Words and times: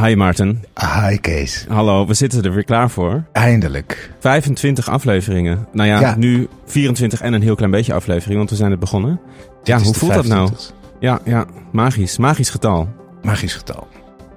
Hi 0.00 0.14
Maarten. 0.14 0.64
Hi 0.80 1.16
Kees. 1.20 1.64
Hallo, 1.68 2.06
we 2.06 2.14
zitten 2.14 2.42
er 2.42 2.52
weer 2.54 2.64
klaar 2.64 2.90
voor. 2.90 3.24
Eindelijk. 3.32 4.10
25 4.20 4.88
afleveringen. 4.88 5.66
Nou 5.72 5.88
ja, 5.88 6.00
Ja. 6.00 6.14
nu 6.18 6.48
24 6.66 7.20
en 7.20 7.32
een 7.32 7.42
heel 7.42 7.54
klein 7.54 7.70
beetje 7.70 7.92
aflevering, 7.94 8.36
want 8.38 8.50
we 8.50 8.56
zijn 8.56 8.70
het 8.70 8.80
begonnen. 8.80 9.20
ja, 9.64 9.78
hoe 9.80 9.94
voelt 9.94 10.14
dat 10.14 10.26
nou? 10.26 10.50
25ste. 10.50 10.74
Ja, 11.00 11.18
ja, 11.24 11.44
magisch. 11.72 12.18
Magisch 12.18 12.50
getal. 12.50 12.88
Magisch 13.22 13.54
getal. 13.54 13.86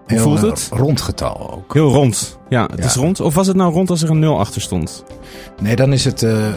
Hoe 0.07 0.19
voelt 0.19 0.43
eh, 0.43 0.49
het? 0.49 0.69
Rond 0.73 1.01
getal 1.01 1.51
ook. 1.53 1.73
Heel 1.73 1.91
rond. 1.91 2.39
Ja, 2.49 2.61
het 2.71 2.79
Ja. 2.79 2.85
is 2.85 2.95
rond. 2.95 3.19
Of 3.19 3.33
was 3.33 3.47
het 3.47 3.55
nou 3.55 3.73
rond 3.73 3.89
als 3.89 4.01
er 4.03 4.09
een 4.09 4.19
0 4.19 4.39
achter 4.39 4.61
stond? 4.61 5.03
Nee, 5.61 5.75
dan 5.75 5.94
is 5.94 6.05
het... 6.05 6.23
eh, 6.23 6.53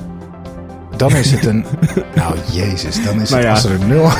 dan 0.96 1.10
is 1.16 1.30
het 1.30 1.44
een... 1.46 1.64
nou, 2.14 2.34
jezus. 2.52 3.04
Dan 3.04 3.20
is 3.20 3.30
Nou 3.30 3.42
het 3.42 3.50
als 3.50 3.64
er 3.64 3.80
een 3.80 3.86
nul... 3.88 4.10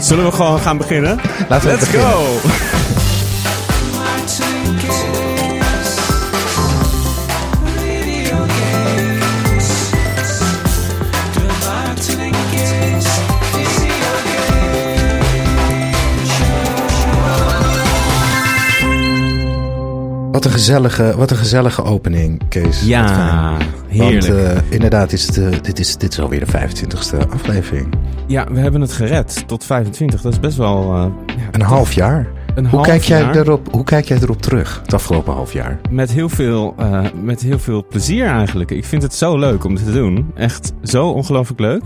Zullen 0.00 0.24
we 0.24 0.32
gewoon 0.32 0.58
gaan 0.58 0.76
beginnen? 0.76 1.16
Laten 1.48 1.68
we 1.68 1.74
Let's 1.76 1.90
beginnen. 1.90 2.10
go! 2.10 2.73
Wat 20.34 20.44
een 20.44 20.50
gezellige, 20.50 21.14
wat 21.16 21.30
een 21.30 21.36
gezellige 21.36 21.82
opening, 21.82 22.42
Kees. 22.48 22.82
Ja, 22.84 23.56
heerlijk. 23.86 24.26
Want 24.26 24.38
eh, 24.38 24.58
inderdaad, 24.68 25.12
is 25.12 25.26
het, 25.26 25.64
dit, 25.64 25.78
is, 25.78 25.96
dit 25.96 26.12
is 26.12 26.20
alweer 26.20 26.44
de 26.44 26.52
25e 26.52 27.28
aflevering. 27.30 27.94
Ja, 28.26 28.46
we 28.50 28.60
hebben 28.60 28.80
het 28.80 28.92
gered 28.92 29.44
tot 29.46 29.64
25. 29.64 30.20
Dat 30.20 30.32
is 30.32 30.40
best 30.40 30.56
wel... 30.56 30.94
ja, 30.94 31.12
Een 31.50 31.60
half 31.60 31.92
jaar. 31.92 32.28
Een 32.54 32.66
Hoe 32.66 32.74
half 32.74 32.86
kijk, 32.86 33.02
jij 33.02 33.20
jaar. 33.20 33.36
erop, 33.36 33.68
hoe 33.72 33.84
kijk 33.84 34.04
jij 34.04 34.18
erop 34.22 34.42
terug, 34.42 34.80
het 34.82 34.94
afgelopen 34.94 35.32
half 35.32 35.52
jaar? 35.52 35.80
Met 35.90 36.12
heel, 36.12 36.28
veel, 36.28 36.74
eh, 36.78 37.00
met 37.22 37.40
heel 37.40 37.58
veel 37.58 37.86
plezier 37.86 38.26
eigenlijk. 38.26 38.70
Ik 38.70 38.84
vind 38.84 39.02
het 39.02 39.14
zo 39.14 39.38
leuk 39.38 39.64
om 39.64 39.74
dit 39.74 39.84
te 39.84 39.92
doen. 39.92 40.30
Echt 40.34 40.72
zo 40.82 41.08
ongelooflijk 41.08 41.60
leuk. 41.60 41.84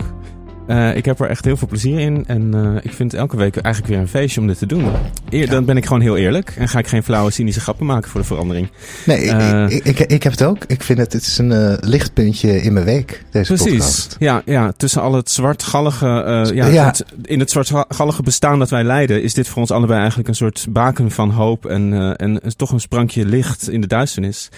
Eh, 0.69 0.95
ik 0.95 1.05
heb 1.05 1.19
er 1.19 1.29
echt 1.29 1.45
heel 1.45 1.57
veel 1.57 1.67
plezier 1.67 1.99
in. 1.99 2.23
En 2.27 2.53
eh, 2.53 2.75
ik 2.83 2.93
vind 2.93 3.13
elke 3.13 3.37
week 3.37 3.55
eigenlijk 3.57 3.93
weer 3.93 4.01
een 4.03 4.07
feestje 4.07 4.41
om 4.41 4.47
dit 4.47 4.57
te 4.57 4.65
doen. 4.65 4.85
Eer, 5.29 5.49
Dan 5.49 5.65
ben 5.65 5.77
ik 5.77 5.85
gewoon 5.85 6.01
heel 6.01 6.17
eerlijk. 6.17 6.53
En 6.57 6.67
ga 6.69 6.79
ik 6.79 6.87
geen 6.87 7.03
flauwe 7.03 7.31
cynische 7.31 7.61
grappen 7.61 7.85
maken 7.85 8.09
voor 8.09 8.21
de 8.21 8.27
verandering. 8.27 8.69
Nee, 9.05 9.17
ik, 9.21 9.29
Eh. 9.31 9.65
ik, 9.69 9.83
ik, 9.85 9.99
ik 9.99 10.23
heb 10.23 10.31
het 10.31 10.43
ook. 10.43 10.57
Ik 10.67 10.83
vind 10.83 10.99
het, 10.99 11.13
het 11.13 11.21
is 11.21 11.37
een 11.37 11.77
lichtpuntje 11.81 12.61
in 12.61 12.73
mijn 12.73 12.85
week, 12.85 13.23
deze 13.31 13.53
Precies. 13.53 13.71
podcast. 13.71 14.15
Ja, 14.19 14.41
ja, 14.45 14.71
tussen 14.77 15.01
al 15.01 15.13
het 15.13 15.29
zwartgallige... 15.31 16.05
ja, 16.53 16.65
Ja. 16.67 16.85
het- 16.85 17.05
in 17.23 17.39
het 17.39 17.49
zwartgallige 17.51 18.23
bestaan 18.23 18.59
dat 18.59 18.69
wij 18.69 18.83
leiden... 18.83 19.23
is 19.23 19.33
dit 19.33 19.47
voor 19.47 19.61
ons 19.61 19.71
allebei 19.71 19.99
eigenlijk 19.99 20.29
een 20.29 20.35
soort 20.35 20.65
baken 20.69 21.11
van 21.11 21.29
hoop... 21.29 21.65
en, 21.65 22.15
en 22.15 22.41
toch 22.55 22.71
een 22.71 22.79
sprankje 22.79 23.25
licht 23.25 23.69
in 23.69 23.81
de 23.81 23.87
duisternis. 23.87 24.49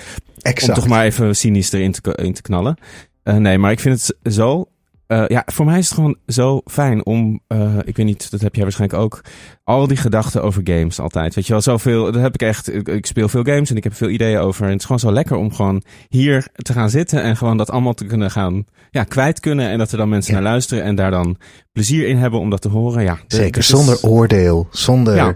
Exact. 0.41 0.69
Om 0.69 0.75
toch 0.75 0.87
maar 0.87 1.05
even 1.05 1.35
cynisch 1.35 1.71
erin 1.71 1.91
te, 1.91 2.15
in 2.15 2.33
te 2.33 2.41
knallen. 2.41 2.77
Nee, 3.23 3.57
maar 3.57 3.71
ik 3.71 3.79
vind 3.79 4.07
het 4.23 4.33
zo. 4.33 4.65
Eh, 5.11 5.23
ja, 5.27 5.43
voor 5.45 5.65
mij 5.65 5.77
is 5.77 5.85
het 5.85 5.93
gewoon 5.93 6.15
zo 6.27 6.61
fijn 6.65 7.05
om. 7.05 7.39
eh, 7.47 7.77
ik 7.83 7.95
weet 7.97 8.05
niet, 8.05 8.31
dat 8.31 8.41
heb 8.41 8.53
jij 8.55 8.63
waarschijnlijk 8.63 9.01
ook. 9.01 9.21
Al 9.63 9.87
die 9.87 9.97
gedachten 9.97 10.43
over 10.43 10.61
games 10.63 10.99
altijd. 10.99 11.35
Weet 11.35 11.45
je 11.47 11.51
wel, 11.53 11.61
zoveel. 11.61 12.11
Dat 12.11 12.21
heb 12.21 12.33
ik 12.33 12.41
echt. 12.41 12.73
Ik, 12.73 12.87
ik 12.87 13.05
speel 13.05 13.29
veel 13.29 13.43
games 13.43 13.69
en 13.69 13.75
ik 13.77 13.83
heb 13.83 13.93
veel 13.95 14.09
ideeën 14.09 14.39
over. 14.39 14.63
En 14.63 14.69
het 14.69 14.79
is 14.79 14.85
gewoon 14.85 14.99
zo 14.99 15.11
lekker 15.11 15.35
om 15.35 15.53
gewoon 15.53 15.83
hier 16.09 16.47
te 16.53 16.73
gaan 16.73 16.89
zitten. 16.89 17.21
En 17.23 17.37
gewoon 17.37 17.57
dat 17.57 17.69
allemaal 17.69 17.93
te 17.93 18.05
kunnen 18.05 18.31
gaan. 18.31 18.65
Ja, 18.89 19.03
kwijt 19.03 19.39
kunnen. 19.39 19.69
En 19.69 19.77
dat 19.77 19.91
er 19.91 19.97
dan 19.97 20.09
mensen 20.09 20.33
Ja. 20.33 20.39
naar 20.39 20.51
luisteren. 20.51 20.83
En 20.83 20.95
daar 20.95 21.11
dan 21.11 21.37
plezier 21.71 22.07
in 22.07 22.17
hebben 22.17 22.39
om 22.39 22.49
dat 22.49 22.61
te 22.61 22.69
horen. 22.69 23.03
Ja, 23.03 23.17
de- 23.27 23.35
Zeker, 23.35 23.61
is- 23.61 23.67
zonder 23.67 23.99
oordeel, 24.03 24.67
zonder 24.71 25.15
Ja. 25.15 25.35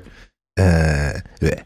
eh, 0.53 1.19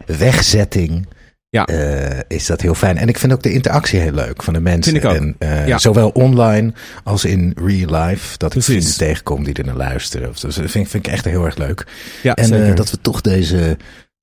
wegzetting. 0.05 1.07
Ja. 1.51 1.65
eh, 1.65 2.19
is 2.27 2.45
dat 2.45 2.61
heel 2.61 2.75
fijn. 2.75 2.97
En 2.97 3.07
ik 3.07 3.17
vind 3.17 3.33
ook 3.33 3.43
de 3.43 3.51
interactie 3.51 3.99
heel 3.99 4.11
leuk 4.11 4.43
van 4.43 4.53
de 4.53 4.59
mensen. 4.59 4.91
Vind 4.91 5.03
ik 5.03 5.09
ook. 5.09 5.15
En, 5.15 5.35
eh, 5.39 5.67
Ja. 5.67 5.77
Zowel 5.77 6.09
online 6.09 6.73
als 7.03 7.25
in 7.25 7.53
real 7.63 8.03
life. 8.03 8.37
Dat 8.37 8.55
ik 8.55 8.63
vrienden 8.63 8.97
tegenkom 8.97 9.43
die 9.43 9.53
er 9.53 9.65
naar 9.65 9.75
luisteren. 9.75 10.29
Dus 10.31 10.41
dat 10.41 10.53
vind, 10.53 10.71
vind 10.71 10.93
ik 10.93 11.07
echt 11.07 11.25
heel 11.25 11.45
erg 11.45 11.57
leuk. 11.57 11.85
Ja, 12.23 12.35
en 12.35 12.67
eh, 12.67 12.75
dat 12.75 12.91
we 12.91 12.97
toch 13.01 13.21
deze 13.21 13.77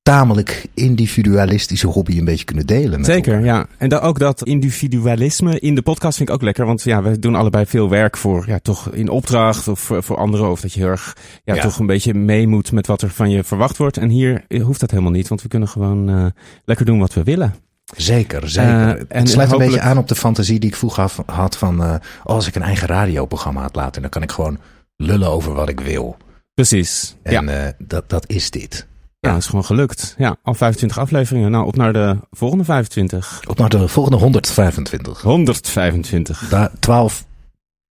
tamelijk 0.07 0.67
individualistische 0.75 1.87
hobby 1.87 2.19
een 2.19 2.25
beetje 2.25 2.45
kunnen 2.45 2.67
delen. 2.67 2.99
met 2.99 3.07
Zeker, 3.07 3.33
elkaar. 3.33 3.47
ja. 3.47 3.67
En 3.79 3.89
dan 3.89 4.01
ook 4.01 4.19
dat 4.19 4.43
individualisme 4.45 5.59
in 5.61 5.75
de 5.75 5.83
podcast 5.83 6.17
vind 6.17 6.29
ik 6.29 6.35
ook 6.35 6.43
lekker. 6.43 6.67
Want 6.67 6.83
ja, 6.83 7.03
we 7.03 7.19
doen 7.19 7.35
allebei 7.35 7.67
veel 7.67 7.89
werk 7.89 8.17
voor, 8.17 8.45
ja, 8.49 8.59
toch 8.59 8.91
in 8.93 9.09
opdracht 9.09 9.69
of 9.69 9.81
voor, 9.81 10.17
anderen. 10.17 10.51
Of 10.51 10.61
dat 10.61 10.73
je 10.73 10.81
heel 10.81 10.89
erg, 10.89 11.17
ja, 11.45 11.55
Ja. 11.55 11.63
toch 11.63 11.79
een 11.79 11.87
beetje 11.87 12.15
mee 12.15 12.47
moet 12.47 12.73
met 12.73 12.87
wat 12.87 13.03
er 13.03 13.11
van 13.11 13.31
je 13.31 13.45
verwacht 13.45 13.77
wordt. 13.77 13.97
En 13.97 14.09
hier 14.09 14.45
hoeft 14.63 14.81
dat 14.81 14.91
helemaal 14.91 15.13
niet, 15.13 15.29
want 15.29 15.43
we 15.43 15.49
kunnen 15.49 15.69
gewoon 15.69 16.09
eh, 16.09 16.27
lekker 16.65 16.87
doen 16.87 16.99
wat 16.99 17.15
we 17.15 17.23
willen. 17.23 17.55
Zeker, 17.97 18.49
zeker. 18.49 18.71
Eh, 18.71 18.87
het 18.87 19.07
en 19.09 19.27
sluit 19.27 19.47
een 19.47 19.53
hopelijk- 19.53 19.71
beetje 19.75 19.81
aan 19.91 19.99
op 19.99 20.09
de 20.09 20.15
fantasie 20.15 20.59
die 20.59 20.71
ik 20.71 20.77
vroeger 20.77 21.11
had 21.27 21.57
van... 21.57 21.83
eh, 21.83 21.89
oh, 22.25 22.35
als 22.37 22.47
ik 22.47 22.55
een 22.55 22.63
eigen 22.63 22.89
radioprogramma 22.89 23.61
had 23.61 23.75
laten... 23.77 24.01
dan 24.03 24.11
kan 24.11 24.23
ik 24.23 24.33
gewoon 24.33 24.59
lullen 24.97 25.29
over 25.31 25.53
wat 25.53 25.69
ik 25.69 25.81
wil. 25.81 26.17
Precies. 26.55 27.17
En 27.23 27.33
ja. 27.47 27.65
eh, 27.67 27.73
dat, 27.79 28.09
dat 28.09 28.25
is 28.31 28.51
dit. 28.51 28.87
Ja, 29.27 29.33
dat 29.33 29.43
is 29.43 29.47
gewoon 29.49 29.65
gelukt. 29.65 30.15
Ja, 30.19 30.37
al 30.43 30.55
25 30.55 30.99
afleveringen. 30.99 31.51
Nou, 31.51 31.67
op 31.67 31.77
naar 31.77 31.93
de 31.93 32.17
volgende 32.31 32.65
25. 32.65 33.41
Op 33.49 33.59
naar 33.59 33.69
de 33.69 33.89
volgende 33.89 34.19
125. 34.19 35.21
125. 35.21 36.49
Da 36.49 36.71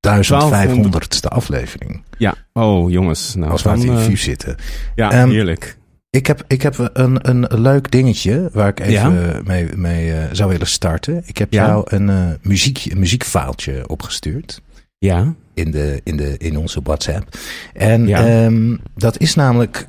12.500ste 0.07 1.27
aflevering. 1.27 2.01
Ja, 2.17 2.33
oh 2.53 2.91
jongens. 2.91 3.35
Nou, 3.35 3.51
als 3.51 3.61
we 3.63 3.69
aan 3.69 3.79
het 3.87 4.07
eh, 4.09 4.15
zitten. 4.15 4.55
ja, 4.95 5.11
Ehm, 5.11 5.29
heerlijk. 5.29 5.77
Ik 6.09 6.27
heb, 6.27 6.43
ik 6.47 6.61
heb 6.61 6.89
een, 6.93 7.29
een 7.29 7.45
leuk 7.61 7.91
dingetje 7.91 8.49
waar 8.53 8.67
ik 8.67 8.79
even 8.79 8.91
Ja? 8.93 9.41
mee, 9.45 9.69
mee 9.75 10.13
eh, 10.13 10.23
zou 10.31 10.49
willen 10.49 10.67
starten. 10.67 11.23
Ik 11.25 11.37
heb 11.37 11.53
Ja? 11.53 11.65
jou 11.67 11.83
een, 11.85 12.09
eh 12.09 12.25
muziek, 12.41 12.85
een 12.89 12.99
muziekfaaltje 12.99 13.87
opgestuurd. 13.87 14.61
Ja, 14.97 15.33
in, 15.53 15.71
de, 15.71 16.01
in, 16.03 16.17
de, 16.17 16.37
in 16.37 16.57
onze 16.57 16.79
WhatsApp. 16.83 17.37
En 17.73 18.07
Ja. 18.07 18.25
ehm, 18.45 18.75
dat 18.95 19.19
is 19.19 19.35
namelijk, 19.35 19.85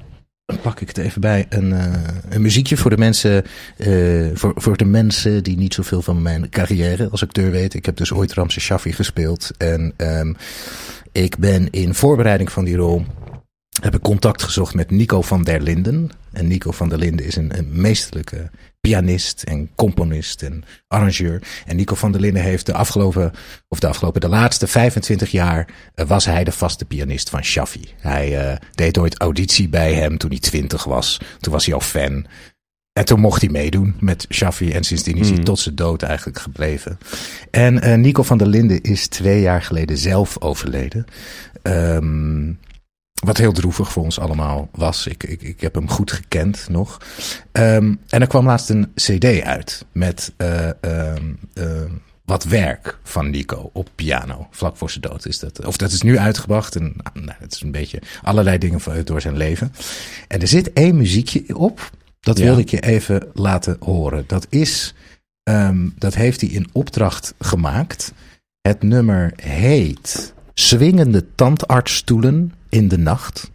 dan 0.46 0.60
pak 0.60 0.80
ik 0.80 0.88
het 0.88 0.98
even 0.98 1.20
bij, 1.20 1.46
een, 1.48 1.72
eh, 1.72 1.92
een 2.28 2.42
muziekje 2.42 2.76
voor 2.76 2.90
de 2.90 2.96
mensen, 2.96 3.44
eh, 3.76 4.26
voor, 4.34 4.52
voor 4.54 4.76
de 4.76 4.84
mensen 4.84 5.42
die 5.42 5.56
niet 5.56 5.74
zoveel 5.74 6.02
van 6.02 6.22
mijn 6.22 6.48
carrière 6.48 7.08
als 7.10 7.22
acteur 7.22 7.50
weten. 7.50 7.78
Ik 7.78 7.86
heb 7.86 7.96
dus 7.96 8.12
ooit 8.12 8.32
Ramse 8.32 8.60
Shaffi 8.60 8.92
gespeeld 8.92 9.50
en 9.58 9.92
ehm, 9.96 10.32
ik 11.12 11.38
ben 11.38 11.70
in 11.70 11.94
voorbereiding 11.94 12.52
van 12.52 12.64
die 12.64 12.76
rol 12.76 13.04
heb 13.82 13.94
ik 13.94 14.00
contact 14.00 14.42
gezocht 14.42 14.74
met 14.74 14.90
Nico 14.90 15.22
van 15.22 15.42
der 15.42 15.60
Linden. 15.60 16.10
En 16.32 16.46
Nico 16.46 16.70
van 16.70 16.88
der 16.88 16.98
Linden 16.98 17.26
is 17.26 17.36
een, 17.36 17.58
een 17.58 17.68
meesterlijke 17.70 18.50
pianist 18.80 19.42
en 19.42 19.70
componist 19.74 20.42
en 20.42 20.64
arrangeur. 20.88 21.42
En 21.66 21.76
Nico 21.76 21.94
van 21.94 22.12
der 22.12 22.20
Linden 22.20 22.42
heeft 22.42 22.66
de 22.66 22.72
afgelopen, 22.74 23.32
of 23.68 23.78
de 23.80 23.86
afgelopen, 23.86 24.20
de 24.20 24.28
laatste 24.28 24.66
25 24.66 25.30
jaar 25.30 25.68
eh, 25.94 26.06
was 26.06 26.24
hij 26.24 26.44
de 26.44 26.52
vaste 26.52 26.84
pianist 26.84 27.30
van 27.30 27.44
Shaffi. 27.44 27.88
Hij 28.00 28.38
eh, 28.38 28.56
deed 28.74 28.98
ooit 28.98 29.18
auditie 29.20 29.68
bij 29.68 29.94
hem 29.94 30.18
toen 30.18 30.30
hij 30.30 30.38
20 30.38 30.84
was. 30.84 31.20
Toen 31.40 31.52
was 31.52 31.64
hij 31.66 31.74
al 31.74 31.80
fan. 31.80 32.26
En 32.92 33.04
toen 33.04 33.20
mocht 33.20 33.40
hij 33.40 33.50
meedoen 33.50 33.94
met 34.00 34.26
Shaffi. 34.30 34.72
En 34.72 34.84
sindsdien 34.84 35.16
is 35.16 35.26
hij 35.26 35.36
Hmm. 35.36 35.44
tot 35.44 35.58
zijn 35.58 35.74
dood 35.74 36.02
eigenlijk 36.02 36.38
gebleven. 36.38 36.98
En 37.50 37.80
eh, 37.80 37.94
Nico 37.98 38.22
van 38.22 38.38
der 38.38 38.46
Linden 38.46 38.82
is 38.82 39.06
twee 39.08 39.40
jaar 39.40 39.62
geleden 39.62 39.98
zelf 39.98 40.40
overleden. 40.40 41.04
Ehm, 41.62 42.52
wat 43.24 43.36
heel 43.36 43.52
droevig 43.52 43.92
voor 43.92 44.02
ons 44.02 44.18
allemaal 44.18 44.68
was. 44.72 45.06
Ik, 45.06 45.22
ik, 45.24 45.42
ik 45.42 45.60
heb 45.60 45.74
hem 45.74 45.88
goed 45.90 46.12
gekend 46.12 46.66
nog. 46.68 47.00
Ehm, 47.52 47.94
en 48.08 48.20
er 48.20 48.26
kwam 48.26 48.46
laatst 48.46 48.70
een 48.70 48.92
CD 48.94 49.40
uit 49.42 49.84
met 49.92 50.32
eh, 50.36 50.68
ehm, 50.84 51.32
ehm, 51.54 51.90
wat 52.24 52.44
werk 52.44 52.98
van 53.02 53.30
Nico 53.30 53.70
op 53.72 53.88
piano. 53.94 54.46
Vlak 54.50 54.76
voor 54.76 54.90
zijn 54.90 55.00
dood 55.00 55.26
is 55.26 55.38
dat. 55.38 55.66
Of 55.66 55.76
dat 55.76 55.92
is 55.92 56.02
nu 56.02 56.18
uitgebracht. 56.18 56.76
En 56.76 56.94
nou, 57.12 57.36
het 57.38 57.54
is 57.54 57.60
een 57.62 57.70
beetje 57.70 58.02
allerlei 58.22 58.58
dingen 58.58 58.80
van- 58.80 59.04
door 59.04 59.20
zijn 59.20 59.36
leven. 59.36 59.72
En 60.28 60.40
er 60.40 60.48
zit 60.48 60.72
één 60.72 60.96
muziekje 60.96 61.56
op. 61.56 61.90
Dat 62.20 62.38
Ja. 62.38 62.44
wilde 62.44 62.60
ik 62.60 62.68
je 62.70 62.80
even 62.80 63.28
laten 63.34 63.76
horen. 63.80 64.24
Dat 64.26 64.46
is. 64.48 64.94
dat 65.98 66.14
heeft 66.14 66.40
hij 66.40 66.50
in 66.50 66.68
opdracht 66.72 67.34
gemaakt. 67.38 68.12
Het 68.60 68.82
nummer 68.82 69.32
heet 69.42 70.34
Swingende 70.54 71.34
tandartsstoelen 71.34 72.52
in 72.68 72.88
de 72.88 72.98
nacht. 72.98 73.50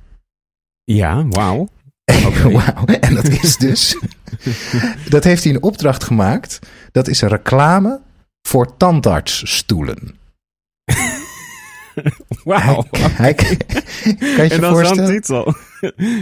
Ja, 0.84 1.28
wauw. 1.28 1.68
Wauw. 2.44 2.86
En 2.86 3.16
dat 3.16 3.28
is 3.28 3.58
dus. 3.58 3.98
dat 5.10 5.24
heeft 5.24 5.44
hij 5.44 5.54
in 5.54 5.64
opdracht 5.64 6.04
gemaakt. 6.04 6.60
Dat 6.92 7.08
is 7.08 7.22
een 7.22 7.30
reclame 7.30 8.02
voor 8.42 8.78
tandartsstoelen. 8.78 10.16
Wauw. 12.44 12.86
Hij, 12.92 13.34
kan 13.34 13.48
je 14.06 14.50
En 14.50 14.50
dan 14.50 14.76
zo'n 14.76 14.84
voorstellen? 14.84 15.12
titel. 15.12 15.56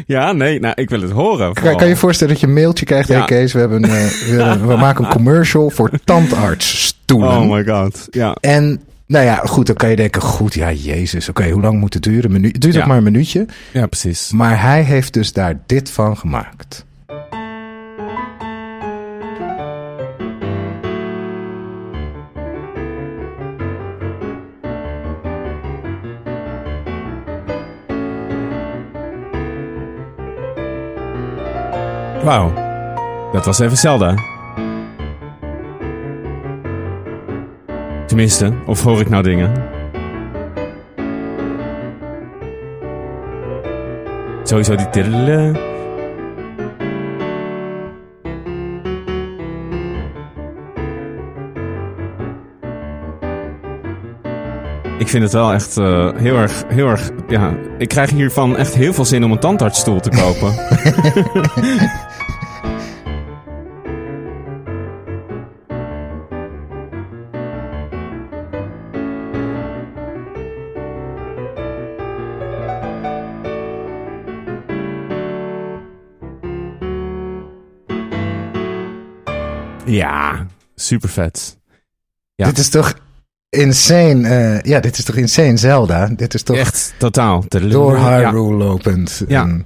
ja, 0.06 0.32
nee, 0.32 0.60
nou, 0.60 0.74
ik 0.76 0.90
wil 0.90 1.02
het 1.02 1.12
horen. 1.12 1.54
Kan, 1.54 1.64
kan 1.64 1.84
je 1.84 1.94
je 1.94 1.96
voorstellen 1.96 2.34
dat 2.34 2.42
je 2.42 2.48
een 2.48 2.54
mailtje 2.54 2.86
krijgt? 2.86 3.08
Ja. 3.08 3.18
Hey 3.18 3.26
Kees, 3.26 3.54
we, 3.54 3.60
hebben, 3.60 3.84
een, 3.84 3.90
eh, 3.90 4.58
we, 4.58 4.68
we 4.68 4.76
maken 4.76 5.06
een 5.06 5.12
commercial 5.12 5.70
voor 5.70 5.92
tandartsstoelen. 6.04 7.38
Oh 7.38 7.52
my 7.52 7.66
god. 7.66 8.08
Ja. 8.10 8.36
En 8.40 8.82
nou 9.10 9.26
ja, 9.26 9.36
goed, 9.36 9.66
dan 9.68 9.76
kan 9.76 9.90
je 9.90 9.96
denken, 9.96 10.22
goed, 10.22 10.54
ja, 10.54 10.72
jezus, 10.72 11.30
oké, 11.30 11.50
hoe 11.50 11.62
lang 11.62 11.80
moet 11.80 11.94
het 11.94 12.04
duren? 12.04 12.32
Minu- 12.32 12.52
het 12.52 12.62
duurt 12.62 12.74
Ja. 12.74 12.82
ook 12.82 12.88
maar 12.88 12.98
een 12.98 13.04
minuutje. 13.04 13.46
ja, 13.74 13.88
precies. 13.88 14.32
Maar 14.32 14.62
hij 14.62 14.82
heeft 14.84 15.14
dus 15.14 15.34
daar 15.34 15.60
dit 15.66 15.92
van 15.92 16.18
gemaakt. 16.18 16.86
Wauw. 32.24 32.54
Dat 33.32 33.46
was 33.46 33.60
even 33.60 33.78
Zelda. 33.78 34.14
Tenminste, 38.10 38.54
of 38.66 38.84
hoor 38.84 39.00
ik 39.00 39.10
nou 39.10 39.24
dingen? 39.24 39.52
Sowieso 44.44 44.76
die 44.76 44.90
tiddelen. 44.90 45.56
Ik 54.98 55.08
vind 55.08 55.24
het 55.24 55.34
wel 55.34 55.54
echt 55.54 55.78
eh, 55.78 56.10
heel 56.16 56.36
erg, 56.36 56.64
heel 56.68 56.88
erg, 56.88 57.10
ja, 57.28 57.54
ik 57.78 57.88
krijg 57.88 58.10
hiervan 58.10 58.58
echt 58.58 58.76
heel 58.76 58.94
veel 58.94 59.06
zin 59.06 59.24
om 59.24 59.32
een 59.32 59.40
tandartsstoel 59.40 60.00
te 60.00 60.10
kopen. 60.10 60.54
super 80.80 81.10
vet. 81.10 81.58
Ja. 82.36 82.46
Dit 82.46 82.58
is 82.58 82.70
toch 82.70 82.94
insane, 83.50 84.28
eh, 84.30 84.62
ja, 84.72 84.80
dit 84.80 84.98
is 84.98 85.04
toch 85.06 85.16
insane 85.16 85.58
Zelda? 85.58 86.08
Dit 86.08 86.34
is 86.34 86.44
toch 86.44 86.56
Echt 86.58 86.94
totaal. 86.98 87.46
door 87.48 87.98
Ja, 87.98 88.18
Hyrule 88.20 88.56
lopend. 88.56 89.24
Ja. 89.28 89.42
En- 89.44 89.66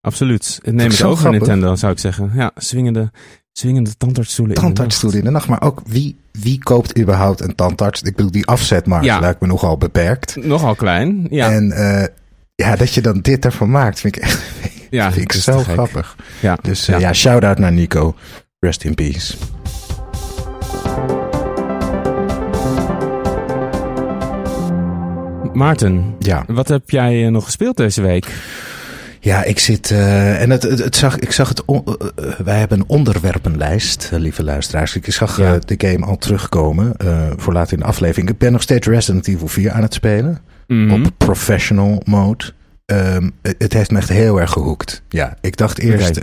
absoluut. 0.00 0.58
Het 0.62 0.74
neem 0.74 0.90
ik 0.90 1.04
over 1.04 1.18
grappig. 1.18 1.40
Nintendo, 1.40 1.74
zou 1.76 1.92
ik 1.92 1.98
zeggen. 1.98 2.30
Ja, 2.34 2.50
swingende, 2.56 3.10
swingende 3.52 3.96
tandartsstoelen. 3.96 4.54
in 4.54 4.60
de 4.60 4.66
tandartsstoel 4.66 5.12
in 5.14 5.24
de 5.24 5.30
nacht. 5.30 5.48
Maar 5.48 5.62
ook 5.62 5.82
wie, 5.86 6.16
wie 6.32 6.58
koopt 6.58 6.98
überhaupt 6.98 7.40
een 7.40 7.54
tandarts? 7.54 8.02
Ik 8.02 8.16
bedoel, 8.16 8.30
die 8.30 8.46
afzetmarkt 8.46 9.04
Ja. 9.04 9.18
lijkt 9.18 9.40
me 9.40 9.46
nogal 9.46 9.78
beperkt. 9.78 10.36
Nogal 10.36 10.74
klein. 10.74 11.26
Ja, 11.30 11.50
En 11.52 11.72
eh, 11.72 12.06
ja, 12.54 12.76
dat 12.76 12.94
je 12.94 13.00
dan 13.00 13.20
dit 13.20 13.44
ervan 13.44 13.70
maakt, 13.70 14.00
vind 14.00 14.16
ik 14.16 14.22
echt 14.22 14.42
ja 14.90 15.12
vind 15.12 15.34
ik 15.34 15.40
zo 15.42 15.58
grappig. 15.58 16.16
Ja, 16.40 16.58
Dus 16.62 16.88
eh, 16.88 17.00
ja, 17.00 17.12
shout-out 17.12 17.58
naar 17.58 17.72
Nico. 17.72 18.14
Rest 18.58 18.84
in 18.84 18.94
peace. 18.94 19.34
Maarten, 25.54 26.14
Ja, 26.18 26.44
wat 26.46 26.68
heb 26.68 26.90
jij 26.90 27.24
eh, 27.24 27.30
nog 27.30 27.44
gespeeld 27.44 27.76
deze 27.76 28.02
week? 28.02 28.26
ja 29.20 29.42
ik 29.44 29.58
zit. 29.58 29.90
eh, 29.90 30.42
en 30.42 30.50
het, 30.50 30.62
het, 30.62 30.78
het 30.78 30.96
zag, 30.96 31.18
ik 31.18 31.32
zag 31.32 31.48
het. 31.48 31.64
on- 31.64 31.84
eh, 31.86 32.24
wij 32.44 32.58
hebben 32.58 32.78
een 32.78 32.84
onderwerpenlijst, 32.88 34.10
lieve 34.12 34.44
luisteraars. 34.44 34.96
Ik 34.96 35.12
zag 35.12 35.36
Ja. 35.38 35.58
de 35.64 35.74
game 35.88 36.06
al 36.06 36.16
terugkomen 36.18 36.92
voor 37.36 37.52
later 37.52 37.72
in 37.72 37.78
de 37.78 37.84
aflevering. 37.84 38.28
Ik 38.30 38.38
ben 38.38 38.52
nog 38.52 38.62
steeds 38.62 38.86
Resident 38.86 39.28
Evil 39.28 39.48
4 39.48 39.70
aan 39.70 39.82
het 39.82 39.94
spelen. 39.94 40.38
Mhm. 40.66 40.92
op 40.92 41.10
professional 41.16 42.02
mode. 42.04 42.44
Ehm, 42.86 43.30
het, 43.42 43.54
het 43.58 43.72
heeft 43.72 43.90
me 43.90 43.98
echt 43.98 44.08
heel 44.08 44.40
erg 44.40 44.50
gehoekt. 44.50 45.02
Ja, 45.08 45.36
ik 45.40 45.56
dacht 45.56 45.78
eerst. 45.78 46.20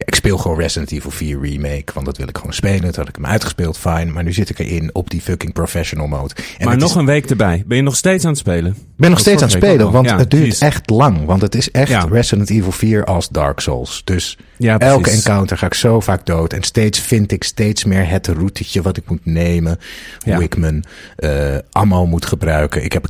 Ja, 0.00 0.06
ik 0.06 0.14
speel 0.14 0.38
gewoon 0.38 0.58
Resident 0.58 0.90
Evil 0.92 1.10
4 1.10 1.40
Remake, 1.40 1.92
want 1.94 2.06
dat 2.06 2.16
wil 2.16 2.28
ik 2.28 2.36
gewoon 2.36 2.52
spelen. 2.52 2.80
Toen 2.80 2.94
had 2.94 3.08
ik 3.08 3.14
hem 3.14 3.26
uitgespeeld, 3.26 3.78
fijn. 3.78 4.12
Maar 4.12 4.24
nu 4.24 4.32
zit 4.32 4.50
ik 4.50 4.58
erin 4.58 4.90
op 4.92 5.10
die 5.10 5.20
fucking 5.20 5.52
professional 5.52 6.06
mode. 6.06 6.34
En 6.58 6.66
maar 6.66 6.76
nog 6.76 6.88
is- 6.90 6.94
een 6.94 7.06
week 7.06 7.30
erbij. 7.30 7.62
Ben 7.66 7.76
je 7.76 7.82
nog 7.82 7.96
steeds 7.96 8.24
aan 8.24 8.30
het 8.30 8.38
spelen? 8.38 8.70
ik 8.72 8.76
ben 8.96 9.08
nog 9.10 9.18
dat 9.18 9.20
steeds 9.20 9.42
aan 9.42 9.48
het 9.48 9.56
spelen, 9.64 9.90
want. 9.92 10.08
Ja, 10.08 10.18
het 10.18 10.30
duurt 10.30 10.42
precies. 10.42 10.60
echt 10.60 10.90
lang. 10.90 11.24
Want 11.24 11.42
het 11.42 11.54
is 11.54 11.70
echt 11.70 11.88
Ja. 11.90 12.06
Resident 12.10 12.50
Evil 12.50 12.72
4 12.72 13.04
als 13.04 13.28
Dark 13.28 13.60
Souls. 13.60 14.02
Dus 14.04 14.38
elke 14.58 15.10
encounter 15.10 15.58
ga 15.58 15.66
ik 15.66 15.74
zo 15.74 16.00
vaak 16.00 16.26
dood. 16.26 16.52
En 16.52 16.62
steeds 16.62 16.98
vind 17.00 17.32
ik 17.32 17.44
steeds 17.44 17.84
meer 17.84 18.08
het 18.08 18.26
routetje 18.26 18.82
wat 18.82 18.96
ik 18.96 19.10
moet 19.10 19.24
nemen. 19.26 19.78
Hoe 20.24 20.42
ik 20.42 20.56
mijn 20.56 20.84
eh, 21.16 21.56
ammo 21.70 22.06
moet 22.06 22.26
gebruiken. 22.26 22.84
Ik 22.84 22.92
heb 22.92 23.04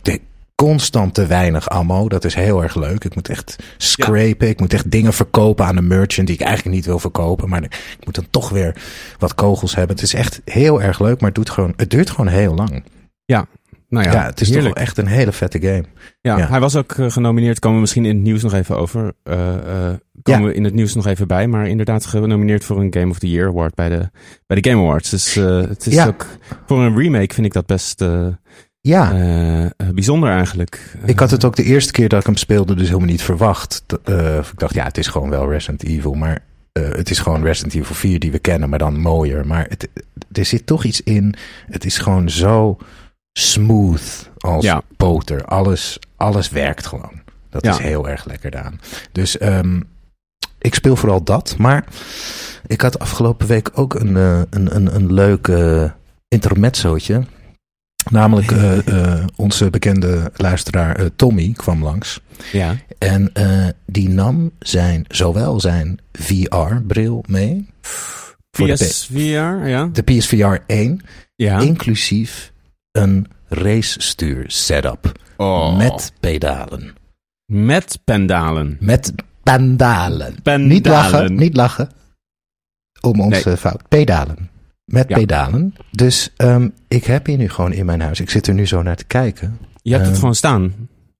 constant 0.68 1.14
te 1.14 1.26
weinig 1.26 1.68
ammo. 1.68 2.08
Dat 2.08 2.24
is 2.24 2.34
heel 2.34 2.62
erg 2.62 2.74
leuk. 2.74 3.04
Ik 3.04 3.14
moet 3.14 3.28
echt 3.28 3.56
scrapen. 3.76 4.48
Ik 4.48 4.60
moet 4.60 4.72
echt 4.72 4.90
dingen 4.90 5.12
verkopen 5.12 5.64
aan 5.64 5.76
een 5.76 5.86
merchant 5.86 6.26
die 6.26 6.36
ik 6.36 6.42
eigenlijk 6.42 6.74
niet 6.76 6.86
wil 6.86 6.98
verkopen. 6.98 7.48
Maar 7.48 7.62
ik 7.62 8.04
moet 8.04 8.14
dan 8.14 8.26
toch 8.30 8.48
weer 8.48 8.76
wat 9.18 9.34
kogels 9.34 9.74
hebben. 9.74 9.96
Het 9.96 10.04
is 10.04 10.14
echt 10.14 10.40
heel 10.44 10.82
erg 10.82 11.00
leuk, 11.00 11.18
maar 11.20 11.28
het, 11.28 11.34
doet 11.38 11.50
gewoon, 11.50 11.72
het 11.76 11.90
duurt 11.90 12.10
gewoon 12.10 12.26
heel 12.28 12.54
lang. 12.54 12.82
Nou 13.88 14.04
ja, 14.04 14.12
Ja, 14.12 14.24
het 14.26 14.40
is 14.40 14.46
heerlijk. 14.48 14.66
toch 14.66 14.74
wel 14.76 14.84
echt 14.86 14.98
een 14.98 15.06
hele 15.06 15.32
vette 15.32 15.60
game. 15.60 15.84
Ja, 16.20 16.38
Ja. 16.38 16.48
hij 16.48 16.60
was 16.60 16.76
ook 16.76 16.92
eh, 16.92 17.10
genomineerd. 17.10 17.58
Komen 17.58 17.74
we 17.76 17.80
misschien 17.80 18.04
in 18.04 18.14
het 18.14 18.22
nieuws 18.24 18.42
nog 18.42 18.52
even 18.54 18.76
over. 18.76 19.12
eh, 19.22 19.54
eh, 19.54 19.94
komen 20.22 20.40
Ja. 20.40 20.46
we 20.46 20.54
in 20.54 20.64
het 20.64 20.74
nieuws 20.74 20.94
nog 20.94 21.06
even 21.06 21.26
bij. 21.26 21.46
Maar 21.48 21.68
inderdaad 21.68 22.06
genomineerd 22.06 22.64
voor 22.64 22.80
een 22.80 22.94
Game 22.94 23.10
of 23.10 23.18
the 23.18 23.30
Year 23.30 23.48
Award 23.48 23.74
bij 23.74 23.88
de, 23.88 24.10
bij 24.46 24.60
de 24.60 24.70
Game 24.70 24.82
Awards. 24.82 25.10
Dus 25.10 25.34
het 25.34 25.86
is 25.86 25.94
Ja. 25.94 26.06
ook... 26.06 26.26
Voor 26.66 26.82
een 26.82 26.96
remake 26.96 27.34
vind 27.34 27.46
ik 27.46 27.52
dat 27.52 27.66
best 27.66 28.04
Ja, 28.80 29.12
eh, 29.12 29.64
eh, 29.64 29.70
bijzonder 29.94 30.30
eigenlijk. 30.30 30.96
Ik 31.04 31.18
had 31.18 31.30
het 31.30 31.44
ook 31.44 31.56
de 31.56 31.62
eerste 31.62 31.92
keer 31.92 32.08
dat 32.08 32.20
ik 32.20 32.26
hem 32.26 32.36
speelde 32.36 32.74
dus 32.74 32.86
helemaal 32.88 33.08
niet 33.08 33.22
verwacht. 33.22 33.84
Eh, 34.04 34.36
ik 34.36 34.58
dacht, 34.58 34.74
ja, 34.74 34.84
het 34.84 34.98
is 34.98 35.06
gewoon 35.06 35.30
wel 35.30 35.50
Resident 35.50 35.84
Evil. 35.84 36.14
Maar 36.14 36.42
eh, 36.72 36.88
het 36.88 37.10
is 37.10 37.18
gewoon 37.18 37.42
Resident 37.42 37.74
Evil 37.74 37.94
4 37.94 38.18
die 38.18 38.30
we 38.32 38.38
kennen, 38.38 38.68
maar 38.68 38.78
dan 38.78 39.00
mooier. 39.00 39.46
Maar 39.46 39.66
het, 39.68 39.88
er 40.32 40.44
zit 40.44 40.66
toch 40.66 40.84
iets 40.84 41.02
in. 41.02 41.34
Het 41.70 41.84
is 41.84 41.98
gewoon 41.98 42.30
zo 42.30 42.76
smooth 43.32 44.30
als 44.38 44.64
Ja. 44.64 44.82
boter. 44.96 45.44
Alles, 45.44 45.98
alles 46.16 46.48
werkt 46.50 46.86
gewoon. 46.86 47.20
Dat 47.50 47.64
Ja. 47.64 47.70
is 47.70 47.78
heel 47.78 48.08
erg 48.08 48.24
lekker 48.24 48.50
gedaan. 48.52 48.80
Dus 49.12 49.38
ehm, 49.38 49.80
ik 50.58 50.74
speel 50.74 50.96
vooral 50.96 51.22
dat. 51.24 51.54
Maar 51.58 51.84
ik 52.66 52.80
had 52.80 52.98
afgelopen 52.98 53.46
week 53.46 53.70
ook 53.74 53.94
een, 53.94 54.16
eh, 54.16 54.40
een, 54.50 54.74
een, 54.76 54.94
een 54.94 55.12
leuk 55.12 55.48
eh, 55.48 55.90
intermezzootje. 56.28 57.22
Namelijk 58.10 58.50
eh, 58.50 58.88
eh, 58.88 59.24
onze 59.36 59.70
bekende 59.70 60.32
luisteraar 60.36 60.96
eh, 60.96 61.06
Tommy 61.16 61.52
kwam 61.56 61.82
langs. 61.82 62.20
Ja, 62.52 62.76
En 62.98 63.30
eh, 63.32 63.66
die 63.86 64.08
nam 64.08 64.50
zijn, 64.58 65.04
zowel 65.08 65.60
zijn 65.60 65.98
VR-bril 66.12 67.24
mee. 67.28 67.68
Voor 68.50 68.66
de, 68.66 68.72
PSVR, 68.72 69.66
ja. 69.68 69.88
de 69.92 70.02
PSVR 70.02 70.56
1. 70.66 71.00
ja. 71.36 71.58
Inclusief 71.58 72.52
een 72.92 73.26
racestuur 73.48 74.44
setup. 74.46 75.12
Oh. 75.36 75.76
Met 75.76 76.12
pedalen. 76.20 76.94
Met 77.46 77.98
pendalen. 78.04 78.76
Met 78.80 79.12
pendalen. 79.42 80.34
Pendalen. 80.42 80.66
Niet 80.68 80.86
lachen, 80.86 81.34
niet 81.34 81.56
lachen. 81.56 81.88
Om 83.00 83.20
onze 83.20 83.48
Nee. 83.48 83.56
fout. 83.56 83.88
Pedalen. 83.88 84.49
Met 84.90 85.08
Ja. 85.08 85.16
pedalen. 85.18 85.74
Dus 85.90 86.32
ehm, 86.36 86.68
ik 86.88 87.04
heb 87.04 87.26
hier 87.26 87.36
nu 87.36 87.48
gewoon 87.48 87.72
in 87.72 87.86
mijn 87.86 88.00
huis. 88.00 88.20
Ik 88.20 88.30
zit 88.30 88.46
er 88.46 88.54
nu 88.54 88.66
zo 88.66 88.82
naar 88.82 88.96
te 88.96 89.04
kijken. 89.04 89.58
Je 89.82 89.90
hebt 89.92 90.04
het 90.04 90.12
Eh, 90.14 90.18
gewoon 90.20 90.34
staan. 90.34 90.72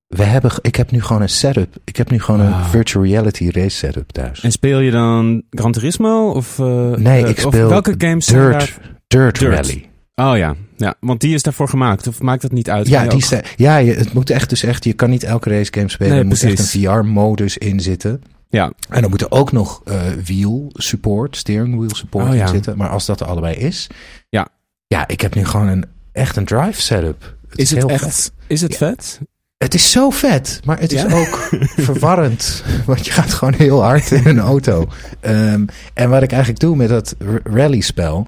we 0.07 0.23
hebben, 0.25 0.51
ik 0.63 0.77
heb 0.77 0.91
nu 0.91 1.03
gewoon 1.03 1.23
een 1.23 1.29
setup. 1.29 1.77
Ik 1.85 1.97
heb 1.97 2.11
nu 2.11 2.21
gewoon 2.21 2.41
een 2.41 2.51
Wauw. 2.51 2.65
virtual 2.65 3.05
reality 3.05 3.49
race 3.53 3.77
setup 3.77 4.11
thuis. 4.11 4.41
En 4.43 4.53
speel 4.53 4.79
je 4.81 4.91
dan 4.91 5.43
Gran 5.51 5.73
Turismo? 5.73 6.31
Of, 6.31 6.59
eh, 6.59 6.91
nee, 6.91 7.23
eh, 7.25 7.29
ik 7.31 7.41
speel 7.41 7.69
welke 7.69 7.95
games 7.99 8.27
Dirt, 8.27 8.53
daar- 8.53 8.79
Dirt, 9.07 9.39
Dirt. 9.39 9.55
Rally. 9.67 9.89
Oh 10.15 10.37
ja. 10.37 10.55
ja, 10.77 10.95
want 11.01 11.21
die 11.21 11.35
is 11.35 11.43
daarvoor 11.43 11.69
gemaakt. 11.69 12.07
Of 12.07 12.23
maakt 12.23 12.43
dat 12.43 12.53
niet 12.53 12.71
uit? 12.71 12.89
Ja, 12.89 13.07
die 13.07 13.25
ja 13.57 13.83
het 13.83 14.13
moet 14.13 14.31
echt 14.31 14.49
dus 14.49 14.63
echt, 14.63 14.85
je 14.85 14.93
kan 14.93 15.11
niet 15.11 15.23
elke 15.25 15.51
race 15.51 15.73
game 15.73 15.89
spelen. 15.89 16.13
Nee, 16.13 16.21
er 16.21 16.27
moet 16.27 16.43
echt 16.43 16.59
een 16.59 16.65
VR-modus 16.81 17.59
in 17.59 17.81
zitten. 17.81 18.23
Ja, 18.51 18.73
En 18.89 19.01
dan 19.01 19.11
moet 19.11 19.21
er 19.21 19.31
ook 19.31 19.53
nog 19.53 19.81
eh 19.85 20.01
wheel 20.25 20.71
support, 20.73 21.37
steering 21.37 21.77
wheel 21.79 21.95
support 21.95 22.29
Oh, 22.29 22.35
ja. 22.35 22.43
in 22.43 22.49
zitten. 22.49 22.77
Maar 22.77 22.89
als 22.89 23.07
dat 23.07 23.21
er 23.21 23.27
allebei 23.27 23.55
is. 23.57 23.87
Ja. 24.29 24.49
Ja, 24.87 25.09
ik 25.09 25.21
heb 25.21 25.35
nu 25.35 25.45
gewoon 25.45 25.69
een, 25.69 25.85
echt 26.13 26.37
een 26.37 26.45
drive 26.45 26.81
setup. 26.83 27.37
Het 27.49 27.59
is 27.59 27.71
het 27.71 27.79
heel 27.79 27.89
echt? 27.89 28.03
vet. 28.05 28.33
Is 28.47 28.61
het 28.61 28.77
vet? 28.77 29.21
Het 29.59 29.75
is 29.75 29.91
zo 29.91 30.11
vet, 30.11 30.61
maar 30.65 30.81
het 30.81 30.93
is 30.93 31.03
Ja? 31.03 31.13
ook 31.15 31.49
verwarrend. 31.87 32.65
Want 32.87 33.07
je 33.07 33.13
gaat 33.13 33.33
gewoon 33.35 33.55
heel 33.55 33.83
hard 33.83 34.11
in 34.11 34.27
een 34.27 34.39
auto. 34.39 34.87
Ehm, 35.21 35.65
en 35.95 36.11
wat 36.11 36.23
ik 36.23 36.31
eigenlijk 36.31 36.61
doe 36.61 36.77
met 36.77 36.89
dat 36.89 37.15
rally-spel. 37.45 38.27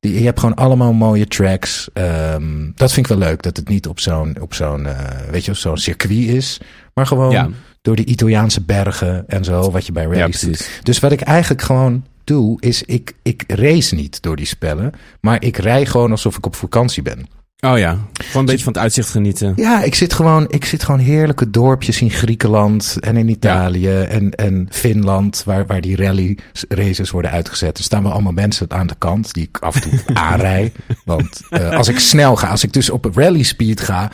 Die, 0.00 0.18
je 0.18 0.24
hebt 0.24 0.40
gewoon 0.40 0.54
allemaal 0.54 0.92
mooie 0.92 1.26
tracks. 1.26 1.88
Ehm, 1.92 2.70
dat 2.74 2.92
vind 2.92 3.10
ik 3.10 3.16
wel 3.18 3.28
leuk. 3.28 3.42
Dat 3.42 3.56
het 3.56 3.68
niet 3.68 3.86
op 3.88 4.00
zo'n, 4.00 4.36
op 4.40 4.54
zo'n, 4.54 4.86
eh, 4.86 5.30
weet 5.30 5.44
je, 5.44 5.50
op 5.50 5.56
zo'n 5.56 5.76
circuit 5.76 6.28
is. 6.28 6.60
Maar 6.94 7.06
gewoon 7.06 7.30
Ja. 7.30 7.48
door 7.82 7.96
die 7.96 8.04
Italiaanse 8.04 8.60
bergen 8.62 9.24
en 9.28 9.44
zo. 9.44 9.70
Wat 9.70 9.86
je 9.86 9.92
bij 9.92 10.02
Ja, 10.06 10.08
rallies 10.18 10.40
doet. 10.40 10.50
precies. 10.50 10.80
Dus 10.82 10.98
wat 11.00 11.12
ik 11.12 11.20
eigenlijk 11.20 11.62
gewoon 11.62 12.04
doe, 12.24 12.60
is 12.60 12.82
ik, 12.82 13.12
ik 13.22 13.44
race 13.46 13.94
niet 13.94 14.22
door 14.22 14.36
die 14.36 14.46
spellen. 14.46 14.92
Maar 15.20 15.42
ik 15.44 15.56
rij 15.56 15.86
gewoon 15.86 16.10
alsof 16.10 16.36
ik 16.36 16.46
op 16.46 16.54
vakantie 16.56 17.02
ben. 17.02 17.26
Oh 17.66 17.78
ja, 17.78 17.90
gewoon 18.12 18.40
een 18.42 18.44
beetje 18.44 18.64
van 18.64 18.72
het 18.72 18.82
uitzicht 18.82 19.10
genieten. 19.10 19.52
Ja, 19.56 19.82
ik 19.82 19.94
zit 19.94 20.12
gewoon, 20.12 20.44
ik 20.50 20.64
zit 20.64 20.82
gewoon 20.84 21.00
heerlijke 21.00 21.50
dorpjes 21.50 22.00
in 22.00 22.10
Griekenland 22.10 22.96
en 23.00 23.16
in 23.16 23.28
Italië 23.28 23.88
en, 24.00 24.30
en 24.34 24.66
Finland, 24.70 25.42
waar, 25.46 25.66
waar 25.66 25.80
die 25.80 25.96
rally 25.96 26.38
races 26.68 27.10
worden 27.10 27.30
uitgezet. 27.30 27.78
Er 27.78 27.84
staan 27.84 28.02
wel 28.02 28.12
allemaal 28.12 28.32
mensen 28.32 28.70
aan 28.70 28.86
de 28.86 28.94
kant 28.98 29.32
die 29.34 29.42
ik 29.52 29.58
af 29.58 29.74
en 29.74 29.80
toe 29.80 30.00
aanrij. 30.14 30.72
Want 31.04 31.40
eh, 31.50 31.70
als 31.70 31.88
ik 31.88 31.98
snel 31.98 32.36
ga, 32.36 32.48
als 32.48 32.64
ik 32.64 32.72
dus 32.72 32.90
op 32.90 33.14
rally 33.14 33.42
speed 33.42 33.80
ga, 33.80 34.10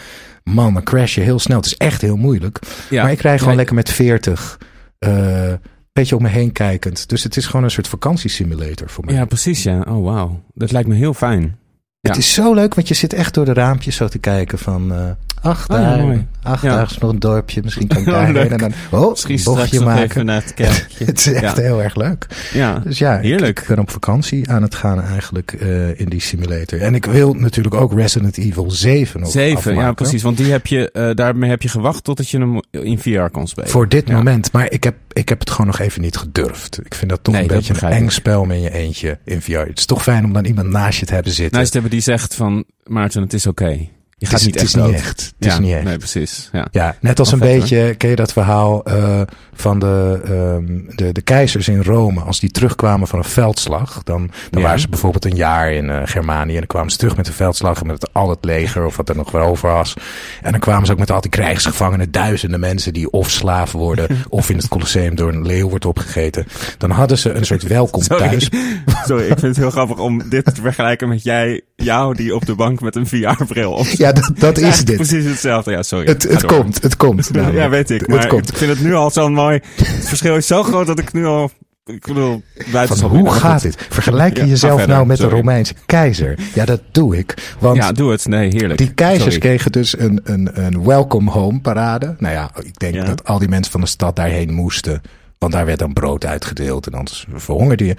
man, 0.49 0.75
dan 0.75 0.83
crash 0.83 1.15
je 1.15 1.21
heel 1.21 1.39
snel. 1.39 1.57
Het 1.57 1.67
is 1.67 1.77
echt 1.77 2.01
heel 2.01 2.17
moeilijk. 2.17 2.59
Ja. 2.91 3.03
Maar 3.03 3.13
ik 3.13 3.21
rij 3.21 3.39
gewoon 3.39 3.53
Ja, 3.53 3.57
lekker 3.59 3.75
met 3.75 3.91
40. 3.91 4.59
eh 4.99 5.53
beetje 5.93 6.17
om 6.17 6.23
me 6.23 6.29
heen 6.29 6.53
kijkend. 6.53 7.09
Dus 7.09 7.23
het 7.23 7.37
is 7.37 7.47
gewoon 7.47 7.65
een 7.65 7.71
soort 7.71 7.89
vakantiesimulator 7.89 8.89
voor 8.89 9.05
mij. 9.05 9.15
Ja, 9.15 9.25
precies 9.25 9.63
ja. 9.63 9.81
Oh 9.89 10.05
wauw, 10.05 10.43
dat 10.55 10.73
lijkt 10.73 10.89
me 10.89 10.95
heel 10.95 11.15
fijn. 11.15 11.59
Het 12.01 12.17
is 12.17 12.35
zo 12.35 12.55
leuk, 12.55 12.75
want 12.75 12.89
je 12.89 12.95
zit 12.95 13.13
echt 13.13 13.35
door 13.35 13.45
de 13.45 13.53
raampjes 13.53 13.97
zo 13.97 14.09
te 14.09 14.19
kijken 14.19 14.59
van... 14.59 14.93
eh 14.93 14.99
ach, 15.43 15.69
Oh, 15.71 15.77
daar, 15.77 15.99
mooi. 15.99 16.27
ach, 16.43 16.61
daar 16.61 16.87
is 16.91 16.99
nog 16.99 17.11
een 17.11 17.19
dorpje. 17.19 17.61
Misschien 17.65 17.87
kan 17.89 17.99
ik 17.99 18.07
Oh, 18.07 18.13
daarheen. 18.13 18.33
leuk. 18.33 18.51
en 18.51 18.59
dan, 18.59 18.73
oh, 18.91 19.11
Misschien 19.11 19.41
bochtje 19.45 19.81
maken. 19.81 20.27
naar 20.27 20.43
het 20.43 20.55
kerkje. 20.55 21.05
Het 21.05 21.19
is 21.19 21.33
echt 21.33 21.57
heel 21.57 21.83
erg 21.83 21.95
leuk. 21.97 22.27
Ja, 22.53 22.79
Dus 22.79 22.99
ja, 22.99 23.17
ik- 23.17 23.23
Heerlijk. 23.23 23.61
Ik, 23.61 23.67
ben 23.69 23.79
op 23.79 23.91
vakantie 23.91 24.51
aan 24.51 24.63
het 24.63 24.75
gaan 24.75 25.03
eigenlijk 25.03 25.53
eh, 25.53 26.01
in 26.01 26.09
die 26.09 26.21
simulator. 26.21 26.81
En 26.81 26.95
ik 26.95 27.05
wil 27.05 27.35
natuurlijk 27.35 27.75
ook 27.75 27.93
Resident 27.93 28.39
Evil 28.39 28.71
7 28.71 29.21
nog 29.21 29.31
zeven. 29.31 29.71
Ja, 29.73 29.77
afmaken. 29.79 29.95
precies. 29.95 30.23
Want 30.23 30.37
die 30.37 30.51
heb 30.53 30.67
je, 30.67 30.91
eh, 30.91 31.11
daarmee 31.15 31.51
heb 31.51 31.63
je 31.63 31.69
gewacht 31.69 32.05
totdat 32.05 32.29
je 32.31 32.39
hem 32.39 32.61
in 32.71 32.99
VR 32.99 33.29
kon 33.33 33.47
spelen. 33.47 33.71
Voor 33.71 33.89
dit 33.89 34.09
Ja. 34.09 34.15
moment. 34.17 34.53
Maar 34.53 34.71
ik 34.71 34.85
heb, 34.85 34.95
ik 35.19 35.29
heb 35.29 35.39
het 35.39 35.51
gewoon 35.51 35.67
nog 35.67 35.79
even 35.79 36.01
niet 36.01 36.17
gedurfd. 36.17 36.81
Ik 36.85 36.95
vind 36.95 37.11
dat 37.11 37.25
toch 37.25 37.35
Nee, 37.35 37.43
een 37.43 37.49
beetje 37.49 37.75
een 37.81 37.93
eng 37.93 38.09
spel 38.09 38.45
met 38.45 38.63
je 38.63 38.73
eentje 38.73 39.19
in 39.25 39.43
VR. 39.43 39.59
Het 39.59 39.79
is 39.79 39.87
toch 39.87 40.03
fijn 40.03 40.25
om 40.25 40.33
dan 40.33 40.45
iemand 40.45 40.69
naast 40.69 41.01
je 41.01 41.07
te 41.07 41.15
hebben 41.15 41.33
zitten. 41.33 41.59
Naast 41.59 41.73
hebben 41.73 41.91
die 41.91 42.01
zegt 42.01 42.35
van, 42.35 42.65
Maarten, 42.85 43.23
het 43.23 43.33
is 43.33 43.47
oké. 43.47 43.89
Je 44.21 44.27
het 44.27 44.29
gaat 44.29 44.39
is, 44.41 44.47
niet 44.47 44.55
het 44.55 44.65
echt 44.65 44.77
is 44.77 44.83
niet 44.83 44.95
echt. 44.95 45.21
Het 45.21 45.35
ja, 45.39 45.53
is 45.53 45.59
niet 45.59 45.73
echt. 45.73 45.85
Nee, 45.85 45.97
precies. 45.97 46.49
Ja. 46.53 46.69
Ja, 46.71 46.97
net 47.01 47.19
als 47.19 47.33
een 47.33 47.39
vet, 47.39 47.59
beetje, 47.59 47.95
ken 47.95 48.11
je 48.11 48.17
dat 48.17 48.33
verhaal 48.33 48.85
eh, 48.85 49.21
van 49.53 49.79
de, 49.79 50.21
ehm, 50.25 50.97
de, 50.97 51.13
de 51.13 51.23
keizers 51.23 51.69
in 51.69 51.83
Rome? 51.83 52.21
Als 52.21 52.41
die 52.41 52.51
terugkwamen 52.51 53.09
van 53.09 53.19
een 53.19 53.25
veldslag, 53.25 54.01
dan, 54.05 54.31
dan 54.51 54.61
Ja. 54.61 54.67
waren 54.67 54.81
ze 54.81 54.89
bijvoorbeeld 54.89 55.25
een 55.25 55.37
jaar 55.37 55.73
in 55.73 55.91
eh, 55.91 56.01
Germanië. 56.05 56.53
En 56.53 56.59
dan 56.59 56.67
kwamen 56.67 56.91
ze 56.91 56.97
terug 56.97 57.17
met 57.17 57.27
een 57.27 57.33
veldslag 57.33 57.81
en 57.81 57.87
met 57.87 58.13
al 58.13 58.31
het 58.31 58.45
leger 58.45 58.85
of 58.87 58.97
wat 58.97 59.09
er 59.09 59.17
nog 59.17 59.31
wel 59.31 59.47
over 59.47 59.71
was. 59.73 59.95
En 60.43 60.51
dan 60.51 60.61
kwamen 60.61 60.87
ze 60.87 60.93
ook 60.93 60.99
met 60.99 61.11
al 61.11 61.21
die 61.21 61.31
krijgsgevangenen, 61.31 62.11
duizenden 62.11 62.61
mensen 62.61 62.93
die 62.93 63.11
of 63.11 63.31
slaaf 63.31 63.73
worden 63.73 64.09
of 64.29 64.51
in 64.51 64.57
het 64.57 64.69
Colosseum 64.69 65.15
door 65.15 65.33
een 65.33 65.47
leeuw 65.47 65.69
wordt 65.69 65.85
opgegeten. 65.85 66.47
Dan 66.79 66.91
hadden 66.91 67.19
ze 67.19 67.33
een 67.33 67.47
soort 67.47 67.63
welkom 67.63 68.03
Sorry. 68.03 68.29
thuis. 68.29 68.49
Sorry, 69.07 69.23
ik 69.23 69.39
vind 69.39 69.41
het 69.43 69.57
heel 69.57 69.71
grappig 69.71 69.99
om 69.99 70.29
dit 70.29 70.45
te 70.55 70.61
vergelijken 70.61 71.09
met 71.09 71.23
jij, 71.23 71.61
jou 71.85 72.15
die 72.15 72.35
op 72.35 72.47
de 72.47 72.55
bank 72.55 72.81
met 72.81 72.97
een 72.97 73.07
VR-bril 73.07 73.73
op 73.73 73.87
Ja, 73.87 74.13
dat, 74.13 74.31
dat 74.39 74.59
is 74.59 74.85
dit. 74.85 74.97
Precies 74.97 75.25
hetzelfde. 75.25 75.71
Ja, 75.71 75.83
sorry. 75.83 76.07
Het, 76.07 76.45
komt, 76.45 76.83
het 76.83 76.97
komt. 76.97 77.31
Ja, 77.33 77.41
namelijk. 77.41 77.71
weet 77.71 77.91
ik. 77.91 78.01
Het 78.01 78.09
Maar 78.09 78.27
komt. 78.27 78.49
ik 78.51 78.57
vind 78.57 78.71
het 78.71 78.81
nu 78.81 78.95
al 78.95 79.11
zo 79.11 79.29
mooi. 79.29 79.61
Het 79.77 80.09
verschil 80.09 80.37
is 80.37 80.47
zo 80.47 80.63
groot 80.63 80.87
dat 80.87 80.99
ik 80.99 81.13
nu 81.13 81.27
al... 81.27 81.51
Ik 81.85 82.07
bedoel, 82.07 82.43
Van, 82.73 83.09
hoe 83.09 83.31
gaat 83.31 83.63
dit? 83.63 83.87
Vergelijk 83.91 84.37
je 84.37 84.43
Ja, 84.43 84.49
jezelf 84.49 84.79
verder, 84.79 84.95
nou 84.95 85.07
met 85.07 85.17
sorry. 85.17 85.33
de 85.33 85.39
Romeinse 85.39 85.75
keizer? 85.87 86.39
Ja, 86.55 86.65
dat 86.65 86.81
doe 86.93 87.17
ik. 87.19 87.55
Want 87.59 87.77
Ja, 87.77 87.93
doe 87.93 88.11
het. 88.11 88.27
Nee, 88.27 88.49
heerlijk. 88.51 88.79
die 88.79 88.93
keizers 88.95 89.23
Sorry. 89.35 89.39
kregen 89.39 89.73
dus 89.73 89.99
een, 89.99 90.21
een, 90.25 90.49
een 90.53 90.85
welcome 90.85 91.31
home 91.31 91.61
parade. 91.61 92.15
Nou 92.19 92.35
ja, 92.35 92.51
ik 92.63 92.79
denk 92.79 92.95
Ja. 92.95 93.05
dat 93.05 93.25
al 93.25 93.39
die 93.39 93.49
mensen 93.49 93.73
van 93.73 93.81
de 93.81 93.87
stad 93.87 94.17
daarheen 94.17 94.53
moesten. 94.55 95.03
Want 95.39 95.53
daar 95.53 95.67
werd 95.67 95.79
dan 95.79 95.93
brood 95.93 96.25
uitgedeeld 96.25 96.87
en 96.87 96.93
anders 96.95 97.27
verhongerde 97.35 97.85
je. 97.87 97.97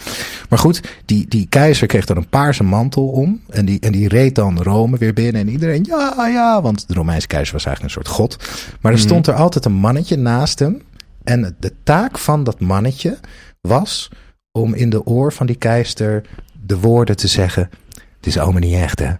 Maar 0.49 0.59
goed, 0.59 0.81
die, 1.05 1.27
die 1.27 1.47
keizer 1.49 1.87
kreeg 1.87 2.05
dan 2.05 2.17
een 2.17 2.29
paarse 2.29 2.63
mantel 2.63 3.07
om. 3.07 3.41
En 3.49 3.65
die, 3.65 3.79
en 3.79 3.91
die 3.91 4.07
reed 4.07 4.35
dan 4.35 4.61
Rome 4.61 4.97
weer 4.97 5.13
binnen. 5.13 5.41
En 5.41 5.49
iedereen, 5.49 5.83
ja, 5.87 6.27
ja. 6.27 6.61
Want 6.61 6.87
de 6.87 6.93
Romeinse 6.93 7.27
keizer 7.27 7.53
was 7.53 7.65
eigenlijk 7.65 7.95
een 7.95 8.03
soort 8.03 8.15
god. 8.17 8.37
Maar 8.81 8.91
er 8.91 8.97
Mhm. 8.97 9.07
stond 9.07 9.27
er 9.27 9.33
altijd 9.33 9.65
een 9.65 9.73
mannetje 9.73 10.17
naast 10.17 10.59
hem. 10.59 10.81
En 11.23 11.55
de 11.59 11.73
taak 11.83 12.17
van 12.17 12.43
dat 12.43 12.59
mannetje 12.59 13.17
was 13.61 14.09
om 14.51 14.73
in 14.73 14.89
de 14.89 15.05
oor 15.05 15.33
van 15.33 15.45
die 15.47 15.55
keizer 15.55 16.25
de 16.65 16.79
woorden 16.79 17.15
te 17.17 17.27
zeggen. 17.27 17.69
Het 18.17 18.27
is 18.27 18.37
allemaal 18.37 18.61
niet 18.61 18.73
echt, 18.75 18.99
hè? 18.99 19.11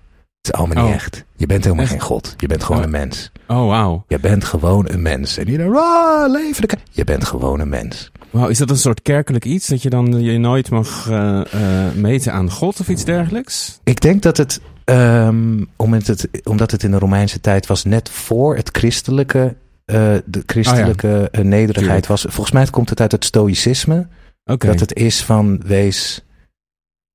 Het 0.41 0.53
is 0.53 0.59
allemaal 0.59 0.83
niet 0.83 0.93
Oh. 0.93 0.95
echt. 0.95 1.25
Je 1.35 1.45
bent 1.45 1.63
helemaal 1.63 1.83
Echt? 1.83 1.93
geen 1.93 2.01
god. 2.01 2.33
Je 2.37 2.47
bent 2.47 2.63
gewoon 2.63 2.77
Oh. 2.81 2.85
een 2.87 2.91
mens. 2.91 3.31
Oh, 3.47 3.67
wauw. 3.67 4.03
Je 4.07 4.19
bent 4.19 4.43
gewoon 4.43 4.89
een 4.89 5.01
mens. 5.01 5.37
En 5.37 5.49
iedereen, 5.49 5.75
ah, 5.75 6.31
leven 6.31 6.61
de 6.61 6.67
ke-" 6.67 6.77
Je 6.91 7.03
bent 7.03 7.25
gewoon 7.25 7.59
een 7.59 7.69
mens. 7.69 8.11
Wauw, 8.29 8.47
is 8.47 8.57
dat 8.57 8.69
een 8.69 8.77
soort 8.77 9.01
kerkelijk 9.01 9.45
iets? 9.45 9.67
Dat 9.67 9.81
je 9.81 9.89
dan 9.89 10.21
je 10.23 10.37
nooit 10.37 10.69
mag 10.69 11.09
eh, 11.09 11.41
eh, 11.87 11.93
meten 11.95 12.33
aan 12.33 12.51
God 12.51 12.79
of 12.79 12.89
iets 12.89 13.03
dergelijks? 13.05 13.79
Ik 13.83 14.01
denk 14.01 14.21
dat 14.21 14.37
het, 14.37 14.61
ehm, 14.85 15.63
omdat 15.75 16.07
het, 16.07 16.27
omdat 16.43 16.71
het 16.71 16.83
in 16.83 16.91
de 16.91 16.99
Romeinse 16.99 17.41
tijd 17.41 17.67
was, 17.67 17.83
net 17.83 18.09
voor 18.09 18.55
het 18.55 18.69
christelijke, 18.71 19.55
eh, 19.85 19.95
de 20.25 20.43
christelijke 20.45 21.27
eh, 21.31 21.43
nederigheid 21.43 22.07
was. 22.07 22.21
Volgens 22.21 22.51
mij 22.51 22.65
komt 22.65 22.89
het 22.89 23.01
uit 23.01 23.11
het 23.11 23.25
stoïcisme. 23.25 24.07
Dat 24.43 24.79
het 24.79 24.93
is 24.93 25.23
van 25.23 25.61
wees. 25.65 26.23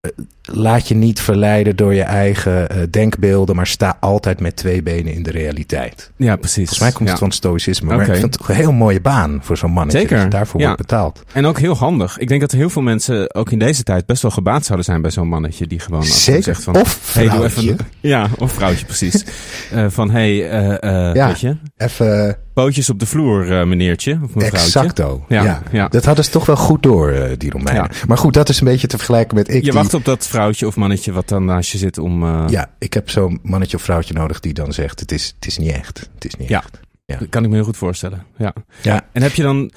Eh, 0.05 0.11
Laat 0.47 0.89
je 0.89 0.95
niet 0.95 1.21
verleiden 1.21 1.77
door 1.77 1.95
je 1.95 2.03
eigen 2.03 2.69
eh, 2.69 2.83
denkbeelden, 2.91 3.57
maar 3.57 3.67
sta 3.67 3.97
altijd 4.01 4.41
met 4.41 4.57
twee 4.57 4.83
benen 4.83 5.13
in 5.13 5.23
de 5.23 5.31
realiteit. 5.31 6.11
Ja, 6.17 6.37
precies. 6.37 6.57
Volgens 6.57 6.79
mij 6.81 6.91
komt 6.93 7.05
Ja. 7.05 7.11
het 7.11 7.19
van 7.19 7.31
stoïcisme. 7.33 7.87
Maar 7.97 8.01
ik 8.07 8.13
vind 8.13 8.23
het 8.23 8.33
toch 8.33 8.49
een 8.49 8.55
heel 8.55 8.73
mooie 8.73 9.01
baan 9.01 9.39
voor 9.43 9.57
zo'n 9.57 9.71
mannetje. 9.71 9.99
Zeker, 10.01 10.21
je 10.21 10.29
daarvoor 10.29 10.61
ja. 10.61 10.67
wordt 10.67 10.81
betaald. 10.81 11.23
En 11.33 11.47
ook 11.47 11.59
heel 11.59 11.77
handig. 11.77 12.19
Ik 12.19 12.29
denk 12.29 12.41
dat 12.41 12.51
heel 12.53 12.71
veel 12.71 12.83
mensen 12.83 13.35
ook 13.35 13.51
in 13.53 13.59
deze 13.59 13.83
tijd 13.83 14.07
best 14.07 14.23
wel 14.23 14.31
gebaat 14.31 14.65
zouden 14.65 14.85
zijn 14.87 15.03
bij 15.03 15.11
zo'n 15.11 15.29
mannetje 15.29 15.67
die 15.67 15.81
gewoon 15.81 16.05
Zeker. 16.05 16.43
zegt 16.43 16.63
van... 16.63 16.77
of 16.77 17.15
Hey, 17.15 17.23
doe 17.23 17.33
vrouwtje. 17.33 17.61
even, 17.71 17.79
ja, 18.01 18.29
of 18.39 18.53
vrouwtje, 18.53 18.85
precies. 18.85 19.25
Eh, 19.73 19.87
van, 19.89 20.11
hey, 20.11 20.35
Ja. 20.35 21.27
weet 21.27 21.41
je, 21.41 21.57
Even 21.77 22.37
pootjes 22.55 22.91
op 22.91 22.99
de 22.99 23.07
vloer, 23.07 23.53
eh, 23.61 23.67
meneertje 23.67 24.13
of 24.13 24.21
mevrouwtje. 24.35 24.51
exacto. 24.59 25.25
Ja, 25.29 25.43
Ja, 25.45 25.63
ja. 25.73 25.89
Dat 25.89 26.05
hadden 26.05 26.25
ze 26.25 26.31
toch 26.31 26.47
wel 26.47 26.57
goed 26.57 26.83
door, 26.83 27.11
eh, 27.11 27.33
die 27.39 27.51
Romeinen. 27.51 27.83
Ja. 27.93 28.05
Maar 28.07 28.19
goed, 28.19 28.35
dat 28.35 28.49
is 28.49 28.61
een 28.61 28.67
beetje 28.67 28.87
te 28.87 28.97
vergelijken 28.97 29.37
met 29.37 29.49
ik. 29.49 29.55
Je 29.55 29.61
die- 29.61 29.73
wacht 29.73 29.95
op 29.95 30.05
dat 30.05 30.27
vrouwtje 30.27 30.67
of 30.67 30.77
mannetje 30.77 31.13
wat 31.13 31.29
dan 31.29 31.45
naast 31.45 31.71
je 31.71 31.79
zit 31.79 31.99
om... 31.99 32.23
eh, 32.23 32.45
Ja, 32.49 32.71
ik 32.79 32.95
heb 32.95 33.11
zo'n 33.11 33.39
mannetje 33.43 33.77
of 33.77 33.83
vrouwtje 33.83 34.15
nodig 34.15 34.41
die 34.41 34.53
dan 34.55 34.73
zegt: 34.73 35.01
het 35.01 35.13
is, 35.13 35.33
het 35.35 35.47
is 35.47 35.59
niet 35.59 35.73
echt. 35.73 36.11
Het 36.15 36.25
is 36.25 36.35
niet 36.37 36.49
Ja. 36.49 36.59
echt. 36.59 36.81
Dat 37.21 37.29
kan 37.29 37.43
ik 37.45 37.49
me 37.49 37.55
heel 37.55 37.65
goed 37.65 37.77
voorstellen. 37.77 38.25
Ja. 38.39 38.55
Ja. 38.83 39.07
En 39.13 39.23
heb 39.23 39.35
je 39.35 39.43
dan, 39.43 39.71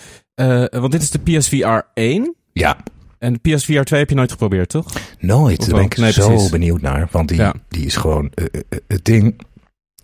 want 0.79 0.91
dit 0.91 1.01
is 1.01 1.12
de 1.12 1.19
PSVR 1.19 1.81
1 1.93 2.36
Ja, 2.53 2.77
en 3.19 3.34
de 3.34 3.39
PSVR 3.55 3.81
2 3.81 4.00
heb 4.00 4.10
je 4.10 4.15
nooit 4.15 4.31
geprobeerd, 4.31 4.69
toch? 4.69 4.86
nooit. 5.19 5.60
Daar 5.60 5.75
ben 5.75 5.84
ik? 5.84 5.98
Nee, 5.98 6.12
zo 6.12 6.50
benieuwd 6.50 6.81
naar. 6.81 7.07
Want 7.12 7.27
die, 7.29 7.38
Ja. 7.38 7.53
die 7.69 7.86
is 7.86 7.96
gewoon 7.96 8.31
het 8.88 9.05
ding. 9.05 9.39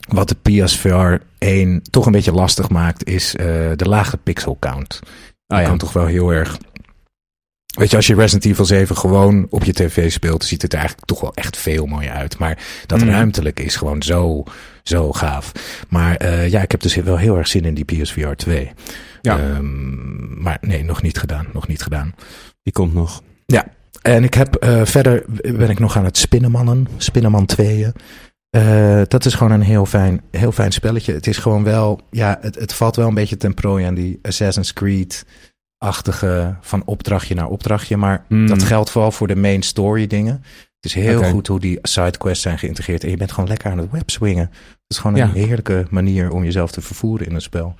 Wat 0.08 0.30
de 0.30 0.36
PSVR 0.64 1.16
1 1.38 1.82
toch 1.90 2.06
een 2.06 2.12
beetje 2.12 2.32
lastig 2.32 2.70
maakt, 2.70 3.06
is 3.08 3.36
eh, 3.36 3.46
de 3.76 3.88
lage 3.90 4.18
pixel 4.18 4.58
count. 4.60 5.00
Ah, 5.48 5.62
ja. 5.62 5.68
kan 5.68 5.78
toch 5.78 5.94
wel 5.94 6.06
heel 6.06 6.30
erg. 6.34 6.58
Weet 7.78 7.90
je, 7.90 7.96
als 7.96 8.08
je 8.08 8.16
Resident 8.16 8.46
Evil 8.46 8.66
7 8.66 8.98
gewoon 8.98 9.48
op 9.50 9.64
je 9.64 9.74
tv 9.74 10.12
speelt, 10.12 10.44
ziet 10.44 10.62
het 10.62 10.72
er 10.74 10.78
eigenlijk 10.80 11.08
toch 11.08 11.22
wel 11.22 11.34
echt 11.34 11.58
veel 11.58 11.86
mooier 11.86 12.12
uit. 12.12 12.38
Maar 12.38 12.58
dat 12.86 13.00
Mhm. 13.00 13.10
ruimtelijk 13.10 13.60
is 13.60 13.76
gewoon 13.76 14.02
zo, 14.04 14.44
zo 14.84 15.12
gaaf. 15.12 15.52
Maar 15.90 16.16
eh, 16.16 16.50
ja, 16.50 16.62
ik 16.62 16.72
heb 16.72 16.82
dus 16.82 16.96
wel 16.96 17.18
heel 17.18 17.38
erg 17.38 17.48
zin 17.48 17.66
in 17.66 17.74
die 17.74 17.86
PSVR 17.86 18.32
2. 18.36 18.72
Ja. 19.22 19.38
Ehm, 19.40 20.42
maar 20.44 20.58
nee, 20.62 20.84
nog 20.84 21.02
niet 21.02 21.18
gedaan. 21.18 21.48
Nog 21.54 21.68
niet 21.68 21.82
gedaan. 21.82 22.16
Die 22.64 22.74
komt 22.74 22.94
nog. 22.94 23.22
En 24.02 24.24
ik 24.24 24.34
heb 24.34 24.56
eh, 24.56 24.86
verder 24.86 25.24
ben 25.42 25.70
ik 25.70 25.80
nog 25.80 25.98
aan 25.98 26.06
het 26.06 26.18
spinnenmannen, 26.18 26.88
spinnenman 26.98 27.46
2'en. 27.46 27.94
Eh, 28.54 29.02
dat 29.08 29.26
is 29.26 29.34
gewoon 29.34 29.52
een 29.54 29.62
heel 29.62 29.86
fijn, 29.86 30.22
heel 30.32 30.52
fijn 30.52 30.72
spelletje. 30.72 31.14
Het 31.14 31.28
is 31.28 31.38
gewoon 31.38 31.64
wel, 31.64 32.02
ja, 32.12 32.38
het, 32.42 32.56
het 32.56 32.74
valt 32.74 32.96
wel 32.96 33.08
een 33.08 33.14
beetje 33.14 33.38
ten 33.38 33.54
prooi 33.54 33.86
aan 33.86 33.94
die 33.94 34.20
Assassin's 34.22 34.74
Creed-achtige 34.74 36.56
van 36.62 36.82
opdrachtje 36.86 37.36
naar 37.36 37.48
opdrachtje. 37.50 37.98
Maar 37.98 38.26
Hmm. 38.28 38.48
dat 38.48 38.64
geldt 38.64 38.90
vooral 38.90 39.12
voor 39.12 39.28
de 39.28 39.36
main 39.36 39.62
story 39.62 40.08
dingen. 40.08 40.34
Het 40.80 40.86
is 40.86 40.94
heel 40.94 41.24
goed 41.24 41.48
hoe 41.48 41.60
die 41.60 41.80
sidequests 41.82 42.44
zijn 42.44 42.60
geïntegreerd. 42.60 43.04
En 43.04 43.10
je 43.10 43.18
bent 43.18 43.32
gewoon 43.32 43.50
lekker 43.50 43.72
aan 43.72 43.78
het 43.78 43.92
webswingen. 43.92 44.44
Het 44.52 44.82
is 44.88 44.98
gewoon 44.98 45.16
Ja. 45.16 45.24
een 45.24 45.32
heerlijke 45.34 45.86
manier 45.90 46.32
om 46.32 46.44
jezelf 46.44 46.72
te 46.72 46.82
vervoeren 46.82 47.28
in 47.28 47.36
een 47.36 47.42
spel. 47.42 47.76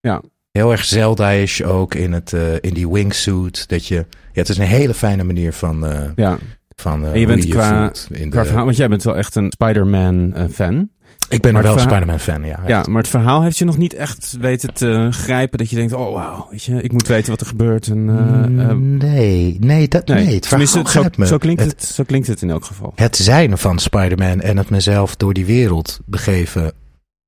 Ja. 0.00 0.22
Heel 0.50 0.70
erg 0.72 0.84
Zelda-ish 0.84 1.60
ook 1.60 1.94
in, 1.94 2.12
het, 2.12 2.32
eh, 2.32 2.54
in 2.60 2.74
die 2.74 2.88
wingsuit. 2.90 3.68
Dat 3.68 3.86
je, 3.86 3.94
ja, 3.94 4.04
het 4.40 4.48
is 4.48 4.58
een 4.58 4.64
hele 4.66 4.94
fijne 4.94 5.24
manier 5.24 5.52
van, 5.52 5.86
eh, 5.86 6.02
Ja, 6.16 6.38
van 6.80 7.04
eh, 7.04 7.12
En 7.12 7.20
je 7.20 7.26
bent 7.26 7.48
qua- 7.48 7.92
in 8.10 8.30
de- 8.30 8.36
verhaal, 8.44 8.64
want 8.64 8.76
jij 8.76 8.88
bent 8.88 9.02
wel 9.02 9.16
echt 9.16 9.34
een 9.34 9.50
Spider-Man-fan. 9.52 10.88
Ik 11.28 11.40
ben 11.42 11.52
maar 11.52 11.62
wel 11.62 11.72
een 11.72 11.78
verhaal- 11.78 11.96
Spider-Man 11.96 12.20
fan, 12.20 12.44
ja. 12.44 12.60
ja, 12.66 12.84
maar 12.90 13.00
het 13.02 13.10
verhaal 13.10 13.42
heeft 13.42 13.58
je 13.58 13.64
nog 13.64 13.76
niet 13.78 13.94
echt 13.94 14.36
weten 14.40 14.74
te 14.74 15.08
grijpen. 15.10 15.58
Dat 15.58 15.70
je 15.70 15.76
denkt, 15.76 15.92
oh 15.92 16.14
wauw, 16.14 16.46
weet 16.50 16.62
je, 16.62 16.82
ik 16.82 16.92
moet 16.92 17.06
weten 17.06 17.30
wat 17.30 17.40
er 17.40 17.46
gebeurt. 17.46 17.86
En, 17.86 18.08
eh, 18.08 18.68
eh, 18.70 18.76
nee, 18.76 19.56
nee, 19.60 19.88
dat, 19.88 20.06
nee, 20.06 20.34
het 20.34 20.46
verhaal 20.46 20.66
zo, 20.86 21.02
me. 21.16 21.26
zo, 21.26 21.38
klinkt 21.38 21.60
het, 21.62 21.70
het, 21.70 21.82
zo 21.84 22.04
klinkt 22.04 22.26
het 22.26 22.42
in 22.42 22.50
elk 22.50 22.64
geval. 22.64 22.92
het 22.94 23.16
zijn 23.16 23.58
van 23.58 23.78
Spider-Man 23.78 24.40
en 24.40 24.56
het 24.56 24.70
mezelf 24.70 25.16
door 25.16 25.34
die 25.34 25.44
wereld 25.46 26.00
begeven. 26.06 26.72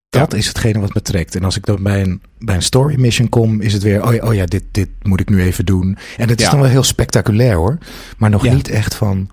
Dat 0.08 0.32
Ja. 0.32 0.38
is 0.38 0.46
hetgene 0.46 0.80
wat 0.80 0.94
me 0.94 1.02
trekt. 1.02 1.34
En 1.34 1.44
als 1.44 1.56
ik 1.56 1.66
dan 1.66 1.82
bij 1.82 2.00
een, 2.02 2.22
bij 2.38 2.54
een 2.54 2.62
story 2.62 3.00
mission 3.00 3.28
kom, 3.28 3.60
is 3.60 3.72
het 3.72 3.82
weer, 3.82 4.06
oh 4.06 4.14
ja, 4.14 4.26
oh 4.26 4.34
ja 4.34 4.44
dit, 4.44 4.64
dit 4.70 4.88
moet 5.02 5.20
ik 5.20 5.28
nu 5.28 5.42
even 5.42 5.64
doen. 5.66 5.98
En 6.16 6.28
het 6.28 6.40
is 6.40 6.50
dan 6.50 6.60
wel 6.60 6.68
heel 6.68 6.82
spectaculair 6.82 7.54
hoor. 7.56 7.78
Maar 8.18 8.30
nog 8.30 8.44
Ja. 8.44 8.52
niet 8.54 8.68
echt 8.68 8.94
van, 8.94 9.30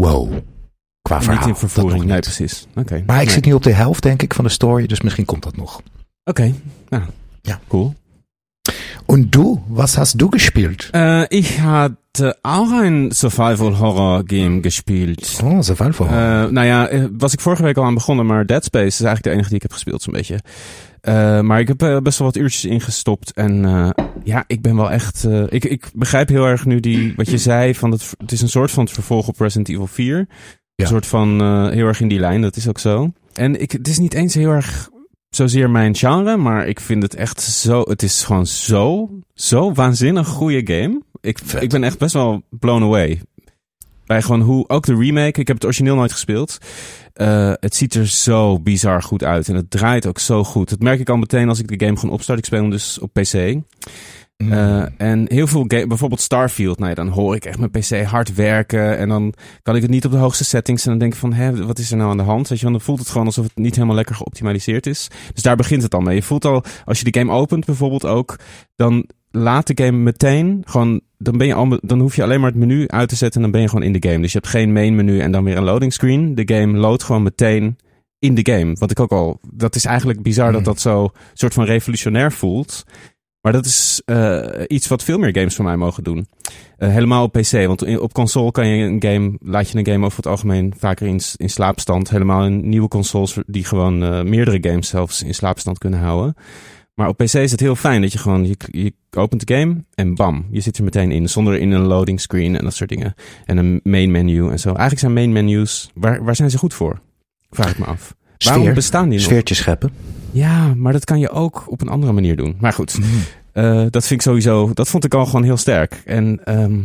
wow, 0.00 0.32
qua 1.02 1.22
verhaal. 1.22 1.38
niet 1.38 1.48
in 1.48 1.56
vervoering, 1.56 2.04
nee 2.04 2.20
precies. 2.20 2.66
Oké. 2.74 3.02
Maar 3.06 3.18
ik 3.18 3.24
nee. 3.24 3.34
zit 3.34 3.44
nu 3.44 3.52
op 3.52 3.62
de 3.62 3.72
helft, 3.72 4.02
denk 4.02 4.22
ik, 4.22 4.34
van 4.34 4.44
de 4.44 4.50
story. 4.50 4.86
Dus 4.86 5.00
misschien 5.00 5.24
komt 5.24 5.42
dat 5.42 5.56
nog. 5.56 5.80
Oké, 6.24 6.52
Ja. 7.42 7.60
cool. 7.68 7.94
Und 9.06 9.32
du, 9.32 9.58
was 9.68 9.96
hast 9.96 10.18
du 10.20 10.28
gespielt? 10.30 10.88
Äh, 10.92 11.24
ich 11.28 11.58
hatte 11.60 12.36
auch 12.42 12.70
ein 12.82 13.10
Survival-Horror-Game 13.12 14.60
gespielt. 14.62 15.40
Oh, 15.42 15.60
ze 15.62 15.76
van 15.76 15.94
voor. 15.94 16.06
Eh, 16.06 16.12
nou 16.46 16.62
ja, 16.66 16.88
eh, 16.88 17.04
was 17.18 17.32
ik 17.32 17.40
vorige 17.40 17.62
week 17.62 17.76
al 17.76 17.84
aan 17.84 17.94
begonnen, 17.94 18.26
maar 18.26 18.46
Dead 18.46 18.64
Space 18.64 18.86
is 18.86 19.00
eigenlijk 19.00 19.24
de 19.24 19.30
enige 19.30 19.46
die 19.48 19.56
ik 19.56 19.62
heb 19.62 19.72
gespeeld, 19.72 20.02
zo'n 20.02 20.12
beetje. 20.12 20.40
Eh, 21.08 21.40
maar 21.40 21.60
ik 21.60 21.68
heb 21.68 21.82
eh, 21.82 21.98
best 21.98 22.18
wel 22.18 22.26
wat 22.26 22.36
uurtjes 22.36 22.64
ingestopt. 22.64 23.32
En 23.32 23.64
eh, 23.64 23.90
ja, 24.24 24.44
ik 24.46 24.62
ben 24.62 24.76
wel 24.76 24.90
echt. 24.90 25.26
ik, 25.48 25.64
ik 25.64 25.90
begrijp 25.94 26.28
heel 26.28 26.44
erg 26.44 26.64
nu 26.64 26.80
die, 26.80 27.12
wat 27.16 27.30
je 27.30 27.38
zei. 27.38 27.74
Van 27.74 27.90
het, 27.90 28.14
het 28.18 28.32
is 28.32 28.40
een 28.40 28.48
soort 28.48 28.70
van 28.70 28.84
het 28.84 28.92
vervolg 28.92 29.28
op 29.28 29.40
Resident 29.40 29.68
Evil 29.68 29.86
4. 29.86 30.16
Ja. 30.16 30.26
Een 30.74 30.86
soort 30.86 31.06
van 31.06 31.40
heel 31.72 31.86
erg 31.86 32.00
in 32.00 32.08
die 32.08 32.18
lijn, 32.18 32.40
dat 32.40 32.56
is 32.56 32.68
ook 32.68 32.78
zo. 32.78 33.12
En 33.32 33.60
ik, 33.60 33.72
het 33.72 33.88
is 33.88 33.98
niet 33.98 34.14
eens 34.14 34.34
heel 34.34 34.50
erg 34.50 34.90
zozeer 35.28 35.70
mijn 35.70 35.94
genre, 35.94 36.36
maar 36.36 36.66
ik 36.66 36.80
vind 36.80 37.02
het 37.02 37.14
echt 37.14 37.40
zo. 37.40 37.82
Het 37.88 38.02
is 38.02 38.24
gewoon 38.24 38.46
zo, 38.46 39.10
zo 39.34 39.72
waanzinnig 39.72 40.28
goede 40.28 40.74
game. 40.74 41.02
Ik, 41.20 41.38
Vet. 41.44 41.62
ik 41.62 41.70
ben 41.70 41.84
echt 41.84 41.98
best 41.98 42.12
wel 42.12 42.42
blown 42.50 42.82
away. 42.82 43.20
Bij 44.08 44.22
gewoon 44.22 44.40
hoe, 44.40 44.68
ook 44.68 44.86
de 44.86 44.96
remake, 44.96 45.40
ik 45.40 45.46
heb 45.46 45.56
het 45.56 45.64
origineel 45.64 45.94
nooit 45.94 46.12
gespeeld. 46.12 46.58
Eh, 47.12 47.52
het 47.54 47.74
ziet 47.74 47.94
er 47.94 48.06
zo 48.06 48.60
bizar 48.60 49.02
goed 49.02 49.24
uit 49.24 49.48
en 49.48 49.54
het 49.54 49.70
draait 49.70 50.06
ook 50.06 50.18
zo 50.18 50.44
goed. 50.44 50.68
Dat 50.68 50.80
merk 50.80 51.00
ik 51.00 51.08
al 51.08 51.16
meteen 51.16 51.48
als 51.48 51.58
ik 51.58 51.68
de 51.78 51.86
game 51.86 51.98
gewoon 51.98 52.14
opstart. 52.14 52.38
Ik 52.38 52.44
speel 52.44 52.60
hem 52.60 52.70
dus 52.70 52.98
op 52.98 53.12
PC. 53.12 53.56
Mm. 54.36 54.52
Eh, 54.52 54.84
en 54.96 55.24
heel 55.28 55.46
veel 55.46 55.64
game, 55.66 55.86
bijvoorbeeld 55.86 56.20
Starfield, 56.20 56.78
nou 56.78 56.88
ja, 56.88 56.94
dan 56.94 57.08
hoor 57.08 57.34
ik 57.34 57.44
echt 57.44 57.58
mijn 57.58 57.70
PC 57.70 58.02
hard 58.02 58.34
werken. 58.34 58.98
En 58.98 59.08
dan 59.08 59.34
kan 59.62 59.76
ik 59.76 59.82
het 59.82 59.90
niet 59.90 60.04
op 60.04 60.10
de 60.10 60.18
hoogste 60.18 60.44
settings. 60.44 60.84
En 60.84 60.90
dan 60.90 60.98
denk 60.98 61.12
ik 61.12 61.18
van, 61.18 61.32
hè, 61.32 61.66
wat 61.66 61.78
is 61.78 61.90
er 61.90 61.96
nou 61.96 62.10
aan 62.10 62.16
de 62.16 62.22
hand? 62.22 62.48
Weet 62.48 62.58
je, 62.58 62.64
want 62.64 62.76
dan 62.76 62.86
voelt 62.86 62.98
het 62.98 63.08
gewoon 63.08 63.26
alsof 63.26 63.44
het 63.44 63.56
niet 63.56 63.74
helemaal 63.74 63.96
lekker 63.96 64.14
geoptimaliseerd 64.14 64.86
is. 64.86 65.08
Dus 65.32 65.42
daar 65.42 65.56
begint 65.56 65.82
het 65.82 65.94
al 65.94 66.00
mee. 66.00 66.14
Je 66.14 66.22
voelt 66.22 66.44
al, 66.44 66.64
als 66.84 66.98
je 66.98 67.10
de 67.10 67.18
game 67.18 67.32
opent 67.32 67.64
bijvoorbeeld 67.64 68.04
ook, 68.04 68.36
dan 68.76 69.08
laat 69.30 69.66
de 69.66 69.84
game 69.84 69.98
meteen 69.98 70.62
gewoon, 70.64 71.00
dan 71.18 71.38
ben 71.38 71.46
je 71.46 71.54
al, 71.54 71.78
dan 71.82 72.00
hoef 72.00 72.16
je 72.16 72.22
alleen 72.22 72.40
maar 72.40 72.50
het 72.50 72.58
menu 72.58 72.88
uit 72.88 73.08
te 73.08 73.16
zetten 73.16 73.36
en 73.36 73.42
dan 73.42 73.50
ben 73.50 73.60
je 73.60 73.68
gewoon 73.68 73.84
in 73.84 73.92
de 74.00 74.08
game. 74.08 74.20
Dus 74.22 74.32
je 74.32 74.38
hebt 74.38 74.50
geen 74.50 74.72
main 74.72 74.94
menu 74.94 75.20
en 75.20 75.32
dan 75.32 75.44
weer 75.44 75.56
een 75.56 75.64
loading 75.64 75.92
screen. 75.92 76.34
De 76.34 76.54
game 76.54 76.78
loodt 76.78 77.02
gewoon 77.02 77.22
meteen 77.22 77.78
in 78.18 78.34
de 78.34 78.52
game. 78.52 78.74
Wat 78.78 78.90
ik 78.90 79.00
ook 79.00 79.12
al, 79.12 79.40
dat 79.52 79.74
is 79.74 79.84
eigenlijk 79.84 80.22
bizar 80.22 80.50
dat 80.52 80.60
Mm. 80.60 80.66
dat 80.66 80.80
zo 80.80 81.10
soort 81.34 81.54
van 81.54 81.64
revolutionair 81.64 82.32
voelt. 82.32 82.84
Maar 83.40 83.52
dat 83.52 83.66
is 83.66 84.02
eh, 84.04 84.44
iets 84.66 84.88
wat 84.88 85.04
veel 85.04 85.18
meer 85.18 85.36
games 85.36 85.54
voor 85.54 85.64
mij 85.64 85.76
mogen 85.76 86.04
doen. 86.04 86.26
Eh, 86.78 86.88
helemaal 86.88 87.22
op 87.24 87.32
PC. 87.32 87.66
Want 87.66 87.98
op 87.98 88.12
console 88.12 88.50
kan 88.50 88.66
je 88.66 88.84
een 88.84 89.02
game, 89.02 89.36
laat 89.40 89.70
je 89.70 89.78
een 89.78 89.86
game 89.86 90.04
over 90.04 90.16
het 90.16 90.26
algemeen 90.26 90.74
vaker 90.78 91.06
in, 91.06 91.20
in 91.36 91.50
slaapstand. 91.50 92.10
Helemaal 92.10 92.44
in 92.44 92.68
nieuwe 92.68 92.88
consoles 92.88 93.38
die 93.46 93.64
gewoon 93.64 94.02
eh, 94.02 94.22
meerdere 94.22 94.70
games 94.70 94.88
zelfs 94.88 95.22
in 95.22 95.34
slaapstand 95.34 95.78
kunnen 95.78 96.00
houden. 96.00 96.34
Maar 96.98 97.08
op 97.08 97.16
PC 97.16 97.34
is 97.34 97.50
het 97.50 97.60
heel 97.60 97.76
fijn 97.76 98.00
dat 98.00 98.12
je 98.12 98.18
gewoon, 98.18 98.46
je, 98.46 98.56
je 98.70 98.92
opent 99.10 99.46
de 99.46 99.54
game 99.54 99.84
en 99.94 100.14
bam, 100.14 100.46
je 100.50 100.60
zit 100.60 100.78
er 100.78 100.84
meteen 100.84 101.10
in. 101.10 101.28
Zonder 101.28 101.58
in 101.58 101.70
een 101.70 101.82
loading 101.82 102.20
screen 102.20 102.56
en 102.56 102.64
dat 102.64 102.74
soort 102.74 102.88
dingen. 102.88 103.14
En 103.44 103.56
een 103.56 103.80
main 103.82 104.10
menu 104.10 104.50
en 104.50 104.58
zo. 104.58 104.68
Eigenlijk 104.68 104.98
zijn 104.98 105.12
main 105.12 105.32
menus, 105.32 105.90
waar, 105.94 106.24
waar 106.24 106.36
zijn 106.36 106.50
ze 106.50 106.58
goed 106.58 106.74
voor? 106.74 107.00
Vraag 107.50 107.70
ik 107.70 107.78
me 107.78 107.84
af. 107.84 108.14
Waarom 108.38 108.74
bestaan 108.74 109.08
die 109.08 109.18
nog? 109.18 109.26
Sfeertje 109.26 109.54
scheppen. 109.54 109.92
Ja, 110.30 110.74
maar 110.74 110.92
dat 110.92 111.04
kan 111.04 111.18
je 111.18 111.30
ook 111.30 111.64
op 111.66 111.80
een 111.80 111.88
andere 111.88 112.12
manier 112.12 112.36
doen. 112.36 112.56
Maar 112.60 112.72
goed, 112.72 112.98
eh, 113.52 113.84
dat 113.90 114.06
vind 114.06 114.10
ik 114.10 114.22
sowieso, 114.22 114.70
dat 114.74 114.88
vond 114.88 115.04
ik 115.04 115.14
al 115.14 115.26
gewoon 115.26 115.44
heel 115.44 115.56
sterk. 115.56 116.02
En 116.04 116.44
ehm, 116.44 116.80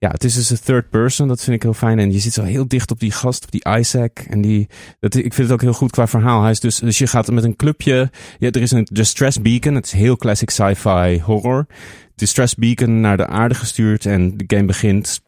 ja, 0.00 0.10
het 0.10 0.24
is 0.24 0.34
dus 0.34 0.50
een 0.50 0.60
third 0.64 0.90
person, 0.90 1.28
dat 1.28 1.42
vind 1.42 1.56
ik 1.56 1.62
heel 1.62 1.74
fijn. 1.74 1.98
En 1.98 2.12
je 2.12 2.18
zit 2.18 2.32
zo 2.32 2.42
heel 2.42 2.68
dicht 2.68 2.90
op 2.90 3.00
die 3.00 3.10
gast, 3.10 3.44
op 3.44 3.50
die 3.50 3.78
Isaac. 3.78 4.18
En 4.18 4.40
die, 4.40 4.68
dat, 5.00 5.14
ik 5.14 5.34
vind 5.34 5.36
het 5.36 5.52
ook 5.52 5.60
heel 5.60 5.72
goed 5.72 5.90
qua 5.90 6.06
verhaal. 6.06 6.42
Hij 6.42 6.50
is 6.50 6.60
dus, 6.60 6.78
dus 6.78 6.98
je 6.98 7.06
gaat 7.06 7.30
met 7.30 7.44
een 7.44 7.56
clubje, 7.56 8.10
ja, 8.38 8.50
er 8.50 8.62
is 8.62 8.70
een 8.70 8.86
distress 8.92 9.42
beacon, 9.42 9.74
het 9.74 9.84
is 9.84 9.92
heel 9.92 10.16
classic 10.16 10.50
sci-fi 10.50 11.20
horror. 11.20 11.66
Distress 12.14 12.54
beacon 12.54 13.00
naar 13.00 13.16
de 13.16 13.26
aarde 13.26 13.54
gestuurd 13.54 14.06
en 14.06 14.36
de 14.36 14.44
game 14.46 14.66
begint. 14.66 15.20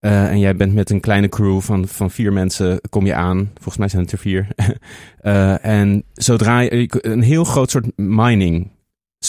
Eh, 0.00 0.30
en 0.30 0.38
jij 0.38 0.56
bent 0.56 0.74
met 0.74 0.90
een 0.90 1.00
kleine 1.00 1.28
crew 1.28 1.60
van, 1.60 1.88
van 1.88 2.10
vier 2.10 2.32
mensen, 2.32 2.80
kom 2.90 3.06
je 3.06 3.14
aan. 3.14 3.50
Volgens 3.54 3.76
mij 3.76 3.88
zijn 3.88 4.02
het 4.02 4.12
er 4.12 4.18
vier. 4.18 4.46
Eh, 5.22 5.64
en 5.64 6.04
zodra 6.12 6.60
je, 6.60 6.88
een 6.90 7.22
heel 7.22 7.44
groot 7.44 7.70
soort 7.70 7.96
mining 7.96 8.70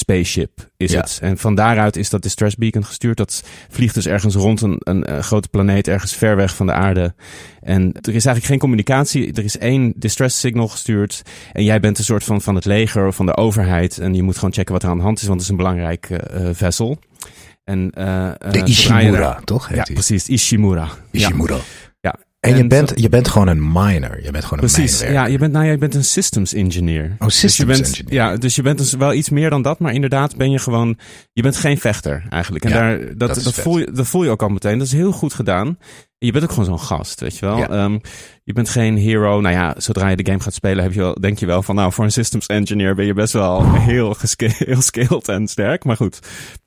spaceship 0.03 0.69
is 0.77 0.91
Ja. 0.91 0.99
het. 0.99 1.19
En 1.21 1.37
van 1.37 1.55
daaruit 1.55 1.95
is 1.95 2.09
dat 2.09 2.21
distress 2.21 2.55
beacon 2.55 2.85
gestuurd. 2.85 3.17
Dat 3.17 3.43
vliegt 3.69 3.93
dus 3.93 4.05
ergens 4.05 4.35
rond 4.35 4.61
een, 4.61 4.77
een, 4.79 5.23
grote 5.23 5.47
planeet, 5.47 5.87
ergens 5.87 6.13
ver 6.15 6.35
weg 6.35 6.55
van 6.55 6.65
de 6.65 6.71
aarde. 6.71 7.13
En 7.61 7.83
er 7.93 8.07
is 8.15 8.25
eigenlijk 8.25 8.45
geen 8.45 8.59
communicatie. 8.59 9.33
Er 9.33 9.43
is 9.43 9.57
één 9.57 9.93
distress 9.95 10.39
signal 10.39 10.67
gestuurd. 10.67 11.21
En 11.51 11.63
jij 11.63 11.79
bent 11.79 11.97
een 11.97 12.03
soort 12.03 12.23
van 12.23 12.41
van 12.41 12.55
het 12.55 12.65
leger 12.65 13.07
of 13.07 13.15
van 13.15 13.25
de 13.25 13.37
overheid. 13.37 13.97
En 13.97 14.13
je 14.13 14.23
moet 14.23 14.35
gewoon 14.35 14.53
checken 14.53 14.73
wat 14.73 14.83
er 14.83 14.89
aan 14.89 14.97
de 14.97 15.03
hand 15.03 15.17
is, 15.21 15.27
want 15.27 15.33
het 15.33 15.43
is 15.43 15.49
een 15.49 15.57
belangrijk 15.57 16.09
eh, 16.09 16.47
eh, 16.49 16.55
vessel. 16.55 16.99
En, 17.63 17.91
eh, 17.93 18.31
De 18.51 18.63
Ishimura, 18.63 19.39
toch? 19.43 19.67
Heet 19.67 19.77
Ja, 19.77 19.83
die? 19.83 19.93
precies. 19.93 20.27
Ishimura. 20.29 20.87
Ishimura. 21.11 21.55
Ja. 21.55 21.61
En, 22.43 22.55
je, 22.55 22.61
En 22.61 22.67
bent, 22.67 22.91
je 22.95 23.09
bent 23.09 23.27
gewoon 23.27 23.47
een 23.47 23.71
miner. 23.71 24.23
Je 24.23 24.31
bent 24.31 24.43
gewoon 24.43 24.63
een 24.63 24.71
Precies, 24.71 24.99
ja, 25.01 25.25
je 25.25 25.37
bent, 25.37 25.51
nou, 25.51 25.65
ja, 25.65 25.71
je 25.71 25.77
bent 25.77 25.95
een 25.95 26.03
systems 26.03 26.53
engineer. 26.53 27.15
Oh, 27.19 27.27
dus 27.27 27.41
je 27.41 27.47
systems 27.47 27.77
bent, 27.77 27.87
engineer. 27.87 28.13
Ja, 28.13 28.37
dus 28.37 28.55
je 28.55 28.61
bent 28.61 28.77
dus 28.77 28.93
wel 28.93 29.13
iets 29.13 29.29
meer 29.29 29.49
dan 29.49 29.61
dat, 29.61 29.79
maar 29.79 29.93
inderdaad 29.93 30.35
ben 30.35 30.51
je 30.51 30.59
gewoon, 30.59 30.97
je 31.33 31.41
bent 31.41 31.55
geen 31.55 31.77
vechter 31.77 32.23
eigenlijk. 32.29 32.63
En 32.65 32.69
Ja, 32.69 32.75
daar, 32.75 33.17
dat, 33.17 33.43
dat 33.43 33.53
voel 33.53 33.79
je, 33.79 33.91
dat 33.91 34.07
voel 34.07 34.23
je 34.23 34.29
ook 34.29 34.41
al 34.41 34.49
meteen. 34.49 34.77
Dat 34.77 34.87
is 34.87 34.93
heel 34.93 35.11
goed 35.11 35.33
gedaan. 35.33 35.77
Je 36.17 36.31
bent 36.31 36.43
ook 36.43 36.49
gewoon 36.49 36.65
zo'n 36.65 36.79
gast, 36.79 37.19
weet 37.19 37.37
je 37.37 37.45
wel. 37.45 37.57
Ja. 37.57 37.69
Ehm, 37.69 37.97
je 38.43 38.53
bent 38.53 38.69
geen 38.69 38.97
hero. 38.97 39.41
Nou 39.41 39.55
ja, 39.55 39.75
zodra 39.77 40.09
je 40.09 40.15
de 40.15 40.25
game 40.25 40.39
gaat 40.39 40.53
spelen, 40.53 40.83
heb 40.83 40.93
je 40.93 40.99
wel, 40.99 41.13
denk 41.13 41.39
je 41.39 41.45
wel 41.45 41.63
van, 41.63 41.75
nou, 41.75 41.93
voor 41.93 42.03
een 42.03 42.11
systems 42.11 42.45
engineer 42.45 42.95
ben 42.95 43.05
je 43.05 43.13
best 43.13 43.33
wel 43.33 43.73
heel, 43.73 44.15
heel 44.37 44.81
skilled 44.81 45.27
en 45.27 45.47
sterk. 45.47 45.83
Maar 45.83 45.97
goed, 45.97 46.19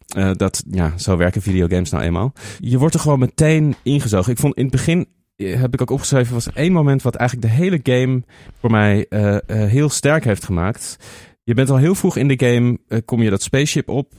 eh, 0.07 0.31
dat, 0.33 0.63
ja, 0.71 0.93
zo 0.99 1.17
werken 1.17 1.43
videogames 1.43 1.91
nou 1.91 2.05
eenmaal. 2.05 2.33
Je 2.59 2.79
wordt 2.79 2.95
er 2.95 3.01
gewoon 3.01 3.19
meteen 3.19 3.75
ingezogen. 3.83 4.33
Ik 4.33 4.39
vond 4.39 4.57
in 4.57 4.63
het 4.63 4.73
begin, 4.73 5.07
heb 5.37 5.75
ik 5.75 5.81
ook 5.81 5.91
opgeschreven, 5.91 6.35
was 6.35 6.53
één 6.53 6.73
moment 6.73 7.03
wat 7.03 7.15
eigenlijk 7.15 7.49
de 7.49 7.55
hele 7.55 7.81
game 7.83 8.23
voor 8.61 8.71
mij 8.71 9.07
eh, 9.09 9.35
eh, 9.35 9.41
heel 9.47 9.89
sterk 9.89 10.25
heeft 10.25 10.45
gemaakt. 10.45 10.97
Je 11.43 11.55
bent 11.55 11.71
al 11.71 11.77
heel 11.77 11.95
vroeg 11.95 12.17
in 12.17 12.29
de 12.29 12.47
game, 12.47 12.79
eh, 12.89 12.99
kom 13.05 13.23
je 13.23 13.31
dat 13.31 13.43
spaceship 13.43 13.89
op. 13.89 14.13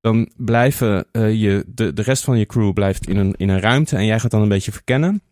Dan 0.00 0.30
blijven 0.36 1.06
je, 1.12 1.64
de, 1.66 1.92
de 1.92 2.02
rest 2.02 2.24
van 2.24 2.38
je 2.38 2.46
crew 2.46 2.72
blijft 2.72 3.08
in 3.08 3.16
een, 3.16 3.34
in 3.36 3.48
een 3.48 3.60
ruimte 3.60 3.96
en 3.96 4.06
jij 4.06 4.20
gaat 4.20 4.30
dan 4.30 4.42
een 4.42 4.48
beetje 4.48 4.72
verkennen. 4.72 5.22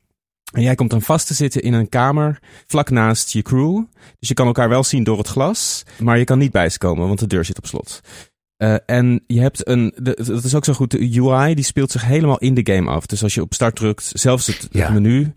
En 0.52 0.62
jij 0.62 0.74
komt 0.74 0.90
dan 0.90 1.02
vast 1.02 1.26
te 1.26 1.34
zitten 1.34 1.62
in 1.62 1.72
een 1.72 1.88
kamer 1.88 2.38
vlak 2.66 2.90
naast 2.90 3.32
je 3.32 3.42
crew. 3.42 3.84
Dus 4.18 4.28
je 4.28 4.34
kan 4.34 4.46
elkaar 4.46 4.68
wel 4.68 4.84
zien 4.84 5.04
door 5.04 5.18
het 5.18 5.28
glas, 5.28 5.84
maar 6.00 6.18
je 6.18 6.24
kan 6.24 6.38
niet 6.38 6.52
bij 6.52 6.68
ze 6.68 6.78
komen, 6.78 7.06
want 7.06 7.18
de 7.18 7.26
deur 7.26 7.44
zit 7.44 7.58
op 7.58 7.66
slot. 7.66 8.00
Eh, 8.62 8.74
en 8.86 9.22
je 9.26 9.40
hebt 9.40 9.68
een, 9.68 9.92
de, 9.96 10.18
dat 10.24 10.44
is 10.44 10.54
ook 10.54 10.64
zo 10.64 10.72
goed, 10.72 10.90
de 10.90 11.20
UI 11.20 11.54
die 11.54 11.64
speelt 11.64 11.90
zich 11.90 12.04
helemaal 12.04 12.38
in 12.38 12.54
de 12.54 12.72
game 12.72 12.90
af. 12.90 13.06
Dus 13.06 13.22
als 13.22 13.34
je 13.34 13.42
op 13.42 13.54
start 13.54 13.76
drukt, 13.76 14.10
zelfs 14.14 14.46
het, 14.46 14.68
menu 14.90 15.32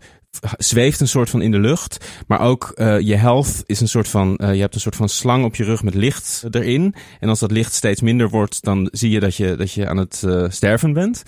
zweeft 0.58 1.00
een 1.00 1.08
soort 1.08 1.30
van 1.30 1.42
in 1.42 1.50
de 1.50 1.58
lucht. 1.58 2.06
Maar 2.26 2.40
ook 2.40 2.72
eh, 2.74 3.00
je 3.00 3.14
health 3.14 3.62
is 3.66 3.80
een 3.80 3.88
soort 3.88 4.08
van, 4.08 4.36
eh, 4.36 4.54
je 4.54 4.60
hebt 4.60 4.74
een 4.74 4.80
soort 4.80 4.96
van 4.96 5.08
slang 5.08 5.44
op 5.44 5.56
je 5.56 5.64
rug 5.64 5.82
met 5.82 5.94
licht 5.94 6.44
erin. 6.50 6.94
En 7.20 7.28
als 7.28 7.38
dat 7.38 7.50
licht 7.50 7.74
steeds 7.74 8.00
minder 8.00 8.28
wordt, 8.28 8.62
dan 8.62 8.88
zie 8.92 9.10
je 9.10 9.20
dat 9.20 9.36
je, 9.36 9.56
dat 9.56 9.72
je 9.72 9.88
aan 9.88 9.96
het 9.96 10.24
sterven 10.48 10.92
bent. 10.92 11.22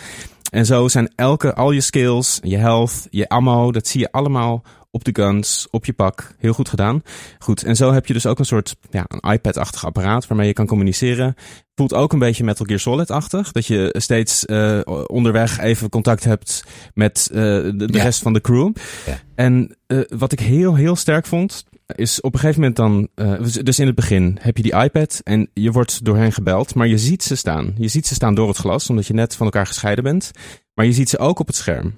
En 0.50 0.66
zo 0.66 0.88
zijn 0.88 1.12
elke, 1.14 1.54
al 1.54 1.70
je 1.70 1.80
skills, 1.80 2.38
je 2.42 2.56
health, 2.56 3.06
je 3.10 3.28
ammo, 3.28 3.72
dat 3.72 3.86
zie 3.86 4.00
je 4.00 4.12
allemaal 4.12 4.62
op 4.90 5.04
de 5.04 5.10
guns, 5.22 5.66
op 5.70 5.84
je 5.84 5.92
pak. 5.92 6.34
Heel 6.38 6.52
goed 6.52 6.68
gedaan. 6.68 7.02
Goed, 7.38 7.62
en 7.62 7.76
zo 7.76 7.92
heb 7.92 8.06
je 8.06 8.12
dus 8.12 8.26
ook 8.26 8.38
een 8.38 8.44
soort 8.44 8.76
ja, 8.90 9.04
een 9.08 9.32
iPad-achtig 9.32 9.84
apparaat 9.84 10.26
waarmee 10.26 10.46
je 10.46 10.52
kan 10.52 10.66
communiceren. 10.66 11.34
Voelt 11.74 11.94
ook 11.94 12.12
een 12.12 12.18
beetje 12.18 12.44
Metal 12.44 12.66
Gear 12.66 12.78
Solid-achtig. 12.78 13.52
Dat 13.52 13.66
je 13.66 13.94
steeds 13.98 14.44
uh, 14.46 14.80
onderweg 15.06 15.58
even 15.58 15.88
contact 15.88 16.24
hebt 16.24 16.64
met 16.94 17.28
uh, 17.32 17.36
de, 17.36 17.72
de 17.76 17.96
Ja. 17.96 18.02
rest 18.02 18.22
van 18.22 18.32
de 18.32 18.40
crew. 18.40 18.72
Ja. 19.06 19.18
En 19.34 19.76
uh, 19.86 20.00
wat 20.08 20.32
ik 20.32 20.40
heel, 20.40 20.74
heel 20.74 20.96
sterk 20.96 21.26
vond, 21.26 21.64
is 21.86 22.20
op 22.20 22.32
een 22.34 22.38
gegeven 22.40 22.60
moment 22.60 22.76
dan... 22.78 23.08
Uh, 23.14 23.62
dus 23.62 23.78
in 23.78 23.86
het 23.86 23.94
begin 23.94 24.38
heb 24.40 24.56
je 24.56 24.62
die 24.62 24.76
iPad 24.76 25.20
en 25.24 25.50
je 25.54 25.70
wordt 25.70 26.04
door 26.04 26.16
hen 26.16 26.32
gebeld, 26.32 26.74
maar 26.74 26.86
je 26.86 26.98
ziet 26.98 27.22
ze 27.22 27.36
staan. 27.36 27.74
Je 27.76 27.88
ziet 27.88 28.06
ze 28.06 28.14
staan 28.14 28.34
door 28.34 28.48
het 28.48 28.56
glas, 28.56 28.90
omdat 28.90 29.06
je 29.06 29.14
net 29.14 29.34
van 29.34 29.46
elkaar 29.46 29.66
gescheiden 29.66 30.04
bent. 30.04 30.30
Maar 30.74 30.86
je 30.86 30.92
ziet 30.92 31.08
ze 31.08 31.18
ook 31.18 31.38
op 31.38 31.46
het 31.46 31.56
scherm. 31.56 31.94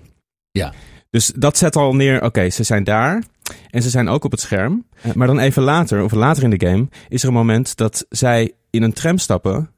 Ja. 0.50 0.72
Dus 1.10 1.32
dat 1.36 1.58
zet 1.58 1.76
al 1.76 1.94
neer, 1.94 2.16
oké, 2.16 2.24
okay, 2.24 2.50
ze 2.50 2.62
zijn 2.62 2.84
daar 2.84 3.22
en 3.70 3.82
ze 3.82 3.90
zijn 3.90 4.08
ook 4.08 4.24
op 4.24 4.30
het 4.30 4.40
scherm. 4.40 4.84
Maar 5.14 5.26
dan 5.26 5.38
even 5.38 5.62
later, 5.62 6.02
of 6.02 6.12
later 6.12 6.42
in 6.42 6.50
de 6.50 6.66
game, 6.66 6.88
is 7.08 7.22
er 7.22 7.28
een 7.28 7.34
moment 7.34 7.76
dat 7.76 8.06
zij 8.08 8.52
in 8.70 8.82
een 8.82 8.92
tram 8.92 9.18
stappen 9.18 9.70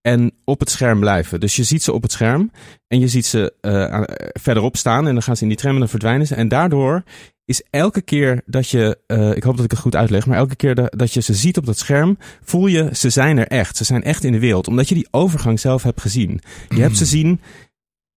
en 0.00 0.32
op 0.44 0.60
het 0.60 0.70
scherm 0.70 1.00
blijven. 1.00 1.40
Dus 1.40 1.56
je 1.56 1.64
ziet 1.64 1.82
ze 1.82 1.92
op 1.92 2.02
het 2.02 2.12
scherm 2.12 2.50
en 2.88 3.00
je 3.00 3.08
ziet 3.08 3.26
ze 3.26 3.52
uh, 3.60 4.02
verderop 4.40 4.76
staan 4.76 5.06
en 5.06 5.12
dan 5.12 5.22
gaan 5.22 5.36
ze 5.36 5.42
in 5.42 5.48
die 5.48 5.58
tram 5.58 5.72
en 5.72 5.78
dan 5.78 5.88
verdwijnen 5.88 6.26
ze. 6.26 6.34
En 6.34 6.48
daardoor 6.48 7.02
is 7.44 7.62
elke 7.70 8.02
keer 8.02 8.42
dat 8.46 8.68
je, 8.68 8.98
uh, 9.06 9.36
ik 9.36 9.42
hoop 9.42 9.56
dat 9.56 9.64
ik 9.64 9.70
het 9.70 9.80
goed 9.80 9.96
uitleg, 9.96 10.26
maar 10.26 10.38
elke 10.38 10.56
keer 10.56 10.74
de, 10.74 10.92
dat 10.96 11.12
je 11.12 11.20
ze 11.20 11.34
ziet 11.34 11.56
op 11.56 11.66
dat 11.66 11.78
scherm, 11.78 12.18
voel 12.42 12.66
je 12.66 12.88
ze 12.92 13.10
zijn 13.10 13.38
er 13.38 13.46
echt. 13.46 13.76
Ze 13.76 13.84
zijn 13.84 14.02
echt 14.02 14.24
in 14.24 14.32
de 14.32 14.38
wereld, 14.38 14.68
omdat 14.68 14.88
je 14.88 14.94
die 14.94 15.08
overgang 15.10 15.60
zelf 15.60 15.82
hebt 15.82 16.00
gezien. 16.00 16.40
Je 16.68 16.80
hebt 16.80 16.96
ze 16.96 17.04
zien 17.04 17.28
uh, 17.28 17.36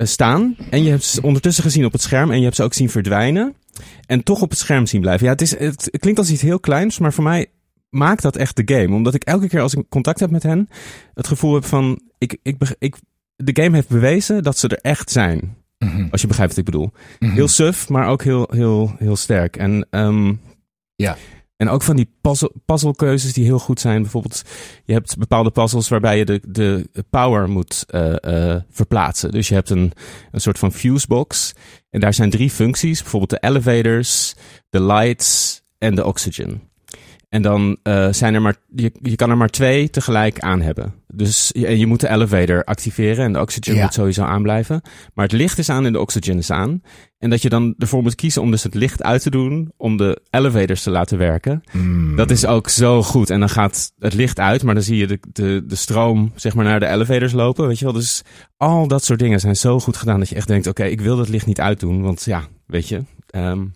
staan 0.07 0.55
en 0.69 0.83
je 0.83 0.89
hebt 0.89 1.03
ze 1.03 1.21
ondertussen 1.21 1.63
gezien 1.63 1.85
op 1.85 1.91
het 1.91 2.01
scherm 2.01 2.31
en 2.31 2.37
je 2.37 2.43
hebt 2.43 2.55
ze 2.55 2.63
ook 2.63 2.73
zien 2.73 2.89
verdwijnen 2.89 3.55
en 4.05 4.23
toch 4.23 4.41
op 4.41 4.49
het 4.49 4.59
scherm 4.59 4.85
zien 4.85 5.01
blijven. 5.01 5.25
Ja, 5.25 5.31
het, 5.31 5.41
is, 5.41 5.59
het, 5.59 5.89
klinkt 5.99 6.19
als 6.19 6.31
iets 6.31 6.41
heel 6.41 6.59
kleins, 6.59 6.99
maar 6.99 7.13
voor 7.13 7.23
mij 7.23 7.47
maakt 7.89 8.21
dat 8.21 8.35
echt 8.35 8.55
de 8.55 8.75
game. 8.75 8.95
Omdat 8.95 9.13
ik 9.13 9.23
elke 9.23 9.47
keer 9.47 9.61
als 9.61 9.73
ik 9.73 9.89
contact 9.89 10.19
heb 10.19 10.31
met 10.31 10.43
hen, 10.43 10.69
het 11.13 11.27
gevoel 11.27 11.53
heb 11.53 11.65
van, 11.65 12.01
ik, 12.17 12.37
ik, 12.43 12.75
ik, 12.79 12.95
de 13.35 13.61
game 13.63 13.75
heeft 13.75 13.89
bewezen 13.89 14.43
dat 14.43 14.57
ze 14.57 14.67
er 14.67 14.79
echt 14.81 15.11
zijn. 15.11 15.57
Mhm. 15.77 16.07
Als 16.11 16.21
je 16.21 16.27
begrijpt 16.27 16.55
wat 16.55 16.65
ik 16.65 16.71
bedoel. 16.71 16.91
Heel 17.19 17.47
suf, 17.47 17.89
maar 17.89 18.07
ook 18.07 18.23
heel, 18.23 18.49
heel, 18.51 18.95
heel 18.97 19.15
sterk. 19.15 19.57
En, 19.57 19.87
um, 19.89 20.41
ja. 20.95 21.17
En 21.59 21.69
ook 21.69 21.81
van 21.81 21.95
die 21.95 22.09
puzzel, 22.21 22.51
puzzelkeuzes 22.65 23.33
die 23.33 23.43
heel 23.43 23.59
goed 23.59 23.79
zijn. 23.79 24.01
Bijvoorbeeld, 24.01 24.43
je 24.85 24.93
hebt 24.93 25.17
bepaalde 25.17 25.51
puzzles 25.51 25.89
waarbij 25.89 26.17
je 26.17 26.25
de, 26.25 26.41
de 26.47 26.89
power 27.09 27.49
moet 27.49 27.85
uh, 27.89 28.15
uh, 28.21 28.55
verplaatsen. 28.69 29.31
Dus 29.31 29.47
je 29.47 29.53
hebt 29.53 29.69
een, 29.69 29.91
een 30.31 30.41
soort 30.41 30.59
van 30.59 30.71
fusebox. 30.71 31.53
En 31.89 31.99
daar 31.99 32.13
zijn 32.13 32.29
drie 32.29 32.49
functies. 32.49 33.01
Bijvoorbeeld 33.01 33.31
de 33.31 33.47
elevators, 33.47 34.35
de 34.69 34.81
lights 34.81 35.61
en 35.77 35.95
de 35.95 36.05
oxygen. 36.05 36.68
En 37.29 37.41
dan 37.41 37.77
uh, 37.83 38.07
zijn 38.11 38.33
er 38.33 38.41
maar, 38.41 38.55
je, 38.75 38.91
je 39.01 39.15
kan 39.15 39.29
er 39.29 39.37
maar 39.37 39.49
twee 39.49 39.89
tegelijk 39.89 40.39
aan 40.39 40.61
hebben. 40.61 40.93
Dus 41.13 41.49
je, 41.53 41.77
je 41.77 41.85
moet 41.85 41.99
de 41.99 42.09
elevator 42.09 42.63
activeren 42.63 43.25
en 43.25 43.33
de 43.33 43.39
oxygen 43.39 43.75
Ja. 43.75 43.81
moet 43.81 43.93
sowieso 43.93 44.23
aanblijven. 44.23 44.81
Maar 45.13 45.25
het 45.25 45.33
licht 45.33 45.57
is 45.57 45.69
aan 45.69 45.85
en 45.85 45.93
de 45.93 45.99
oxygen 45.99 46.37
is 46.37 46.51
aan. 46.51 46.81
En 47.19 47.29
dat 47.29 47.41
je 47.41 47.49
dan 47.49 47.75
ervoor 47.77 48.01
moet 48.01 48.15
kiezen 48.15 48.41
om 48.41 48.51
dus 48.51 48.63
het 48.63 48.73
licht 48.73 49.03
uit 49.03 49.21
te 49.21 49.29
doen 49.29 49.71
om 49.77 49.97
de 49.97 50.21
elevators 50.29 50.83
te 50.83 50.89
laten 50.89 51.17
werken. 51.17 51.63
Mm. 51.71 52.15
Dat 52.15 52.31
is 52.31 52.45
ook 52.45 52.69
zo 52.69 53.03
goed. 53.03 53.29
En 53.29 53.39
dan 53.39 53.49
gaat 53.49 53.91
het 53.99 54.13
licht 54.13 54.39
uit, 54.39 54.63
maar 54.63 54.73
dan 54.73 54.83
zie 54.83 54.97
je 54.97 55.07
de, 55.07 55.19
de, 55.31 55.63
de 55.67 55.75
stroom 55.75 56.31
zeg 56.35 56.55
maar 56.55 56.65
naar 56.65 56.79
de 56.79 56.87
elevators 56.87 57.31
lopen. 57.31 57.67
Weet 57.67 57.79
je 57.79 57.85
wel? 57.85 57.93
Dus 57.93 58.21
al 58.57 58.87
dat 58.87 59.03
soort 59.03 59.19
dingen 59.19 59.39
zijn 59.39 59.55
zo 59.55 59.79
goed 59.79 59.97
gedaan 59.97 60.19
dat 60.19 60.29
je 60.29 60.35
echt 60.35 60.47
denkt, 60.47 60.67
oké, 60.67 60.81
okay, 60.81 60.91
ik 60.93 61.01
wil 61.01 61.17
dat 61.17 61.29
licht 61.29 61.45
niet 61.45 61.61
uitdoen. 61.61 62.01
Want 62.01 62.23
ja, 62.23 62.43
weet 62.65 62.87
je... 62.87 63.03
Um, 63.35 63.73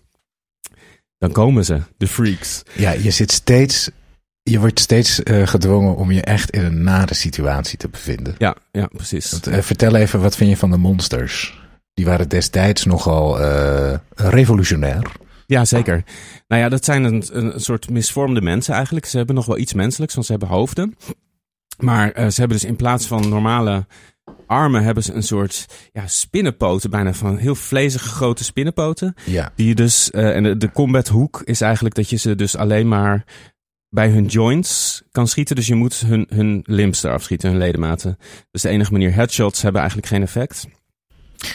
dan 1.23 1.31
komen 1.31 1.65
ze, 1.65 1.81
de 1.97 2.07
freaks. 2.07 2.63
Ja, 2.73 2.91
je 2.91 3.11
zit 3.11 3.31
steeds. 3.31 3.89
Je 4.41 4.59
wordt 4.59 4.79
steeds 4.79 5.21
uh, 5.23 5.47
gedwongen 5.47 5.95
om 5.95 6.11
je 6.11 6.21
echt 6.21 6.49
in 6.49 6.63
een 6.63 6.83
nare 6.83 7.13
situatie 7.13 7.77
te 7.77 7.87
bevinden. 7.87 8.35
Ja, 8.37 8.55
ja 8.71 8.87
precies. 8.87 9.31
Want, 9.31 9.47
uh, 9.47 9.57
vertel 9.57 9.95
even, 9.95 10.21
wat 10.21 10.35
vind 10.35 10.49
je 10.49 10.57
van 10.57 10.71
de 10.71 10.77
monsters? 10.77 11.61
Die 11.93 12.05
waren 12.05 12.29
destijds 12.29 12.85
nogal 12.85 13.41
uh, 13.41 13.93
revolutionair. 14.15 15.11
Ja, 15.45 15.65
zeker. 15.65 16.03
Nou 16.47 16.61
ja, 16.61 16.69
dat 16.69 16.85
zijn 16.85 17.03
een, 17.03 17.23
een 17.31 17.59
soort 17.59 17.89
misvormde 17.89 18.41
mensen 18.41 18.73
eigenlijk. 18.73 19.05
Ze 19.05 19.17
hebben 19.17 19.35
nog 19.35 19.45
wel 19.45 19.57
iets 19.57 19.73
menselijks, 19.73 20.13
want 20.13 20.25
ze 20.25 20.31
hebben 20.31 20.49
hoofden. 20.49 20.97
Maar 21.77 22.07
uh, 22.07 22.27
ze 22.27 22.39
hebben 22.39 22.57
dus 22.57 22.69
in 22.69 22.75
plaats 22.75 23.07
van 23.07 23.29
normale 23.29 23.85
armen 24.53 24.83
hebben 24.83 25.03
ze 25.03 25.13
een 25.13 25.23
soort 25.23 25.65
ja, 25.91 26.07
spinnenpoten, 26.07 26.89
bijna 26.89 27.13
van 27.13 27.37
heel 27.37 27.55
vlezige 27.55 28.07
grote 28.07 28.43
spinnenpoten. 28.43 29.13
Ja. 29.25 29.51
Die 29.55 29.67
je 29.67 29.75
dus, 29.75 30.11
uh, 30.11 30.35
en 30.35 30.43
de, 30.43 30.57
de 30.57 30.71
combat 30.71 31.07
hoek 31.07 31.41
is 31.45 31.61
eigenlijk 31.61 31.95
dat 31.95 32.09
je 32.09 32.17
ze 32.17 32.35
dus 32.35 32.55
alleen 32.55 32.87
maar 32.87 33.25
bij 33.89 34.09
hun 34.09 34.25
joints 34.25 35.03
kan 35.11 35.27
schieten. 35.27 35.55
Dus 35.55 35.67
je 35.67 35.75
moet 35.75 35.99
hun, 35.99 36.27
hun 36.29 36.61
limbs 36.65 37.03
eraf 37.03 37.23
schieten, 37.23 37.49
hun 37.49 37.57
ledematen. 37.57 38.17
Dus 38.51 38.61
de 38.61 38.69
enige 38.69 38.91
manier. 38.91 39.13
Headshots 39.13 39.61
hebben 39.61 39.81
eigenlijk 39.81 40.11
geen 40.11 40.21
effect. 40.21 40.67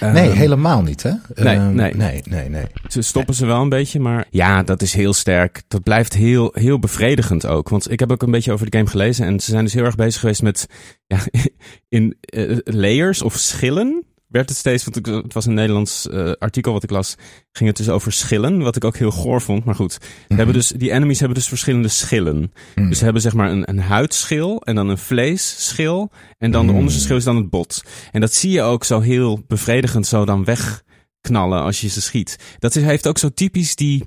Nee, 0.00 0.28
um, 0.28 0.36
helemaal 0.36 0.82
niet, 0.82 1.02
hè? 1.02 1.12
Nee, 1.34 1.56
um, 1.56 1.74
nee. 1.74 1.94
nee, 1.94 2.22
nee, 2.28 2.48
nee. 2.48 2.64
Ze 2.86 3.02
stoppen 3.02 3.34
ze 3.34 3.46
wel 3.46 3.62
een 3.62 3.68
beetje, 3.68 4.00
maar 4.00 4.26
ja, 4.30 4.62
dat 4.62 4.82
is 4.82 4.94
heel 4.94 5.12
sterk. 5.12 5.62
Dat 5.68 5.82
blijft 5.82 6.14
heel, 6.14 6.50
heel 6.54 6.78
bevredigend 6.78 7.46
ook. 7.46 7.68
Want 7.68 7.90
ik 7.90 8.00
heb 8.00 8.12
ook 8.12 8.22
een 8.22 8.30
beetje 8.30 8.52
over 8.52 8.70
de 8.70 8.76
game 8.76 8.90
gelezen 8.90 9.26
en 9.26 9.40
ze 9.40 9.50
zijn 9.50 9.64
dus 9.64 9.74
heel 9.74 9.84
erg 9.84 9.94
bezig 9.94 10.20
geweest 10.20 10.42
met 10.42 10.68
ja, 11.06 11.18
in 11.98 12.16
uh, 12.34 12.58
layers 12.64 13.22
of 13.22 13.36
schillen. 13.36 14.04
Werd 14.28 14.48
het 14.48 14.58
steeds, 14.58 14.84
want 14.84 14.96
ik, 14.96 15.06
het 15.06 15.34
was 15.34 15.46
een 15.46 15.54
Nederlands 15.54 16.06
uh, 16.10 16.32
artikel 16.38 16.72
wat 16.72 16.82
ik 16.82 16.90
las, 16.90 17.14
ging 17.52 17.68
het 17.68 17.78
dus 17.78 17.88
over 17.88 18.12
schillen, 18.12 18.58
wat 18.58 18.76
ik 18.76 18.84
ook 18.84 18.96
heel 18.96 19.10
goor 19.10 19.40
vond. 19.40 19.64
Maar 19.64 19.74
goed, 19.74 19.98
hebben 20.28 20.54
dus, 20.54 20.68
die 20.68 20.90
enemies 20.90 21.18
hebben 21.18 21.38
dus 21.38 21.48
verschillende 21.48 21.88
schillen. 21.88 22.52
Mm. 22.74 22.88
Dus 22.88 22.98
ze 22.98 23.04
hebben 23.04 23.22
zeg 23.22 23.34
maar 23.34 23.50
een, 23.50 23.68
een 23.68 23.78
huidschil 23.78 24.62
en 24.62 24.74
dan 24.74 24.88
een 24.88 24.98
vleesschil 24.98 26.10
en 26.38 26.50
dan 26.50 26.64
mm. 26.64 26.70
de 26.70 26.76
onderste 26.76 27.00
schil 27.00 27.16
is 27.16 27.24
dan 27.24 27.36
het 27.36 27.50
bot. 27.50 27.82
En 28.12 28.20
dat 28.20 28.34
zie 28.34 28.50
je 28.50 28.62
ook 28.62 28.84
zo 28.84 29.00
heel 29.00 29.44
bevredigend 29.46 30.06
zo 30.06 30.24
dan 30.24 30.44
wegknallen 30.44 31.62
als 31.62 31.80
je 31.80 31.88
ze 31.88 32.00
schiet. 32.00 32.36
Dat 32.58 32.76
is, 32.76 32.82
heeft 32.82 33.06
ook 33.06 33.18
zo 33.18 33.28
typisch 33.28 33.74
die... 33.74 34.04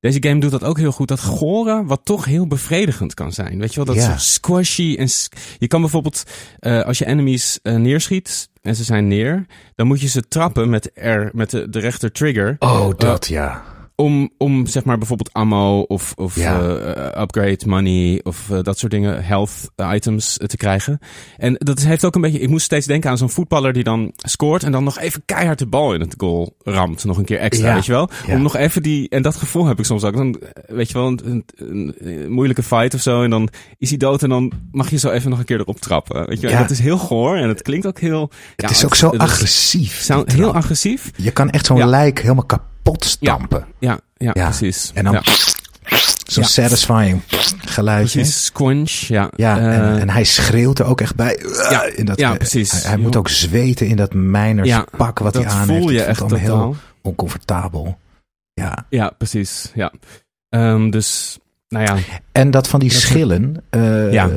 Deze 0.00 0.22
game 0.22 0.40
doet 0.40 0.50
dat 0.50 0.64
ook 0.64 0.78
heel 0.78 0.92
goed. 0.92 1.08
Dat 1.08 1.20
gore, 1.20 1.84
wat 1.84 2.00
toch 2.04 2.24
heel 2.24 2.46
bevredigend 2.46 3.14
kan 3.14 3.32
zijn. 3.32 3.58
Weet 3.58 3.74
je 3.74 3.84
wel, 3.84 3.94
dat 3.94 4.04
zo 4.04 4.12
squashy. 4.16 4.96
En 4.98 5.08
je 5.58 5.66
kan 5.66 5.80
bijvoorbeeld, 5.80 6.22
eh, 6.58 6.82
als 6.82 6.98
je 6.98 7.06
enemies 7.06 7.58
eh, 7.62 7.74
neerschiet 7.74 8.48
en 8.66 8.76
ze 8.76 8.84
zijn 8.84 9.08
neer, 9.08 9.46
dan 9.74 9.86
moet 9.86 10.00
je 10.00 10.08
ze 10.08 10.28
trappen 10.28 10.70
met, 10.70 10.90
R, 10.94 11.28
met 11.32 11.50
de, 11.50 11.68
de 11.68 11.78
rechter 11.78 12.12
trigger. 12.12 12.56
Oh, 12.58 12.90
dat 12.96 13.26
ja. 13.26 13.62
Om, 13.96 14.30
om 14.38 14.66
zeg 14.66 14.84
maar 14.84 14.98
bijvoorbeeld 14.98 15.32
ammo 15.32 15.80
of, 15.80 16.12
of 16.16 16.36
Ja. 16.36 16.60
eh, 16.60 17.22
upgrade 17.22 17.58
money 17.66 18.20
of 18.22 18.50
eh, 18.50 18.58
dat 18.62 18.78
soort 18.78 18.92
dingen, 18.92 19.24
health 19.24 19.70
items 19.92 20.38
eh, 20.38 20.46
te 20.46 20.56
krijgen. 20.56 20.98
En 21.36 21.54
dat 21.58 21.80
heeft 21.82 22.04
ook 22.04 22.14
een 22.14 22.20
beetje, 22.20 22.38
ik 22.40 22.48
moest 22.48 22.64
steeds 22.64 22.86
denken 22.86 23.10
aan 23.10 23.18
zo'n 23.18 23.30
voetballer 23.30 23.72
die 23.72 23.84
dan 23.84 24.12
scoort 24.16 24.62
en 24.62 24.72
dan 24.72 24.84
nog 24.84 24.98
even 24.98 25.22
keihard 25.24 25.58
de 25.58 25.66
bal 25.66 25.94
in 25.94 26.00
het 26.00 26.14
goal 26.16 26.56
ramt. 26.64 27.04
Nog 27.04 27.16
een 27.18 27.24
keer 27.24 27.38
extra, 27.38 27.68
Ja. 27.68 27.74
weet 27.74 27.86
je 27.86 27.92
wel? 27.92 28.10
Ja. 28.26 28.34
Om 28.34 28.42
nog 28.42 28.56
even 28.56 28.82
die, 28.82 29.08
en 29.08 29.22
dat 29.22 29.36
gevoel 29.36 29.66
heb 29.66 29.78
ik 29.78 29.84
soms 29.84 30.04
ook. 30.04 30.16
Dan, 30.16 30.40
weet 30.66 30.88
je 30.88 30.94
wel, 30.94 31.06
een, 31.06 31.20
een, 31.24 31.44
een, 31.56 31.94
een 31.98 32.30
moeilijke 32.32 32.62
fight 32.62 32.94
of 32.94 33.00
zo 33.00 33.22
en 33.22 33.30
dan 33.30 33.48
is 33.78 33.88
hij 33.88 33.98
dood 33.98 34.22
en 34.22 34.28
dan 34.28 34.52
mag 34.72 34.90
je 34.90 34.98
zo 34.98 35.10
even 35.10 35.30
nog 35.30 35.38
een 35.38 35.44
keer 35.44 35.60
erop 35.60 35.80
trappen. 35.80 36.26
Weet 36.28 36.40
je 36.40 36.48
wel? 36.48 36.58
Dat 36.58 36.70
is 36.70 36.78
heel 36.78 36.98
goor 36.98 37.36
en 37.36 37.48
het 37.48 37.62
klinkt 37.62 37.86
ook 37.86 38.00
heel... 38.00 38.30
Het 38.56 38.70
is 38.70 38.84
ook 38.84 38.94
zo 38.94 39.08
agressief. 39.08 40.08
Heel 40.24 40.54
agressief. 40.54 41.10
Je 41.16 41.30
kan 41.30 41.50
echt 41.50 41.66
zo'n 41.66 41.88
lijk 41.88 42.20
helemaal 42.20 42.44
kapot 42.44 42.74
stampen. 42.98 43.66
Ja, 43.78 43.98
ja, 44.16 44.30
Ja. 44.34 44.44
precies. 44.44 44.90
En 44.94 45.04
dan 45.04 45.12
ja. 45.12 45.22
zo'n 46.26 46.44
satisfying 46.44 47.22
geluidje. 47.66 48.18
Precies, 48.20 48.44
squinch, 48.44 48.90
ja. 48.90 49.30
Ja, 49.36 49.58
en, 49.58 49.70
Eh, 49.94 50.00
en 50.00 50.10
hij 50.10 50.24
schreeuwt 50.24 50.78
er 50.78 50.84
ook 50.86 51.00
echt 51.00 51.14
bij. 51.14 51.38
Ja, 51.70 51.82
in 51.84 52.04
dat, 52.04 52.18
ja, 52.18 52.30
eh, 52.30 52.36
precies. 52.36 52.70
Hij, 52.72 52.80
hij 52.90 52.96
moet 52.98 53.16
ook 53.16 53.28
zweten 53.28 53.86
in 53.86 53.96
dat 53.96 54.14
minerspak 54.14 55.18
wat 55.18 55.32
dat 55.32 55.44
hij 55.44 55.52
aan 55.52 55.66
voel 55.66 55.76
heeft. 55.76 55.88
je 55.90 55.94
Ik 55.98 56.04
vind 56.04 56.08
echt 56.08 56.18
totaal. 56.18 56.38
heel 56.38 56.76
oncomfortabel. 57.02 57.98
Ja. 58.54 58.86
Ja, 58.88 59.10
precies, 59.18 59.70
ja. 59.74 59.92
Ehm, 60.48 60.90
dus, 60.90 61.38
nou 61.68 61.84
ja, 61.84 61.96
En 62.32 62.50
dat 62.50 62.68
van 62.68 62.80
die 62.80 62.90
Dat- 62.90 62.98
schillen, 63.00 63.64
eh, 63.70 64.12
Ja. 64.12 64.30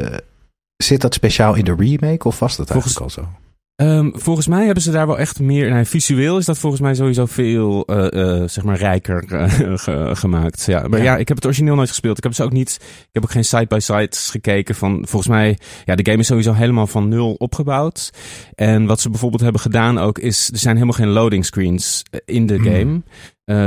zit 0.77 1.01
dat 1.01 1.13
speciaal 1.13 1.53
in 1.55 1.63
de 1.65 1.75
remake 1.77 2.27
of 2.27 2.39
was 2.39 2.55
dat 2.55 2.67
Volgens- 2.71 2.97
eigenlijk 2.97 3.17
al 3.17 3.23
zo? 3.23 3.48
Ehm, 3.79 4.09
volgens 4.13 4.47
mij 4.47 4.65
hebben 4.65 4.83
ze 4.83 4.91
daar 4.91 5.07
wel 5.07 5.17
echt 5.19 5.39
meer. 5.39 5.69
Nou, 5.69 5.85
visueel 5.85 6.37
is 6.37 6.45
dat 6.45 6.57
volgens 6.57 6.81
mij 6.81 6.93
sowieso 6.95 7.25
veel, 7.25 7.85
eh, 7.85 8.41
eh, 8.41 8.47
zeg 8.49 8.63
maar, 8.63 8.77
rijker 8.77 9.25
eh, 9.33 9.51
ge- 9.83 10.09
gemaakt. 10.15 10.65
Ja, 10.65 10.87
maar 10.87 10.99
Ja. 10.99 11.05
ja. 11.05 11.17
ik 11.17 11.27
heb 11.27 11.37
het 11.37 11.45
origineel 11.45 11.75
nooit 11.75 11.89
gespeeld. 11.89 12.17
Ik 12.17 12.23
heb 12.23 12.33
ze 12.33 12.43
ook 12.43 12.51
niet. 12.51 12.77
Ik 12.81 13.09
heb 13.11 13.23
ook 13.23 13.31
geen 13.31 13.45
side-by-sides 13.45 14.29
gekeken 14.29 14.75
van. 14.75 15.05
Volgens 15.07 15.27
mij, 15.31 15.57
ja, 15.85 15.95
de 15.95 16.05
game 16.09 16.21
is 16.21 16.27
sowieso 16.27 16.53
helemaal 16.53 16.87
van 16.87 17.07
nul 17.07 17.33
opgebouwd. 17.33 18.09
En 18.55 18.85
wat 18.85 18.99
ze 19.01 19.09
bijvoorbeeld 19.09 19.41
hebben 19.41 19.61
gedaan 19.61 19.97
ook 19.97 20.17
is, 20.19 20.49
er 20.51 20.57
zijn 20.57 20.73
helemaal 20.75 20.95
geen 20.97 21.09
loading 21.09 21.45
screens 21.45 22.03
in 22.25 22.45
de 22.45 22.55
Hmm. 22.55 22.63
game. 22.65 23.01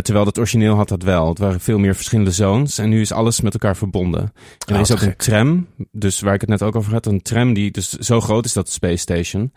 Terwijl 0.02 0.26
het 0.26 0.38
origineel 0.38 0.74
had 0.74 0.88
dat 0.88 1.02
wel. 1.02 1.28
Het 1.28 1.38
waren 1.38 1.60
veel 1.60 1.78
meer 1.78 1.94
verschillende 1.94 2.30
zones. 2.30 2.78
En 2.78 2.88
nu 2.88 3.00
is 3.00 3.12
alles 3.12 3.40
met 3.40 3.52
elkaar 3.52 3.76
verbonden. 3.76 4.20
En 4.22 4.30
er 4.66 4.74
Oh, 4.74 4.80
is 4.80 4.92
ook 4.92 5.00
een 5.00 5.16
tram. 5.16 5.66
Dus 5.92 6.20
waar 6.20 6.34
ik 6.34 6.40
het 6.40 6.50
net 6.50 6.62
ook 6.62 6.76
over 6.76 6.92
had. 6.92 7.06
Een 7.06 7.22
tram 7.22 7.52
die 7.54 7.70
dus 7.70 7.88
zo 7.90 8.20
groot 8.20 8.44
is 8.44 8.52
dat 8.52 8.70
Space 8.70 8.96
Station. 8.96 9.52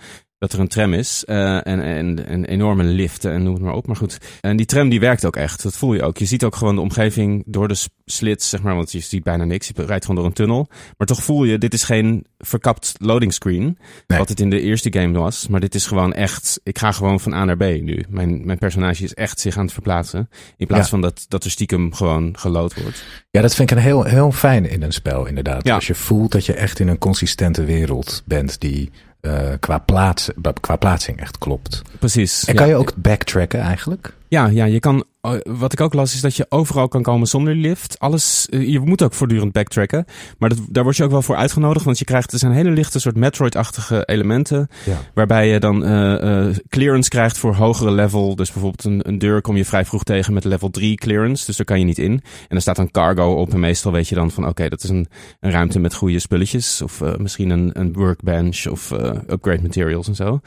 Dat 0.46 0.54
er 0.54 0.60
een 0.60 0.68
tram 0.68 0.94
is 0.94 1.24
eh, 1.26 1.56
en, 1.68 1.82
en, 1.84 2.26
en 2.28 2.46
enorme 2.46 2.84
liften 2.84 3.32
en 3.32 3.44
noem 3.44 3.54
het 3.54 3.64
maar 3.64 3.74
op. 3.74 3.88
Maar 3.88 3.96
goed, 3.96 4.18
en 4.42 4.58
die 4.58 4.66
tram 4.66 4.90
die 4.90 5.00
werkt 5.00 5.26
ook 5.26 5.36
echt. 5.36 5.64
Dat 5.64 5.76
voel 5.78 5.94
je 5.94 6.02
ook. 6.04 6.18
Je 6.18 6.26
ziet 6.26 6.44
ook 6.44 6.56
gewoon 6.56 6.76
de 6.76 6.82
omgeving 6.82 7.44
door 7.46 7.68
de 7.68 7.76
slits, 8.06 8.50
zeg 8.50 8.62
maar, 8.62 8.76
want 8.76 8.92
je 8.92 9.00
ziet 9.00 9.24
bijna 9.24 9.44
niks. 9.44 9.68
Je 9.68 9.86
rijdt 9.86 10.06
gewoon 10.06 10.20
door 10.20 10.30
een 10.30 10.36
tunnel. 10.36 10.68
Maar 10.98 11.08
toch 11.08 11.24
voel 11.24 11.44
je, 11.44 11.58
dit 11.58 11.74
is 11.74 11.84
geen 11.84 12.26
verkapt 12.38 12.94
loading 12.98 13.34
screen, 13.34 13.78
Nee. 14.08 14.20
wat 14.20 14.30
het 14.30 14.40
in 14.40 14.50
de 14.50 14.62
eerste 14.62 14.94
game 14.94 15.18
was. 15.20 15.48
Maar 15.48 15.60
dit 15.60 15.76
is 15.76 15.86
gewoon 15.86 16.14
echt, 16.14 16.60
ik 16.64 16.78
ga 16.80 16.92
gewoon 16.92 17.20
van 17.20 17.34
A 17.34 17.46
naar 17.46 17.58
B 17.58 17.64
nu. 17.82 18.06
Mijn, 18.10 18.46
mijn 18.46 18.58
personage 18.58 19.04
is 19.04 19.14
echt 19.14 19.40
zich 19.40 19.58
aan 19.58 19.64
het 19.64 19.74
verplaatsen. 19.74 20.30
In 20.58 20.68
plaats 20.68 20.84
Ja. 20.84 20.90
van 20.90 21.02
dat, 21.02 21.26
dat 21.28 21.44
er 21.44 21.52
stiekem 21.52 21.94
gewoon 21.94 22.38
geload 22.38 22.82
wordt. 22.82 23.04
Ja, 23.32 23.42
dat 23.42 23.56
vind 23.56 23.72
ik 23.72 23.78
een 23.78 23.84
heel, 23.84 24.04
heel 24.04 24.32
fijn 24.32 24.70
in 24.70 24.82
een 24.82 24.92
spel, 24.94 25.26
inderdaad. 25.26 25.66
Ja. 25.68 25.76
Als 25.76 25.88
je 25.88 25.96
voelt 25.96 26.32
dat 26.32 26.46
je 26.46 26.54
echt 26.54 26.80
in 26.80 26.88
een 26.88 26.98
consistente 26.98 27.64
wereld 27.64 28.24
bent 28.26 28.60
die 28.60 28.92
qua, 29.60 29.78
plaats, 29.78 30.30
qua 30.60 30.76
plaatsing 30.76 31.20
echt 31.20 31.38
klopt. 31.38 31.82
Precies. 32.00 32.46
En 32.46 32.54
ja. 32.54 32.60
kan 32.60 32.70
je 32.70 32.76
ook 32.76 32.94
backtracken 32.96 33.60
eigenlijk? 33.60 34.14
Ja, 34.28 34.48
ja, 34.48 34.66
je 34.66 34.80
kan. 34.80 35.04
eh, 35.22 35.32
Wat 35.44 35.74
ik 35.74 35.82
ook 35.82 35.94
las 35.94 36.14
is 36.14 36.22
dat 36.22 36.36
je 36.36 36.46
overal 36.50 36.88
kan 36.88 37.02
komen 37.02 37.28
zonder 37.28 37.56
lift. 37.56 38.00
Alles. 38.00 38.48
eh, 38.50 38.68
Je 38.68 38.80
moet 38.80 39.04
ook 39.04 39.14
voortdurend 39.14 39.52
backtracken. 39.52 40.06
Maar 40.38 40.50
dat, 40.50 40.58
daar 40.70 40.84
word 40.84 40.98
je 40.98 41.04
ook 41.04 41.12
wel 41.12 41.22
voor 41.22 41.36
uitgenodigd. 41.36 41.86
Want 41.86 42.00
je 42.00 42.06
krijgt. 42.06 42.32
Er 42.34 42.40
zijn 42.40 42.52
hele 42.52 42.70
lichte 42.70 43.00
soort 43.00 43.16
Metroid-achtige 43.16 44.04
elementen. 44.06 44.68
Ja. 44.86 44.98
Waarbij 45.14 45.48
je 45.50 45.60
dan 45.60 45.86
eh, 45.86 46.56
clearance 46.70 47.10
krijgt 47.10 47.38
voor 47.38 47.56
hogere 47.56 47.92
level. 47.92 48.36
Dus 48.36 48.52
bijvoorbeeld 48.52 48.84
een, 48.84 49.08
een 49.08 49.18
deur 49.18 49.42
kom 49.42 49.56
je 49.56 49.66
vrij 49.66 49.86
vroeg 49.86 50.04
tegen 50.04 50.34
met 50.34 50.44
level 50.44 50.70
3 50.70 50.96
clearance. 50.96 51.46
Dus 51.46 51.56
daar 51.58 51.66
kan 51.66 51.80
je 51.80 51.86
niet 51.86 51.98
in. 52.00 52.12
En 52.48 52.56
er 52.56 52.62
staat 52.62 52.76
dan 52.76 52.92
cargo 52.92 53.34
op. 53.34 53.54
En 53.54 53.60
meestal 53.60 53.92
weet 53.92 54.08
je 54.08 54.16
dan 54.16 54.32
van 54.32 54.48
oké, 54.48 54.70
dat 54.70 54.84
is 54.84 54.90
een, 54.90 55.08
een 55.40 55.52
ruimte 55.52 55.80
met 55.80 55.94
goede 55.94 56.20
spulletjes. 56.20 56.82
Of 56.82 57.02
misschien 57.18 57.50
een, 57.50 57.70
een 57.74 57.94
workbench 57.94 58.68
of 58.68 58.92
upgrade 59.30 59.62
materials 59.62 60.08
en 60.08 60.16
zo. 60.16 60.40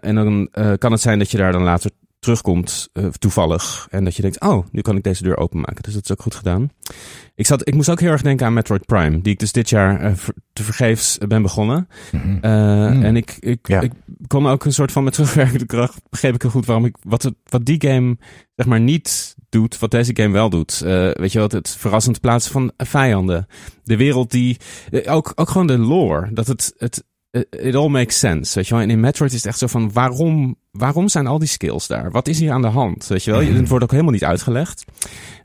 En 0.00 0.14
dan 0.14 0.48
kan 0.78 0.92
het 0.92 1.00
zijn 1.00 1.18
dat 1.18 1.30
je 1.30 1.36
daar 1.36 1.52
dan 1.52 1.62
later 1.62 1.90
terugkomt, 2.24 2.88
eh, 2.92 3.06
toevallig. 3.06 3.86
En 3.90 4.04
dat 4.04 4.16
je 4.16 4.22
denkt, 4.22 4.40
oh, 4.40 4.66
nu 4.70 4.80
kan 4.80 4.96
ik 4.96 5.02
deze 5.02 5.22
deur 5.22 5.36
openmaken. 5.36 5.82
Dus 5.82 5.94
dat 5.94 6.04
is 6.04 6.10
ook 6.12 6.22
goed 6.22 6.34
gedaan. 6.34 6.70
Ik, 7.34 7.46
zat, 7.46 7.68
ik 7.68 7.74
moest 7.74 7.88
ook 7.88 8.00
heel 8.00 8.10
erg 8.10 8.22
denken 8.22 8.46
aan 8.46 8.52
Metroid 8.52 8.86
Prime. 8.86 9.20
Die 9.20 9.32
ik 9.32 9.38
dus 9.38 9.52
dit 9.52 9.68
jaar 9.68 10.00
eh, 10.00 10.12
te 10.52 10.62
vergeefs 10.62 11.18
ben 11.18 11.42
begonnen. 11.42 11.88
Mhm. 12.12 12.38
Eh, 12.40 12.62
Hmm. 12.84 13.02
En 13.02 13.16
ik, 13.16 13.36
ik, 13.40 13.68
Ja. 13.68 13.80
ik 13.80 13.92
kon 14.26 14.46
ook 14.46 14.64
een 14.64 14.72
soort 14.72 14.92
van 14.92 15.04
met 15.04 15.12
terugwerkende 15.12 15.66
kracht 15.66 16.00
begreep 16.10 16.34
ik 16.34 16.42
heel 16.42 16.50
goed 16.50 16.66
waarom 16.66 16.84
ik 16.84 16.96
wat, 17.02 17.22
het, 17.22 17.34
wat 17.44 17.64
die 17.64 17.80
game 17.86 18.16
zeg 18.56 18.66
maar 18.66 18.80
niet 18.80 19.34
doet, 19.48 19.78
wat 19.78 19.90
deze 19.90 20.16
game 20.16 20.32
wel 20.32 20.50
doet. 20.50 20.80
Eh, 20.80 21.10
weet 21.10 21.32
je 21.32 21.38
wat, 21.38 21.52
het 21.52 21.68
verrassend 21.68 22.20
plaatsen 22.20 22.52
van 22.52 22.72
vijanden. 22.76 23.46
De 23.84 23.96
wereld 23.96 24.30
die, 24.30 24.56
eh, 24.90 25.14
ook, 25.14 25.32
ook 25.34 25.48
gewoon 25.48 25.66
de 25.66 25.78
lore. 25.78 26.28
Dat 26.32 26.46
het, 26.46 26.74
het, 26.76 27.04
it 27.50 27.74
all 27.74 27.88
makes 27.88 28.18
sense. 28.18 28.54
Weet 28.54 28.66
je 28.68 28.74
wel, 28.74 28.82
en 28.82 28.90
in 28.90 29.00
Metroid 29.00 29.30
is 29.32 29.36
het 29.36 29.46
echt 29.46 29.58
zo 29.58 29.66
van 29.66 29.92
waarom, 29.92 30.56
waarom 30.70 31.08
zijn 31.08 31.26
al 31.26 31.38
die 31.38 31.48
skills 31.48 31.86
daar? 31.86 32.10
Wat 32.10 32.28
is 32.28 32.38
hier 32.38 32.52
aan 32.52 32.62
de 32.62 32.68
hand? 32.68 33.06
Weet 33.06 33.24
je 33.24 33.30
wel, 33.30 33.42
Mhm. 33.42 33.54
het 33.54 33.68
wordt 33.68 33.84
ook 33.84 33.90
helemaal 33.90 34.12
niet 34.12 34.24
uitgelegd. 34.24 34.84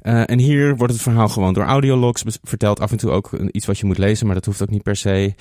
Eh, 0.01 0.29
en 0.29 0.39
hier 0.39 0.75
wordt 0.75 0.93
het 0.93 1.01
verhaal 1.01 1.27
gewoon 1.29 1.53
door 1.53 1.63
audiologs 1.65 2.23
verteld. 2.43 2.79
Af 2.79 2.91
en 2.91 2.97
toe 2.97 3.11
ook 3.11 3.29
iets 3.51 3.65
wat 3.65 3.77
je 3.79 3.85
moet 3.85 3.97
lezen, 3.97 4.25
maar 4.25 4.35
dat 4.35 4.45
hoeft 4.45 4.61
ook 4.61 4.69
niet 4.69 4.83
per 4.83 4.95
se. 4.95 5.33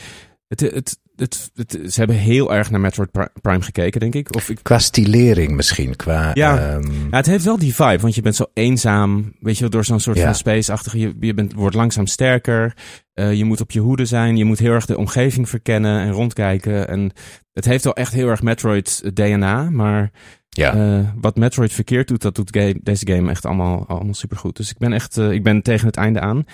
Het, 0.49 0.61
het, 0.61 0.99
het, 1.17 1.51
het- 1.55 1.79
ze 1.93 1.99
hebben 1.99 2.17
heel 2.17 2.55
erg 2.55 2.71
naar 2.71 2.81
Metroid 2.81 3.11
Pri- 3.11 3.29
Prime 3.41 3.63
gekeken, 3.63 4.01
denk 4.01 4.15
ik. 4.15 4.35
Of 4.35 4.49
ik 4.49 4.59
Qua 4.63 4.79
stilering 4.79 5.53
misschien, 5.53 5.97
qua... 5.97 6.31
Ja. 6.35 6.59
ehm, 6.59 6.93
ja, 7.11 7.17
het 7.17 7.27
heeft 7.27 7.45
wel 7.45 7.59
die 7.59 7.75
vibe, 7.75 7.99
want 8.03 8.15
je 8.15 8.23
bent 8.23 8.37
zo 8.37 8.47
eenzaam, 8.55 9.33
weet 9.41 9.55
je, 9.55 9.61
wel, 9.61 9.71
door 9.71 9.85
zo'n 9.85 10.01
soort 10.01 10.17
Ja. 10.17 10.25
van 10.25 10.35
space-achtige. 10.35 10.99
Je, 10.99 11.15
je 11.21 11.35
bent, 11.35 11.53
wordt 11.53 11.77
langzaam 11.77 12.07
sterker. 12.07 12.75
eh, 13.13 13.33
je 13.35 13.45
moet 13.45 13.61
op 13.61 13.71
je 13.71 13.81
hoede 13.81 14.05
zijn. 14.05 14.37
Je 14.37 14.45
moet 14.45 14.59
heel 14.59 14.73
erg 14.73 14.87
de 14.87 14.97
omgeving 14.99 15.49
verkennen 15.49 16.01
en 16.01 16.11
rondkijken. 16.11 16.89
En 16.89 17.11
het 17.53 17.65
heeft 17.65 17.85
wel 17.85 17.95
echt 17.95 18.13
heel 18.13 18.29
erg 18.29 18.43
Metroid 18.43 19.11
DNA, 19.15 19.71
maar 19.71 20.11
ja. 20.49 20.75
eh, 20.75 21.09
wat 21.21 21.37
Metroid 21.37 21.73
verkeerd 21.73 22.09
doet, 22.09 22.23
dat 22.23 22.35
doet 22.35 22.53
deze 22.83 23.07
game 23.07 23.31
echt 23.31 23.47
allemaal, 23.47 23.85
allemaal 23.89 24.15
supergoed. 24.15 24.57
Dus 24.57 24.71
ik 24.71 24.79
ben 24.79 24.93
echt, 24.93 25.17
eh, 25.19 25.31
ik 25.33 25.43
ben 25.43 25.63
tegen 25.63 25.87
het 25.87 25.97
einde 25.97 26.21
aan. 26.21 26.45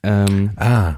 Ehm, 0.00 0.46
ah, 0.54 0.94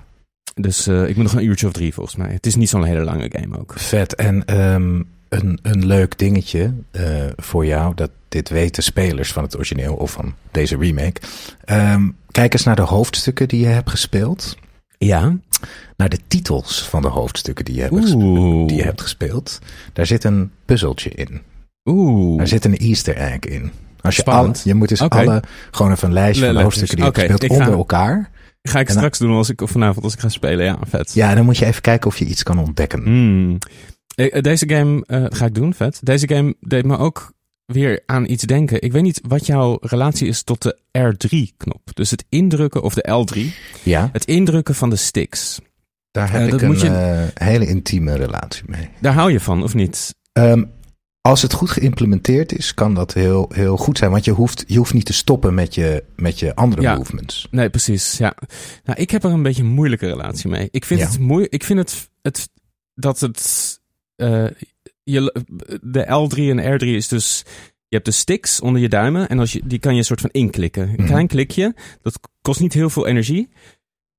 dus 0.61 0.87
eh, 0.87 1.09
ik 1.09 1.17
moet 1.17 1.25
nog 1.25 1.35
een 1.35 1.45
uurtje 1.45 1.67
of 1.67 1.73
drie 1.73 1.95
volgens 1.95 2.17
mij. 2.17 2.33
Het 2.33 2.47
is 2.47 2.57
niet 2.57 2.69
zo'n 2.69 2.85
hele 2.85 3.05
lange 3.05 3.31
game 3.33 3.59
ook. 3.59 3.73
vet. 3.77 4.15
En 4.15 4.45
ehm, 4.45 5.03
een, 5.29 5.59
een 5.63 5.87
leuk 5.87 6.19
dingetje 6.19 6.75
eh, 6.91 7.05
voor 7.37 7.67
jou, 7.67 7.95
dat 7.95 8.11
dit 8.29 8.49
weten 8.49 8.83
spelers 8.83 9.33
van 9.33 9.43
het 9.43 9.57
origineel 9.57 9.95
of 9.95 10.11
van 10.11 10.35
deze 10.51 10.77
remake. 10.77 11.21
Ehm, 11.65 12.09
kijk 12.31 12.53
eens 12.53 12.65
naar 12.65 12.77
de 12.77 12.83
hoofdstukken 12.83 13.49
die 13.49 13.61
je 13.61 13.67
hebt 13.67 13.91
gespeeld. 13.91 14.57
Ja. 14.99 15.37
Naar 15.97 16.09
de 16.09 16.19
titels 16.29 16.89
van 16.89 17.03
de 17.03 17.09
hoofdstukken 17.09 17.65
die 17.65 17.75
je 17.75 17.81
hebt, 17.81 17.95
gespeeld, 17.95 18.69
die 18.69 18.77
je 18.77 18.85
hebt 18.85 19.01
gespeeld. 19.01 19.59
Daar 19.93 20.07
zit 20.07 20.25
een 20.25 20.51
puzzeltje 20.65 21.11
in. 21.11 21.41
Oeh. 21.85 22.39
Daar 22.39 22.47
zit 22.47 22.65
een 22.65 22.77
easter 22.77 23.17
egg 23.17 23.39
in. 23.39 23.71
Als 24.01 24.17
je, 24.17 24.25
alle, 24.25 24.53
je 24.65 24.75
moet 24.75 24.89
dus 24.89 25.01
alle, 25.01 25.43
gewoon 25.71 25.93
even 25.93 26.09
een 26.09 26.15
lijstje 26.15 26.45
van 26.45 26.55
de 26.55 26.63
hoofdstukken 26.63 26.97
die 26.97 27.05
je 27.05 27.21
hebt 27.21 27.31
gespeeld 27.31 27.61
onder 27.61 27.73
elkaar. 27.73 28.31
Ga 28.69 28.79
ik 28.81 28.87
En 28.89 28.95
dan- 28.95 29.03
straks 29.03 29.19
doen 29.19 29.37
als 29.37 29.49
ik, 29.51 29.61
of 29.61 29.71
vanavond 29.71 30.05
als 30.05 30.15
ik 30.15 30.21
ga 30.21 30.29
spelen. 30.29 30.65
Ja, 30.65 30.79
vet. 30.89 31.15
Ja, 31.15 31.35
dan 31.35 31.45
moet 31.45 31.59
je 31.59 31.67
even 31.67 31.83
kijken 31.83 32.09
of 32.11 32.17
je 32.19 32.25
iets 32.25 32.43
kan 32.43 32.59
ontdekken. 32.59 33.03
Hmm. 33.03 33.59
Eh, 34.15 34.35
eh, 34.37 34.43
Deze 34.43 34.69
game 34.69 35.05
eh, 35.07 35.25
ga 35.29 35.45
ik 35.47 35.55
doen, 35.55 35.75
vet. 35.75 36.01
Deze 36.03 36.29
game 36.29 36.55
deed 36.61 36.85
me 36.85 36.99
ook 36.99 37.33
weer 37.65 38.03
aan 38.07 38.25
iets 38.25 38.43
denken. 38.43 38.83
Ik 38.83 38.93
weet 38.93 39.03
niet 39.03 39.21
wat 39.29 39.47
jouw 39.47 39.79
relatie 39.81 40.29
is 40.29 40.43
tot 40.43 40.63
de 40.63 40.79
R3-knop. 40.99 41.81
Dus 41.95 42.11
het 42.11 42.25
indrukken, 42.29 42.83
of 42.83 42.95
de 42.95 43.09
L3, 43.11 43.41
Ja, 43.83 44.09
het 44.13 44.25
indrukken 44.25 44.75
van 44.75 44.91
de 44.91 44.97
sticks. 44.97 45.59
daar 46.11 46.33
heb 46.33 46.53
ik 46.53 46.61
een 46.63 46.79
je- 46.79 47.31
hele 47.35 47.67
intieme 47.67 48.17
relatie 48.17 48.63
mee. 48.67 48.89
Daar 49.01 49.13
hou 49.15 49.33
je 49.33 49.41
van, 49.41 49.63
of 49.63 49.75
niet? 49.75 50.15
Ehm, 50.33 50.65
als 51.29 51.43
het 51.43 51.53
goed 51.53 51.71
geïmplementeerd 51.71 52.53
is, 52.59 52.75
kan 52.75 52.95
dat 52.95 53.15
heel, 53.15 53.51
heel 53.55 53.77
goed 53.77 53.99
zijn. 53.99 54.11
Want 54.11 54.25
je 54.25 54.31
hoeft, 54.31 54.65
je 54.67 54.77
hoeft 54.79 54.95
niet 54.95 55.05
te 55.05 55.13
stoppen 55.13 55.55
met 55.55 55.75
je, 55.75 56.05
met 56.17 56.39
je 56.39 56.55
andere 56.55 56.83
Ja. 56.83 56.97
movements. 56.97 57.49
Nee, 57.51 57.71
precies. 57.71 58.19
Ja. 58.19 58.35
Nou, 58.85 59.01
ik 59.01 59.11
heb 59.11 59.25
er 59.25 59.31
een 59.31 59.43
beetje 59.43 59.63
een 59.63 59.69
moeilijke 59.69 60.07
relatie 60.07 60.51
mee. 60.51 60.69
Ik 60.71 60.85
vind 60.85 61.01
Ja. 61.01 61.07
het 61.07 61.19
moeilijk. 61.19 61.53
Ik 61.53 61.65
vind 61.65 61.79
het, 61.79 62.11
het 62.23 62.49
dat 62.95 63.21
het. 63.21 63.77
eh, 64.17 64.47
je, 65.03 65.45
de 65.83 66.05
L3 66.05 66.39
en 66.59 66.81
R3 66.81 66.87
is 66.87 67.09
dus. 67.09 67.43
Je 67.89 67.95
hebt 67.97 68.05
de 68.09 68.13
sticks 68.13 68.61
onder 68.61 68.81
je 68.83 68.89
duimen 68.89 69.29
en 69.29 69.39
als 69.39 69.53
je, 69.53 69.61
die 69.65 69.79
kan 69.79 69.93
je 69.93 69.99
een 69.99 70.05
soort 70.05 70.21
van 70.21 70.31
inklikken. 70.31 70.83
Een 70.89 70.95
Mhm. 70.95 71.07
klein 71.07 71.27
klikje. 71.27 71.75
Dat 72.03 72.19
kost 72.43 72.61
niet 72.61 72.73
heel 72.73 72.91
veel 72.91 73.07
energie. 73.07 73.49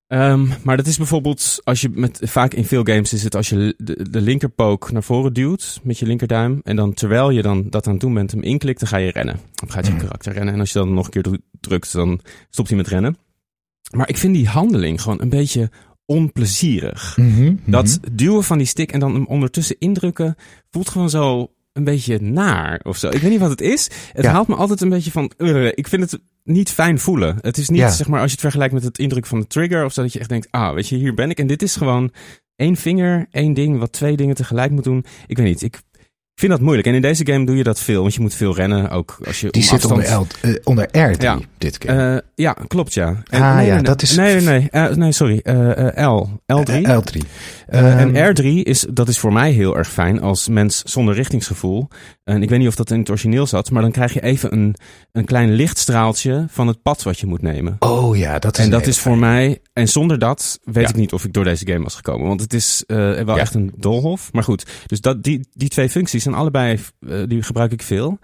Ehm, 0.10 0.46
maar 0.64 0.78
dat 0.78 0.86
is 0.88 0.98
bijvoorbeeld 0.98 1.62
als 1.64 1.82
je 1.82 1.90
met. 1.94 2.20
Vaak 2.24 2.54
in 2.54 2.66
veel 2.66 2.84
games 2.84 3.14
is 3.14 3.24
het 3.24 3.36
als 3.36 3.50
je 3.50 3.74
de, 3.78 4.10
de 4.10 4.22
linkerpook 4.22 4.92
naar 4.92 5.04
voren 5.04 5.34
duwt 5.34 5.80
met 5.84 6.00
je 6.00 6.06
linkerduim. 6.06 6.60
En 6.64 6.76
dan 6.76 6.94
terwijl 6.94 7.30
je 7.30 7.42
dan 7.42 7.70
dat 7.70 7.86
aan 7.88 7.92
het 7.92 8.02
doen 8.02 8.14
bent, 8.14 8.32
hem 8.32 8.42
inklikt, 8.42 8.80
dan 8.80 8.90
ga 8.90 8.98
je 8.98 9.12
rennen. 9.12 9.40
Dan 9.54 9.72
gaat 9.72 9.86
je 9.86 9.92
Mhm. 9.92 10.02
karakter 10.02 10.34
rennen. 10.34 10.54
En 10.54 10.60
als 10.60 10.72
je 10.72 10.80
dan 10.80 10.94
nog 10.94 11.06
een 11.06 11.12
keer 11.12 11.22
dru- 11.24 11.42
drukt, 11.60 11.92
dan 11.94 12.20
stopt 12.50 12.68
hij 12.68 12.78
met 12.78 12.88
rennen. 12.88 13.18
Maar 13.96 14.10
ik 14.10 14.18
vind 14.18 14.34
die 14.34 14.48
handeling 14.48 15.02
gewoon 15.02 15.22
een 15.22 15.30
beetje 15.30 15.70
onplezierig. 16.06 17.18
Dat 17.66 18.00
duwen 18.12 18.44
van 18.44 18.58
die 18.58 18.68
stick 18.68 18.92
en 18.92 19.00
dan 19.00 19.14
hem 19.14 19.26
ondertussen 19.26 19.76
indrukken 19.80 20.36
voelt 20.72 20.90
gewoon 20.90 21.10
zo 21.10 21.52
een 21.74 21.84
beetje 21.84 22.20
naar 22.22 22.80
of 22.84 22.98
zo. 22.98 23.08
Ik 23.10 23.22
weet 23.22 23.32
niet 23.32 23.40
wat 23.40 23.50
het 23.50 23.62
is. 23.62 23.90
Het 24.14 24.26
Ja. 24.26 24.32
haalt 24.32 24.48
me 24.48 24.56
altijd 24.56 24.82
een 24.82 24.90
beetje 24.90 25.12
van. 25.12 25.32
"Ugh." 25.38 25.72
ik 25.76 25.88
vind 25.88 26.12
het 26.12 26.22
niet 26.50 26.70
fijn 26.70 27.00
voelen. 27.00 27.38
Het 27.42 27.58
is 27.58 27.70
niet 27.70 27.80
Ja. 27.80 27.90
zeg 27.90 28.08
maar 28.08 28.20
als 28.20 28.28
je 28.28 28.32
het 28.32 28.42
vergelijkt 28.42 28.74
met 28.74 28.84
het 28.84 28.98
indruk 28.98 29.26
van 29.26 29.40
de 29.40 29.48
trigger 29.48 29.86
of 29.86 29.94
zo 29.94 30.02
dat 30.02 30.14
je 30.14 30.20
echt 30.20 30.30
denkt, 30.30 30.48
ah, 30.52 30.74
weet 30.74 30.88
je, 30.88 30.96
hier 30.96 31.14
ben 31.14 31.30
ik 31.30 31.40
en 31.40 31.48
dit 31.48 31.62
is 31.62 31.76
gewoon 31.76 32.12
één 32.56 32.76
vinger, 32.76 33.28
één 33.32 33.54
ding, 33.54 33.80
wat 33.80 33.92
twee 33.92 34.16
dingen 34.18 34.36
tegelijk 34.36 34.72
moet 34.72 34.84
doen. 34.84 35.06
Ik 35.28 35.38
weet 35.38 35.46
niet. 35.48 35.62
Ik 35.62 35.82
vind 36.40 36.52
dat 36.52 36.62
moeilijk. 36.62 36.88
En 36.88 36.94
in 36.94 37.02
deze 37.02 37.26
game 37.26 37.46
doe 37.46 37.56
je 37.56 37.64
dat 37.64 37.80
veel, 37.80 38.02
want 38.02 38.14
je 38.14 38.22
moet 38.22 38.34
veel 38.34 38.56
rennen, 38.56 38.90
ook 38.90 39.18
als 39.28 39.40
je 39.42 39.50
Die 39.50 39.64
zit 39.64 39.74
afstand... 39.74 39.94
onder, 39.94 40.20
L, 40.20 40.48
eh, 40.48 40.54
onder 40.64 40.88
R3 40.88 41.22
Ja. 41.22 41.40
dit 41.58 41.78
keer. 41.78 42.14
Eh, 42.14 42.18
ja, 42.36 42.56
klopt 42.68 42.94
ja. 42.94 43.08
En- 43.30 43.42
Ah, 43.42 43.56
nee, 43.56 43.66
ja, 43.68 43.74
nee, 43.74 43.84
dat 43.84 44.02
is- 44.02 44.16
Nee, 44.16 44.36
nee, 44.36 44.44
nee. 44.60 44.68
Eh, 44.70 44.96
nee, 44.96 45.12
sorry. 45.12 45.42
L. 45.96 46.30
L3. 46.46 46.74
Eh, 46.86 46.98
L3. 46.98 47.22
Eh, 47.68 47.80
Ehm, 48.02 48.16
en 48.16 48.36
R3 48.36 48.46
is, 48.64 48.86
dat 48.94 49.08
is 49.08 49.20
voor 49.20 49.34
mij 49.34 49.52
heel 49.52 49.78
erg 49.78 49.90
fijn 49.92 50.22
als 50.22 50.48
mens 50.48 50.82
zonder 50.84 51.16
richtingsgevoel. 51.16 51.88
En 52.24 52.42
ik 52.44 52.50
weet 52.50 52.60
niet 52.60 52.68
of 52.68 52.76
dat 52.76 52.92
in 52.92 53.00
het 53.00 53.10
origineel 53.10 53.48
zat, 53.48 53.72
maar 53.72 53.82
dan 53.82 53.92
krijg 53.92 54.14
je 54.14 54.22
even 54.22 54.54
een, 54.54 54.76
een 55.12 55.26
klein 55.26 55.52
lichtstraaltje 55.52 56.46
van 56.50 56.68
het 56.68 56.82
pad 56.82 57.04
wat 57.04 57.20
je 57.20 57.26
moet 57.28 57.42
nemen. 57.42 57.76
Oh 57.80 58.18
ja, 58.18 58.40
dat 58.40 58.58
is 58.58 58.64
en 58.66 58.72
dat 58.72 58.88
is 58.88 59.00
voor 59.00 59.18
mij, 59.18 59.60
en 59.74 59.88
zonder 59.88 60.20
dat 60.20 60.60
weet 60.64 60.84
Ja. 60.84 60.90
ik 60.90 60.96
niet 60.96 61.14
of 61.14 61.24
ik 61.26 61.34
door 61.34 61.44
deze 61.44 61.68
game 61.68 61.84
was 61.84 61.96
gekomen. 61.96 62.28
Want 62.28 62.42
het 62.42 62.54
is 62.54 62.84
wel 62.88 63.38
echt 63.40 63.54
een 63.54 63.72
doolhof. 63.78 64.30
Maar 64.34 64.44
goed, 64.44 64.66
dus 64.86 65.02
dat, 65.02 65.24
die, 65.24 65.48
die 65.54 65.70
twee 65.70 65.90
functies 65.90 66.26
zijn 66.30 66.42
allebei, 66.42 66.80
eh, 67.08 67.18
die 67.28 67.44
gebruik 67.44 67.72
ik 67.72 67.82
veel. 67.82 68.20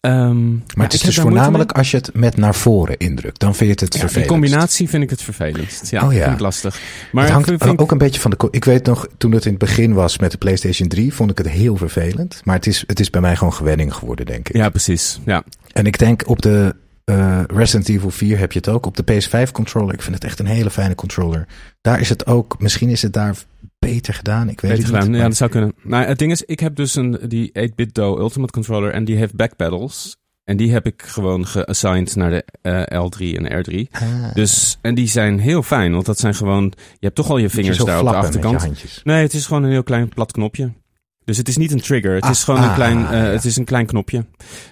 Ehm, 0.00 0.50
Maar 0.52 0.62
het 0.84 0.92
is 0.92 1.00
dus 1.00 1.18
voornamelijk 1.18 1.72
als 1.72 1.90
je 1.90 1.96
het 1.96 2.10
met 2.14 2.36
naar 2.36 2.54
voren 2.54 2.96
indrukt. 2.96 3.40
Dan 3.40 3.54
vind 3.54 3.64
je 3.68 3.70
het 3.70 3.80
het 3.80 3.94
Ja, 3.94 4.00
vervelend. 4.00 4.28
combinatie 4.30 4.88
vind 4.88 5.02
ik 5.02 5.10
het 5.10 5.22
vervelendst. 5.22 5.90
Ja, 5.90 6.06
Oh 6.06 6.12
ja. 6.12 6.22
vind 6.22 6.34
ik 6.34 6.40
lastig. 6.40 6.80
Maar 7.12 7.22
het 7.24 7.32
hangt 7.32 7.48
vind- 7.48 7.62
vind 7.62 7.74
ik- 7.74 7.80
ook 7.80 7.90
een 7.90 7.98
beetje 7.98 8.20
van 8.20 8.30
de. 8.30 8.48
Ik 8.50 8.64
weet 8.64 8.86
nog, 8.86 9.06
toen 9.18 9.32
het 9.32 9.44
in 9.44 9.50
het 9.50 9.58
begin 9.60 9.92
was 9.94 10.18
met 10.18 10.30
de 10.30 10.38
PlayStation 10.38 10.88
3, 10.88 11.14
vond 11.14 11.30
ik 11.30 11.38
het 11.38 11.48
heel 11.48 11.76
vervelend. 11.76 12.40
Maar 12.44 12.54
het 12.54 12.66
is, 12.66 12.84
het 12.86 13.00
is 13.00 13.10
bij 13.10 13.20
mij 13.20 13.36
gewoon 13.36 13.52
gewenning 13.52 13.94
geworden, 13.94 14.26
denk 14.26 14.48
ik. 14.48 14.56
Ja, 14.56 14.68
precies. 14.68 15.20
Ja. 15.24 15.42
En 15.72 15.86
ik 15.86 15.98
denk 15.98 16.22
op 16.28 16.42
de 16.42 16.74
Eh, 17.04 17.42
Resident 17.46 17.88
Evil 17.88 18.10
4 18.10 18.38
heb 18.38 18.52
je 18.52 18.58
het 18.58 18.68
ook 18.68 18.86
op 18.86 18.96
de 18.96 19.02
PS5 19.12 19.50
controller. 19.52 19.94
Ik 19.94 20.02
vind 20.02 20.14
het 20.14 20.24
echt 20.24 20.38
een 20.38 20.46
hele 20.46 20.70
fijne 20.70 20.94
controller. 20.94 21.46
Daar 21.80 22.00
is 22.00 22.08
het 22.08 22.26
ook, 22.26 22.58
misschien 22.58 22.88
is 22.88 23.02
het 23.02 23.12
daar 23.12 23.36
beter 23.78 24.14
gedaan. 24.14 24.48
Ik 24.48 24.60
weet 24.60 24.70
Beter 24.70 24.86
het 24.86 24.94
gedaan. 24.94 25.10
niet. 25.10 25.20
Ja, 25.20 25.26
dat 25.26 25.36
zou 25.36 25.50
kunnen. 25.50 25.74
Nou, 25.82 26.04
het 26.04 26.18
ding 26.18 26.32
is, 26.32 26.42
ik 26.42 26.60
heb 26.60 26.76
dus 26.76 26.94
een, 26.94 27.18
die 27.28 27.48
8-bit 27.68 27.94
Do 27.94 28.18
Ultimate 28.18 28.52
Controller 28.52 28.92
en 28.92 29.04
die 29.04 29.16
heeft 29.16 29.34
backpedals. 29.34 30.16
En 30.44 30.56
die 30.56 30.72
heb 30.72 30.86
ik 30.86 31.02
gewoon 31.06 31.46
geassigned 31.46 32.16
naar 32.16 32.30
de 32.30 32.44
eh, 32.62 33.04
L3 33.04 33.38
en 33.42 33.64
R3. 33.64 33.90
Ah, 33.90 34.34
Dus, 34.34 34.78
en 34.80 34.94
die 34.94 35.08
zijn 35.08 35.38
heel 35.38 35.62
fijn, 35.62 35.92
want 35.92 36.06
dat 36.06 36.18
zijn 36.18 36.34
gewoon... 36.34 36.64
Je 36.74 36.98
hebt 37.00 37.14
toch 37.14 37.30
al 37.30 37.36
je 37.38 37.50
vingers 37.50 37.78
daar 37.78 38.00
op 38.00 38.08
de 38.08 38.14
achterkant. 38.14 39.00
Nee, 39.04 39.22
het 39.22 39.34
is 39.34 39.46
gewoon 39.46 39.62
een 39.62 39.70
heel 39.70 39.82
klein 39.82 40.08
plat 40.08 40.32
knopje. 40.32 40.72
Dus 41.24 41.36
het 41.36 41.48
is 41.48 41.56
niet 41.56 41.72
een 41.72 41.80
trigger. 41.80 42.14
Het 42.14 42.24
Ah, 42.24 42.30
is 42.30 42.44
gewoon 42.44 42.62
een 42.62 42.68
ah, 42.68 42.74
klein, 42.74 42.96
eh, 43.06 43.10
ja. 43.12 43.16
het 43.16 43.44
is 43.44 43.56
een 43.56 43.64
klein 43.64 43.86
knopje. 43.86 44.24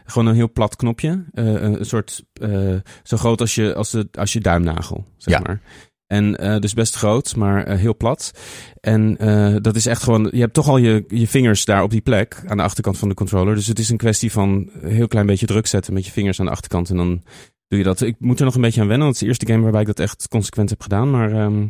Gewoon 0.04 0.28
een 0.28 0.34
heel 0.34 0.52
plat 0.52 0.76
knopje. 0.76 1.24
Eh, 1.32 1.44
een, 1.44 1.84
soort, 1.84 2.24
eh, 2.32 2.74
zo 3.02 3.16
groot 3.16 3.40
als 3.40 3.54
je, 3.54 3.74
als, 3.74 3.90
de, 3.90 4.08
als 4.12 4.32
je 4.32 4.40
duimnagel, 4.40 5.04
zeg 5.16 5.34
Ja. 5.34 5.40
maar. 5.40 5.60
En 6.06 6.36
eh, 6.36 6.58
dus 6.58 6.74
best 6.74 6.94
groot, 6.94 7.36
maar 7.36 7.64
eh, 7.64 7.78
heel 7.78 7.96
plat. 7.96 8.32
En 8.80 9.16
eh, 9.18 9.56
dat 9.60 9.76
is 9.76 9.86
echt 9.86 10.02
gewoon, 10.02 10.28
je 10.32 10.40
hebt 10.40 10.54
toch 10.54 10.68
al 10.68 10.76
je, 10.76 11.04
je 11.08 11.28
vingers 11.28 11.64
daar 11.64 11.82
op 11.82 11.90
die 11.90 12.00
plek, 12.00 12.42
aan 12.46 12.56
de 12.56 12.62
achterkant 12.62 12.98
van 12.98 13.08
de 13.08 13.14
controller. 13.14 13.54
Dus 13.54 13.66
het 13.66 13.78
is 13.78 13.88
een 13.88 13.96
kwestie 13.96 14.32
van 14.32 14.70
een 14.80 14.90
heel 14.90 15.08
klein 15.08 15.26
beetje 15.26 15.46
druk 15.46 15.66
zetten 15.66 15.94
met 15.94 16.04
je 16.06 16.12
vingers 16.12 16.40
aan 16.40 16.46
de 16.46 16.52
achterkant. 16.52 16.90
En 16.90 16.96
dan 16.96 17.22
doe 17.68 17.78
je 17.78 17.84
dat. 17.84 18.00
Ik 18.00 18.16
moet 18.18 18.38
er 18.38 18.44
nog 18.44 18.54
een 18.54 18.60
beetje 18.60 18.80
aan 18.80 18.86
wennen, 18.88 19.06
want 19.06 19.20
het 19.20 19.28
is 19.28 19.36
de 19.36 19.44
eerste 19.44 19.46
game 19.52 19.62
waarbij 19.62 19.80
ik 19.80 19.86
dat 19.86 19.98
echt 20.00 20.28
consequent 20.28 20.70
heb 20.70 20.80
gedaan. 20.82 21.10
Maar, 21.10 21.32
ehm, 21.32 21.66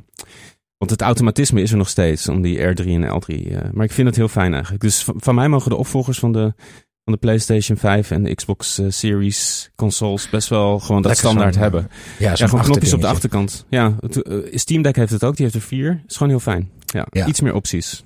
want 0.82 0.90
het 0.90 1.02
automatisme 1.02 1.62
is 1.62 1.70
er 1.70 1.76
nog 1.76 1.88
steeds, 1.88 2.28
om 2.28 2.42
die 2.42 2.58
R3 2.58 2.84
en 2.86 3.22
L3. 3.22 3.26
eh, 3.50 3.58
maar 3.72 3.84
ik 3.84 3.92
vind 3.92 4.06
het 4.06 4.16
heel 4.16 4.28
fijn 4.28 4.52
eigenlijk. 4.52 4.82
Dus 4.82 5.02
van, 5.04 5.14
van 5.18 5.34
mij 5.34 5.48
mogen 5.48 5.70
de 5.70 5.76
opvolgers 5.76 6.18
van 6.18 6.32
de, 6.32 6.52
van 7.04 7.12
de 7.12 7.16
PlayStation 7.16 7.76
5 7.76 8.10
en 8.10 8.22
de 8.22 8.34
Xbox 8.34 8.78
eh, 8.78 8.86
Series 8.88 9.70
consoles 9.76 10.30
best 10.30 10.48
wel 10.48 10.78
gewoon 10.78 11.02
dat 11.02 11.10
Lekker 11.10 11.28
standaard 11.28 11.54
zo'n, 11.54 11.62
hebben. 11.62 11.88
Ja, 12.18 12.32
Ja, 12.36 12.46
gewoon 12.46 12.64
knopjes 12.64 12.92
op 12.92 13.00
de 13.00 13.06
achterkant. 13.06 13.66
Ja, 13.68 13.96
het, 14.00 14.22
eh, 14.22 14.36
Steam 14.58 14.82
Deck 14.82 14.96
heeft 14.96 15.12
het 15.12 15.24
ook. 15.24 15.36
Die 15.36 15.44
heeft 15.44 15.56
er 15.56 15.62
vier. 15.68 16.02
Is 16.06 16.16
gewoon 16.16 16.28
heel 16.32 16.40
fijn. 16.40 16.70
Ja, 16.86 17.06
Ja. 17.10 17.26
iets 17.26 17.40
meer 17.40 17.54
opties. 17.54 18.04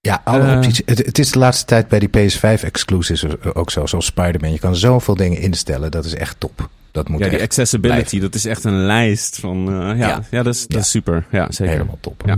Ja, 0.00 0.20
alle 0.24 0.42
Eh, 0.50 0.56
opties. 0.56 0.82
Het, 0.84 0.98
het 1.06 1.18
is 1.18 1.30
de 1.30 1.38
laatste 1.38 1.64
tijd 1.64 1.88
bij 1.88 1.98
die 1.98 2.08
PS5 2.08 2.62
exclusives 2.64 3.24
ook 3.54 3.70
zo. 3.70 3.86
Zoals 3.86 4.06
Spider-Man. 4.06 4.52
Je 4.52 4.58
kan 4.58 4.76
zoveel 4.76 5.14
dingen 5.14 5.38
instellen. 5.40 5.90
Dat 5.90 6.04
is 6.04 6.14
echt 6.14 6.40
top. 6.40 6.68
Dat 6.92 7.08
moet 7.08 7.20
ja, 7.20 7.28
die 7.28 7.42
accessibility, 7.42 7.98
blijven. 7.98 8.20
dat 8.20 8.34
is 8.34 8.44
echt 8.44 8.64
een 8.64 8.84
lijst 8.84 9.38
van... 9.40 9.68
eh, 9.68 9.74
ja, 9.74 9.94
ja. 9.94 10.22
Ja. 10.30 10.42
dat, 10.42 10.54
is, 10.54 10.66
dat 10.66 10.80
is 10.80 10.90
super. 10.90 11.26
Ja, 11.30 11.46
zeker. 11.52 11.72
helemaal 11.72 11.98
top. 12.00 12.22
Ja. 12.26 12.36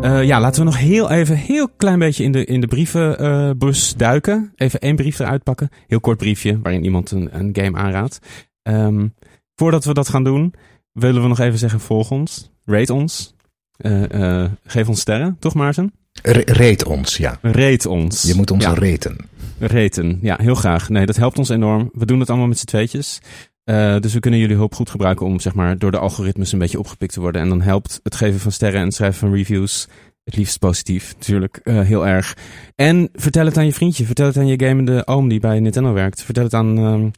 Eh, 0.00 0.22
ja, 0.24 0.40
laten 0.40 0.58
we 0.60 0.64
nog 0.66 0.78
heel 0.78 1.10
even, 1.10 1.36
heel 1.36 1.68
klein 1.76 1.98
beetje 1.98 2.24
in 2.24 2.32
de, 2.32 2.44
in 2.44 2.60
de 2.60 2.66
brievenbus 2.66 3.94
duiken. 3.96 4.52
Even 4.56 4.80
één 4.80 4.96
brief 4.96 5.18
eruit 5.18 5.42
pakken. 5.42 5.68
Heel 5.86 6.00
kort 6.00 6.18
briefje 6.18 6.58
waarin 6.62 6.84
iemand 6.84 7.10
een, 7.10 7.28
een 7.38 7.50
game 7.52 7.78
aanraadt. 7.78 8.18
Ehm, 8.62 9.06
voordat 9.54 9.84
we 9.84 9.94
dat 9.94 10.08
gaan 10.08 10.24
doen, 10.24 10.54
willen 10.92 11.22
we 11.22 11.28
nog 11.28 11.38
even 11.40 11.58
zeggen: 11.58 11.80
volg 11.80 12.10
ons, 12.10 12.50
rate 12.64 12.92
ons, 12.94 13.34
eh, 13.76 14.42
eh, 14.42 14.50
geef 14.64 14.88
ons 14.88 15.00
sterren, 15.00 15.36
toch 15.38 15.54
Maarten? 15.54 15.92
Re- 16.22 16.42
Rate 16.46 16.88
ons, 16.88 17.16
ja. 17.16 17.38
Rate 17.42 17.88
ons. 17.88 18.22
Je 18.22 18.34
moet 18.34 18.50
ons 18.50 18.64
ja, 18.64 18.74
raten. 18.74 19.16
Raten, 19.58 20.18
ja, 20.22 20.36
heel 20.40 20.54
graag. 20.54 20.88
Nee, 20.88 21.06
dat 21.06 21.16
helpt 21.16 21.38
ons 21.38 21.48
enorm. 21.48 21.90
We 21.92 22.06
doen 22.06 22.20
het 22.20 22.28
allemaal 22.28 22.48
met 22.48 22.58
z'n 22.58 22.64
tweetjes. 22.64 23.20
Eh, 23.64 23.98
dus 24.00 24.12
we 24.12 24.20
kunnen 24.20 24.40
jullie 24.40 24.56
hulp 24.56 24.74
goed 24.74 24.90
gebruiken 24.90 25.26
om 25.26 25.40
zeg 25.40 25.54
maar, 25.54 25.78
door 25.78 25.90
de 25.90 25.98
algoritmes 25.98 26.52
een 26.52 26.58
beetje 26.58 26.78
opgepikt 26.78 27.12
te 27.12 27.20
worden. 27.20 27.42
En 27.42 27.48
dan 27.48 27.60
helpt 27.60 28.00
het 28.02 28.14
geven 28.14 28.40
van 28.40 28.52
sterren 28.52 28.80
en 28.80 28.86
het 28.86 28.94
schrijven 28.94 29.18
van 29.18 29.34
reviews, 29.34 29.88
het 30.24 30.36
liefst 30.36 30.58
positief 30.58 31.14
natuurlijk, 31.14 31.56
eh, 31.56 31.80
heel 31.80 32.06
erg. 32.06 32.36
En 32.74 33.08
vertel 33.12 33.46
het 33.46 33.56
aan 33.56 33.66
je 33.66 33.72
vriendje. 33.72 34.04
Vertel 34.06 34.26
het 34.26 34.36
aan 34.36 34.46
je 34.46 34.64
gamende 34.64 35.06
oom 35.06 35.28
die 35.28 35.40
bij 35.40 35.60
Nintendo 35.60 35.92
werkt. 35.92 36.22
Vertel 36.22 36.44
het 36.44 36.54
aan, 36.54 36.78
ehm, 36.78 37.08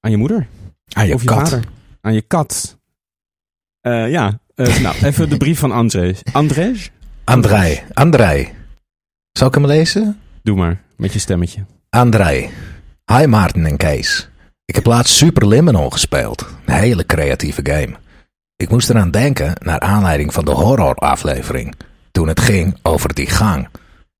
aan 0.00 0.10
je 0.10 0.16
moeder. 0.16 0.46
Aan 0.92 1.06
je 1.06 1.14
of 1.14 1.22
je 1.22 1.28
vader. 1.28 1.64
Aan 2.00 2.14
je 2.14 2.22
kat. 2.22 2.78
Eh, 3.80 4.10
ja, 4.10 4.40
nou, 4.82 4.96
even 5.02 5.30
de 5.30 5.36
brief 5.36 5.58
van 5.58 5.72
André. 5.72 6.14
André? 6.32 6.72
Andrei. 7.24 7.80
Andrei. 7.92 8.48
Zal 9.32 9.48
ik 9.48 9.54
hem 9.54 9.66
lezen? 9.66 10.18
Doe 10.42 10.56
maar, 10.56 10.82
met 10.96 11.12
je 11.12 11.18
stemmetje. 11.18 11.64
Andrei. 11.90 12.50
Hi 13.12 13.26
Maarten 13.26 13.66
en 13.66 13.76
Kees. 13.76 14.28
Ik 14.64 14.74
heb 14.74 14.86
laatst 14.86 15.14
Super 15.14 15.48
Liminal 15.48 15.90
gespeeld. 15.90 16.46
Een 16.66 16.74
hele 16.74 17.06
creatieve 17.06 17.60
game. 17.62 17.96
Ik 18.56 18.70
moest 18.70 18.90
eraan 18.90 19.10
denken 19.10 19.52
naar 19.62 19.80
aanleiding 19.80 20.32
van 20.32 20.44
de 20.44 20.50
horroraflevering. 20.50 21.74
Toen 22.10 22.28
het 22.28 22.40
ging 22.40 22.78
over 22.82 23.14
die 23.14 23.26
gang. 23.26 23.68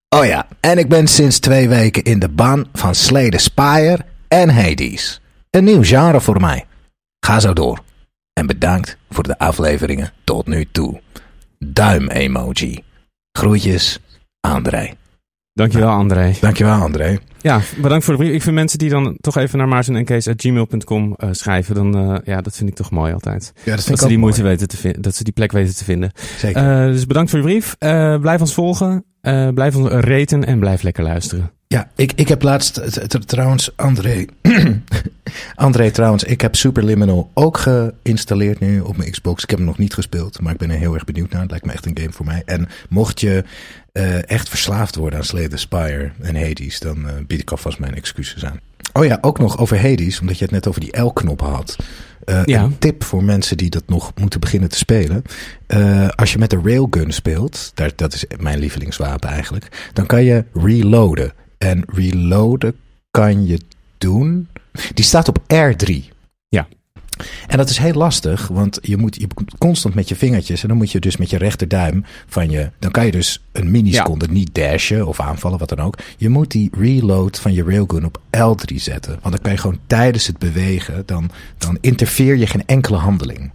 Oh 0.09 0.25
ja, 0.25 0.47
en 0.61 0.79
ik 0.79 0.89
ben 0.89 1.07
sinds 1.07 1.39
twee 1.39 1.69
weken 1.69 2.03
in 2.03 2.19
de 2.19 2.29
ban 2.29 2.69
van 2.73 2.95
Slay 2.95 3.31
the 3.31 3.39
Spire 3.39 3.99
en 4.29 4.51
Hades. 4.51 5.21
Een 5.51 5.65
nieuw 5.65 5.83
genre 5.83 6.21
voor 6.21 6.41
mij. 6.41 6.67
Ga 7.21 7.41
zo 7.41 7.53
door. 7.53 7.83
En 8.33 8.47
bedankt 8.47 8.97
voor 9.11 9.23
de 9.23 9.39
afleveringen 9.39 10.13
tot 10.25 10.47
nu 10.47 10.69
toe. 10.73 11.01
Duim 11.59 12.09
emoji. 12.09 12.85
Groetjes, 13.33 13.99
André. 14.41 14.95
Dankjewel, 15.61 15.91
André. 15.91 16.33
Dankjewel, 16.41 16.81
André. 16.81 17.19
Ja, 17.41 17.61
bedankt 17.77 18.05
voor 18.05 18.17
de 18.17 18.21
brief. 18.21 18.35
Ik 18.35 18.43
vind 18.43 18.55
mensen 18.55 18.79
die 18.79 18.91
dan 18.91 19.17
toch 19.21 19.37
even 19.37 19.59
naar 19.59 19.69
maarten.en.kees.gmail.com 19.69 21.15
eh 21.17 21.29
schrijven, 21.33 21.75
dan 21.75 21.97
eh, 21.97 22.19
ja, 22.25 22.41
dat 22.41 22.57
vind 22.57 22.69
ik 22.69 22.75
toch 22.75 22.91
mooi 22.91 23.13
altijd. 23.13 23.53
Ja, 23.65 23.77
dat 23.77 23.87
Dat 23.87 23.99
ze 23.99 24.09
die 24.09 24.19
moeite 24.19 24.43
weten 24.43 24.69
te 24.69 24.77
vinden, 24.77 25.03
dat 25.03 25.15
ze 25.15 25.25
die 25.25 25.33
plek 25.33 25.53
weten 25.53 25.77
te 25.77 25.85
vinden. 25.85 26.13
Zeker. 26.37 26.83
Eh, 26.83 26.87
dus 26.87 27.07
bedankt 27.07 27.31
voor 27.31 27.39
je 27.39 27.45
brief. 27.45 27.77
Blijf 28.21 28.41
ons 28.41 28.55
volgen, 28.55 29.05
blijf 29.55 29.77
ons 29.77 29.89
raten 29.89 30.45
en 30.45 30.59
blijf 30.59 30.83
lekker 30.83 31.03
luisteren. 31.03 31.51
Ja, 31.75 31.91
ik, 31.97 32.13
ik 32.15 32.29
heb 32.29 32.43
laatst 32.43 32.81
trouwens, 33.27 33.77
André. 33.77 34.25
André, 35.55 35.91
trouwens, 35.91 36.25
ik 36.25 36.41
heb 36.41 36.57
Superliminal 36.57 37.31
ook 37.35 37.59
geïnstalleerd 37.59 38.61
nu 38.61 38.81
op 38.81 38.97
mijn 38.97 39.11
Xbox. 39.11 39.43
Ik 39.43 39.51
heb 39.51 39.59
hem 39.59 39.69
nog 39.69 39.79
niet 39.79 39.95
gespeeld, 39.95 40.41
maar 40.41 40.53
ik 40.53 40.59
ben 40.59 40.71
er 40.71 40.79
heel 40.79 40.95
erg 40.95 41.05
benieuwd 41.05 41.31
naar. 41.31 41.41
Het 41.41 41.51
lijkt 41.51 41.67
me 41.67 41.73
echt 41.73 41.87
een 41.87 41.99
game 41.99 42.13
voor 42.13 42.27
mij. 42.27 42.43
En 42.45 42.69
mocht 42.89 43.21
je 43.21 43.45
eh, 43.93 44.31
echt 44.31 44.49
verslaafd 44.49 44.95
worden 44.97 45.19
aan 45.19 45.25
Slay 45.25 45.49
the 45.49 45.57
Spire 45.57 46.11
en 46.21 46.37
Hades, 46.37 46.79
dan 46.79 47.09
eh, 47.09 47.15
bied 47.27 47.41
ik 47.41 47.51
alvast 47.51 47.79
mijn 47.79 47.95
excuses 47.95 48.45
aan. 48.45 48.61
Oh 48.93 49.05
ja, 49.05 49.19
ook 49.21 49.39
nog 49.39 49.59
over 49.59 49.81
Hades, 49.81 50.21
omdat 50.21 50.39
je 50.39 50.45
het 50.45 50.53
net 50.53 50.67
over 50.67 50.81
die 50.81 51.01
L-knop 51.01 51.41
had. 51.41 51.77
Eh, 52.25 52.43
Ja. 52.45 52.63
Een 52.63 52.79
tip 52.79 53.05
voor 53.05 53.25
mensen 53.25 53.57
die 53.57 53.71
dat 53.71 53.85
nog 53.87 54.13
moeten 54.21 54.41
beginnen 54.41 54.69
te 54.69 54.79
spelen. 54.79 55.23
Als 56.15 56.33
je 56.33 56.39
met 56.39 56.51
de 56.51 56.61
railgun 56.65 57.13
speelt, 57.13 57.71
daar, 57.75 57.91
dat 57.97 58.15
is 58.15 58.25
mijn 58.39 58.59
lievelingswapen 58.59 59.29
eigenlijk, 59.29 59.91
dan 59.93 60.07
kan 60.07 60.25
je 60.25 60.45
reloaden. 60.55 61.33
En 61.65 61.83
reloaden 61.87 62.77
kan 63.11 63.47
je 63.47 63.61
doen. 63.99 64.49
Die 64.95 65.05
staat 65.05 65.29
op 65.29 65.39
R3. 65.55 65.95
Ja. 66.49 66.69
En 67.47 67.57
dat 67.57 67.71
is 67.71 67.79
heel 67.79 67.93
lastig, 67.93 68.49
want 68.49 68.79
je 68.83 68.97
moet, 68.97 69.15
je 69.17 69.27
moet 69.35 69.59
constant 69.59 69.95
met 69.95 70.09
je 70.09 70.17
vingertjes. 70.17 70.63
En 70.63 70.69
dan 70.69 70.77
moet 70.77 70.93
je 70.93 71.01
dus 71.01 71.17
met 71.17 71.31
je 71.31 71.39
rechterduim 71.39 72.05
van 72.27 72.51
je. 72.51 72.71
Dan 72.79 72.91
kan 72.91 73.05
je 73.07 73.11
dus 73.11 73.43
een 73.53 73.71
milliseconde 73.71 74.27
niet 74.29 74.55
dashen 74.55 75.07
of 75.07 75.21
aanvallen, 75.21 75.59
wat 75.59 75.69
dan 75.69 75.79
ook. 75.81 75.99
Je 76.17 76.29
moet 76.29 76.51
die 76.51 76.71
reload 76.79 77.39
van 77.41 77.53
je 77.53 77.65
railgun 77.65 78.05
op 78.05 78.21
L3 78.37 78.75
zetten. 78.75 79.13
Want 79.23 79.35
dan 79.35 79.43
kan 79.43 79.53
je 79.53 79.59
gewoon 79.59 79.79
tijdens 79.87 80.27
het 80.27 80.39
bewegen. 80.39 81.03
Dan, 81.07 81.31
dan 81.59 81.79
interfereer 81.81 82.37
je 82.37 82.47
geen 82.47 82.67
enkele 82.67 82.97
handeling. 82.97 83.51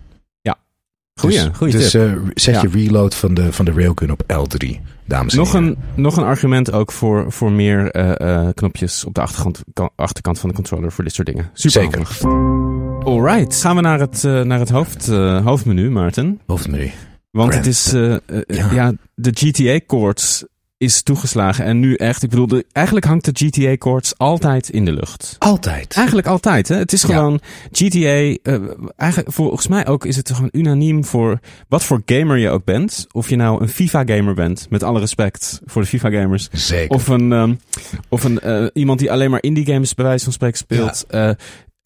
Goeie, 1.19 1.43
dus, 1.43 1.57
goeie 1.57 1.73
dus 1.73 1.91
tip. 1.91 2.01
eh, 2.01 2.13
zet 2.33 2.55
Ja. 2.55 2.61
je 2.61 2.67
reload 2.69 3.15
van 3.15 3.33
de, 3.33 3.53
van 3.53 3.65
de 3.65 3.71
railgun 3.71 4.11
op 4.11 4.23
L3, 4.33 4.67
dames 5.05 5.33
en 5.33 5.39
Nog 5.39 5.51
heren. 5.51 5.67
een, 5.67 5.77
nog 6.01 6.17
een 6.17 6.23
argument 6.23 6.71
ook 6.71 6.91
voor, 6.91 7.31
voor 7.31 7.51
meer 7.51 7.91
eh, 7.91 8.45
eh, 8.45 8.49
knopjes 8.53 9.05
op 9.05 9.13
de 9.13 9.21
achterkant, 9.21 9.63
kan- 9.73 9.89
achterkant 9.95 10.39
van 10.39 10.49
de 10.49 10.55
controller 10.55 10.91
voor 10.91 11.03
dit 11.03 11.13
soort 11.13 11.27
dingen. 11.27 11.49
Super 11.53 11.81
Zeker. 11.81 12.07
handig. 12.21 13.05
Alright, 13.07 13.55
gaan 13.61 13.75
we 13.75 13.81
naar 13.81 13.99
het, 13.99 14.23
eh, 14.23 14.41
naar 14.41 14.59
het 14.59 14.69
hoofd, 14.69 15.07
hoofdmenu, 15.43 15.89
Maarten. 15.91 16.39
Hoofdmenu. 16.47 16.91
Want 17.31 17.49
Grand. 17.53 17.65
het 17.65 17.73
is, 17.75 17.91
Ja. 18.47 18.71
ja. 18.71 18.93
de 19.15 19.31
GTA-koorts 19.33 20.45
is 20.77 21.03
toegeslagen. 21.03 21.65
En 21.65 21.79
nu 21.79 21.95
echt, 21.95 22.23
ik 22.23 22.29
bedoel, 22.29 22.47
de, 22.47 22.65
eigenlijk 22.71 23.05
hangt 23.05 23.25
de 23.25 23.31
GTA-koorts 23.45 24.17
altijd 24.17 24.69
in 24.69 24.85
de 24.85 24.91
lucht. 24.93 25.35
Altijd. 25.39 25.93
Eigenlijk 25.93 26.27
altijd, 26.27 26.67
hè? 26.67 26.75
Het 26.75 26.93
is 26.93 27.01
Ja. 27.01 27.07
gewoon 27.07 27.39
GTA. 27.71 27.99
eh, 28.43 28.55
eigenlijk, 28.95 29.31
volgens 29.33 29.67
mij 29.67 29.87
ook 29.87 30.05
is 30.05 30.15
het 30.15 30.31
gewoon 30.31 30.49
unaniem 30.51 31.05
voor 31.05 31.39
wat 31.67 31.83
voor 31.83 32.01
gamer 32.05 32.37
je 32.37 32.49
ook 32.49 32.63
bent. 32.63 33.07
Of 33.11 33.29
je 33.29 33.35
nou 33.35 33.61
een 33.61 33.69
FIFA-gamer 33.69 34.33
bent, 34.33 34.67
met 34.69 34.83
alle 34.83 34.99
respect 34.99 35.61
voor 35.65 35.81
de 35.81 35.87
FIFA-gamers. 35.87 36.49
Zeker. 36.51 36.95
Of 36.95 37.07
een, 37.07 37.31
ehm, 37.33 37.53
of 38.09 38.23
een 38.23 38.39
eh, 38.39 38.65
iemand 38.73 38.99
die 38.99 39.11
alleen 39.11 39.29
maar 39.31 39.43
indie 39.43 39.65
games 39.65 39.93
bij 39.93 40.05
wijze 40.05 40.23
van 40.23 40.33
spreken 40.33 40.57
speelt. 40.57 41.05
Eh, 41.07 41.29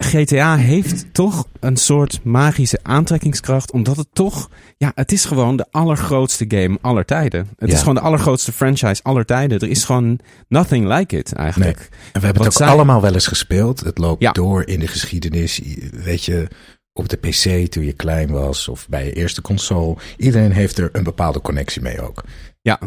GTA 0.03 0.55
heeft 0.57 1.13
toch 1.13 1.47
een 1.59 1.77
soort 1.77 2.19
magische 2.23 2.79
aantrekkingskracht, 2.83 3.71
omdat 3.71 3.97
het 3.97 4.07
toch, 4.13 4.49
ja, 4.77 4.91
het 4.95 5.11
is 5.11 5.25
gewoon 5.25 5.55
de 5.55 5.65
allergrootste 5.71 6.45
game 6.47 6.77
aller 6.81 7.05
tijden. 7.05 7.47
Het 7.57 7.69
Ja. 7.69 7.73
is 7.75 7.79
gewoon 7.79 7.95
de 7.95 8.01
allergrootste 8.01 8.51
franchise 8.51 9.03
aller 9.03 9.25
tijden. 9.25 9.59
Er 9.59 9.69
is 9.69 9.83
gewoon 9.83 10.19
nothing 10.47 10.87
like 10.87 11.17
it 11.17 11.33
eigenlijk. 11.33 11.77
En 12.11 12.19
we 12.19 12.25
hebben 12.25 12.43
het 12.43 12.45
ook 12.45 12.57
zij- 12.57 12.67
allemaal 12.67 13.01
wel 13.01 13.13
eens 13.13 13.27
gespeeld. 13.27 13.79
Het 13.79 13.97
loopt 13.97 14.21
Ja. 14.21 14.31
door 14.31 14.67
in 14.67 14.79
de 14.79 14.87
geschiedenis. 14.87 15.61
Weet 15.91 16.23
je, 16.25 16.47
op 16.93 17.09
de 17.09 17.17
PC 17.17 17.71
toen 17.71 17.85
je 17.85 17.93
klein 17.93 18.29
was 18.31 18.67
of 18.67 18.87
bij 18.89 19.05
je 19.05 19.13
eerste 19.13 19.41
console. 19.41 19.95
Iedereen 20.17 20.51
heeft 20.51 20.77
er 20.77 20.89
een 20.91 21.03
bepaalde 21.03 21.41
connectie 21.41 21.81
mee 21.81 22.01
ook. 22.01 22.23
Ja, 22.61 22.79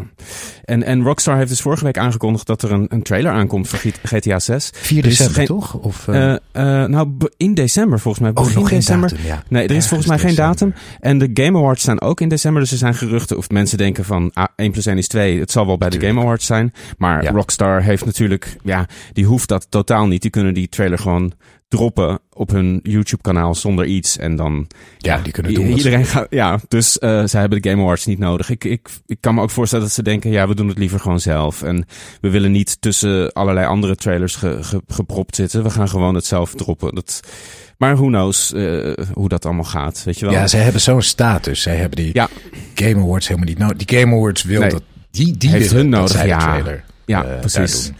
en, 0.63 0.83
en 0.83 1.03
Rockstar 1.03 1.37
heeft 1.37 1.49
dus 1.49 1.61
vorige 1.61 1.83
week 1.83 1.97
aangekondigd 1.97 2.47
dat 2.47 2.61
er 2.61 2.71
een, 2.71 2.85
een 2.89 3.01
trailer 3.03 3.31
aankomt 3.31 3.67
voor 3.67 3.79
GTA 4.03 4.39
6. 4.39 4.69
4 4.73 4.97
Er 5.03 5.09
is 5.09 5.17
december 5.17 5.35
geen- 5.35 5.45
toch? 5.45 5.73
Of, 5.73 6.07
eh, 6.07 6.33
Eh, 6.33 6.37
eh, 6.83 6.89
nou, 6.89 7.13
in 7.37 7.53
december 7.53 7.99
volgens 7.99 8.23
mij. 8.23 8.33
oh, 8.33 8.43
Begin 8.47 8.67
geen 8.67 8.77
december. 8.77 9.09
datum, 9.09 9.25
ja. 9.25 9.43
Nee, 9.49 9.67
er 9.67 9.75
is 9.75 9.87
volgens 9.87 10.09
mij 10.09 10.19
geen 10.19 10.35
datum. 10.35 10.73
En 10.99 11.17
de 11.17 11.29
Game 11.33 11.57
Awards 11.57 11.81
staan 11.81 12.01
ook 12.01 12.21
in 12.21 12.29
december. 12.29 12.61
Dus 12.61 12.71
er 12.71 12.77
zijn 12.77 12.95
geruchten 12.95 13.37
of 13.37 13.49
mensen 13.49 13.77
denken 13.77 14.05
van 14.05 14.31
ah, 14.33 14.45
1 14.55 14.71
plus 14.71 14.85
1 14.85 14.97
is 14.97 15.07
2. 15.07 15.39
Het 15.39 15.51
zal 15.51 15.65
wel 15.65 15.77
bij 15.77 15.89
de. 15.89 15.99
Game 16.07 16.19
Awards 16.21 16.45
zijn. 16.45 16.73
Maar 16.97 17.23
Ja. 17.23 17.31
Rockstar 17.31 17.81
heeft 17.81 18.05
natuurlijk, 18.05 18.55
ja, 18.63 18.85
die 19.13 19.25
hoeft 19.25 19.47
dat 19.47 19.67
totaal 19.69 20.07
niet. 20.07 20.21
Die 20.21 20.31
kunnen 20.31 20.53
die 20.53 20.69
trailer 20.69 20.99
gewoon 20.99 21.33
droppen 21.77 22.19
op 22.33 22.49
hun 22.49 22.79
YouTube 22.83 23.21
kanaal 23.21 23.55
zonder 23.55 23.85
iets. 23.85 24.17
En 24.17 24.35
dan 24.35 24.67
Ja, 24.97 25.17
die 25.17 25.31
kunnen 25.31 25.53
doen 25.53 25.65
Iedereen 25.65 26.05
gaat, 26.05 26.27
ja, 26.29 26.59
dus 26.67 26.99
eh 26.99 27.21
zij 27.25 27.39
hebben 27.39 27.61
de 27.61 27.69
Game 27.69 27.81
Awards 27.81 28.05
niet 28.05 28.19
nodig. 28.19 28.49
Ik, 28.49 28.63
ik, 28.63 28.87
ik 29.05 29.17
kan 29.19 29.35
me 29.35 29.41
ook 29.41 29.49
voorstellen 29.49 29.85
dat 29.85 29.93
ze 29.93 30.03
denken, 30.03 30.31
ja, 30.31 30.47
we 30.47 30.55
doen 30.55 30.67
het 30.67 30.77
liever 30.77 30.99
gewoon 30.99 31.19
zelf. 31.19 31.61
En 31.63 31.85
we 32.21 32.29
willen 32.29 32.51
niet 32.51 32.81
tussen 32.81 33.31
allerlei 33.33 33.65
andere 33.67 33.95
trailers 33.95 34.35
ge, 34.35 34.57
ge- 34.63 34.81
gepropt 34.87 35.35
zitten. 35.35 35.63
We 35.63 35.69
gaan 35.69 35.89
gewoon 35.89 36.15
het 36.15 36.25
zelf 36.25 36.53
droppen. 36.53 36.95
Dat, 36.95 37.19
maar 37.77 37.95
who 37.95 38.07
knows 38.07 38.53
eh, 38.53 38.93
hoe 39.13 39.29
dat 39.29 39.45
allemaal 39.45 39.63
gaat, 39.63 40.03
weet 40.03 40.19
je 40.19 40.25
wel? 40.25 40.33
Ja, 40.33 40.47
zij 40.47 40.61
hebben 40.61 40.81
zo'n 40.81 41.01
status. 41.01 41.61
Zij 41.61 41.75
hebben 41.75 41.97
die 41.97 42.09
Ja. 42.13 42.29
Game 42.75 43.01
Awards 43.01 43.27
helemaal 43.27 43.49
niet 43.49 43.57
nodig. 43.57 43.77
Die 43.77 43.97
Game 43.99 44.15
Awards 44.15 44.43
wil 44.43 44.59
Nee. 44.59 44.69
dat... 44.69 44.83
Die, 45.11 45.37
die 45.37 45.49
Heeft 45.49 45.71
hun 45.71 45.89
nodig, 45.89 46.25
ja. 46.25 46.37
trailer 46.37 46.83
Ja, 47.05 47.23
eh, 47.25 47.39
precies. 47.39 47.91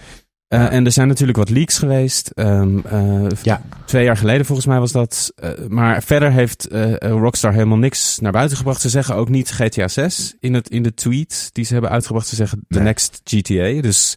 Eh, 0.54 0.72
en 0.74 0.86
er 0.86 0.92
zijn 0.92 1.08
natuurlijk 1.08 1.38
wat 1.38 1.50
leaks 1.50 1.78
geweest. 1.78 2.30
Ehm, 2.36 2.78
eh, 2.86 3.22
Ja. 3.42 3.62
Twee 3.86 4.04
jaar 4.04 4.18
geleden 4.18 4.46
volgens 4.46 4.68
mij 4.68 4.80
was 4.80 4.92
dat. 4.92 5.32
Eh, 5.36 5.50
maar 5.68 6.04
verder 6.04 6.32
heeft 6.32 6.68
Rockstar 7.00 7.54
helemaal 7.54 7.78
niks 7.78 8.20
naar 8.20 8.32
buiten 8.32 8.58
gebracht. 8.58 8.82
Ze 8.82 8.90
zeggen 8.90 9.16
ook 9.16 9.30
niet 9.30 9.52
GTA 9.52 9.88
6 9.88 10.36
in, 10.40 10.54
het, 10.54 10.70
in 10.70 10.84
de 10.84 10.94
tweet 10.94 11.50
die 11.52 11.66
ze 11.66 11.74
hebben 11.74 11.92
uitgebracht. 11.92 12.28
Ze 12.28 12.36
zeggen 12.36 12.66
the 12.68 12.76
Nee. 12.78 12.84
next 12.84 13.22
GTA. 13.24 13.82
Dus 13.82 14.16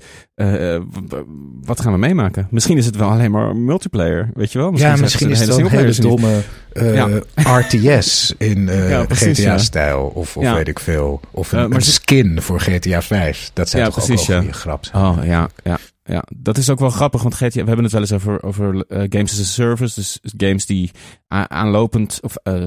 wat 1.64 1.80
gaan 1.80 1.93
we 1.93 1.99
meemaken? 1.99 2.49
Misschien 2.51 2.76
is 2.78 2.87
het 2.87 2.97
wel 2.97 3.09
alleen 3.11 3.30
maar 3.30 3.57
multiplayer, 3.57 4.30
weet 4.34 4.53
je 4.53 4.59
wel? 4.59 4.70
ja, 4.72 4.76
zeggen 4.78 5.01
misschien 5.01 5.30
is 5.30 5.39
de 5.39 5.45
het 5.45 5.55
wel 5.57 5.64
een 5.64 5.70
hele 5.87 6.01
domme 6.01 6.43
Ja. 6.72 7.09
eh, 7.34 7.59
RTS 7.59 8.34
in 8.39 8.66
Ja, 8.66 8.89
ja. 8.89 9.05
GTA-stijl. 9.09 10.12
Of, 10.14 10.37
of 10.37 10.43
Ja. 10.43 10.55
weet 10.55 10.68
ik 10.68 10.78
veel. 10.78 11.20
Of 11.30 11.53
een, 11.53 11.68
maar 11.68 11.78
een 11.78 11.84
skin 11.84 12.43
voor 12.43 12.61
GTA 12.61 13.03
5. 13.03 13.51
Dat 13.53 13.68
zijn 13.68 13.82
Ja, 13.82 13.89
toch 13.91 14.05
precies, 14.05 14.20
ook 14.20 14.26
wel 14.26 14.37
ja. 14.37 14.43
goede 14.43 14.59
grap. 14.59 14.84
Oh 14.95 15.18
ja, 15.24 15.49
ja, 15.64 15.78
ja. 16.07 16.24
Dat 16.36 16.57
is 16.57 16.70
ook 16.70 16.78
wel 16.78 16.90
grappig, 16.90 17.22
want 17.22 17.34
GTA, 17.34 17.48
we 17.61 17.66
hebben 17.66 17.82
het 17.84 17.92
wel 17.92 18.00
eens 18.00 18.12
over, 18.12 18.42
over 18.42 18.84
eh, 18.88 18.98
games 19.09 19.32
as 19.32 19.40
a 19.40 19.44
service. 19.44 19.94
Dus 19.94 20.20
games 20.36 20.66
die 20.66 20.90
aanlopend, 21.28 22.18
of 22.22 22.36
eh, 22.36 22.62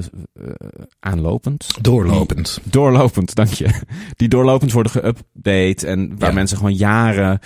aanlopend, 1.00 1.66
Doorlopend. 1.80 2.60
Doorlopend, 2.64 3.34
dank 3.34 3.48
je. 3.48 3.68
Die 4.16 4.28
doorlopend 4.28 4.72
worden 4.72 4.92
geüpdate 4.92 5.86
en 5.86 6.18
waar 6.18 6.28
Ja. 6.28 6.34
mensen 6.34 6.56
gewoon 6.56 6.74
jaren 6.74 7.38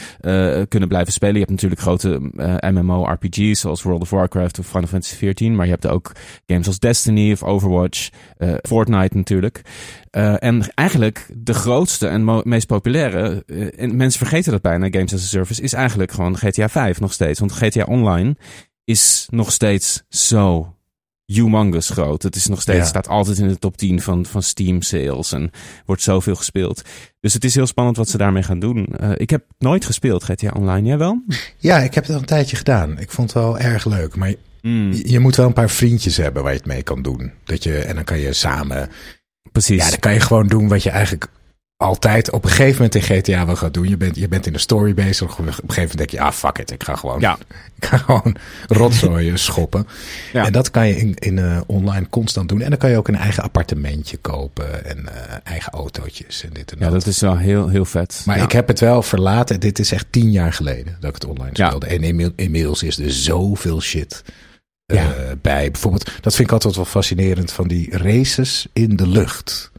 kunnen 0.68 0.88
blijven 0.88 1.12
spelen. 1.12 1.34
Je 1.34 1.38
hebt 1.40 1.51
natuurlijk 1.51 1.80
grote 1.80 2.20
MMO-RPG's 2.72 3.61
zoals 3.61 3.82
World 3.82 4.03
of 4.03 4.11
Warcraft 4.11 4.59
of 4.59 4.66
Final 4.66 4.86
Fantasy 4.86 5.14
XIV. 5.32 5.49
Maar 5.51 5.64
je 5.64 5.72
hebt 5.72 5.86
ook 5.86 6.12
games 6.47 6.66
als 6.66 6.78
Destiny 6.78 7.32
of 7.32 7.42
Overwatch, 7.42 8.09
Fortnite 8.62 9.16
natuurlijk. 9.16 9.61
En 10.38 10.72
eigenlijk 10.74 11.28
de 11.36 11.55
grootste 11.55 12.07
en 12.07 12.42
meest 12.49 12.66
populaire, 12.66 13.45
en 13.76 13.97
mensen 13.97 14.18
vergeten 14.18 14.53
dat 14.53 14.62
bijna, 14.62 14.88
Games 14.90 15.14
as 15.14 15.20
a 15.22 15.26
Service, 15.26 15.62
is 15.62 15.72
eigenlijk 15.72 15.84
gewoon 15.91 16.37
GTA 16.39 16.68
5 16.68 17.01
nog 17.01 17.12
steeds. 17.12 17.41
Want 17.41 17.53
GTA 17.53 17.85
Online 17.85 18.37
is 18.85 19.26
nog 19.30 19.53
steeds 19.53 20.03
zo 20.09 20.76
humongous 21.26 21.89
groot. 21.91 22.22
Het 22.22 22.37
is 22.37 22.47
nog 22.47 22.61
steeds, 22.61 22.78
Ja. 22.78 22.85
staat 22.85 23.09
altijd 23.09 23.39
in 23.39 23.49
de 23.49 23.59
top 23.59 23.76
10 23.76 24.01
van, 24.01 24.26
van 24.26 24.43
Steam 24.43 24.82
sales 24.82 25.32
en 25.32 25.51
wordt 25.87 26.03
zoveel 26.03 26.35
gespeeld. 26.35 26.82
Dus 27.20 27.35
het 27.35 27.45
is 27.45 27.55
heel 27.55 27.66
spannend 27.66 27.97
wat 27.97 28.09
ze 28.09 28.16
daarmee 28.16 28.43
gaan 28.43 28.59
doen. 28.59 28.87
Eh, 28.87 29.11
ik 29.14 29.30
heb 29.30 29.45
nooit 29.59 29.85
gespeeld 29.85 30.24
GTA 30.24 30.51
Online, 30.57 30.89
jij 30.89 30.99
wel? 30.99 31.22
Ja, 31.59 31.78
ik 31.78 31.95
heb 31.95 32.05
het 32.05 32.12
al 32.14 32.20
een 32.20 32.26
tijdje 32.26 32.57
gedaan. 32.57 32.99
Ik 32.99 33.11
vond 33.11 33.32
het 33.32 33.43
wel 33.43 33.59
erg 33.59 33.85
leuk. 33.85 34.16
Maar 34.16 34.35
Mm, 34.62 34.93
je, 34.93 35.11
je 35.11 35.18
moet 35.18 35.37
wel 35.37 35.47
een 35.47 35.53
paar 35.53 35.70
vriendjes 35.70 36.16
hebben 36.16 36.43
waar 36.43 36.53
je 36.53 36.59
het 36.59 36.66
mee 36.66 36.82
kan 36.82 37.03
doen. 37.03 37.32
Dat 37.45 37.62
je, 37.62 37.78
en 37.78 37.95
dan 37.95 38.05
kan 38.05 38.18
je 38.18 38.32
samen 38.32 38.89
precies. 39.53 39.82
Ja, 39.85 39.91
dan 39.91 39.99
kan 39.99 40.12
je 40.12 40.20
gewoon 40.20 40.47
doen 40.47 40.68
wat 40.68 40.82
je 40.82 40.91
eigenlijk 40.91 41.26
altijd 41.77 42.31
op 42.31 42.45
een 42.45 42.51
gegeven 42.51 42.75
moment 42.75 42.95
in 42.95 43.03
GTA 43.03 43.47
wil 43.47 43.57
gaan 43.57 43.72
doen. 43.72 43.89
Je 43.89 43.97
bent, 43.97 44.16
je 44.16 44.29
bent 44.29 44.47
in 44.47 44.53
de 44.53 44.59
story 44.59 44.95
bezig. 44.95 45.33
Op 45.33 45.39
een 45.39 45.53
gegeven 45.53 45.75
moment 45.75 45.99
denk 45.99 46.11
je, 46.11 46.20
ah 46.20 46.33
fuck 46.33 46.59
it, 46.59 46.70
ik 46.70 46.83
ga 46.85 46.95
gewoon, 46.97 47.20
Ja. 47.20 47.39
ik 47.79 47.85
ga 47.85 47.97
gewoon 47.97 48.37
rotzooien 48.68 49.39
schoppen. 49.39 49.87
Ja. 50.33 50.45
En 50.47 50.53
dat 50.53 50.70
kan 50.70 50.89
je 50.89 50.97
in, 50.97 51.14
in 51.14 51.39
eh, 51.39 51.61
online 51.66 52.07
constant 52.11 52.49
doen. 52.49 52.61
En 52.61 52.70
dan 52.70 52.79
kan 52.79 52.91
je 52.91 52.97
ook 52.97 53.09
een 53.09 53.16
eigen 53.16 53.43
appartementje 53.43 54.16
kopen 54.16 54.85
en 54.85 55.09
eh, 55.14 55.37
eigen 55.45 55.72
autootjes 55.72 56.45
en 56.45 56.51
dit 56.53 56.72
en 56.72 56.79
ja, 56.79 56.85
dat. 56.85 56.93
dat 57.05 57.07
is 57.07 57.20
wel 57.20 57.37
heel, 57.37 57.68
heel 57.68 57.85
vet. 57.85 58.22
Maar 58.27 58.37
Ja. 58.37 58.43
ik 58.45 58.53
heb 58.53 58.68
het 58.68 58.81
wel 58.81 59.03
verlaten. 59.03 59.61
Dit 59.61 59.79
is 59.79 59.93
echt 59.93 60.07
tien 60.11 60.31
jaar 60.31 60.53
geleden 60.53 60.97
dat 61.01 61.09
ik 61.09 61.14
het 61.14 61.25
online 61.31 61.51
speelde. 61.53 61.87
En 61.87 62.03
inmiddel- 62.03 62.37
inmiddels 62.37 62.83
is 62.83 62.99
er 62.99 63.12
zoveel 63.12 63.81
shit 63.81 64.22
eh, 64.87 65.07
bij. 65.43 65.70
Bijvoorbeeld, 65.70 66.05
dat 66.20 66.35
vind 66.35 66.49
ik 66.49 66.53
altijd 66.55 66.77
wel 66.77 66.85
fascinerend 66.85 67.53
van 67.53 67.68
die 67.68 67.97
races 67.99 68.66
in 68.72 68.97
de 68.97 69.07
lucht. 69.09 69.72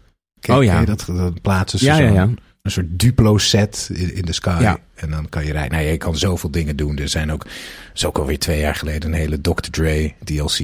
Ken, 0.46 0.56
Oh 0.56 0.64
ja. 0.64 0.76
ken 0.78 0.86
dat? 0.86 1.04
Dan 1.08 1.38
plaatsen 1.42 1.80
ze 1.80 1.86
Ja, 1.86 1.98
ja, 1.98 2.10
ja. 2.12 2.30
een 2.62 2.72
soort 2.72 2.86
Duplo 3.00 3.38
set 3.38 3.90
in, 3.94 4.16
in 4.16 4.26
de 4.26 4.34
sky. 4.34 4.58
Ja. 4.62 4.78
En 4.96 5.10
dan 5.12 5.30
kan 5.30 5.46
je 5.46 5.52
rijden. 5.52 5.72
Nou, 5.78 5.90
je 5.90 5.98
kan 5.98 6.18
zoveel 6.18 6.52
dingen 6.52 6.76
doen. 6.76 6.98
Er 6.98 7.10
zijn 7.10 7.32
ook, 7.32 7.44
dat 7.44 7.52
is 7.94 8.06
ook 8.06 8.18
alweer 8.18 8.40
twee 8.40 8.60
jaar 8.60 8.76
geleden, 8.76 9.10
een 9.12 9.18
hele 9.18 9.42
Dr. 9.42 9.70
Dre 9.72 10.14
DLC. 10.24 10.58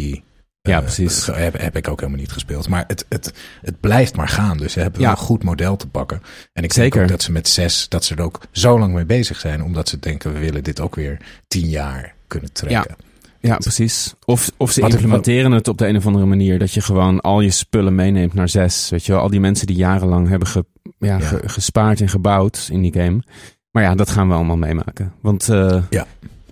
Ja, 0.62 0.78
eh, 0.78 0.84
precies. 0.84 1.24
ge- 1.24 1.32
Heb, 1.32 1.60
heb 1.60 1.76
ik 1.78 1.88
ook 1.88 2.00
helemaal 2.00 2.20
niet 2.22 2.32
gespeeld. 2.32 2.68
Maar 2.68 2.84
het, 2.88 3.06
het, 3.10 3.34
het 3.62 3.80
blijft 3.80 4.16
maar 4.16 4.28
gaan. 4.28 4.58
Dus 4.58 4.74
ze 4.74 4.80
hebben 4.80 5.00
Ja. 5.02 5.08
wel 5.08 5.16
een 5.18 5.24
goed 5.26 5.44
model 5.44 5.76
te 5.76 5.88
pakken. 5.88 6.22
En 6.54 6.64
ik 6.64 6.74
Zeker. 6.74 6.92
denk 6.92 7.04
ook 7.04 7.10
dat 7.12 7.22
ze 7.22 7.32
met 7.32 7.48
zes, 7.48 7.86
dat 7.90 8.06
ze 8.06 8.16
er 8.16 8.22
ook 8.22 8.42
zo 8.52 8.80
lang 8.80 8.94
mee 8.94 9.06
bezig 9.06 9.40
zijn. 9.40 9.64
Omdat 9.64 9.90
ze 9.90 10.00
denken, 10.00 10.34
we 10.34 10.40
willen 10.40 10.64
dit 10.64 10.80
ook 10.80 10.96
weer 10.96 11.18
tien 11.48 11.70
jaar 11.70 12.14
kunnen 12.28 12.52
trekken. 12.54 12.96
Ja, 13.00 13.06
precies. 13.42 14.14
Of, 14.26 14.52
of 14.58 14.72
ze 14.72 14.82
Wat 14.82 14.92
implementeren 14.92 15.52
het 15.52 15.68
op 15.68 15.78
de 15.78 15.88
een 15.88 15.96
of 15.98 16.06
andere 16.06 16.26
manier. 16.26 16.60
Dat 16.60 16.74
je 16.74 16.82
gewoon 16.82 17.22
al 17.22 17.42
je 17.42 17.52
spullen 17.52 17.96
meeneemt 17.96 18.34
naar 18.34 18.50
zes. 18.50 18.90
Weet 18.90 19.06
je 19.06 19.12
wel, 19.12 19.22
al 19.22 19.30
die 19.30 19.40
mensen 19.40 19.68
die 19.68 19.76
jarenlang 19.76 20.28
hebben 20.28 20.48
ge, 20.48 20.66
ja, 21.00 21.18
Ja. 21.18 21.20
ge- 21.20 21.50
gespaard 21.50 22.02
en 22.02 22.10
gebouwd 22.10 22.68
in 22.72 22.82
die 22.82 22.94
game. 22.94 23.22
Maar 23.72 23.84
ja, 23.84 23.96
dat 23.96 24.10
gaan 24.10 24.28
we 24.28 24.34
allemaal 24.34 24.58
meemaken. 24.58 25.14
Want 25.22 25.50
eh, 25.50 25.84
Ja. 25.90 26.06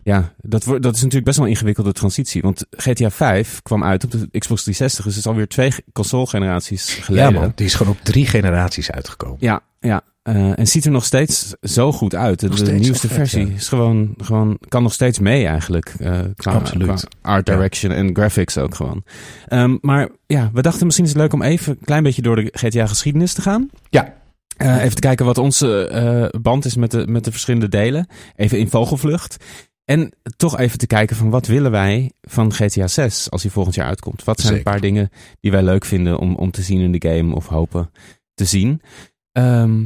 ja, 0.03 0.33
dat, 0.41 0.63
dat 0.63 0.95
is 0.95 1.01
natuurlijk 1.01 1.25
best 1.25 1.37
wel 1.37 1.45
een 1.45 1.51
ingewikkelde 1.51 1.91
transitie. 1.93 2.41
Want 2.41 2.65
GTA 2.69 3.09
5 3.09 3.61
kwam 3.61 3.83
uit 3.83 4.03
op 4.03 4.11
de 4.11 4.17
Xbox 4.17 4.63
360. 4.63 5.03
Dus 5.05 5.15
het 5.15 5.23
is 5.25 5.29
alweer 5.31 5.47
twee 5.47 5.71
console-generaties 5.93 6.95
Ja, 6.95 7.03
geleden. 7.03 7.33
man. 7.33 7.51
Die 7.55 7.65
is 7.65 7.73
gewoon 7.73 7.93
op 7.93 7.99
drie 8.03 8.25
generaties 8.25 8.91
uitgekomen. 8.91 9.37
Ja, 9.39 9.61
ja. 9.79 10.03
Eh, 10.21 10.59
en 10.59 10.67
ziet 10.67 10.85
er 10.85 10.91
nog 10.91 11.05
steeds 11.05 11.55
zo 11.61 11.91
goed 11.91 12.15
uit. 12.15 12.39
De, 12.39 12.71
nieuwste 12.71 13.07
vet, 13.07 13.17
versie 13.17 13.47
ja. 13.47 13.53
is 13.53 13.67
gewoon, 13.67 14.13
gewoon, 14.17 14.57
kan 14.67 14.83
nog 14.83 14.93
steeds 14.93 15.19
mee 15.19 15.45
eigenlijk. 15.45 15.93
qua, 16.35 16.51
Absoluut. 16.51 16.87
qua 16.87 16.97
art 17.21 17.45
direction 17.45 17.91
en 17.91 18.15
graphics 18.15 18.57
ook 18.57 18.75
gewoon. 18.75 19.03
Ehm, 19.47 19.77
maar 19.81 20.09
ja, 20.25 20.49
we 20.53 20.61
dachten 20.61 20.85
misschien 20.85 21.05
is 21.05 21.11
het 21.11 21.21
leuk 21.21 21.33
om 21.33 21.41
even 21.41 21.71
een 21.71 21.85
klein 21.85 22.03
beetje 22.03 22.21
door 22.21 22.35
de 22.35 22.49
GTA-geschiedenis 22.51 23.33
te 23.33 23.41
gaan. 23.41 23.69
Ja. 23.89 24.13
Eh, 24.57 24.83
even 24.83 24.95
te 24.95 25.01
kijken 25.01 25.25
wat 25.25 25.37
onze 25.37 26.31
band 26.41 26.65
is 26.65 26.75
met 26.75 26.91
de, 26.91 27.07
met 27.07 27.23
de 27.23 27.31
verschillende 27.31 27.69
delen. 27.69 28.07
Even 28.35 28.59
in 28.59 28.69
vogelvlucht. 28.69 29.37
En 29.85 30.13
toch 30.37 30.57
even 30.57 30.77
te 30.77 30.87
kijken 30.87 31.15
van 31.15 31.29
wat 31.29 31.47
willen 31.47 31.71
wij 31.71 32.11
van 32.21 32.53
GTA 32.53 32.87
6 32.87 33.29
als 33.29 33.41
die 33.41 33.51
volgend 33.51 33.75
jaar 33.75 33.87
uitkomt. 33.87 34.23
Wat 34.23 34.39
zijn 34.39 34.53
Zeker. 34.53 34.67
een 34.67 34.73
paar 34.73 34.89
dingen 34.89 35.09
die 35.39 35.51
wij 35.51 35.63
leuk 35.63 35.85
vinden 35.85 36.17
om, 36.17 36.35
om 36.35 36.51
te 36.51 36.61
zien 36.61 36.79
in 36.79 36.91
de 36.91 37.09
game 37.09 37.35
of 37.35 37.47
hopen 37.47 37.91
te 38.33 38.45
zien. 38.45 38.81
Ehm, 39.43 39.83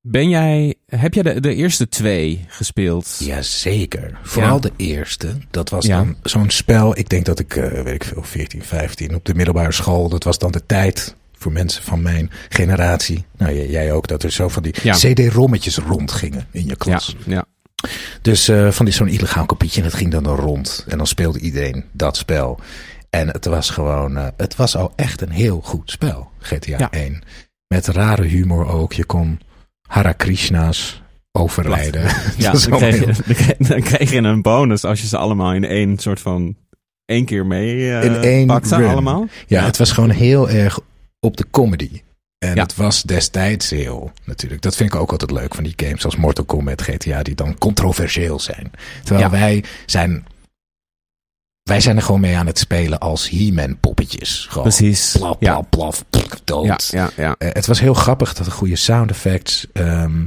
ben 0.00 0.28
jij, 0.28 0.74
heb 0.86 1.14
jij 1.14 1.22
de, 1.22 1.40
de 1.40 1.54
eerste 1.54 1.88
twee 1.88 2.44
gespeeld? 2.48 3.16
Jazeker. 3.18 4.18
Vooral 4.22 4.54
Ja. 4.54 4.60
de 4.60 4.72
eerste. 4.76 5.36
Dat 5.50 5.70
was 5.70 5.86
Ja. 5.86 5.96
dan 5.96 6.16
zo'n 6.22 6.50
spel. 6.50 6.98
Ik 6.98 7.08
denk 7.08 7.24
dat 7.24 7.38
ik, 7.38 7.56
eh, 7.56 7.82
weet 7.82 7.94
ik 7.94 8.04
veel, 8.04 8.22
14, 8.22 8.62
15 8.62 9.14
op 9.14 9.24
de 9.24 9.34
middelbare 9.34 9.72
school. 9.72 10.08
Dat 10.08 10.24
was 10.24 10.38
dan 10.38 10.50
de 10.52 10.66
tijd 10.66 11.14
voor 11.38 11.52
mensen 11.52 11.82
van 11.82 12.02
mijn 12.02 12.30
generatie. 12.48 13.24
Nou, 13.36 13.68
jij 13.70 13.92
ook. 13.92 14.06
Dat 14.08 14.22
er 14.22 14.32
zo 14.32 14.48
van 14.48 14.62
die 14.62 14.74
Ja. 14.82 14.94
CD-rommetjes 14.94 15.76
rondgingen 15.78 16.46
in 16.50 16.66
je 16.66 16.76
klas. 16.76 17.16
ja, 17.26 17.44
Dus 18.22 18.48
eh, 18.48 18.70
van 18.70 18.84
die 18.84 18.94
zo'n 18.94 19.08
illegaal 19.08 19.46
kopietje. 19.46 19.82
En 19.82 19.88
dat 19.88 19.98
ging 19.98 20.10
dan, 20.10 20.22
dan 20.22 20.36
rond. 20.36 20.84
En 20.88 20.96
dan 20.98 21.06
speelde 21.06 21.38
iedereen 21.38 21.84
dat 21.92 22.16
spel. 22.16 22.60
En 23.10 23.28
het 23.28 23.44
was 23.44 23.70
gewoon, 23.70 24.16
eh, 24.16 24.26
het 24.36 24.56
was 24.56 24.76
al 24.76 24.92
echt 24.96 25.20
een 25.20 25.30
heel 25.30 25.60
goed 25.64 25.90
spel. 25.90 26.30
GTA 26.40 26.78
Ja. 26.78 26.90
1. 26.90 27.22
Met 27.68 27.86
rare 27.86 28.22
humor 28.24 28.66
ook. 28.66 28.92
Je 28.92 29.04
kon 29.04 29.40
Hare 29.88 30.14
Krishna's 30.14 31.02
overlijden. 31.32 32.02
ja 32.38 32.52
dan, 32.52 32.78
kreeg 32.78 32.98
je, 32.98 33.54
dan 33.58 33.80
kreeg 33.80 34.10
je 34.10 34.18
een 34.18 34.42
bonus 34.42 34.84
als 34.84 35.00
je 35.00 35.06
ze 35.06 35.16
allemaal 35.16 35.52
in 35.54 35.64
één 35.64 35.98
soort 35.98 36.20
van 36.20 36.56
één 37.04 37.24
keer 37.24 37.46
mee 37.46 37.92
eh 37.92 38.04
In 38.04 38.14
één 38.14 38.46
pakte 38.46 38.76
run. 38.76 38.88
allemaal. 38.88 39.26
Ja, 39.46 39.64
het 39.64 39.76
was 39.76 39.92
gewoon 39.92 40.10
heel 40.10 40.50
erg 40.50 40.80
op 41.20 41.36
de 41.36 41.46
comedy. 41.50 42.00
En 42.38 42.54
Ja. 42.54 42.62
het 42.62 42.76
was 42.76 43.02
destijds 43.02 43.70
heel, 43.70 44.12
natuurlijk. 44.24 44.62
Dat 44.62 44.76
vind 44.76 44.94
ik 44.94 45.00
ook 45.00 45.10
altijd 45.10 45.30
leuk 45.30 45.54
van 45.54 45.64
die 45.64 45.72
games 45.76 46.04
als 46.04 46.16
Mortal 46.16 46.44
Kombat, 46.44 46.82
GTA, 46.82 47.22
die 47.22 47.34
dan 47.34 47.58
controversieel 47.58 48.40
zijn. 48.40 48.70
Terwijl 49.04 49.24
Ja. 49.26 49.30
wij 49.30 49.64
zijn 49.86 50.26
wij 51.66 51.80
zijn 51.80 51.96
er 51.96 52.02
gewoon 52.02 52.20
mee 52.20 52.36
aan 52.36 52.46
het 52.46 52.58
spelen 52.58 52.98
als 52.98 53.30
He-Man 53.30 53.80
poppetjes. 53.80 54.46
Gewoon 54.48 54.62
Precies. 54.68 55.14
Plaf, 55.18 55.36
Ja. 55.40 55.52
plaf, 55.60 55.68
plaf, 55.68 56.04
plaf, 56.10 56.40
dood. 56.44 56.66
Ja, 56.66 56.78
ja, 56.90 57.10
ja. 57.16 57.34
Eh, 57.38 57.48
het 57.52 57.66
was 57.66 57.80
heel 57.80 57.94
grappig, 57.94 58.34
dat 58.34 58.52
goede 58.52 58.76
sound 58.76 59.10
effects. 59.10 59.66
Ehm, 59.72 60.24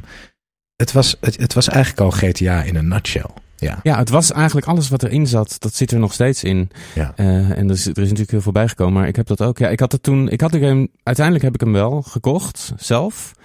het, 0.75 0.91
was, 0.91 1.15
het, 1.21 1.37
het 1.37 1.53
was 1.53 1.67
eigenlijk 1.67 2.01
al 2.01 2.11
GTA 2.11 2.63
in 2.63 2.75
een 2.75 2.87
nutshell. 2.87 3.29
Ja, 3.57 3.79
Ja, 3.83 3.97
het 3.97 4.09
was 4.09 4.31
eigenlijk 4.31 4.67
alles 4.67 4.89
wat 4.89 5.03
erin 5.03 5.27
zat, 5.27 5.55
dat 5.59 5.75
zit 5.75 5.91
er 5.91 5.99
nog 5.99 6.13
steeds 6.13 6.43
in. 6.43 6.69
ja. 6.95 7.13
Eh, 7.15 7.25
en 7.57 7.65
er 7.67 7.75
is, 7.75 7.85
er 7.85 7.97
is 7.97 8.03
natuurlijk 8.03 8.31
heel 8.31 8.41
veel 8.41 8.51
bijgekomen, 8.51 8.93
maar 8.93 9.07
ik 9.07 9.15
heb 9.15 9.27
dat 9.27 9.41
ook. 9.41 9.57
Ja, 9.57 9.69
ik 9.69 9.79
had 9.79 9.91
het 9.91 10.03
toen, 10.03 10.29
ik 10.29 10.41
had 10.41 10.51
de 10.51 10.59
game, 10.59 10.89
uiteindelijk 11.03 11.45
heb 11.45 11.53
ik 11.53 11.59
hem 11.61 11.73
wel 11.73 12.01
gekocht, 12.01 12.73
zelf. 12.77 13.31
Dat 13.35 13.43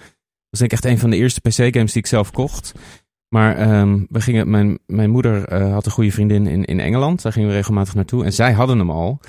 was 0.49 0.59
denk 0.59 0.71
ik 0.71 0.71
echt 0.71 0.85
een 0.85 0.99
van 0.99 1.09
de 1.09 1.15
eerste 1.15 1.41
PC-games 1.41 1.91
die 1.91 2.01
ik 2.01 2.07
zelf 2.07 2.31
kocht. 2.31 2.71
Maar 3.29 3.57
ehm, 3.57 3.99
we 4.09 4.21
gingen, 4.21 4.49
mijn, 4.49 4.77
mijn 4.85 5.09
moeder 5.09 5.47
eh, 5.47 5.71
had 5.71 5.85
een 5.85 5.91
goede 5.91 6.11
vriendin 6.11 6.47
in, 6.47 6.65
in 6.65 6.79
Engeland. 6.79 7.21
Daar 7.21 7.31
gingen 7.31 7.49
we 7.49 7.55
regelmatig 7.55 7.95
naartoe. 7.95 8.23
En 8.23 8.33
zij 8.33 8.51
hadden 8.51 8.77
hem 8.77 8.89
al. 8.89 9.19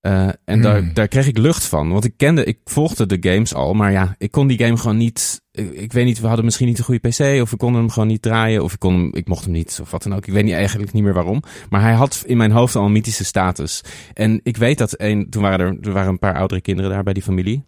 Eh, 0.00 0.28
en 0.44 0.62
daar, 0.62 0.78
Hmm. 0.78 0.94
daar 0.94 1.08
kreeg 1.08 1.26
ik 1.26 1.38
lucht 1.38 1.64
van. 1.64 1.88
Want 1.88 2.04
ik 2.04 2.12
kende, 2.16 2.44
ik 2.44 2.58
volgde 2.64 3.06
de 3.06 3.30
games 3.30 3.54
al. 3.54 3.74
Maar 3.74 3.92
ja, 3.92 4.14
ik 4.18 4.30
kon 4.30 4.46
die 4.46 4.58
game 4.58 4.76
gewoon 4.76 4.96
niet. 4.96 5.42
Ik, 5.50 5.72
ik 5.72 5.92
weet 5.92 6.04
niet, 6.04 6.20
we 6.20 6.26
hadden 6.26 6.44
misschien 6.44 6.66
niet 6.66 6.78
een 6.78 6.84
goede 6.84 7.08
PC. 7.08 7.42
Of 7.42 7.50
we 7.50 7.56
konden 7.56 7.80
hem 7.80 7.90
gewoon 7.90 8.08
niet 8.08 8.22
draaien. 8.22 8.62
Of 8.62 8.72
ik, 8.72 8.78
kon 8.78 8.94
hem, 8.94 9.10
ik 9.14 9.28
mocht 9.28 9.44
hem 9.44 9.52
niet. 9.52 9.78
Of 9.82 9.90
wat 9.90 10.02
dan 10.02 10.14
ook. 10.14 10.26
Ik 10.26 10.32
weet 10.32 10.44
niet, 10.44 10.54
eigenlijk 10.54 10.92
niet 10.92 11.02
meer 11.02 11.14
waarom. 11.14 11.42
Maar 11.70 11.80
hij 11.80 11.92
had 11.92 12.22
in 12.26 12.36
mijn 12.36 12.50
hoofd 12.50 12.76
al 12.76 12.84
een 12.84 12.92
mythische 12.92 13.24
status. 13.24 13.84
En 14.14 14.40
ik 14.42 14.56
weet 14.56 14.78
dat 14.78 15.00
een, 15.00 15.30
toen 15.30 15.42
waren 15.42 15.66
er, 15.66 15.86
er 15.86 15.92
waren 15.92 16.10
een 16.10 16.18
paar 16.18 16.34
oudere 16.34 16.60
kinderen 16.60 16.90
daar 16.90 17.02
bij 17.02 17.12
die 17.12 17.22
familie. 17.22 17.64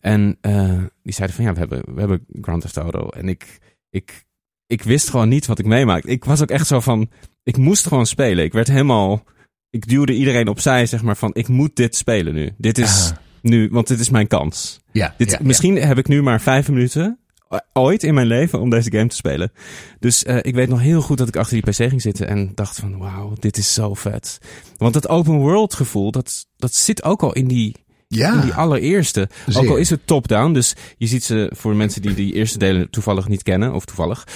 En 0.00 0.36
eh, 0.40 0.82
die 1.02 1.12
zeiden 1.12 1.36
van 1.36 1.44
ja, 1.44 1.52
we 1.52 1.58
hebben, 1.58 1.82
we 1.94 2.00
hebben 2.00 2.24
Grand 2.40 2.62
Theft 2.62 2.76
Auto. 2.76 3.08
En 3.08 3.28
ik, 3.28 3.58
ik, 3.90 4.24
ik 4.68 4.82
wist 4.82 5.10
gewoon 5.10 5.28
niet 5.28 5.46
wat 5.46 5.58
ik 5.58 5.66
meemaakte. 5.66 6.08
Ik 6.08 6.24
was 6.24 6.42
ook 6.42 6.50
echt 6.50 6.66
zo 6.66 6.80
van, 6.80 7.10
ik 7.42 7.56
moest 7.56 7.86
gewoon 7.86 8.06
spelen. 8.06 8.44
Ik 8.44 8.52
werd 8.52 8.68
helemaal, 8.68 9.24
ik 9.70 9.88
duwde 9.88 10.14
iedereen 10.14 10.48
opzij, 10.48 10.86
zeg 10.86 11.02
maar, 11.02 11.16
van 11.16 11.30
ik 11.34 11.48
moet 11.48 11.76
dit 11.76 11.96
spelen 11.96 12.34
nu. 12.34 12.50
Dit 12.58 12.78
is 12.78 13.10
Ah. 13.10 13.16
nu, 13.42 13.68
want 13.70 13.86
dit 13.88 14.00
is 14.00 14.10
mijn 14.10 14.26
kans. 14.26 14.80
ja, 14.92 15.14
Dit, 15.16 15.30
ja, 15.30 15.38
misschien 15.42 15.76
heb 15.76 15.98
ik 15.98 16.08
nu 16.08 16.22
maar 16.22 16.40
vijf 16.40 16.68
minuten 16.68 17.18
o- 17.48 17.58
ooit 17.72 18.02
in 18.02 18.14
mijn 18.14 18.26
leven 18.26 18.60
om 18.60 18.70
deze 18.70 18.90
game 18.92 19.06
te 19.08 19.16
spelen. 19.16 19.52
Dus 19.98 20.24
eh, 20.24 20.36
ik 20.42 20.54
weet 20.54 20.68
nog 20.68 20.80
heel 20.80 21.00
goed 21.00 21.18
dat 21.18 21.28
ik 21.28 21.36
achter 21.36 21.62
die 21.62 21.70
PC 21.72 21.88
ging 21.88 22.02
zitten 22.02 22.28
en 22.28 22.52
dacht 22.54 22.78
van 22.78 22.98
wauw, 22.98 23.32
dit 23.38 23.56
is 23.56 23.74
zo 23.74 23.94
vet. 23.94 24.38
Want 24.76 24.94
het 24.94 25.08
open 25.08 25.34
world 25.36 25.74
gevoel, 25.74 26.10
dat, 26.10 26.46
dat 26.56 26.74
zit 26.74 27.02
ook 27.04 27.22
al 27.22 27.32
in 27.32 27.48
die, 27.48 27.76
ja. 28.08 28.34
in 28.34 28.40
die 28.40 28.52
allereerste. 28.54 29.28
Ook 29.56 29.68
al 29.68 29.76
is 29.76 29.90
het 29.90 30.06
top-down, 30.06 30.52
dus 30.52 30.74
je 30.96 31.06
ziet 31.06 31.24
ze 31.24 31.52
voor 31.56 31.76
mensen 31.76 32.02
die 32.02 32.14
die 32.14 32.32
eerste 32.34 32.58
delen 32.58 32.90
toevallig 32.90 33.28
niet 33.28 33.42
kennen, 33.42 33.74
of 33.74 33.84
toevallig. 33.84 34.26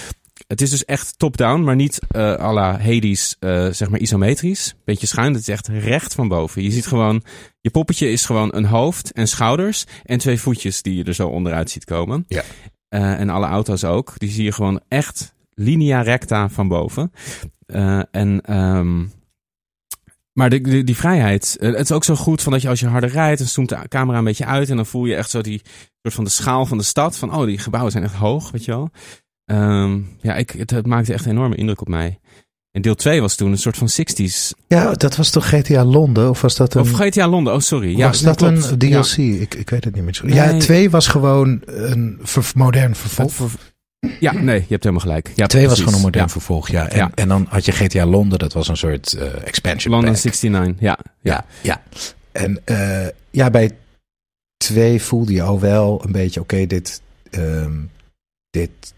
Het 0.47 0.61
is 0.61 0.69
dus 0.69 0.85
echt 0.85 1.19
top-down, 1.19 1.63
maar 1.63 1.75
niet 1.75 1.99
eh 2.07 2.33
à 2.39 2.53
la 2.53 2.79
Hades, 2.79 3.35
eh, 3.39 3.67
zeg 3.71 3.89
maar 3.89 3.99
isometrisch. 3.99 4.75
Beetje 4.85 5.07
schuin, 5.07 5.33
het 5.33 5.41
is 5.41 5.47
echt 5.47 5.67
recht 5.67 6.13
van 6.13 6.27
boven. 6.27 6.63
Je 6.63 6.71
ziet 6.71 6.87
gewoon, 6.87 7.23
je 7.61 7.69
poppetje 7.69 8.09
is 8.11 8.25
gewoon 8.25 8.55
een 8.55 8.65
hoofd 8.65 9.11
en 9.11 9.27
schouders 9.27 9.85
en 10.03 10.17
twee 10.17 10.39
voetjes 10.39 10.81
die 10.81 10.95
je 10.95 11.03
er 11.03 11.13
zo 11.13 11.27
onderuit 11.27 11.69
ziet 11.69 11.85
komen. 11.85 12.25
Ja. 12.27 12.43
Eh, 12.89 13.19
en 13.19 13.29
alle 13.29 13.45
auto's 13.45 13.83
ook. 13.83 14.13
Die 14.19 14.29
zie 14.29 14.43
je 14.43 14.51
gewoon 14.51 14.81
echt 14.87 15.33
linea 15.53 16.01
recta 16.01 16.49
van 16.49 16.67
boven. 16.67 17.11
En 18.11 18.41
ehm, 18.41 19.05
maar 20.33 20.49
de, 20.49 20.61
de- 20.61 20.83
die 20.83 20.95
vrijheid, 20.95 21.57
het 21.59 21.79
is 21.79 21.91
ook 21.91 22.03
zo 22.03 22.15
goed 22.15 22.41
van 22.41 22.51
dat 22.51 22.61
je 22.61 22.69
als 22.69 22.79
je 22.79 22.87
harder 22.87 23.09
rijdt, 23.09 23.39
dan 23.39 23.47
zoomt 23.47 23.69
de 23.69 23.87
camera 23.87 24.17
een 24.17 24.23
beetje 24.23 24.45
uit 24.45 24.69
en 24.69 24.75
dan 24.75 24.85
voel 24.85 25.05
je 25.05 25.15
echt 25.15 25.29
zo 25.29 25.41
die 25.41 25.61
soort 26.01 26.15
van 26.15 26.23
de 26.23 26.29
schaal 26.29 26.65
van 26.65 26.77
de 26.77 26.83
stad. 26.83 27.17
Van 27.17 27.35
oh, 27.35 27.45
die 27.45 27.57
gebouwen 27.57 27.91
zijn 27.91 28.03
echt 28.03 28.13
hoog, 28.15 28.51
weet 28.51 28.65
je 28.65 28.71
wel. 28.71 28.89
Ehm, 29.53 29.99
ja, 30.21 30.35
ik, 30.35 30.49
het, 30.51 30.69
het 30.69 30.85
maakte 30.85 31.13
echt 31.13 31.25
een 31.25 31.31
enorme 31.31 31.55
indruk 31.55 31.81
op 31.81 31.87
mij. 31.87 32.19
En 32.71 32.81
deel 32.81 32.95
2 32.95 33.21
was 33.21 33.35
toen 33.35 33.51
een 33.51 33.57
soort 33.57 33.77
van 33.77 33.87
60s. 33.89 34.51
ja, 34.67 34.91
dat 34.93 35.15
was 35.15 35.29
toch 35.29 35.49
GTA 35.49 35.83
Londen? 35.85 36.29
Of 36.29 36.41
was 36.41 36.55
dat 36.55 36.73
een, 36.73 36.81
Of 36.81 36.91
GTA 36.91 37.27
Londen, 37.27 37.53
oh 37.53 37.59
sorry. 37.59 37.97
Ja, 37.97 38.07
was 38.07 38.21
dat 38.21 38.41
een 38.41 38.55
Ja. 38.79 39.01
DLC? 39.01 39.17
Ik, 39.17 39.53
ik 39.55 39.69
weet 39.69 39.83
het 39.83 39.95
niet 39.95 40.03
meer. 40.03 40.19
Nee. 40.23 40.33
Ja, 40.35 40.57
twee 40.57 40.89
was 40.89 41.07
gewoon 41.07 41.61
een 41.65 42.19
ver- 42.21 42.51
modern 42.55 42.95
vervolg. 42.95 43.51
Ja, 44.19 44.31
nee, 44.31 44.59
je 44.59 44.65
hebt 44.69 44.83
helemaal 44.83 45.05
gelijk. 45.05 45.31
Ja, 45.35 45.47
Twee 45.47 45.67
was 45.67 45.79
gewoon 45.79 45.93
een 45.93 46.01
modern 46.01 46.25
Ja. 46.25 46.29
vervolg, 46.31 46.69
ja. 46.69 46.87
En, 46.89 46.97
Ja. 46.97 47.11
en 47.15 47.27
dan 47.27 47.45
had 47.49 47.65
je 47.65 47.71
GTA 47.71 48.05
Londen, 48.05 48.39
dat 48.39 48.53
was 48.53 48.67
een 48.67 48.77
soort 48.77 49.13
eh, 49.13 49.47
expansion 49.47 49.93
London 49.93 50.11
pack. 50.13 50.23
69, 50.23 50.79
ja. 50.79 50.97
Ja, 51.21 51.45
ja. 51.61 51.81
En 52.31 52.61
eh, 52.65 53.07
ja, 53.31 53.49
bij 53.49 53.71
twee 54.57 55.01
voelde 55.01 55.33
je 55.33 55.41
al 55.41 55.59
wel 55.59 56.01
een 56.05 56.11
beetje, 56.11 56.39
oké, 56.39 56.65
dit, 56.65 57.01
ehm, 57.29 57.71
dit, 58.49 58.93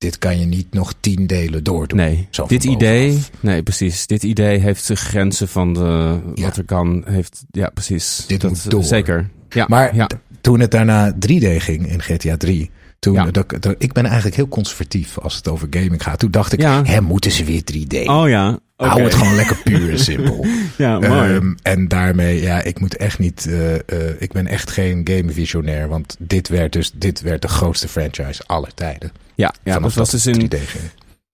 dit 0.00 0.18
kan 0.18 0.38
je 0.38 0.46
niet 0.46 0.72
nog 0.74 0.94
tien 1.00 1.26
delen 1.26 1.64
doordoen. 1.64 1.98
Nee, 1.98 2.28
dit 2.46 2.64
idee, 2.64 3.18
nee 3.40 3.62
precies, 3.62 4.06
dit 4.06 4.22
idee 4.22 4.58
heeft 4.58 4.86
de 4.86 4.96
grenzen 4.96 5.48
van 5.48 5.72
de, 5.74 6.18
Ja. 6.34 6.44
wat 6.44 6.56
er 6.56 6.64
kan, 6.64 7.02
heeft, 7.06 7.44
ja 7.50 7.68
precies. 7.74 8.24
Dit 8.26 8.40
dat, 8.40 8.50
moet 8.50 8.70
door. 8.70 8.82
Zeker. 8.84 9.30
Ja, 9.48 9.64
Maar 9.68 9.94
ja. 9.94 10.08
toen 10.40 10.60
het 10.60 10.70
daarna 10.70 11.12
3D 11.14 11.46
ging 11.56 11.86
in 11.90 12.02
GTA 12.02 12.36
3, 12.36 12.70
toen, 13.00 13.14
Ja. 13.14 13.24
dat, 13.30 13.54
dat- 13.60 13.74
ik 13.78 13.92
ben 13.92 14.04
eigenlijk 14.04 14.36
heel 14.36 14.48
conservatief 14.48 15.18
als 15.18 15.36
het 15.36 15.48
over 15.48 15.66
gaming 15.70 16.02
gaat. 16.02 16.18
Toen 16.18 16.30
dacht 16.30 16.52
ik, 16.52 16.60
Ja. 16.60 16.84
hè, 16.84 17.00
moeten 17.00 17.30
ze 17.30 17.44
weer 17.44 17.62
3D? 17.64 18.08
Oh 18.08 18.28
ja. 18.28 18.58
Hou 18.76 19.02
het 19.02 19.14
gewoon 19.14 19.34
lekker 19.34 19.56
puur 19.64 19.90
en 19.90 19.98
simpel. 19.98 20.46
Ja, 20.76 20.98
mooi. 20.98 21.34
Ehm, 21.34 21.52
en 21.62 21.88
daarmee, 21.88 22.42
ja, 22.42 22.62
ik 22.62 22.80
moet 22.80 22.96
echt 22.96 23.18
niet. 23.18 23.46
eh, 23.46 23.74
eh, 23.74 23.80
ik 24.18 24.32
ben 24.32 24.46
echt 24.46 24.70
geen 24.70 25.00
gamevisionair. 25.10 25.88
Want 25.88 26.16
dit 26.18 26.48
werd 26.48 26.72
dus 26.72 26.90
dit 26.94 27.20
werd 27.20 27.42
de 27.42 27.48
grootste 27.48 27.88
franchise 27.88 28.42
aller 28.46 28.74
tijden. 28.74 29.12
ja, 29.34 29.54
ja 29.64 29.78
dat 29.78 29.94
was 29.94 30.10
dus 30.10 30.26
in, 30.26 30.34
3D 30.40 30.56
ging. 30.58 30.84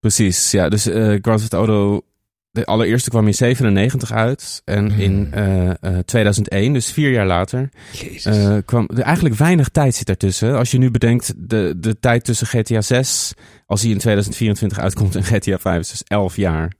precies, 0.00 0.50
ja, 0.50 0.68
dus 0.68 0.86
eh 0.86 1.14
Grand 1.22 1.38
Theft 1.38 1.52
Auto, 1.52 2.02
de 2.57 2.64
allereerste 2.66 3.11
kwam 3.11 3.26
in 3.26 3.34
97 3.34 4.12
uit. 4.12 4.62
En 4.64 4.90
Hmm. 4.90 5.00
in 5.00 5.28
eh, 5.32 5.70
eh, 5.70 5.98
2001, 6.04 6.72
dus 6.72 6.92
vier 6.92 7.11
jaar 7.11 7.26
later, 7.26 7.68
eh, 8.24 8.57
kwam 8.64 8.88
er 8.94 9.00
eigenlijk 9.02 9.34
weinig 9.34 9.68
tijd 9.68 9.94
zit 9.94 10.09
ertussen. 10.09 10.57
Als 10.59 10.70
je 10.70 10.78
nu 10.78 10.90
bedenkt, 10.90 11.32
de, 11.36 11.74
de 11.76 11.98
tijd 12.00 12.24
tussen 12.24 12.46
GTA 12.46 12.80
6, 12.80 13.32
als 13.66 13.82
hij 13.82 13.90
in 13.90 13.98
2024 13.98 14.78
uitkomt, 14.78 15.16
en 15.16 15.24
GTA 15.24 15.59
5 15.59 15.80
is 15.80 15.90
dus 15.90 16.02
11 16.07 16.36
jaar. 16.36 16.72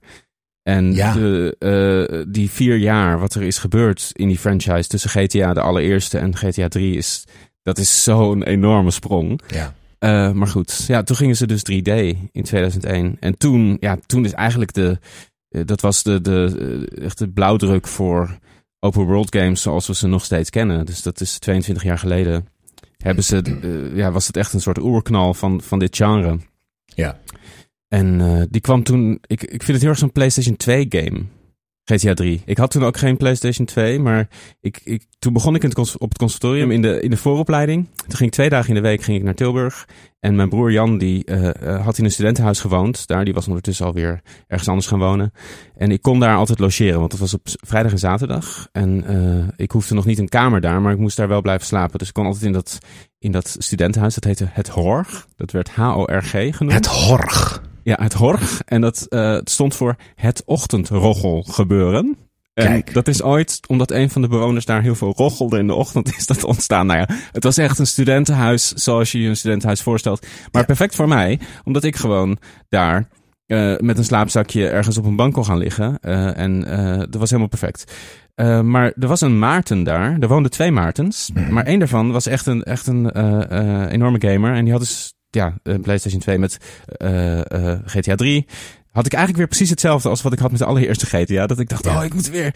En 0.63 0.93
Ja. 0.93 1.13
de, 1.13 1.55
eh, 1.59 2.23
die 2.27 2.49
vier 2.49 2.75
jaar, 2.77 3.19
wat 3.19 3.33
er 3.35 3.41
is 3.43 3.57
gebeurd 3.57 4.09
in 4.13 4.27
die 4.27 4.37
franchise 4.39 4.87
tussen 4.89 5.09
GTA 5.09 5.53
de 5.53 5.61
allereerste 5.61 6.17
en 6.17 6.35
GTA 6.37 6.67
3 6.67 6.95
is, 6.97 7.23
dat 7.63 7.77
is 7.77 8.03
zo'n 8.03 8.43
enorme 8.43 8.91
sprong. 8.91 9.41
ja. 9.47 9.73
Eh, 9.99 10.31
maar 10.31 10.47
goed, 10.47 10.83
ja, 10.87 11.03
toen 11.03 11.15
gingen 11.15 11.35
ze 11.35 11.47
dus 11.47 11.61
3D 11.63 12.15
in 12.31 12.43
2001. 12.43 13.17
En 13.19 13.37
toen, 13.37 13.77
ja, 13.79 13.97
toen 14.05 14.25
is 14.25 14.33
eigenlijk 14.33 14.73
de, 14.73 14.89
eh, 14.89 14.97
dat 15.49 15.81
was 15.81 16.03
de, 16.03 16.21
de, 16.21 16.85
eh, 16.95 17.03
echt 17.05 17.17
de 17.17 17.29
blauwdruk 17.29 17.87
voor 17.87 18.37
open 18.79 19.05
world 19.05 19.35
games 19.35 19.61
zoals 19.61 19.87
we 19.87 19.95
ze 19.95 20.07
nog 20.07 20.25
steeds 20.25 20.49
kennen. 20.49 20.85
Dus 20.85 21.01
dat 21.01 21.21
is 21.21 21.39
22 21.39 21.83
jaar 21.83 21.97
geleden. 21.97 22.47
Hebben 22.97 23.23
ze, 23.23 23.41
eh, 23.61 23.95
ja, 23.97 24.11
was 24.11 24.27
het 24.27 24.37
echt 24.37 24.53
een 24.53 24.61
soort 24.61 24.79
oerknal 24.79 25.33
van, 25.33 25.61
van 25.61 25.79
dit 25.79 25.95
genre. 25.95 26.39
Ja. 26.85 27.19
En 27.87 28.21
eh, 28.21 28.43
die 28.49 28.61
kwam 28.61 28.83
toen, 28.83 29.19
ik, 29.27 29.41
ik 29.41 29.63
vind 29.63 29.67
het 29.67 29.81
heel 29.81 29.89
erg 29.89 29.97
zo'n 29.97 30.11
PlayStation 30.11 30.55
2 30.55 30.85
game. 30.89 31.25
GTA 31.89 32.13
3. 32.13 32.41
Ik 32.45 32.57
had 32.57 32.71
toen 32.71 32.83
ook 32.83 32.97
geen 32.97 33.17
PlayStation 33.17 33.65
2, 33.65 33.99
maar 33.99 34.27
ik, 34.61 34.81
ik, 34.83 35.05
toen 35.19 35.33
begon 35.33 35.55
ik 35.55 35.63
in 35.63 35.69
het, 35.69 35.97
op 35.97 36.09
het 36.09 36.17
conservatorium 36.17 36.71
in 36.71 36.81
de, 36.81 37.01
in 37.01 37.09
de 37.09 37.17
vooropleiding. 37.17 37.87
Toen 37.95 38.15
ging 38.15 38.29
ik 38.29 38.35
twee 38.35 38.49
dagen 38.49 38.69
in 38.69 38.75
de 38.75 38.81
week 38.81 39.01
ging 39.01 39.17
ik 39.17 39.23
naar 39.23 39.33
Tilburg. 39.33 39.87
En 40.19 40.35
mijn 40.35 40.49
broer 40.49 40.71
Jan, 40.71 40.97
die 40.97 41.25
eh, 41.25 41.75
eh, 41.75 41.85
had 41.85 41.97
in 41.97 42.03
een 42.03 42.11
studentenhuis 42.11 42.59
gewoond. 42.59 43.07
Daar, 43.07 43.25
die 43.25 43.33
was 43.33 43.47
ondertussen 43.47 43.85
alweer 43.85 44.21
ergens 44.47 44.69
anders 44.69 44.87
gaan 44.87 44.99
wonen. 44.99 45.33
En 45.75 45.91
ik 45.91 46.01
kon 46.01 46.19
daar 46.19 46.35
altijd 46.35 46.59
logeren, 46.59 46.99
want 46.99 47.11
dat 47.11 47.19
was 47.19 47.33
op 47.33 47.41
vrijdag 47.43 47.91
en 47.91 47.99
zaterdag. 47.99 48.67
En 48.71 49.03
eh, 49.05 49.47
ik 49.55 49.71
hoefde 49.71 49.95
nog 49.95 50.05
niet 50.05 50.19
een 50.19 50.29
kamer 50.29 50.61
daar, 50.61 50.81
maar 50.81 50.93
ik 50.93 50.99
moest 50.99 51.17
daar 51.17 51.27
wel 51.27 51.41
blijven 51.41 51.67
slapen. 51.67 51.99
Dus 51.99 52.07
ik 52.07 52.13
kon 52.13 52.25
altijd 52.25 52.43
in 52.43 52.51
dat, 52.51 52.77
in 53.19 53.31
dat 53.31 53.55
studentenhuis, 53.59 54.13
dat 54.13 54.23
heette 54.23 54.47
Het 54.49 54.67
Horg. 54.67 55.27
Dat 55.35 55.51
werd 55.51 55.69
H-O-R-G 55.69 56.31
genoemd. 56.31 56.73
Het 56.73 56.85
horg. 56.85 57.66
Ja, 57.87 57.97
het 58.01 58.13
Horg. 58.13 58.61
En 58.65 58.81
dat 58.81 59.05
eh, 59.09 59.37
stond 59.43 59.75
voor 59.75 59.95
het 60.15 60.43
ochtendroggel 60.45 61.43
gebeuren. 61.49 62.17
En 62.53 62.65
Kijk. 62.65 62.93
dat 62.93 63.07
is 63.07 63.21
ooit, 63.21 63.59
omdat 63.67 63.91
een 63.91 64.09
van 64.09 64.21
de 64.21 64.27
bewoners 64.27 64.65
daar 64.65 64.81
heel 64.81 64.95
veel 64.95 65.13
roggelde 65.15 65.57
in 65.57 65.67
de 65.67 65.73
ochtend, 65.73 66.07
is 66.17 66.25
dat 66.25 66.43
ontstaan. 66.43 66.85
Nou 66.85 66.99
ja, 66.99 67.07
het 67.31 67.43
was 67.43 67.57
echt 67.57 67.79
een 67.79 67.87
studentenhuis 67.87 68.67
zoals 68.67 69.11
je 69.11 69.21
je 69.21 69.29
een 69.29 69.37
studentenhuis 69.37 69.81
voorstelt. 69.81 70.25
Maar 70.51 70.65
perfect 70.65 70.95
voor 70.95 71.07
mij, 71.07 71.39
omdat 71.63 71.83
ik 71.83 71.95
gewoon 71.95 72.37
daar 72.69 73.09
eh, 73.45 73.77
met 73.77 73.97
een 73.97 74.03
slaapzakje 74.03 74.69
ergens 74.69 74.97
op 74.97 75.05
een 75.05 75.15
bank 75.15 75.33
kon 75.33 75.45
gaan 75.45 75.57
liggen. 75.57 75.99
Eh, 75.99 76.37
en 76.37 76.59
dat 77.09 77.19
was 77.19 77.29
helemaal 77.29 77.49
perfect. 77.49 77.93
Maar 78.63 78.93
er 78.99 79.07
was 79.07 79.21
een 79.21 79.39
Maarten 79.39 79.83
daar. 79.83 80.17
Er 80.19 80.27
woonden 80.27 80.51
twee 80.51 80.71
Maartens. 80.71 81.31
Maar 81.49 81.65
één 81.65 81.79
daarvan 81.79 82.11
was 82.11 82.25
echt 82.25 82.45
een, 82.45 82.63
echt 82.63 82.87
een 82.87 83.17
enorme 83.89 84.21
gamer. 84.21 84.53
En 84.53 84.63
die 84.63 84.73
had 84.73 84.81
dus 84.81 85.15
ja, 85.37 85.53
een 85.63 85.81
PlayStation 85.81 86.21
2 86.21 86.37
met 86.37 86.57
eh, 86.87 87.71
eh, 87.71 87.79
GTA 87.85 88.15
3. 88.15 88.45
had 88.91 89.05
ik 89.05 89.13
eigenlijk 89.13 89.37
weer 89.37 89.47
precies 89.47 89.69
hetzelfde 89.69 90.09
als 90.09 90.21
wat 90.21 90.33
ik 90.33 90.39
had 90.39 90.49
met 90.51 90.59
de 90.59 90.65
allereerste 90.65 91.05
GTA. 91.05 91.47
Dat 91.47 91.59
ik 91.59 91.69
dacht, 91.69 91.85
Ja. 91.85 91.97
oh, 91.97 92.03
ik 92.05 92.13
moet 92.13 92.29
weer. 92.29 92.55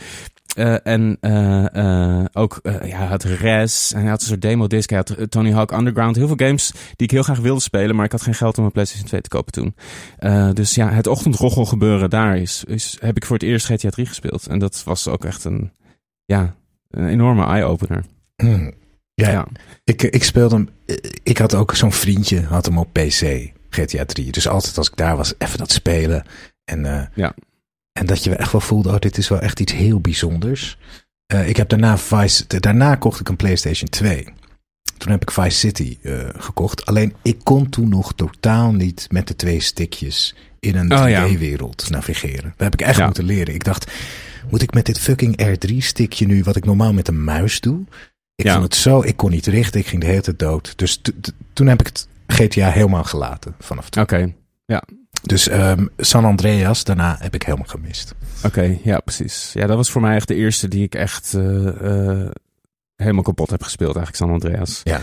Eh, 0.55 0.87
en 0.87 1.17
eh, 1.21 1.75
eh, 2.19 2.25
ook, 2.33 2.59
eh, 2.63 2.73
ja, 2.89 2.97
hij 2.97 3.07
had 3.07 3.23
Res. 3.23 3.93
En 3.93 4.01
hij 4.01 4.09
had 4.09 4.21
een 4.21 4.27
soort 4.27 4.41
demo-disc. 4.41 4.89
Hij 4.89 4.97
had 4.97 5.09
eh, 5.09 5.25
Tony 5.25 5.51
Hawk 5.51 5.71
Underground. 5.71 6.15
Heel 6.15 6.27
veel 6.27 6.47
games 6.47 6.71
die 6.71 7.07
ik 7.07 7.11
heel 7.11 7.23
graag 7.23 7.39
wilde 7.39 7.61
spelen. 7.61 7.95
Maar 7.95 8.05
ik 8.05 8.11
had 8.11 8.21
geen 8.21 8.33
geld 8.33 8.57
om 8.57 8.65
een 8.65 8.71
PlayStation 8.71 9.07
2 9.07 9.21
te 9.21 9.29
kopen 9.29 9.51
toen. 9.51 9.75
Eh, 10.17 10.49
dus 10.53 10.75
ja, 10.75 10.89
het 10.89 11.07
ochtendroggel 11.07 11.65
gebeuren 11.65 12.09
daar 12.09 12.37
is, 12.37 12.63
is, 12.63 12.97
heb 12.99 13.15
ik 13.17 13.25
voor 13.25 13.35
het 13.35 13.45
eerst 13.45 13.65
GTA 13.65 13.89
3 13.89 14.05
gespeeld. 14.05 14.47
En 14.47 14.59
dat 14.59 14.83
was 14.85 15.07
ook 15.07 15.25
echt 15.25 15.43
een, 15.43 15.71
ja, 16.25 16.55
een 16.89 17.07
enorme 17.07 17.45
eye-opener. 17.45 18.03
Ja, 19.21 19.29
Ja. 19.31 19.47
Ik, 19.83 20.03
ik 20.03 20.23
speelde 20.23 20.55
hem. 20.55 20.69
Ik 21.23 21.37
had 21.37 21.53
ook 21.55 21.75
zo'n 21.75 21.91
vriendje, 21.93 22.41
had 22.41 22.65
hem 22.65 22.77
op 22.77 22.93
PC, 22.93 23.51
GTA 23.69 24.05
3. 24.05 24.31
Dus 24.31 24.47
altijd 24.47 24.77
als 24.77 24.87
ik 24.89 24.95
daar 24.97 25.17
was, 25.17 25.33
even 25.37 25.57
dat 25.57 25.71
spelen. 25.71 26.23
En, 26.65 26.85
eh, 26.85 27.05
Ja. 27.15 27.33
en 27.91 28.05
dat 28.05 28.23
je 28.23 28.35
echt 28.35 28.51
wel 28.51 28.61
voelde, 28.61 28.89
oh, 28.89 28.99
dit 28.99 29.17
is 29.17 29.27
wel 29.27 29.39
echt 29.39 29.59
iets 29.59 29.73
heel 29.73 29.99
bijzonders. 29.99 30.77
Eh, 31.25 31.49
ik 31.49 31.57
heb 31.57 31.69
daarna 31.69 31.97
Vice, 31.97 32.43
daarna 32.59 32.95
kocht 32.95 33.19
ik 33.19 33.29
een 33.29 33.35
PlayStation 33.35 33.89
2. 33.89 34.27
Toen 34.97 35.11
heb 35.11 35.21
ik 35.21 35.31
Vice 35.31 35.57
City 35.57 35.97
eh, 36.01 36.29
gekocht. 36.37 36.85
Alleen 36.85 37.13
ik 37.21 37.37
kon 37.43 37.69
toen 37.69 37.89
nog 37.89 38.13
totaal 38.13 38.71
niet 38.73 39.07
met 39.11 39.27
de 39.27 39.35
twee 39.35 39.59
stickjes 39.59 40.35
in 40.59 40.75
een 40.75 40.93
Oh, 40.93 41.09
ja. 41.09 41.27
3D-wereld 41.27 41.89
navigeren. 41.89 42.43
Dat 42.57 42.71
heb 42.71 42.73
ik 42.73 42.81
echt 42.81 42.97
Ja. 42.97 43.05
moeten 43.05 43.23
leren. 43.23 43.53
Ik 43.53 43.63
dacht, 43.63 43.91
moet 44.49 44.61
ik 44.61 44.73
met 44.73 44.85
dit 44.85 44.99
fucking 44.99 45.41
R3-stickje 45.41 46.25
nu, 46.25 46.43
wat 46.43 46.55
ik 46.55 46.65
normaal 46.65 46.93
met 46.93 47.07
een 47.07 47.23
muis 47.23 47.59
doe? 47.59 47.83
Ik 48.35 48.45
Ja. 48.45 48.51
vond 48.51 48.63
het 48.63 48.75
zo, 48.75 49.01
ik 49.03 49.17
kon 49.17 49.31
niet 49.31 49.45
richten, 49.45 49.79
ik 49.79 49.87
ging 49.87 50.01
de 50.01 50.07
hele 50.07 50.21
tijd 50.21 50.39
dood. 50.39 50.73
Dus 50.77 50.95
t- 50.97 51.11
t- 51.21 51.33
toen 51.53 51.67
heb 51.67 51.79
ik 51.79 51.85
het 51.87 52.07
GTA 52.27 52.69
helemaal 52.69 53.03
gelaten 53.03 53.55
vanaf 53.59 53.89
toen. 53.89 54.03
Oké, 54.03 54.33
Dus 55.21 55.47
ehm, 55.47 55.85
San 55.97 56.25
Andreas, 56.25 56.83
daarna 56.83 57.15
heb 57.19 57.33
ik 57.35 57.43
helemaal 57.43 57.67
gemist. 57.67 58.13
oké, 58.43 58.77
ja, 58.83 58.99
precies. 58.99 59.51
Ja, 59.53 59.67
dat 59.67 59.77
was 59.77 59.91
voor 59.91 60.01
mij 60.01 60.15
echt 60.15 60.27
de 60.27 60.35
eerste 60.35 60.67
die 60.67 60.83
ik 60.83 60.95
echt 60.95 61.33
eh, 61.33 61.67
eh, 62.21 62.29
helemaal 62.95 63.23
kapot 63.23 63.49
heb 63.49 63.63
gespeeld, 63.63 63.95
eigenlijk, 63.95 64.23
San 64.25 64.29
Andreas. 64.41 64.81
Ja. 64.83 64.99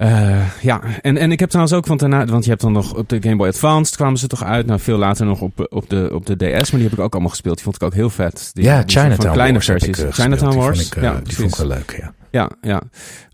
Eh, 0.00 0.62
ja, 0.62 0.80
en, 1.02 1.16
en 1.16 1.32
ik 1.32 1.40
heb 1.40 1.48
trouwens 1.48 1.76
ook, 1.76 1.86
want, 1.86 2.00
daarna, 2.00 2.24
want 2.24 2.44
je 2.44 2.50
hebt 2.50 2.62
dan 2.62 2.72
nog 2.72 2.94
op 2.94 3.08
de 3.08 3.22
Game 3.22 3.36
Boy 3.36 3.48
Advance 3.48 3.96
kwamen 3.96 4.18
ze 4.18 4.26
toch 4.26 4.44
uit. 4.44 4.66
Nou, 4.66 4.80
veel 4.80 4.98
later 4.98 5.26
nog 5.26 5.40
op, 5.40 5.66
op, 5.70 5.88
de, 5.90 6.10
op 6.12 6.26
de 6.26 6.36
DS, 6.36 6.70
maar 6.70 6.80
die 6.80 6.88
heb 6.88 6.92
ik 6.98 7.04
ook 7.04 7.12
allemaal 7.12 7.30
gespeeld. 7.30 7.54
Die 7.54 7.64
vond 7.64 7.76
ik 7.76 7.82
ook 7.82 7.94
heel 7.94 8.10
vet. 8.10 8.50
Die, 8.52 8.64
ja, 8.64 8.82
Chinatown 8.86 9.22
van 9.22 9.32
kleine 9.32 9.52
Wars 9.52 9.66
versies. 9.66 9.88
ik, 9.88 9.96
eh, 9.96 10.24
Die 10.26 10.38
Wars. 10.38 10.78
vond 10.78 10.80
ik, 10.80 10.96
eh, 10.96 11.02
ja, 11.02 11.20
die 11.24 11.34
vond 11.36 11.50
ik 11.52 11.56
wel 11.56 11.66
leuk, 11.66 11.96
ja. 12.00 12.12
Ja, 12.30 12.50
ja. 12.60 12.82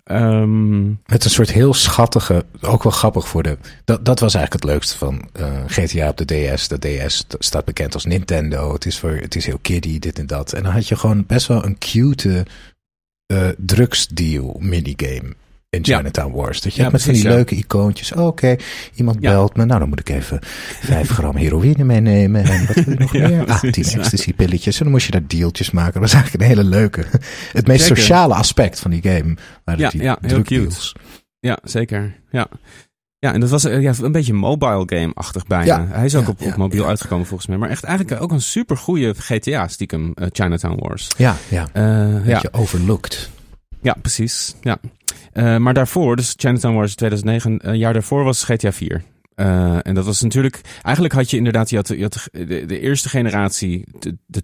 Ehm, 0.04 0.86
Met 0.88 1.24
een 1.24 1.30
soort 1.30 1.52
heel 1.52 1.74
schattige, 1.74 2.44
ook 2.60 2.82
wel 2.82 2.92
grappig 2.92 3.28
voor 3.28 3.42
de... 3.42 3.58
Dat, 3.84 4.04
dat 4.04 4.20
was 4.20 4.34
eigenlijk 4.34 4.64
het 4.64 4.72
leukste 4.72 4.96
van 4.98 5.28
GTA 5.66 6.08
op 6.08 6.16
de 6.16 6.24
DS. 6.54 6.68
De 6.68 6.78
DS 6.78 7.16
st- 7.16 7.36
staat 7.38 7.64
bekend 7.64 7.94
als 7.94 8.04
Nintendo. 8.04 8.72
Het 8.72 8.86
is, 8.86 8.98
voor, 8.98 9.10
het 9.10 9.34
is 9.36 9.46
heel 9.46 9.58
kiddie, 9.62 9.98
dit 10.00 10.18
en 10.18 10.26
dat. 10.26 10.52
En 10.52 10.62
dan 10.62 10.72
had 10.72 10.88
je 10.88 10.96
gewoon 10.96 11.24
best 11.26 11.46
wel 11.46 11.64
een 11.64 11.78
cute 11.78 12.46
eh 13.26 13.48
drugsdeal 13.56 14.56
minigame 14.60 15.34
in 15.70 15.80
Ja. 15.82 15.96
Chinatown 15.96 16.32
Wars. 16.32 16.60
Dat 16.60 16.74
je 16.74 16.82
Ja, 16.82 16.88
met 16.90 17.02
van 17.02 17.12
die 17.12 17.20
precies, 17.22 17.36
leuke 17.36 17.54
icoontjes. 17.54 18.12
Oh, 18.12 18.26
Oké, 18.26 18.56
iemand 18.94 19.20
belt 19.20 19.56
me. 19.56 19.64
Nou, 19.64 19.78
dan 19.80 19.88
moet 19.88 20.00
ik 20.00 20.08
even 20.08 20.38
vijf 20.80 21.08
gram 21.10 21.36
heroïne 21.36 21.84
meenemen. 21.84 22.44
En 22.44 22.66
wat 22.66 22.74
wil 22.84 22.92
je 22.92 22.98
nog 22.98 23.12
meer? 23.28 23.46
Ah, 23.46 23.58
precies, 23.60 23.72
tien 23.72 23.84
ja. 23.98 23.98
ecstasy 24.04 24.34
pilletjes. 24.34 24.76
En 24.78 24.82
dan 24.82 24.92
moest 24.92 25.06
je 25.06 25.12
daar 25.12 25.26
dealtjes 25.26 25.70
maken. 25.70 25.92
Dat 25.92 26.02
was 26.02 26.12
eigenlijk 26.12 26.42
een 26.42 26.48
hele 26.56 26.68
leuke. 26.68 27.04
Het 27.52 27.66
meest 27.66 27.80
Zeker. 27.82 27.96
sociale 27.96 28.34
aspect 28.34 28.80
van 28.80 28.90
die 28.90 29.02
game. 29.02 29.36
Waren 29.64 29.80
Ja, 29.80 29.90
die 29.90 30.02
ja, 30.02 30.18
heel 30.20 30.28
drugdeals. 30.30 30.94
Ja, 31.40 31.58
zeker. 31.62 32.16
Ja. 32.30 32.48
Ja, 33.18 33.32
en 33.32 33.40
dat 33.40 33.50
was 33.50 33.64
eh, 33.64 33.82
ja, 33.82 33.92
een 34.02 34.12
beetje 34.12 34.32
mobile 34.32 34.82
game-achtig 34.86 35.46
bijna. 35.46 35.64
Ja, 35.64 35.86
Hij 35.88 36.04
is 36.04 36.14
ook 36.14 36.24
ja, 36.24 36.30
op, 36.30 36.42
op 36.42 36.56
mobiel 36.56 36.86
uitgekomen 36.88 37.26
volgens 37.26 37.48
mij. 37.48 37.58
Maar 37.58 37.70
echt 37.70 37.84
eigenlijk 37.84 38.22
ook 38.22 38.30
een 38.32 38.40
super 38.40 38.76
goede 38.76 39.14
GTA 39.14 39.68
stiekem, 39.68 40.12
eh, 40.14 40.26
Chinatown 40.32 40.78
Wars. 40.78 41.08
Ja, 41.16 41.36
ja. 41.48 41.66
Ja, 41.74 42.20
Beetje 42.24 42.52
overlooked. 42.52 43.30
ja, 43.82 43.96
precies. 44.02 44.54
Ja. 44.60 44.78
Eh, 45.36 45.56
maar 45.56 45.74
daarvoor, 45.74 46.16
dus 46.16 46.34
Chinatown 46.36 46.74
Wars 46.74 46.94
2009, 46.94 47.68
een 47.68 47.78
jaar 47.78 47.92
daarvoor 47.92 48.24
was 48.24 48.44
GTA 48.44 48.72
4. 48.72 49.02
Eh, 49.34 49.78
en 49.86 49.94
dat 49.94 50.04
was 50.04 50.22
natuurlijk, 50.22 50.60
eigenlijk 50.82 51.14
had 51.14 51.30
je 51.30 51.36
inderdaad, 51.36 51.70
je 51.70 51.76
had, 51.76 51.88
je 51.88 52.02
had 52.02 52.28
de, 52.32 52.66
de 52.66 52.80
eerste 52.80 53.08
generatie, 53.08 53.84
de, 53.98 54.16
de 54.26 54.42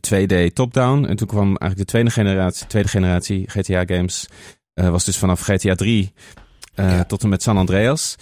2D 0.48 0.52
top-down. 0.52 1.04
En 1.04 1.16
toen 1.16 1.26
kwam 1.28 1.46
eigenlijk 1.46 1.76
de 1.76 1.84
tweede 1.84 2.10
generatie, 2.10 2.66
tweede 2.66 2.88
generatie 2.88 3.44
GTA 3.50 3.84
games, 3.86 4.26
eh, 4.74 4.88
was 4.88 5.04
dus 5.04 5.16
vanaf 5.18 5.40
GTA 5.40 5.74
3 5.74 6.12
eh, 6.74 6.90
Ja. 6.90 7.04
tot 7.04 7.22
en 7.22 7.28
met 7.28 7.42
San 7.42 7.56
Andreas. 7.56 8.16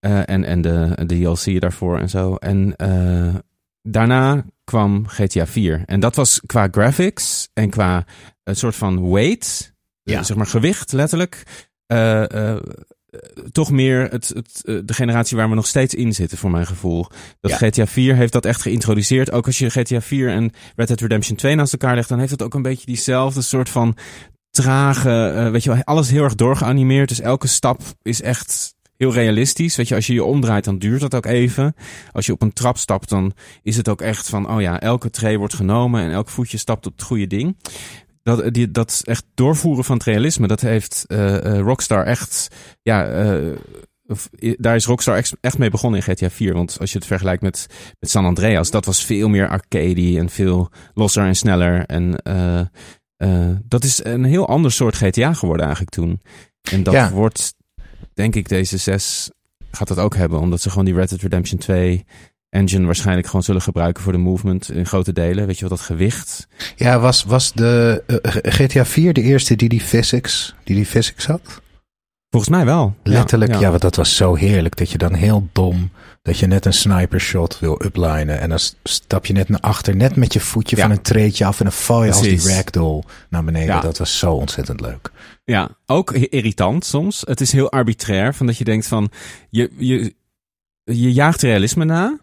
Eh, 0.00 0.28
en, 0.28 0.44
en 0.44 0.60
de, 0.60 0.92
de 1.06 1.06
DLC 1.06 1.60
daarvoor 1.60 1.98
en 1.98 2.08
zo. 2.08 2.34
En 2.34 2.76
eh, 2.76 3.34
daarna 3.82 4.44
kwam 4.64 5.06
GTA 5.08 5.46
4. 5.46 5.82
En 5.86 6.00
dat 6.00 6.16
was 6.16 6.40
qua 6.46 6.68
graphics 6.70 7.48
en 7.52 7.70
qua 7.70 8.04
een 8.44 8.56
soort 8.56 8.76
van 8.76 9.10
weight, 9.10 9.74
Ja. 10.02 10.18
eh, 10.18 10.24
zeg 10.24 10.36
maar 10.36 10.46
gewicht 10.46 10.92
letterlijk, 10.92 11.42
eh, 11.42 11.52
eh, 11.52 11.73
toch 13.52 13.70
meer 13.70 14.08
het, 14.10 14.28
het, 14.28 14.62
eh, 14.64 14.78
de 14.84 14.94
generatie 14.94 15.36
waar 15.36 15.48
we 15.48 15.54
nog 15.54 15.66
steeds 15.66 15.94
in 15.94 16.12
zitten, 16.12 16.38
voor 16.38 16.50
mijn 16.50 16.66
gevoel. 16.66 17.06
Dat 17.40 17.50
Ja. 17.50 17.56
GTA 17.56 17.86
4 17.86 18.16
heeft 18.16 18.32
dat 18.32 18.44
echt 18.44 18.62
geïntroduceerd. 18.62 19.30
Ook 19.30 19.46
als 19.46 19.58
je 19.58 19.70
GTA 19.70 20.00
4 20.00 20.28
en 20.28 20.52
Red 20.76 20.88
Dead 20.88 21.00
Redemption 21.00 21.36
2 21.36 21.54
naast 21.54 21.72
elkaar 21.72 21.94
legt, 21.94 22.08
dan 22.08 22.18
heeft 22.18 22.30
het 22.30 22.42
ook 22.42 22.54
een 22.54 22.62
beetje 22.62 22.86
diezelfde 22.86 23.42
soort 23.42 23.68
van 23.68 23.96
trage, 24.50 25.32
eh, 25.36 25.50
weet 25.50 25.62
je 25.62 25.70
wel, 25.70 25.82
alles 25.84 26.10
heel 26.10 26.22
erg 26.22 26.34
doorgeanimeerd. 26.34 27.08
Dus 27.08 27.20
elke 27.20 27.46
stap 27.46 27.80
is 28.02 28.22
echt 28.22 28.74
heel 28.96 29.12
realistisch. 29.12 29.76
Weet 29.76 29.88
je, 29.88 29.94
als 29.94 30.06
je 30.06 30.12
je 30.12 30.24
omdraait, 30.24 30.64
dan 30.64 30.78
duurt 30.78 31.00
dat 31.00 31.14
ook 31.14 31.26
even. 31.26 31.74
Als 32.12 32.26
je 32.26 32.32
op 32.32 32.42
een 32.42 32.52
trap 32.52 32.78
stapt, 32.78 33.08
dan 33.08 33.32
is 33.62 33.76
het 33.76 33.88
ook 33.88 34.00
echt 34.00 34.28
van, 34.28 34.50
oh 34.50 34.60
ja, 34.60 34.80
elke 34.80 35.10
tree 35.10 35.38
wordt 35.38 35.54
genomen 35.54 36.02
en 36.02 36.10
elk 36.10 36.28
voetje 36.28 36.58
stapt 36.58 36.86
op 36.86 36.92
het 36.92 37.02
goede 37.02 37.26
ding. 37.26 37.56
Dat, 38.24 38.54
die, 38.54 38.70
dat 38.70 39.02
echt 39.04 39.24
doorvoeren 39.34 39.84
van 39.84 39.96
het 39.96 40.04
realisme, 40.06 40.46
dat 40.46 40.60
heeft 40.60 41.04
eh, 41.06 41.44
eh, 41.44 41.60
Rockstar 41.60 42.04
echt, 42.04 42.48
ja, 42.82 43.06
eh, 43.06 43.52
daar 44.58 44.74
is 44.74 44.86
Rockstar 44.86 45.22
echt, 45.40 45.58
mee 45.58 45.70
begonnen 45.70 46.02
in 46.06 46.14
GTA 46.14 46.30
4. 46.30 46.54
Want 46.54 46.76
als 46.80 46.92
je 46.92 46.98
het 46.98 47.06
vergelijkt 47.06 47.42
met, 47.42 47.66
met 48.00 48.10
San 48.10 48.24
Andreas, 48.24 48.70
dat 48.70 48.84
was 48.84 49.04
veel 49.04 49.28
meer 49.28 49.48
arcade 49.48 50.18
en 50.18 50.30
veel 50.30 50.70
losser 50.94 51.24
en 51.24 51.36
sneller. 51.36 51.86
En 51.86 52.16
eh, 52.16 52.60
eh, 53.16 53.56
dat 53.64 53.84
is 53.84 54.04
een 54.04 54.24
heel 54.24 54.48
ander 54.48 54.72
soort 54.72 54.96
GTA 54.96 55.32
geworden 55.34 55.66
eigenlijk 55.66 55.94
toen. 55.94 56.20
En 56.70 56.82
dat 56.82 56.94
Ja. 56.94 57.10
wordt, 57.10 57.54
denk 58.14 58.34
ik, 58.34 58.48
deze 58.48 58.76
6 58.76 59.30
gaat 59.70 59.88
dat 59.88 59.98
ook 59.98 60.16
hebben. 60.16 60.38
Omdat 60.40 60.60
ze 60.60 60.70
gewoon 60.70 60.84
die 60.84 60.94
Red 60.94 61.08
Dead 61.08 61.20
Redemption 61.22 61.58
2 61.58 62.04
engine 62.54 62.86
waarschijnlijk 62.86 63.26
gewoon 63.26 63.42
zullen 63.42 63.62
gebruiken 63.62 64.02
voor 64.02 64.12
de 64.12 64.18
movement 64.18 64.70
in 64.70 64.86
grote 64.86 65.12
delen. 65.12 65.46
Weet 65.46 65.58
je 65.58 65.68
wel, 65.68 65.76
dat 65.76 65.86
gewicht. 65.86 66.48
Ja, 66.76 66.98
was, 66.98 67.24
was 67.24 67.52
de 67.52 68.02
eh, 68.06 68.16
GTA 68.52 68.84
4 68.84 69.12
de 69.12 69.22
eerste 69.22 69.56
die 69.56 69.68
die 69.68 69.80
physics, 69.80 70.54
die 70.64 70.76
die 70.76 70.86
physics 70.86 71.26
had? 71.26 71.62
Volgens 72.30 72.56
mij 72.56 72.64
wel. 72.64 72.94
Ja, 73.02 73.12
Letterlijk, 73.12 73.58
ja, 73.58 73.68
want 73.70 73.82
dat 73.82 73.96
was 73.96 74.16
zo 74.16 74.34
heerlijk. 74.34 74.76
Dat 74.76 74.90
je 74.90 74.98
dan 74.98 75.14
heel 75.14 75.48
dom, 75.52 75.90
dat 76.22 76.38
je 76.38 76.46
net 76.46 76.66
een 76.66 76.72
sniper 76.72 77.20
shot 77.20 77.58
wil 77.58 77.84
uplinen. 77.84 78.40
En 78.40 78.48
dan 78.48 78.58
stap 78.82 79.26
je 79.26 79.32
net 79.32 79.48
naar 79.48 79.60
achter, 79.60 79.96
net 79.96 80.16
met 80.16 80.32
je 80.32 80.40
voetje 80.40 80.76
Ja. 80.76 80.82
van 80.82 80.90
een 80.90 81.02
treetje 81.02 81.44
af. 81.44 81.58
En 81.58 81.64
dan 81.64 81.72
val 81.72 82.04
je 82.04 82.10
als 82.12 82.22
die 82.22 82.48
ragdoll 82.48 83.02
naar 83.28 83.44
beneden. 83.44 83.80
Dat 83.80 83.98
was 83.98 84.18
zo 84.18 84.32
ontzettend 84.32 84.80
leuk. 84.80 85.10
Ja, 85.44 85.68
ook 85.86 86.12
irritant 86.12 86.84
soms. 86.84 87.22
Het 87.26 87.40
is 87.40 87.52
heel 87.52 87.70
arbitrair, 87.70 88.34
van 88.34 88.46
dat 88.46 88.56
je 88.58 88.64
denkt 88.64 88.86
van, 88.86 89.10
je, 89.50 89.70
je, 89.78 90.14
je 90.84 91.12
jaagt 91.12 91.42
realisme 91.42 91.84
na. 91.84 92.18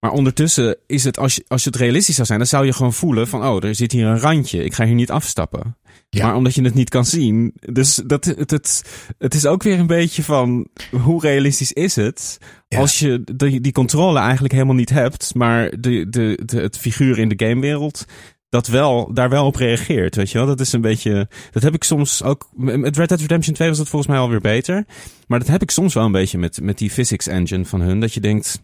Maar 0.00 0.10
ondertussen 0.10 0.76
is 0.86 1.04
het, 1.04 1.18
als, 1.18 1.34
je, 1.34 1.44
als 1.48 1.64
het 1.64 1.76
realistisch 1.76 2.14
zou 2.14 2.26
zijn, 2.26 2.38
dan 2.38 2.48
zou 2.48 2.66
je 2.66 2.72
gewoon 2.72 2.92
voelen 2.92 3.28
van, 3.28 3.46
oh, 3.46 3.64
er 3.64 3.74
zit 3.74 3.92
hier 3.92 4.06
een 4.06 4.20
randje. 4.20 4.64
Ik 4.64 4.74
ga 4.74 4.84
hier 4.84 4.94
niet 4.94 5.10
afstappen. 5.10 5.76
Ja. 6.10 6.26
Maar 6.26 6.36
omdat 6.36 6.54
je 6.54 6.62
het 6.62 6.74
niet 6.74 6.90
kan 6.90 7.04
zien, 7.04 7.52
dus 7.72 8.00
dat, 8.06 8.24
het, 8.24 8.50
het, 8.50 8.84
het 9.18 9.34
is 9.34 9.46
ook 9.46 9.62
weer 9.62 9.78
een 9.78 9.86
beetje 9.86 10.22
van, 10.22 10.66
hoe 11.02 11.20
realistisch 11.20 11.72
is 11.72 11.96
het? 11.96 12.38
Ja. 12.68 12.78
Als 12.78 12.98
je 12.98 13.24
die, 13.36 13.60
die 13.60 13.72
controle 13.72 14.18
eigenlijk 14.18 14.52
helemaal 14.52 14.74
niet 14.74 14.90
hebt, 14.90 15.34
maar 15.34 15.70
de, 15.80 16.08
de, 16.08 16.40
de, 16.44 16.60
het 16.60 16.78
figuur 16.78 17.18
in 17.18 17.28
de 17.28 17.46
gamewereld 17.46 18.04
dat 18.48 18.66
wel, 18.66 19.14
daar 19.14 19.28
wel 19.28 19.46
op 19.46 19.56
reageert, 19.56 20.16
weet 20.16 20.30
je 20.30 20.38
wel? 20.38 20.46
Dat 20.46 20.60
is 20.60 20.72
een 20.72 20.80
beetje, 20.80 21.28
dat 21.50 21.62
heb 21.62 21.74
ik 21.74 21.84
soms 21.84 22.22
ook, 22.22 22.48
met 22.54 22.96
Red 22.96 23.08
Dead 23.08 23.20
Redemption 23.20 23.54
2 23.54 23.68
was 23.68 23.78
dat 23.78 23.88
volgens 23.88 24.10
mij 24.10 24.20
alweer 24.20 24.40
beter. 24.40 24.84
Maar 25.26 25.38
dat 25.38 25.48
heb 25.48 25.62
ik 25.62 25.70
soms 25.70 25.94
wel 25.94 26.04
een 26.04 26.12
beetje 26.12 26.38
met, 26.38 26.60
met 26.60 26.78
die 26.78 26.90
physics 26.90 27.26
engine 27.26 27.64
van 27.64 27.80
hun, 27.80 28.00
dat 28.00 28.14
je 28.14 28.20
denkt, 28.20 28.62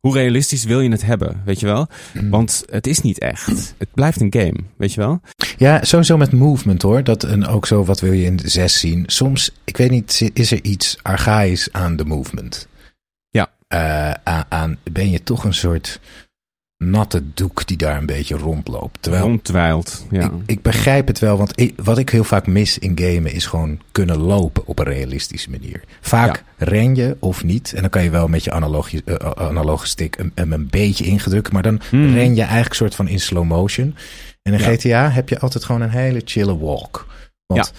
hoe 0.00 0.12
realistisch 0.12 0.64
wil 0.64 0.80
je 0.80 0.90
het 0.90 1.04
hebben, 1.04 1.42
weet 1.44 1.60
je 1.60 1.66
wel? 1.66 1.86
Want 2.30 2.64
het 2.70 2.86
is 2.86 3.00
niet 3.00 3.18
echt. 3.18 3.74
Het 3.78 3.88
blijft 3.94 4.20
een 4.20 4.32
game, 4.32 4.56
weet 4.76 4.92
je 4.92 5.00
wel? 5.00 5.20
Ja, 5.56 5.84
sowieso 5.84 6.16
met 6.16 6.32
movement 6.32 6.82
hoor. 6.82 7.04
Dat 7.04 7.24
en 7.24 7.46
ook 7.46 7.66
zo, 7.66 7.84
wat 7.84 8.00
wil 8.00 8.12
je 8.12 8.24
in 8.24 8.36
de 8.36 8.48
6 8.48 8.78
zien? 8.78 9.04
Soms, 9.06 9.52
ik 9.64 9.76
weet 9.76 9.90
niet, 9.90 10.30
is 10.32 10.52
er 10.52 10.64
iets 10.64 10.98
archaïs 11.02 11.72
aan 11.72 11.96
de 11.96 12.04
movement? 12.04 12.68
Ja. 13.28 13.50
Eh, 13.68 14.10
aan, 14.10 14.44
aan, 14.48 14.78
ben 14.92 15.10
je 15.10 15.22
toch 15.22 15.44
een 15.44 15.54
soort 15.54 16.00
natte 16.84 17.22
doek 17.34 17.66
die 17.66 17.76
daar 17.76 17.96
een 17.96 18.06
beetje 18.06 18.36
rondloopt. 18.36 19.02
Terwijl. 19.02 19.84
Ja. 20.10 20.22
ik, 20.24 20.30
ik 20.46 20.62
begrijp 20.62 21.06
het 21.06 21.18
wel, 21.18 21.36
want 21.36 21.60
ik- 21.60 21.74
wat 21.82 21.98
ik 21.98 22.10
heel 22.10 22.24
vaak 22.24 22.46
mis 22.46 22.78
in 22.78 22.98
gamen 22.98 23.32
is 23.32 23.46
gewoon 23.46 23.80
kunnen 23.92 24.16
lopen 24.18 24.66
op 24.66 24.78
een 24.78 24.84
realistische 24.84 25.50
manier. 25.50 25.80
Vaak 26.00 26.44
ren 26.56 26.94
je 26.94 27.16
of 27.20 27.44
niet, 27.44 27.72
en 27.74 27.80
dan 27.80 27.90
kan 27.90 28.02
je 28.02 28.10
wel 28.10 28.28
met 28.28 28.44
je 28.44 28.50
analogie, 28.52 29.02
eh, 29.04 29.30
analoge 29.30 29.86
stick 29.86 30.16
een, 30.18 30.32
een, 30.34 30.68
beetje 30.70 31.04
ingedrukt, 31.04 31.52
maar 31.52 31.62
dan 31.62 31.80
Hmm. 31.90 32.14
ren 32.14 32.34
je 32.34 32.42
eigenlijk 32.42 32.74
soort 32.74 32.94
van 32.94 33.08
in 33.08 33.20
slow 33.20 33.44
motion. 33.44 33.94
En 34.42 34.52
in 34.52 34.58
Ja. 34.60 34.66
GTA 34.74 35.10
heb 35.10 35.28
je 35.28 35.38
altijd 35.38 35.64
gewoon 35.64 35.80
een 35.80 35.90
hele 35.90 36.22
chille 36.24 36.58
walk. 36.58 37.06
Want 37.46 37.72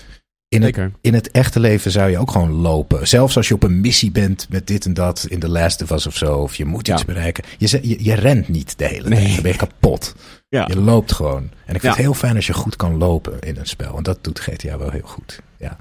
in 0.50 0.62
het, 0.62 0.76
Zeker. 0.76 0.92
in 1.02 1.14
het 1.14 1.32
echte 1.32 1.60
leven 1.60 1.92
zou 1.92 2.10
je 2.10 2.18
ook 2.18 2.32
gewoon 2.32 2.52
lopen. 2.52 3.08
Zelfs 3.08 3.38
als 3.38 3.48
je 3.48 3.54
op 3.54 3.64
een 3.64 3.82
missie 3.82 4.12
bent 4.12 4.48
met 4.50 4.68
dit 4.68 4.86
en 4.86 4.94
dat 4.94 5.26
in 5.30 5.40
The 5.40 5.50
Last 5.50 5.82
of 5.82 5.92
Us 5.92 6.08
of 6.08 6.16
zo. 6.18 6.36
Of 6.38 6.56
je 6.56 6.66
moet 6.66 6.88
Ja. 6.88 6.94
iets 6.94 7.06
bereiken. 7.06 7.44
Je, 7.58 7.80
je, 7.82 8.04
je 8.04 8.14
rent 8.14 8.48
niet 8.48 8.78
de 8.78 8.86
hele 8.86 9.10
Nee. 9.10 9.20
tijd. 9.20 9.34
Dan 9.34 9.42
ben 9.44 9.52
je 9.52 9.58
kapot. 9.58 10.16
Ja. 10.50 10.66
Je 10.68 10.80
loopt 10.80 11.12
gewoon. 11.12 11.42
En 11.42 11.76
ik 11.76 11.82
vind 11.82 11.82
Ja. 11.82 11.90
het 11.90 11.98
heel 11.98 12.14
fijn 12.14 12.36
als 12.36 12.48
je 12.48 12.54
goed 12.54 12.76
kan 12.76 12.98
lopen 12.98 13.40
in 13.40 13.58
een 13.58 13.66
spel. 13.68 13.98
En 13.98 14.04
dat 14.04 14.24
doet 14.24 14.40
GTA 14.40 14.78
wel 14.78 14.90
heel 14.92 15.02
goed. 15.08 15.40
Ja. 15.58 15.78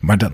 Maar 0.00 0.18
dan, 0.18 0.32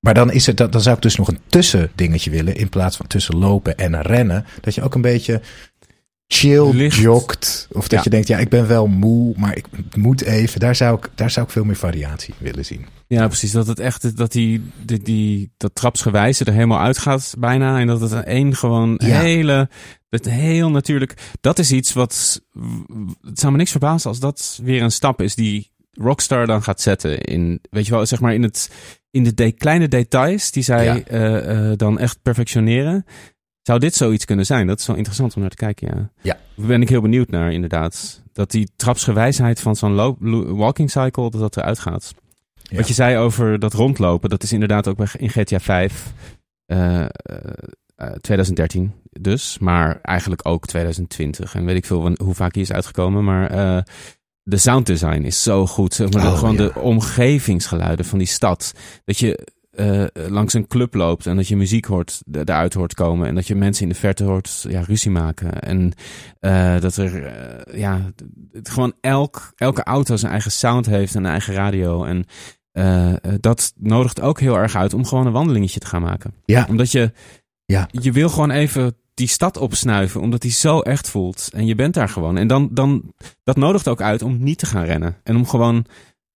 maar 0.00 0.14
dan, 0.14 0.32
is 0.32 0.46
het, 0.46 0.56
dan 0.56 0.70
dan 0.70 0.80
zou 0.80 0.96
ik 0.96 1.02
dus 1.02 1.16
nog 1.16 1.28
een 1.28 1.40
tussendingetje 1.46 2.30
willen. 2.30 2.54
In 2.56 2.68
plaats 2.68 2.96
van 2.96 3.06
tussen 3.06 3.36
lopen 3.36 3.76
en 3.78 4.02
rennen. 4.02 4.44
Dat 4.60 4.74
je 4.74 4.82
ook 4.82 4.94
een 4.94 5.00
beetje 5.00 5.40
chill 6.32 6.70
Licht. 6.74 6.96
jogt. 6.96 7.68
Of 7.72 7.82
dat 7.88 7.90
Ja. 7.98 8.00
je 8.04 8.10
denkt, 8.10 8.28
ja, 8.28 8.38
ik 8.38 8.48
ben 8.48 8.66
wel 8.68 8.86
moe, 8.86 9.34
maar 9.36 9.56
ik 9.56 9.66
moet 9.96 10.22
even. 10.22 10.60
Daar 10.60 10.74
zou 10.76 10.96
ik, 10.98 11.08
daar 11.14 11.30
zou 11.30 11.46
ik 11.46 11.52
veel 11.52 11.64
meer 11.64 11.76
variatie 11.76 12.34
willen 12.38 12.64
zien. 12.64 12.86
Ja, 13.06 13.26
precies. 13.26 13.52
Dat 13.52 13.66
het 13.66 13.78
echt, 13.78 14.16
dat 14.16 14.32
die, 14.32 14.62
die, 14.84 14.98
die 15.02 15.52
dat 15.56 15.74
trapsgewijze 15.74 16.44
er 16.44 16.52
helemaal 16.52 16.80
uitgaat 16.80 17.34
bijna. 17.38 17.78
En 17.80 17.86
dat 17.86 18.00
het 18.00 18.10
een 18.12 18.24
één 18.24 18.56
gewoon 18.56 18.94
Ja. 19.04 19.20
hele, 19.20 19.68
het 20.08 20.28
heel 20.30 20.70
natuurlijk. 20.70 21.14
Dat 21.40 21.58
is 21.58 21.72
iets 21.72 21.92
wat, 21.92 22.40
het 23.22 23.38
zou 23.38 23.52
me 23.52 23.58
niks 23.58 23.70
verbazen 23.70 24.10
als 24.10 24.20
dat 24.20 24.60
weer 24.62 24.82
een 24.82 24.90
stap 24.92 25.20
is 25.22 25.34
die 25.34 25.70
Rockstar 25.92 26.46
dan 26.46 26.62
gaat 26.62 26.80
zetten. 26.80 27.20
In, 27.20 27.60
weet 27.70 27.86
je 27.86 27.92
wel, 27.92 28.06
zeg 28.06 28.20
maar 28.20 28.34
in 28.34 28.42
het, 28.42 28.70
in 29.10 29.24
de 29.24 29.34
de- 29.34 29.52
kleine 29.52 29.88
details 29.88 30.50
die 30.50 30.62
zij 30.62 30.84
Ja. 30.84 31.00
eh, 31.04 31.70
eh, 31.70 31.78
dan 31.78 31.98
echt 31.98 32.22
perfectioneren. 32.22 33.04
Zou 33.62 33.78
dit 33.78 33.94
zoiets 33.94 34.24
kunnen 34.24 34.46
zijn? 34.46 34.66
Dat 34.66 34.80
is 34.80 34.86
wel 34.86 34.96
interessant 34.96 35.34
om 35.34 35.40
naar 35.40 35.50
te 35.50 35.56
kijken, 35.56 35.88
ja. 35.88 36.10
Ja. 36.22 36.38
Daar 36.56 36.66
ben 36.66 36.82
ik 36.82 36.88
heel 36.88 37.00
benieuwd 37.00 37.30
naar, 37.30 37.52
inderdaad. 37.52 38.22
Dat 38.32 38.50
die 38.50 38.70
trapsgewijsheid 38.76 39.60
van 39.60 39.76
zo'n 39.76 40.56
walking 40.56 40.90
cycle, 40.90 41.30
dat 41.30 41.40
dat 41.40 41.56
eruit 41.56 41.78
gaat. 41.78 42.14
Ja. 42.62 42.76
Wat 42.76 42.88
je 42.88 42.94
zei 42.94 43.16
over 43.16 43.58
dat 43.58 43.72
rondlopen, 43.72 44.30
dat 44.30 44.42
is 44.42 44.52
inderdaad 44.52 44.88
ook 44.88 44.96
bij, 44.96 45.06
in 45.16 45.28
GTA 45.28 45.60
5 45.60 46.12
eh, 46.66 47.00
eh, 47.00 47.08
eh, 47.96 48.12
2013 48.20 48.92
dus, 49.10 49.58
maar 49.58 49.98
eigenlijk 50.02 50.48
ook 50.48 50.66
2020. 50.66 51.54
En 51.54 51.64
weet 51.64 51.76
ik 51.76 51.84
veel 51.86 52.14
hoe 52.22 52.34
vaak 52.34 52.52
die 52.52 52.62
is 52.62 52.72
uitgekomen, 52.72 53.24
maar 53.24 53.50
eh, 53.50 53.82
de 54.42 54.56
sounddesign 54.56 55.22
is 55.22 55.42
zo 55.42 55.66
goed. 55.66 55.94
Zeg 55.94 56.10
maar, 56.10 56.26
Oh, 56.26 56.38
gewoon 56.38 56.54
ja. 56.56 56.58
de 56.58 56.80
omgevingsgeluiden 56.80 58.04
van 58.04 58.18
die 58.18 58.26
stad. 58.26 58.72
Dat 59.04 59.18
je 59.18 59.46
eh, 59.80 60.28
langs 60.28 60.54
een 60.54 60.66
club 60.66 60.94
loopt 60.94 61.26
en 61.26 61.36
dat 61.36 61.48
je 61.48 61.56
muziek 61.56 61.84
hoort, 61.84 62.22
eruit 62.32 62.74
hoort 62.74 62.94
komen. 62.94 63.28
En 63.28 63.34
dat 63.34 63.46
je 63.46 63.54
mensen 63.54 63.82
in 63.82 63.88
de 63.88 63.94
verte 63.94 64.24
hoort 64.24 64.64
ja, 64.68 64.80
ruzie 64.80 65.10
maken. 65.10 65.60
En 65.60 65.92
eh, 66.40 66.80
dat 66.80 66.96
er, 66.96 67.24
eh, 67.26 67.80
ja, 67.80 68.12
het, 68.52 68.68
gewoon 68.68 68.92
elk, 69.00 69.52
elke 69.56 69.82
auto 69.82 70.16
zijn 70.16 70.32
eigen 70.32 70.50
sound 70.50 70.86
heeft 70.86 71.14
en 71.14 71.24
een 71.24 71.30
eigen 71.30 71.54
radio. 71.54 72.04
En 72.04 72.24
dat 73.40 73.72
nodigt 73.76 74.20
ook 74.20 74.40
heel 74.40 74.56
erg 74.56 74.76
uit 74.76 74.94
om 74.94 75.04
gewoon 75.04 75.26
een 75.26 75.32
wandelingetje 75.32 75.80
te 75.80 75.86
gaan 75.86 76.02
maken. 76.02 76.34
Ja. 76.44 76.66
Omdat 76.68 76.92
je, 76.92 77.12
Ja. 77.64 77.88
je 77.90 78.12
wil 78.12 78.28
gewoon 78.28 78.50
even 78.50 78.96
die 79.14 79.28
stad 79.28 79.56
opsnuiven, 79.56 80.20
omdat 80.20 80.40
die 80.40 80.50
zo 80.50 80.80
echt 80.80 81.08
voelt. 81.08 81.50
En 81.52 81.66
je 81.66 81.74
bent 81.74 81.94
daar 81.94 82.08
gewoon. 82.08 82.36
En 82.36 82.46
dan, 82.46 82.68
dan, 82.72 83.12
dat 83.44 83.56
nodigt 83.56 83.88
ook 83.88 84.00
uit 84.00 84.22
om 84.22 84.42
niet 84.42 84.58
te 84.58 84.66
gaan 84.66 84.84
rennen. 84.84 85.16
En 85.22 85.36
om 85.36 85.46
gewoon 85.46 85.86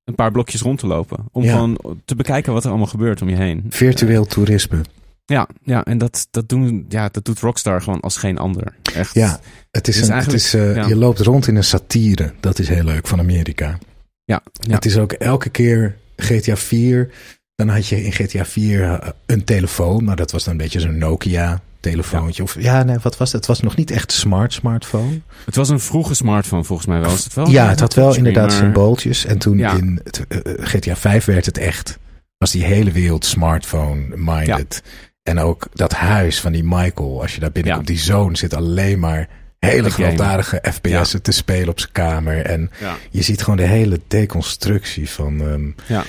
een 0.04 0.14
paar 0.14 0.30
blokjes 0.30 0.60
rond 0.60 0.78
te 0.78 0.86
lopen. 0.86 1.18
Om 1.32 1.42
Ja. 1.44 1.52
gewoon 1.52 1.78
te 2.04 2.14
bekijken 2.14 2.52
wat 2.52 2.62
er 2.64 2.68
allemaal 2.70 2.86
gebeurt 2.86 3.22
om 3.22 3.28
je 3.28 3.36
heen. 3.36 3.64
Virtueel 3.68 4.24
toerisme. 4.24 4.80
Ja, 5.26 5.48
ja 5.62 5.84
en 5.84 5.98
dat, 5.98 6.26
dat, 6.30 6.48
doen, 6.48 6.86
ja, 6.88 7.08
dat 7.08 7.24
doet 7.24 7.40
Rockstar 7.40 7.82
gewoon 7.82 8.00
als 8.00 8.16
geen 8.16 8.38
ander. 8.38 8.74
Echt. 8.94 9.14
Ja, 9.14 9.40
het 9.70 9.88
is, 9.88 9.96
Dus 9.98 10.08
een, 10.08 10.14
het 10.16 10.32
is 10.32 10.54
eh, 10.54 10.74
ja. 10.74 10.86
je 10.86 10.96
loopt 10.96 11.20
rond 11.20 11.46
in 11.46 11.56
een 11.56 11.64
satire. 11.64 12.32
Dat 12.40 12.58
is 12.58 12.68
heel 12.68 12.84
leuk 12.84 13.06
van 13.06 13.18
Amerika. 13.18 13.78
Ja, 14.24 14.42
ja. 14.52 14.74
Het 14.74 14.84
is 14.84 14.98
ook 14.98 15.12
elke 15.12 15.48
keer 15.48 15.96
GTA 16.16 16.56
4. 16.56 17.10
Dan 17.54 17.68
had 17.68 17.86
je 17.86 18.04
in 18.04 18.12
GTA 18.12 18.44
4 18.44 18.82
eh, 18.82 19.08
een 19.26 19.44
telefoon, 19.44 20.04
maar 20.04 20.16
dat 20.16 20.30
was 20.30 20.44
dan 20.44 20.52
een 20.52 20.58
beetje 20.58 20.80
zo'n 20.80 20.98
Nokia 20.98 21.60
telefoontje. 21.90 22.42
Of 22.42 22.56
ja, 22.58 22.82
nee, 22.82 22.96
wat 23.02 23.16
was 23.16 23.28
het? 23.32 23.36
Het 23.36 23.46
was 23.46 23.60
nog 23.60 23.76
niet 23.76 23.90
echt 23.90 24.12
smart 24.12 24.52
smartphone. 24.52 25.20
Het 25.44 25.56
was 25.56 25.68
een 25.68 25.80
vroege 25.80 26.14
smartphone 26.14 26.64
volgens 26.64 26.88
mij 26.88 27.00
wel. 27.00 27.12
Is 27.12 27.24
het 27.24 27.34
wel 27.34 27.48
ja, 27.48 27.68
het 27.68 27.80
had 27.80 27.94
wel 27.94 28.14
inderdaad 28.16 28.48
maar- 28.48 28.56
symbooltjes. 28.58 29.24
En 29.24 29.38
toen 29.38 29.58
Ja. 29.58 29.72
in 29.72 30.00
het, 30.04 30.24
eh, 30.28 30.38
eh, 30.38 30.66
GTA 30.66 30.96
5 30.96 31.24
werd 31.24 31.46
het 31.46 31.58
echt. 31.58 31.98
Was 32.38 32.50
die 32.50 32.64
hele 32.64 32.90
wereld 32.90 33.24
smartphone-minded. 33.24 34.82
En 35.22 35.38
ook 35.38 35.66
dat 35.72 35.92
huis 35.92 36.40
van 36.40 36.52
die 36.52 36.64
Michael, 36.64 37.20
als 37.22 37.34
je 37.34 37.40
daar 37.40 37.52
binnenkomt, 37.52 37.86
die 37.86 37.98
zoon 37.98 38.36
zit 38.36 38.54
alleen 38.54 38.98
maar 38.98 39.28
hele 39.58 39.90
gewelddadige 39.90 40.62
FPS'en 40.72 41.22
te 41.22 41.32
spelen 41.32 41.68
op 41.68 41.78
zijn 41.80 41.92
kamer. 41.92 42.44
En 42.44 42.70
je 43.10 43.22
ziet 43.22 43.42
gewoon 43.42 43.56
de 43.58 43.66
hele 43.66 44.00
deconstructie 44.08 45.10
van, 45.10 45.40
ehm, 45.40 45.94
Ja. 45.94 46.04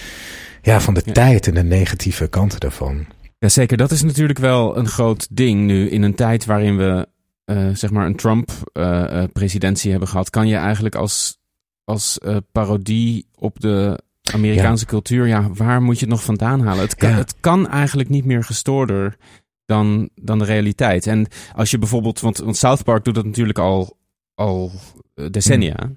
ja, 0.61 0.79
van 0.79 0.93
de 0.93 1.01
tijd 1.01 1.47
en 1.47 1.53
de 1.53 1.63
negatieve 1.63 2.27
kanten 2.27 2.59
daarvan. 2.59 3.05
Ja, 3.45 3.51
zeker. 3.51 3.77
Dat 3.77 3.91
is 3.91 4.03
natuurlijk 4.03 4.39
wel 4.39 4.77
een 4.77 4.87
groot 4.87 5.27
ding 5.31 5.65
nu. 5.65 5.89
In 5.89 6.01
een 6.01 6.15
tijd 6.15 6.45
waarin 6.45 6.77
we 6.77 7.07
eh, 7.43 7.69
zeg 7.73 7.91
maar 7.91 8.05
een 8.05 8.15
Trump-presidentie 8.15 9.91
hebben 9.91 10.09
gehad, 10.09 10.29
kan 10.29 10.47
je 10.47 10.55
eigenlijk 10.55 10.95
als, 10.95 11.37
als 11.83 12.19
eh, 12.19 12.37
parodie 12.51 13.27
op 13.35 13.59
de 13.59 13.99
Amerikaanse 14.33 14.85
cultuur, 14.85 15.27
ja, 15.27 15.49
waar 15.53 15.81
moet 15.81 15.99
je 15.99 16.05
het 16.05 16.13
nog 16.13 16.23
vandaan 16.23 16.61
halen? 16.61 16.81
Het 16.83 16.95
kan, 16.95 17.09
Ja. 17.09 17.15
het 17.15 17.35
kan 17.39 17.69
eigenlijk 17.69 18.09
niet 18.09 18.25
meer 18.25 18.43
gestoorder 18.43 19.17
dan, 19.65 20.09
dan 20.15 20.39
de 20.39 20.45
realiteit. 20.45 21.07
En 21.07 21.27
als 21.53 21.71
je 21.71 21.77
bijvoorbeeld, 21.77 22.19
want, 22.19 22.37
want 22.37 22.57
South 22.57 22.83
Park 22.83 23.03
doet 23.03 23.15
dat 23.15 23.25
natuurlijk 23.25 23.59
al, 23.59 23.97
al 24.35 24.71
eh, 25.13 25.25
decennia 25.31 25.91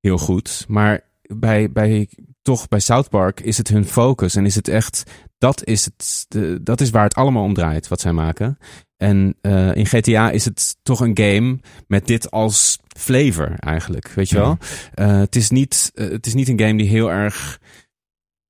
heel 0.00 0.18
goed, 0.18 0.64
maar 0.68 1.00
bij, 1.22 1.72
bij, 1.72 2.08
toch 2.42 2.68
bij 2.68 2.80
South 2.80 3.08
Park 3.08 3.40
is 3.40 3.58
het 3.58 3.68
hun 3.68 3.84
focus 3.84 4.34
en 4.36 4.46
is 4.46 4.54
het 4.54 4.68
echt 4.68 5.28
dat 5.40 5.64
is, 5.64 5.84
het, 5.84 6.26
dat 6.64 6.80
is 6.80 6.90
waar 6.90 7.04
het 7.04 7.14
allemaal 7.14 7.42
om 7.42 7.54
draait, 7.54 7.88
wat 7.88 8.00
zij 8.00 8.12
maken. 8.12 8.58
En 8.96 9.36
eh, 9.40 9.74
in 9.74 9.86
GTA 9.86 10.30
is 10.30 10.44
het 10.44 10.76
toch 10.82 11.00
een 11.00 11.18
game 11.18 11.58
met 11.86 12.06
dit 12.06 12.30
als 12.30 12.78
flavor 12.96 13.54
eigenlijk, 13.58 14.08
weet 14.08 14.28
je 14.28 14.36
wel? 14.36 14.58
Eh, 14.94 15.18
het, 15.18 15.36
is 15.36 15.50
niet, 15.50 15.90
eh, 15.94 16.08
het 16.08 16.26
is 16.26 16.34
niet 16.34 16.48
een 16.48 16.60
game 16.60 16.76
die 16.76 16.88
heel 16.88 17.12
erg 17.12 17.58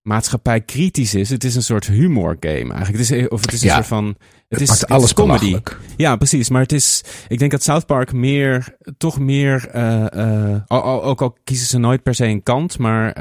maatschappijkritisch 0.03 1.15
is. 1.15 1.31
Het 1.31 1.45
is 1.45 1.55
een 1.55 1.63
soort 1.63 1.87
humor 1.87 2.37
game 2.41 2.73
eigenlijk. 2.75 3.09
Het 3.09 3.11
is, 3.11 3.29
of 3.29 3.41
het 3.41 3.53
is 3.53 3.63
een 3.63 3.69
Ja. 3.69 3.75
soort 3.75 3.87
van... 3.87 4.17
Het, 4.49 4.61
is, 4.61 4.71
het 4.71 4.89
alles 4.89 5.05
is 5.05 5.15
comedy. 5.15 5.57
Ja, 5.97 6.17
precies. 6.17 6.49
Maar 6.49 6.63
het 6.63 6.73
is, 6.73 7.05
ik 7.29 7.39
denk 7.39 7.51
dat 7.51 7.63
South 7.63 7.87
Park 7.87 8.13
meer, 8.13 8.77
toch 8.99 9.19
meer, 9.19 9.69
ook 10.69 11.23
al 11.23 11.37
kiezen 11.45 11.67
ze 11.67 11.79
nooit 11.79 12.03
per 12.03 12.15
se 12.15 12.27
een 12.27 12.43
kant, 12.43 12.79
maar 12.79 13.13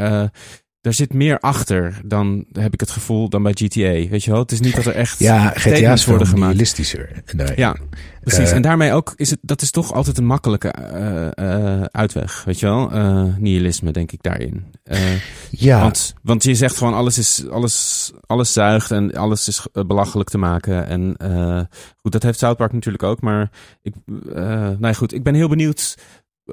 daar 0.81 0.93
zit 0.93 1.13
meer 1.13 1.39
achter 1.39 2.01
dan, 2.05 2.45
heb 2.51 2.73
ik 2.73 2.79
het 2.79 2.91
gevoel, 2.91 3.29
dan 3.29 3.43
bij 3.43 3.51
GTA. 3.55 4.09
Weet 4.09 4.23
je 4.23 4.31
wel? 4.31 4.39
Het 4.39 4.51
is 4.51 4.59
niet 4.59 4.75
dat 4.75 4.85
er 4.85 4.95
echt 4.95 5.19
Ja, 5.19 5.49
GTA 5.49 5.59
statements 5.59 5.93
is 5.93 6.03
veel 6.03 6.13
worden 6.13 6.27
gemaakt. 6.27 6.51
realistischer. 6.51 7.23
Ja, 7.55 7.75
precies. 8.21 8.49
Eh, 8.49 8.55
en 8.55 8.61
daarmee 8.61 8.93
ook 8.93 9.13
is 9.15 9.29
het, 9.29 9.39
dat 9.41 9.61
is 9.61 9.71
toch 9.71 9.93
altijd 9.93 10.17
een 10.17 10.25
makkelijke 10.25 10.67
eh, 10.67 11.27
eh, 11.37 11.83
uitweg, 11.91 12.43
weet 12.43 12.59
je 12.59 12.65
wel? 12.65 12.89
Nihilisme, 13.37 13.91
denk 13.91 14.11
ik 14.11 14.23
daarin. 14.23 14.65
Ja. 15.49 15.81
want, 15.81 16.13
want 16.23 16.43
je 16.43 16.55
zegt 16.55 16.77
gewoon 16.77 16.93
alles 16.93 17.17
is, 17.17 17.45
alles, 17.49 18.11
alles 18.25 18.53
zuigt 18.53 18.91
en 18.91 19.15
alles 19.15 19.47
is 19.47 19.67
belachelijk 19.71 20.29
te 20.29 20.37
maken. 20.37 20.87
En 20.87 21.15
goed, 22.01 22.11
dat 22.11 22.23
heeft 22.23 22.39
South 22.39 22.57
Park 22.57 22.73
natuurlijk 22.73 23.03
ook. 23.03 23.21
Maar 23.21 23.49
ik, 23.81 23.93
nou 24.79 24.93
goed, 24.93 25.13
ik 25.13 25.23
ben 25.23 25.33
heel 25.33 25.49
benieuwd. 25.49 25.97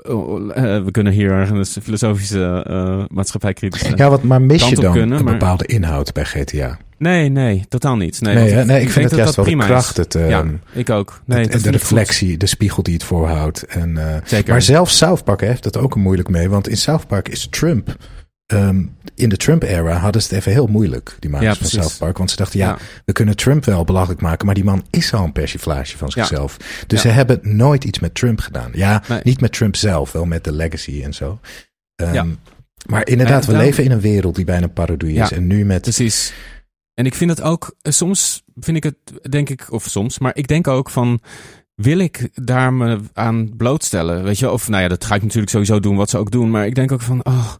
Oh, 0.03 0.57
eh, 0.57 0.85
we 0.85 0.91
kunnen 0.91 1.13
hier 1.13 1.31
ergens 1.31 1.77
een 1.77 1.83
filosofische 1.83 2.67
uh, 2.71 3.05
maatschappijkritische... 3.09 3.93
ja, 3.97 4.11
wat, 4.11 4.23
maar 4.23 4.43
mis 4.43 4.69
je 4.69 4.75
dan 4.75 4.93
kunnen, 4.93 5.19
een 5.19 5.25
maar- 5.25 5.33
bepaalde 5.33 5.67
inhoud 5.67 6.13
bij 6.13 6.25
GTA? 6.25 6.79
Nee, 6.99 7.29
nee, 7.29 7.65
totaal 7.69 7.97
niet. 7.97 8.21
Nee, 8.21 8.35
Nee, 8.35 8.45
want 8.45 8.57
hè? 8.57 8.65
nee 8.65 8.83
ik, 8.83 8.91
vind 8.91 9.05
het 9.05 9.19
juist 9.19 9.35
dat 9.37 9.47
wel 9.47 9.59
de 9.59 9.65
kracht. 9.65 9.97
Het, 9.97 10.15
ehm, 10.15 10.29
ja, 10.29 10.45
ik 10.73 10.91
ook. 10.91 11.21
Nee, 11.25 11.41
het- 11.43 11.53
dat 11.53 11.63
de 11.63 11.69
goed. 11.69 11.79
reflectie, 11.81 12.37
de 12.37 12.47
spiegel 12.47 12.83
die 12.83 12.95
het 12.95 13.05
voorhoudt. 13.05 13.63
En, 13.63 13.97
eh, 13.97 14.21
Zeker. 14.25 14.51
Maar 14.53 14.63
zelfs 14.63 14.97
South 14.97 15.25
Park 15.25 15.41
heeft 15.41 15.65
het 15.65 15.77
ook 15.77 15.95
een 15.95 16.01
moeilijk 16.01 16.29
mee. 16.29 16.49
Want 16.51 16.69
in 16.69 16.77
South 16.77 17.07
Park 17.07 17.29
is 17.29 17.47
Trump... 17.51 17.97
ehm, 18.47 18.85
in 19.15 19.29
de 19.29 19.37
Trump-era 19.37 19.97
hadden 19.97 20.23
ze 20.23 20.29
het 20.29 20.37
even 20.39 20.53
heel 20.53 20.67
moeilijk, 20.67 21.17
die 21.19 21.31
makers 21.31 21.49
Ja, 21.59 21.67
van. 21.67 21.67
South 21.83 21.99
Park. 21.99 22.19
Want 22.19 22.31
ze 22.31 22.37
dachten, 22.37 22.59
ja, 22.59 22.69
Ja. 22.69 22.79
we 23.05 23.13
kunnen 23.13 23.37
Trump 23.37 23.65
wel 23.65 23.85
belachelijk 23.85 24.21
maken... 24.21 24.47
maar 24.47 24.55
die 24.55 24.65
man 24.65 24.85
is 24.91 25.13
al 25.15 25.25
een 25.25 25.33
persiflage 25.33 25.97
van 25.97 26.11
Ja. 26.15 26.25
zichzelf. 26.25 26.57
Dus 26.87 27.01
ze 27.01 27.09
hebben 27.09 27.41
nooit 27.43 27.85
iets 27.85 27.99
met 27.99 28.15
Trump 28.15 28.41
gedaan. 28.41 28.71
Ja, 28.75 29.03
Nee. 29.09 29.21
niet 29.23 29.41
met 29.41 29.53
Trump 29.53 29.77
zelf, 29.77 30.13
wel 30.13 30.25
met 30.25 30.45
de 30.45 30.53
legacy 30.53 31.03
en 31.03 31.15
zo. 31.15 31.41
Ehm. 31.95 32.29
Maar 32.87 33.07
inderdaad, 33.09 33.47
we 33.47 33.53
dan- 33.53 33.61
leven 33.61 33.85
in 33.85 33.91
een 33.91 34.01
wereld 34.01 34.35
die 34.37 34.45
bijna 34.45 34.67
parodie 34.67 35.19
is. 35.21 35.33
En 35.33 35.47
nu 35.47 35.65
met... 35.65 35.83
Precies. 35.83 36.33
En 36.95 37.07
ik 37.07 37.15
vind 37.15 37.31
het 37.31 37.43
ook, 37.43 37.75
eh, 37.83 37.93
soms 37.93 38.43
vind 38.55 38.77
ik 38.77 38.83
het, 38.85 38.97
denk 39.33 39.49
ik, 39.49 39.73
of 39.73 39.85
soms, 39.85 40.19
maar 40.19 40.37
ik 40.37 40.47
denk 40.49 40.69
ook 40.69 40.91
van, 40.91 41.21
wil 41.75 41.99
ik 41.99 42.29
daar 42.35 42.73
me 42.73 43.01
aan 43.13 43.57
blootstellen? 43.57 44.23
Weet 44.23 44.39
je, 44.39 44.51
of 44.51 44.69
nou 44.69 44.83
ja, 44.83 44.89
dat 44.89 45.05
ga 45.05 45.15
ik 45.15 45.23
natuurlijk 45.23 45.51
sowieso 45.51 45.81
doen, 45.81 45.97
wat 45.97 46.11
ze 46.11 46.19
ook 46.19 46.31
doen. 46.31 46.51
Maar 46.51 46.67
ik 46.67 46.75
denk 46.75 46.93
ook 46.93 47.01
van, 47.01 47.25
oh, 47.25 47.53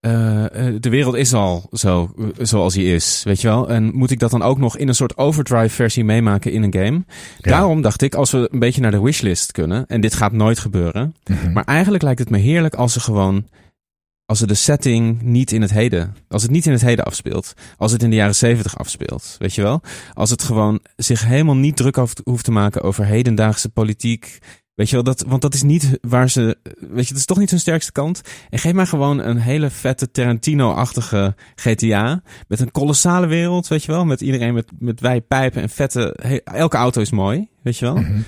eh, 0.00 0.66
eh, 0.66 0.74
de 0.80 0.88
wereld 0.88 1.14
is 1.14 1.34
al 1.34 1.68
zo 1.72 2.14
eh, 2.18 2.24
zoals 2.38 2.74
hij 2.74 2.84
is, 2.84 3.22
weet 3.24 3.40
je 3.40 3.48
wel. 3.48 3.68
En 3.68 3.94
moet 3.94 4.10
ik 4.10 4.18
dat 4.18 4.30
dan 4.30 4.42
ook 4.42 4.58
nog 4.58 4.76
in 4.76 4.88
een 4.88 4.94
soort 4.94 5.16
overdrive 5.16 5.74
versie 5.74 6.04
meemaken 6.04 6.52
in 6.52 6.62
een 6.62 6.72
game? 6.72 7.04
Daarom 7.40 7.82
dacht 7.82 8.02
ik, 8.02 8.14
als 8.14 8.30
we 8.30 8.48
een 8.52 8.58
beetje 8.58 8.80
naar 8.80 8.90
de 8.90 9.02
wishlist 9.02 9.52
kunnen, 9.52 9.86
en 9.86 10.00
dit 10.00 10.14
gaat 10.14 10.32
nooit 10.32 10.58
gebeuren. 10.58 11.14
Mhm. 11.24 11.52
Maar 11.52 11.64
eigenlijk 11.64 12.02
lijkt 12.02 12.18
het 12.18 12.30
me 12.30 12.38
heerlijk 12.38 12.74
als 12.74 12.92
ze 12.92 13.00
gewoon, 13.00 13.46
als 14.24 14.38
ze 14.38 14.46
de 14.46 14.54
setting 14.54 15.22
niet 15.22 15.52
in 15.52 15.62
het 15.62 15.72
heden, 15.72 16.16
als 16.28 16.42
het 16.42 16.50
niet 16.50 16.66
in 16.66 16.72
het 16.72 16.82
heden 16.82 17.04
afspeelt, 17.04 17.54
als 17.76 17.92
het 17.92 18.02
in 18.02 18.10
de 18.10 18.16
jaren 18.16 18.34
zeventig 18.34 18.78
afspeelt, 18.78 19.36
weet 19.38 19.54
je 19.54 19.62
wel. 19.62 19.80
Als 20.12 20.30
het 20.30 20.42
gewoon 20.42 20.80
zich 20.96 21.24
helemaal 21.24 21.56
niet 21.56 21.76
druk 21.76 21.96
hoeft 22.24 22.44
te 22.44 22.50
maken 22.50 22.82
over 22.82 23.04
hedendaagse 23.04 23.68
politiek, 23.68 24.38
Weet 24.78 24.88
je 24.88 24.94
wel, 24.94 25.04
dat, 25.04 25.24
want 25.26 25.42
dat 25.42 25.54
is 25.54 25.62
niet 25.62 25.98
waar 26.00 26.30
ze. 26.30 26.56
Weet 26.78 27.04
je, 27.04 27.08
dat 27.08 27.18
is 27.18 27.24
toch 27.24 27.38
niet 27.38 27.50
hun 27.50 27.58
sterkste 27.58 27.92
kant. 27.92 28.20
En 28.50 28.58
geef 28.58 28.72
mij 28.72 28.86
gewoon 28.86 29.18
een 29.18 29.36
hele 29.38 29.70
vette 29.70 30.10
Tarantino-achtige 30.10 31.34
GTA. 31.54 32.22
Met 32.48 32.60
een 32.60 32.70
kolossale 32.70 33.26
wereld, 33.26 33.68
weet 33.68 33.84
je 33.84 33.92
wel. 33.92 34.04
Met 34.04 34.20
iedereen 34.20 34.54
met, 34.54 34.70
met 34.78 35.00
wijpijpen 35.00 35.62
en 35.62 35.68
vette. 35.68 36.16
he- 36.22 36.36
elke 36.44 36.76
auto 36.76 37.00
is 37.00 37.10
mooi, 37.10 37.48
weet 37.62 37.78
je 37.78 37.84
wel. 37.84 37.96
Mhm. 37.96 38.20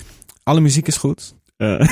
Alle 0.43 0.59
muziek 0.61 0.87
is 0.87 0.97
goed. 0.97 1.35
Eh, 1.57 1.79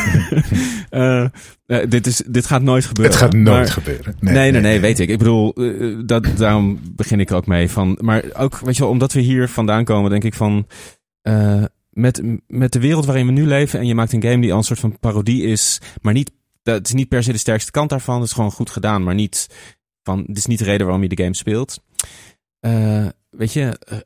eh, 0.90 1.24
eh, 1.66 1.90
dit, 1.90 2.08
is, 2.08 2.22
dit 2.28 2.46
gaat 2.46 2.62
nooit 2.62 2.86
gebeuren. 2.86 3.14
Het 3.14 3.24
gaat 3.24 3.34
nooit 3.34 3.48
Maar- 3.48 3.68
gebeuren. 3.72 4.16
Nee, 4.20 4.52
nee, 4.52 4.62
nee, 4.62 4.80
weet 4.80 5.00
ik. 5.00 5.10
Ik 5.10 5.18
bedoel, 5.18 5.54
dat, 6.06 6.26
daarom 6.38 6.80
begin 6.96 7.20
ik 7.20 7.32
ook 7.32 7.46
mee. 7.48 7.70
Van, 7.70 7.98
maar 8.02 8.24
ook, 8.38 8.60
weet 8.60 8.76
je 8.76 8.82
wel, 8.82 8.92
omdat 8.92 9.14
we 9.14 9.20
hier 9.20 9.50
vandaan 9.50 9.84
komen, 9.84 10.10
denk 10.10 10.24
ik 10.24 10.34
van... 10.34 10.68
met, 12.00 12.22
met 12.48 12.72
de 12.74 12.80
wereld 12.80 13.06
waarin 13.06 13.26
we 13.26 13.32
nu 13.32 13.46
leven 13.48 13.80
en 13.80 13.88
je 13.88 13.96
maakt 13.96 14.14
een 14.14 14.24
game 14.24 14.42
die 14.42 14.52
al 14.52 14.58
een 14.58 14.64
soort 14.64 14.80
van 14.80 15.00
parodie 15.00 15.44
is, 15.44 15.82
maar 16.02 16.14
niet, 16.14 16.32
dat 16.64 16.86
is 16.86 16.94
niet 16.94 17.08
per 17.08 17.24
se 17.24 17.32
de 17.32 17.38
sterkste 17.38 17.72
kant 17.72 17.90
daarvan. 17.90 18.16
Het 18.16 18.26
is 18.26 18.34
gewoon 18.34 18.52
goed 18.52 18.70
gedaan, 18.70 19.04
maar 19.04 19.16
niet 19.16 19.48
van, 20.04 20.24
dit 20.28 20.38
is 20.38 20.46
niet 20.46 20.60
de 20.60 20.66
reden 20.66 20.86
waarom 20.86 21.04
je 21.04 21.10
de 21.16 21.24
game 21.24 21.36
speelt. 21.36 21.84
Eh, 22.60 23.06
weet 23.30 23.54
je, 23.54 23.78
eh, 23.80 23.98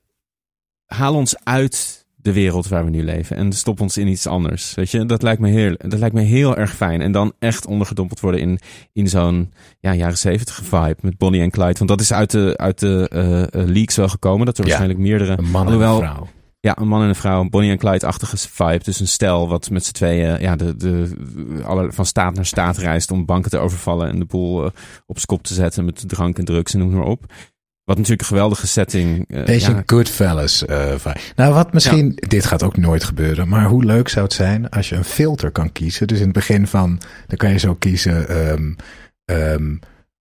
haal 0.86 1.14
ons 1.16 1.36
uit 1.44 2.02
de 2.16 2.34
wereld 2.34 2.68
waar 2.68 2.84
we 2.84 2.90
nu 2.90 3.04
leven 3.04 3.36
en 3.36 3.54
stop 3.54 3.82
ons 3.82 3.98
in 3.98 4.08
iets 4.08 4.28
anders. 4.28 4.74
Weet 4.74 4.92
je, 4.92 5.06
dat 5.06 5.22
lijkt 5.22 5.42
me 5.42 5.50
heel, 5.50 5.76
dat 5.78 6.00
lijkt 6.00 6.16
me 6.16 6.22
heel 6.22 6.58
erg 6.58 6.76
fijn. 6.76 7.02
En 7.02 7.12
dan 7.12 7.34
echt 7.40 7.66
ondergedompeld 7.66 8.20
worden 8.20 8.40
in, 8.42 8.60
in 8.94 9.08
zo'n 9.08 9.54
ja, 9.80 9.94
jaren 9.94 10.18
zeventig 10.18 10.56
vibe 10.64 10.96
met 11.02 11.18
Bonnie 11.18 11.42
en 11.42 11.50
Clyde. 11.52 11.78
Want 11.78 11.90
dat 11.90 12.02
is 12.02 12.14
uit 12.14 12.32
de, 12.32 12.54
uit 12.58 12.80
de 12.80 13.08
eh, 13.10 13.64
leaks 13.66 13.96
wel 13.96 14.08
gekomen. 14.10 14.46
Dat 14.46 14.58
er 14.58 14.64
Ja. 14.64 14.70
waarschijnlijk 14.70 15.08
meerdere... 15.08 15.38
Een 15.38 15.50
man 15.52 15.62
en 15.62 15.68
Alhoewel- 15.68 16.02
een 16.02 16.08
vrouw. 16.10 16.28
Ja, 16.66 16.78
een 16.78 16.88
man 16.88 17.02
en 17.02 17.08
een 17.08 17.16
vrouw, 17.16 17.42
een 17.42 17.50
Bonnie 17.50 17.72
en 17.72 17.78
Clyde-achtige 17.78 18.38
vibe. 18.38 18.84
Dus 18.84 19.00
een 19.00 19.08
stel 19.08 19.48
wat 19.48 19.70
met 19.70 19.86
z'n 19.86 19.92
tweeën 19.92 20.42
ja, 20.42 20.56
de, 20.56 20.76
de, 20.76 21.10
alle, 21.64 21.92
van 21.92 22.06
staat 22.06 22.34
naar 22.34 22.46
staat 22.46 22.78
reist 22.78 23.12
om 23.12 23.26
banken 23.26 23.52
te 23.52 23.58
overvallen 23.58 24.10
en 24.10 24.20
de 24.20 24.26
boel 24.26 24.60
eh, 24.66 24.72
op 25.06 25.16
zijn 25.16 25.26
kop 25.26 25.44
te 25.44 25.54
zetten 25.54 25.86
met 25.86 26.04
drank 26.10 26.38
en 26.38 26.46
drugs 26.46 26.74
en 26.74 26.80
noem 26.80 26.92
maar 26.94 27.06
op. 27.06 27.26
Wat 27.84 27.96
natuurlijk 27.98 28.22
een 28.22 28.28
geweldige 28.28 28.68
setting. 28.68 29.26
eh, 29.30 29.44
Beetje 29.44 29.72
ja, 29.72 29.84
Goodfellas 29.86 30.66
eh 30.66 30.92
vibe. 30.98 31.20
Nou, 31.36 31.54
wat 31.54 31.74
misschien, 31.74 32.14
dit 32.16 32.46
gaat 32.46 32.64
ook 32.64 32.78
nooit 32.78 33.04
gebeuren, 33.04 33.48
maar 33.48 33.66
hoe 33.66 33.84
leuk 33.86 34.10
zou 34.10 34.26
het 34.26 34.34
zijn 34.34 34.70
als 34.70 34.90
je 34.90 34.96
een 34.96 35.04
filter 35.04 35.52
kan 35.52 35.72
kiezen? 35.72 36.08
Dus 36.08 36.18
in 36.18 36.24
het 36.24 36.34
begin 36.34 36.68
van, 36.68 37.00
dan 37.28 37.38
kan 37.38 37.50
je 37.52 37.58
zo 37.58 37.74
kiezen, 37.76 38.28
ehm, 39.26 39.76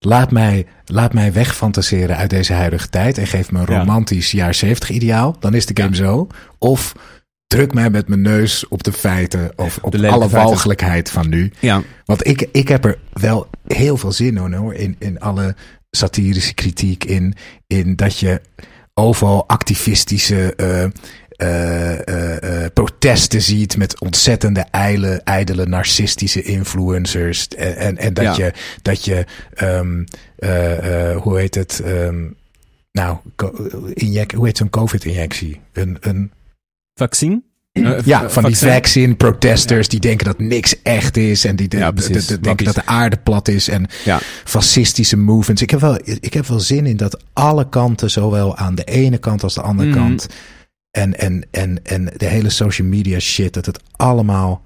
laat, 0.04 0.30
mij, 0.30 0.66
laat 0.84 1.12
mij 1.12 1.32
wegfantaseren 1.32 2.16
uit 2.16 2.30
deze 2.30 2.52
huidige 2.52 2.88
tijd 2.88 3.18
en 3.18 3.26
geef 3.26 3.50
me 3.50 3.58
een 3.60 3.72
Ja. 3.72 3.78
romantisch 3.78 4.30
jaar 4.30 4.54
70 4.54 4.90
ideaal. 4.90 5.36
Dan 5.40 5.54
is 5.54 5.66
de 5.66 5.82
game 5.82 5.96
zo. 5.96 6.26
Of 6.58 6.92
druk 7.46 7.74
mij 7.74 7.90
met 7.90 8.08
mijn 8.08 8.20
neus 8.22 8.68
op 8.68 8.82
de 8.82 8.92
feiten 8.92 9.52
of 9.56 9.78
op 9.82 9.92
De 9.92 10.08
alle 10.08 10.28
walgelijkheid 10.28 11.10
van 11.10 11.28
nu. 11.28 11.52
ja, 11.60 11.82
Want 12.04 12.26
ik, 12.26 12.48
ik 12.52 12.68
heb 12.68 12.84
er 12.84 12.98
wel 13.12 13.48
heel 13.66 13.96
veel 13.96 14.12
zin 14.12 14.36
in 14.36 14.52
hoor. 14.52 14.74
In, 14.74 14.96
in 14.98 15.20
alle 15.20 15.54
satirische 15.90 16.54
kritiek. 16.54 17.04
In, 17.04 17.34
in 17.66 17.96
dat 17.96 18.18
je 18.18 18.40
overal 18.94 19.48
activistische 19.48 20.54
eh, 20.54 20.84
eh, 21.46 22.08
eh, 22.08 22.64
eh, 22.64 22.72
protesten 22.72 23.42
ziet. 23.42 23.76
Met 23.76 24.00
ontzettende 24.00 24.60
ijle, 24.70 25.20
ijdele 25.24 25.66
narcistische 25.66 26.42
influencers. 26.42 27.48
En, 27.48 27.76
en, 27.76 27.98
en 27.98 28.14
dat 28.14 28.24
Ja. 28.24 28.44
je, 28.44 28.52
dat 28.82 29.04
je 29.04 29.24
ehm, 29.54 30.04
eh, 30.36 31.10
eh, 31.10 31.16
hoe 31.16 31.38
heet 31.38 31.54
het? 31.54 31.80
ehm, 31.84 32.24
nou, 32.92 33.16
inject, 33.94 34.32
hoe 34.32 34.46
heet 34.46 34.56
zo'n 34.56 34.70
COVID-injectie? 34.70 35.60
Een, 35.72 35.96
een 36.00 36.32
vaccin? 36.94 37.44
Ja, 38.04 38.30
van 38.30 38.42
die 38.44 38.52
vaccin? 38.56 38.72
vaccine 38.72 39.14
protesters 39.14 39.88
die 39.88 40.00
denken 40.00 40.26
dat 40.26 40.38
niks 40.38 40.82
echt 40.82 41.16
is. 41.16 41.44
En 41.44 41.56
die 41.56 41.68
de- 41.68 41.76
Ja, 41.76 41.86
de- 41.92 42.02
precies. 42.02 42.26
de- 42.26 42.34
de- 42.34 42.40
denken 42.40 42.64
dat 42.64 42.74
de 42.74 42.86
aarde 42.86 43.16
plat 43.16 43.48
is. 43.48 43.68
En 43.68 43.86
Ja. 44.04 44.18
fascistische 44.44 45.16
movements. 45.16 45.62
Ik 45.62 45.70
heb, 45.70 45.80
wel, 45.80 45.98
ik 46.04 46.34
heb 46.34 46.46
wel 46.46 46.60
zin 46.60 46.86
in 46.86 46.96
dat 46.96 47.22
alle 47.32 47.68
kanten, 47.68 48.10
zowel 48.10 48.56
aan 48.56 48.74
de 48.74 48.84
ene 48.84 49.18
kant 49.18 49.42
als 49.42 49.54
de 49.54 49.62
andere 49.62 49.88
Mhm. 49.88 49.98
kant. 49.98 50.26
En, 50.92 51.18
en, 51.18 51.46
en, 51.50 51.84
en 51.84 52.12
de 52.16 52.26
hele 52.26 52.50
social 52.50 52.88
media 52.88 53.18
shit, 53.18 53.54
dat 53.54 53.66
het 53.66 53.80
allemaal 53.96 54.62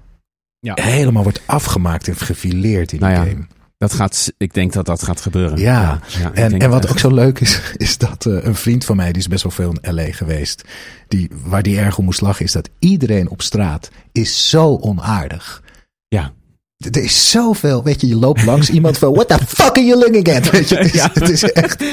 Ja. 0.59 0.73
helemaal 0.81 1.23
wordt 1.23 1.41
afgemaakt 1.45 2.07
en 2.07 2.15
gefileerd 2.15 2.91
in 2.91 2.99
Nou 2.99 3.13
die 3.13 3.23
ja, 3.23 3.29
game. 3.29 3.45
Dat 3.77 3.93
gaat, 3.93 4.33
ik 4.37 4.53
denk 4.53 4.73
dat 4.73 4.85
dat 4.85 5.03
gaat 5.03 5.21
gebeuren. 5.21 5.57
Ja, 5.57 5.99
En, 6.33 6.59
en 6.59 6.69
wat 6.69 6.89
ook 6.89 6.99
zo 6.99 7.13
leuk 7.13 7.39
is, 7.39 7.61
is 7.77 7.97
dat 7.97 8.25
eh, 8.25 8.43
een 8.43 8.55
vriend 8.55 8.85
van 8.85 8.95
mij, 8.95 9.11
die 9.11 9.21
is 9.21 9.27
best 9.27 9.43
wel 9.43 9.51
veel 9.51 9.73
in 9.81 9.93
LA 9.93 10.11
geweest, 10.11 10.63
die, 11.07 11.29
waar 11.43 11.63
die 11.63 11.79
erg 11.79 11.97
om 11.97 12.05
moest 12.05 12.21
lachen, 12.21 12.45
is 12.45 12.51
dat 12.51 12.69
iedereen 12.79 13.29
op 13.29 13.41
straat 13.41 13.89
is 14.11 14.49
zo 14.49 14.75
onaardig. 14.81 15.63
Ja. 16.07 16.31
Er 16.77 17.03
is 17.03 17.29
zoveel, 17.31 17.83
weet 17.83 18.01
je, 18.01 18.07
je 18.07 18.15
loopt 18.15 18.45
langs 18.45 18.69
iemand 18.69 18.97
van, 18.97 19.13
what 19.13 19.27
the 19.27 19.37
fuck 19.47 19.77
are 19.77 19.85
you 19.85 19.99
looking 19.99 20.29
at? 20.35 20.49
Weet 20.51 20.69
je, 20.69 20.75
het, 20.75 20.85
is, 20.85 20.91
Ja. 20.93 21.09
het 21.13 21.29
is 21.29 21.43
echt, 21.43 21.83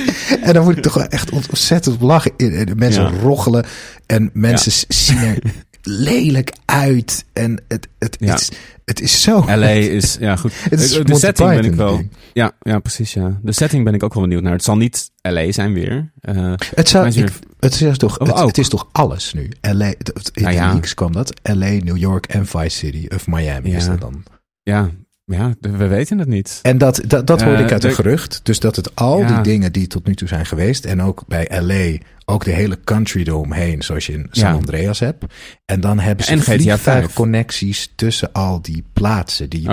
en 0.42 0.52
dan 0.52 0.64
moet 0.64 0.76
ik 0.76 0.82
toch 0.82 0.94
wel 0.94 1.06
echt 1.06 1.30
ontzettend 1.30 2.00
lachen. 2.00 2.32
De 2.36 2.72
Mensen 2.76 3.02
Ja. 3.02 3.10
roggelen 3.20 3.64
en 4.06 4.30
mensen 4.32 4.72
zien 4.88 5.16
er 5.18 5.38
lelijk 5.82 6.52
uit. 6.64 7.24
En 7.32 7.62
het, 7.68 7.88
het, 7.98 8.16
het, 8.20 8.40
is, 8.40 8.50
het 8.84 9.00
is 9.00 9.22
zo... 9.22 9.44
LA 9.46 9.66
is, 9.68 10.16
ja 10.20 10.36
goed. 10.36 10.52
Het 10.70 10.80
is 10.80 10.90
de 10.90 10.96
Monty 10.96 11.14
setting 11.14 11.48
ben 11.48 11.64
ik 11.64 11.70
Python 11.70 11.76
wel. 11.86 12.02
Ja, 12.32 12.52
ja, 12.60 12.78
precies 12.78 13.12
ja. 13.12 13.38
De 13.42 13.52
setting 13.52 13.84
ben 13.84 13.94
ik 13.94 14.02
ook 14.02 14.14
wel 14.14 14.22
benieuwd 14.22 14.42
naar. 14.42 14.52
Het 14.52 14.64
zal 14.64 14.76
niet 14.76 15.10
LA 15.22 15.52
zijn 15.52 15.72
weer. 15.72 16.12
Eh, 16.20 16.52
Het, 16.74 16.88
zou, 16.88 17.06
ik, 17.08 17.32
het, 17.60 17.80
is 17.80 17.98
toch, 17.98 18.18
Oh, 18.18 18.46
het, 18.46 18.58
is 18.58 18.68
toch 18.68 18.88
alles 18.92 19.32
nu? 19.34 19.48
LA, 19.60 19.86
in 19.86 19.94
Nou 20.34 20.54
ja. 20.54 20.80
kwam 20.94 21.12
dat. 21.12 21.32
LA, 21.42 21.54
New 21.70 21.96
York 21.96 22.26
en 22.26 22.46
Vice 22.46 22.76
City 22.76 23.06
of 23.14 23.26
Miami 23.26 23.70
Ja. 23.70 23.76
is 23.76 23.86
dat 23.86 24.00
dan. 24.00 24.22
Ja, 24.64 24.90
ja, 25.26 25.54
we 25.60 25.86
weten 25.86 26.18
het 26.18 26.28
niet. 26.28 26.58
En 26.62 26.78
dat, 26.78 27.00
dat, 27.06 27.26
dat 27.26 27.42
hoorde 27.42 27.58
Eh, 27.58 27.64
ik 27.64 27.72
uit 27.72 27.84
een 27.84 27.88
de- 27.90 27.94
gerucht. 27.94 28.40
Dus 28.42 28.60
dat 28.60 28.76
het 28.76 28.94
al 28.96 29.18
Ja. 29.20 29.26
die 29.26 29.40
dingen 29.52 29.72
die 29.72 29.86
tot 29.86 30.06
nu 30.06 30.14
toe 30.14 30.28
zijn 30.28 30.46
geweest. 30.46 30.84
En 30.84 31.02
ook 31.02 31.24
bij 31.26 31.48
LA, 31.60 31.98
ook 32.24 32.44
de 32.44 32.50
hele 32.50 32.78
country 32.84 33.22
eromheen. 33.26 33.82
Zoals 33.82 34.06
je 34.06 34.12
in 34.12 34.26
San 34.30 34.48
Ja. 34.48 34.54
Andreas 34.54 34.98
hebt. 34.98 35.24
En 35.64 35.80
dan 35.80 35.98
hebben 35.98 36.24
ze 36.24 36.30
En 36.32 36.40
GTA 36.40 36.52
5. 36.54 36.60
vliegtuigconnecties 36.82 37.92
tussen 37.96 38.32
al 38.32 38.62
die 38.62 38.84
plaatsen. 38.92 39.50
Die 39.50 39.68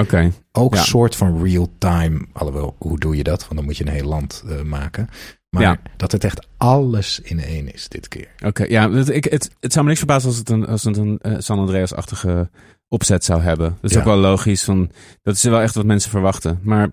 ook 0.52 0.76
ja. 0.76 0.82
soort 0.82 1.16
van 1.16 1.44
real-time. 1.44 2.26
Alhoewel, 2.34 2.76
hoe 2.78 3.00
doe 3.00 3.16
je 3.18 3.24
dat? 3.24 3.42
Want 3.42 3.56
dan 3.56 3.64
moet 3.64 3.78
je 3.78 3.86
een 3.86 3.94
heel 3.94 4.08
land 4.08 4.44
eh, 4.48 4.62
maken. 4.62 5.08
Maar 5.50 5.62
Ja. 5.62 5.78
dat 5.98 6.12
het 6.12 6.24
echt 6.24 6.48
alles 6.58 7.20
in 7.24 7.39
één 7.44 7.74
is 7.74 7.88
dit 7.88 8.08
keer. 8.08 8.28
Oké, 8.46 8.64
ja, 8.64 8.92
het, 8.92 9.10
ik, 9.10 9.24
het, 9.24 9.50
het 9.60 9.72
zou 9.72 9.84
me 9.84 9.89
niks 9.92 10.04
verbazen 10.06 10.30
als 10.30 10.38
het 10.38 10.50
een, 10.50 10.66
als 10.66 10.84
het 10.84 10.98
een 10.98 11.20
eh, 11.22 11.34
San 11.38 11.60
Andreas-achtige 11.60 12.50
opzet 12.92 13.24
zou 13.24 13.42
hebben. 13.42 13.78
Dat 13.82 13.89
is 13.89 13.94
Ja. 13.96 14.00
ook 14.00 14.06
wel 14.06 14.18
logisch. 14.18 14.64
Van, 14.64 14.92
dat 15.24 15.36
is 15.36 15.44
wel 15.44 15.62
echt 15.62 15.76
wat 15.76 15.86
mensen 15.86 16.10
verwachten. 16.12 16.60
Maar 16.64 16.89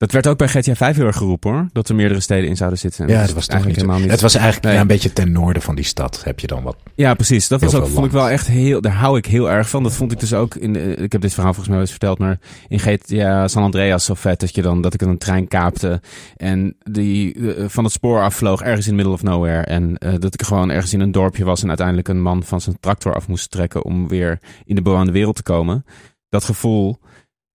dat 0.00 0.12
werd 0.12 0.26
ook 0.26 0.38
bij 0.38 0.48
GTA 0.48 0.74
5 0.74 0.96
heel 0.96 1.06
erg 1.06 1.16
geroepen 1.16 1.50
hoor. 1.52 1.66
Dat 1.72 1.88
er 1.88 1.94
meerdere 1.94 2.20
steden 2.20 2.48
in 2.48 2.56
zouden 2.56 2.78
zitten. 2.78 3.06
En 3.06 3.10
Ja, 3.12 3.20
dat 3.20 3.32
was 3.32 3.44
toch 3.46 3.54
eigenlijk 3.54 3.66
niet, 3.66 3.76
helemaal 3.76 4.00
niet. 4.00 4.10
Het 4.10 4.20
was 4.20 4.34
eigenlijk 4.34 4.64
Nee. 4.64 4.74
ja, 4.74 4.80
een 4.80 4.86
beetje 4.86 5.12
ten 5.12 5.32
noorden 5.32 5.62
van 5.62 5.74
die 5.74 5.84
stad. 5.84 6.24
Heb 6.24 6.40
je 6.40 6.46
dan 6.46 6.62
wat? 6.62 6.76
Ja, 6.94 7.14
precies. 7.14 7.48
Dat 7.48 7.60
was 7.60 7.74
ook, 7.74 7.86
vond 7.88 8.06
ik 8.06 8.12
wel 8.12 8.28
echt 8.30 8.46
heel, 8.46 8.80
daar 8.80 8.92
hou 8.92 9.18
ik 9.18 9.26
heel 9.26 9.50
erg 9.50 9.68
van. 9.68 9.82
Dat 9.82 9.92
vond 9.94 10.12
ik 10.12 10.20
dus 10.20 10.34
ook 10.34 10.54
in, 10.54 10.72
de- 10.72 10.94
ik 10.94 11.12
heb 11.12 11.20
dit 11.20 11.32
verhaal 11.34 11.54
volgens 11.54 11.68
mij 11.68 11.76
wel 11.76 11.80
eens 11.86 11.90
verteld, 11.98 12.18
maar 12.18 12.38
in 12.68 12.78
GTA 12.78 13.48
San 13.48 13.62
Andreas 13.62 14.04
zo 14.04 14.14
vet 14.14 14.40
dat 14.40 14.54
je 14.54 14.62
dan, 14.62 14.80
dat 14.82 14.94
ik 14.94 15.00
een 15.02 15.18
trein 15.18 15.48
kaapte 15.48 16.00
en 16.36 16.76
die 16.90 17.34
eh, 17.54 17.64
van 17.68 17.84
het 17.84 17.92
spoor 17.92 18.22
afvloog 18.22 18.62
ergens 18.62 18.86
in 18.86 18.94
middle 18.94 19.12
of 19.12 19.22
nowhere. 19.22 19.62
En 19.62 19.98
eh, 19.98 20.12
dat 20.18 20.34
ik 20.34 20.42
gewoon 20.42 20.70
ergens 20.70 20.92
in 20.92 21.00
een 21.00 21.12
dorpje 21.12 21.44
was 21.44 21.62
en 21.62 21.68
uiteindelijk 21.68 22.08
een 22.08 22.22
man 22.22 22.42
van 22.42 22.60
zijn 22.60 22.76
tractor 22.80 23.14
af 23.14 23.28
moest 23.28 23.50
trekken 23.50 23.84
om 23.84 24.08
weer 24.08 24.38
in 24.64 24.74
de 24.74 24.82
bewoonde 24.82 25.12
wereld 25.12 25.36
te 25.36 25.42
komen. 25.42 25.84
Dat 26.28 26.44
gevoel, 26.44 26.98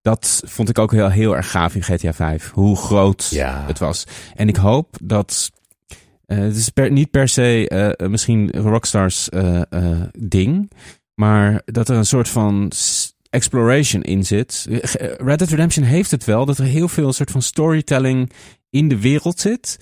dat 0.06 0.42
vond 0.46 0.70
ik 0.70 0.80
ook 0.80 0.92
heel, 0.92 1.10
heel 1.10 1.36
erg 1.36 1.52
gaaf 1.52 1.76
in 1.76 1.84
GTA 1.84 2.14
5. 2.14 2.52
Hoe 2.52 2.76
groot 2.76 3.28
Ja. 3.32 3.64
het 3.68 3.80
was. 3.80 4.04
En 4.36 4.48
ik 4.48 4.56
hoop 4.56 4.96
dat. 5.04 5.52
eh, 6.26 6.38
het 6.38 6.56
is 6.56 6.70
per, 6.70 6.92
niet 6.92 7.12
per 7.12 7.28
se 7.28 7.68
eh, 7.70 8.08
misschien 8.08 8.52
Rockstars 8.52 9.30
ding. 10.20 10.72
Maar 11.16 11.62
dat 11.66 11.90
er 11.90 11.96
een 11.96 12.06
soort 12.06 12.30
van 12.30 12.72
exploration 13.30 14.02
in 14.02 14.26
zit. 14.26 14.66
Red 15.18 15.40
Dead 15.40 15.50
Redemption 15.50 15.84
heeft 15.86 16.12
het 16.12 16.24
wel. 16.26 16.46
Dat 16.46 16.58
er 16.58 16.66
heel 16.66 16.88
veel 16.88 17.14
soort 17.14 17.32
van 17.32 17.42
storytelling 17.42 18.32
in 18.70 18.88
de 18.88 19.00
wereld 19.00 19.40
zit. 19.40 19.78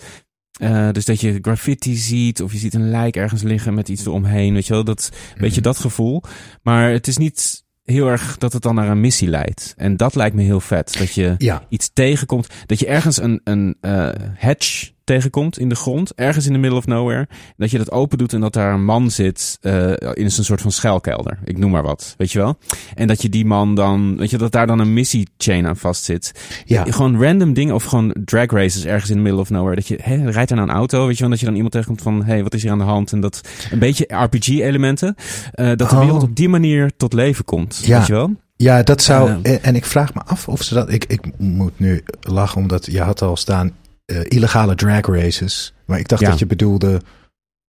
Dus 0.91 1.05
dat 1.05 1.21
je 1.21 1.39
graffiti 1.41 1.95
ziet. 1.95 2.41
Of 2.41 2.51
je 2.51 2.57
ziet 2.57 2.73
een 2.73 2.89
lijk 2.89 3.15
ergens 3.15 3.41
liggen 3.41 3.73
met 3.73 3.89
iets 3.89 4.05
eromheen. 4.05 4.53
Weet 4.53 4.67
je 4.67 4.73
wel. 4.73 4.83
Dat, 4.83 5.09
weet 5.37 5.55
je, 5.55 5.61
dat 5.61 5.77
gevoel. 5.77 6.23
Maar 6.61 6.91
het 6.91 7.07
is 7.07 7.17
niet 7.17 7.62
heel 7.83 8.07
erg 8.07 8.37
dat 8.37 8.53
het 8.53 8.61
dan 8.61 8.75
naar 8.75 8.87
een 8.89 8.99
missie 9.01 9.27
leidt. 9.27 9.73
En 9.77 9.97
dat 9.97 10.15
lijkt 10.15 10.35
me 10.35 10.41
heel 10.41 10.59
vet. 10.59 10.95
Dat 10.97 11.13
je 11.13 11.35
Ja. 11.37 11.63
iets 11.69 11.89
tegenkomt. 11.93 12.47
Dat 12.65 12.79
je 12.79 12.85
ergens 12.85 13.21
een, 13.21 13.41
een 13.43 13.75
eh 13.81 14.09
hatch 14.37 14.91
tegenkomt 15.03 15.59
in 15.59 15.69
de 15.69 15.75
grond. 15.75 16.13
Ergens 16.15 16.45
in 16.45 16.53
the 16.53 16.59
middle 16.59 16.77
of 16.77 16.85
nowhere. 16.87 17.27
Dat 17.57 17.71
je 17.71 17.77
dat 17.77 17.91
open 17.91 18.17
doet 18.17 18.33
en 18.33 18.39
dat 18.41 18.53
daar 18.53 18.73
een 18.73 18.85
man 18.85 19.11
zit 19.11 19.57
eh, 19.61 19.89
in 19.91 20.23
een 20.25 20.31
soort 20.31 20.61
van 20.61 20.71
schuilkelder. 20.71 21.39
Ik 21.43 21.57
noem 21.57 21.71
maar 21.71 21.83
wat. 21.83 22.13
Weet 22.17 22.31
je 22.31 22.39
wel? 22.39 22.57
En 22.95 23.07
dat 23.07 23.21
je 23.21 23.29
die 23.29 23.45
man 23.45 23.75
dan... 23.75 24.17
Weet 24.17 24.29
je, 24.29 24.37
dat 24.37 24.51
daar 24.51 24.67
dan 24.67 24.79
een 24.79 24.93
missie 24.93 25.27
chain 25.37 25.67
aan 25.67 25.77
vast 25.77 26.03
zit. 26.03 26.31
Ja. 26.65 26.83
Gewoon 26.89 27.21
random 27.23 27.53
dingen. 27.53 27.75
Of 27.75 27.83
gewoon 27.83 28.15
drag 28.25 28.51
races 28.51 28.85
ergens 28.85 29.09
in 29.09 29.15
the 29.15 29.21
middle 29.21 29.39
of 29.41 29.49
nowhere. 29.49 29.75
Dat 29.75 29.87
je, 29.87 29.99
hé, 30.01 30.29
rijdt 30.29 30.49
er 30.49 30.55
nou 30.55 30.69
een 30.69 30.75
auto? 30.75 31.05
Weet 31.05 31.15
je 31.15 31.21
wel? 31.21 31.29
Dat 31.29 31.39
je 31.39 31.45
dan 31.45 31.55
iemand 31.55 31.73
tegenkomt 31.73 32.01
van, 32.01 32.17
hé, 32.23 32.31
hey, 32.33 32.43
wat 32.43 32.53
is 32.53 32.61
hier 32.61 32.71
aan 32.71 32.77
de 32.77 32.83
hand? 32.83 33.11
En 33.11 33.19
dat 33.19 33.41
een 33.71 33.79
beetje 33.79 34.05
RPG-elementen. 34.07 35.15
eh, 35.51 35.67
dat 35.67 35.77
de 35.89 35.95
Oh. 35.95 35.99
wereld 35.99 36.23
op 36.23 36.35
die 36.35 36.49
manier 36.49 36.91
tot 36.97 37.13
leven 37.13 37.45
komt. 37.45 37.81
Ja. 37.85 37.97
Weet 37.97 38.07
je 38.07 38.13
wel? 38.13 38.31
Ja, 38.55 38.83
dat 38.83 39.01
zou. 39.01 39.39
Eh, 39.43 39.67
En 39.67 39.75
ik 39.75 39.85
vraag 39.85 40.13
me 40.13 40.21
af 40.25 40.47
of 40.47 40.63
ze 40.63 40.73
dat. 40.73 40.91
Ik, 40.91 41.05
ik 41.05 41.21
moet 41.37 41.79
nu 41.79 42.03
lachen, 42.21 42.61
omdat 42.61 42.85
je 42.91 43.01
had 43.01 43.21
al 43.21 43.37
staan 43.37 43.71
eh, 44.05 44.17
illegale 44.23 44.75
drag 44.75 45.05
races. 45.07 45.73
Maar 45.85 45.99
ik 45.99 46.07
dacht 46.07 46.21
Ja. 46.21 46.29
dat 46.29 46.39
je 46.39 46.45
bedoelde 46.45 47.01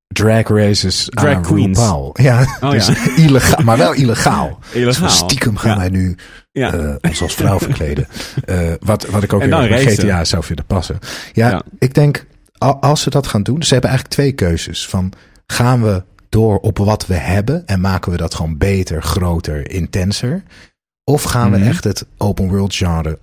drag 0.07 0.49
races 0.49 1.07
Drag 1.11 1.35
aan 1.35 1.43
queens. 1.43 1.79
RuPaul. 1.79 2.17
Ja, 2.23 2.59
Oh, 2.61 2.71
dus 2.77 2.87
ja. 2.87 2.95
illegaal, 3.25 3.65
maar 3.65 3.79
wel 3.79 3.93
illegaal. 3.93 4.59
Illegaal. 4.73 5.07
Dus 5.07 5.17
stiekem 5.19 5.57
gaan 5.57 5.71
Ja. 5.71 5.77
wij 5.79 5.89
nu 5.89 6.17
Ja. 6.53 6.73
eh, 6.75 6.95
ons 7.01 7.23
als 7.23 7.35
vrouw 7.35 7.59
verkleden. 7.59 8.07
Eh, 8.45 8.73
wat, 8.81 9.07
wat 9.07 9.23
ik 9.23 9.33
ook 9.33 9.43
racen. 9.43 9.93
GTA 9.93 10.25
zou 10.25 10.45
vinden 10.45 10.65
passen. 10.67 10.99
Ja, 11.33 11.63
ik 11.79 11.95
denk, 11.95 12.27
als 12.81 13.03
ze 13.03 13.11
dat 13.11 13.27
gaan 13.27 13.43
doen, 13.43 13.63
ze 13.63 13.73
hebben 13.73 13.91
eigenlijk 13.91 14.21
twee 14.21 14.33
keuzes. 14.33 14.89
Van, 14.89 15.13
gaan 15.47 15.83
we 15.83 16.03
door 16.29 16.59
op 16.59 16.79
wat 16.79 17.07
we 17.07 17.15
hebben 17.15 17.67
en 17.67 17.81
maken 17.81 18.13
we 18.13 18.17
dat 18.19 18.35
gewoon 18.35 18.59
beter, 18.59 19.03
groter, 19.03 19.71
intenser? 19.71 20.43
Of 21.05 21.23
gaan 21.23 21.51
Mhm. 21.51 21.61
we 21.61 21.67
echt 21.67 21.85
het 21.85 22.07
open 22.19 22.49
world 22.49 22.75
genre 22.75 23.19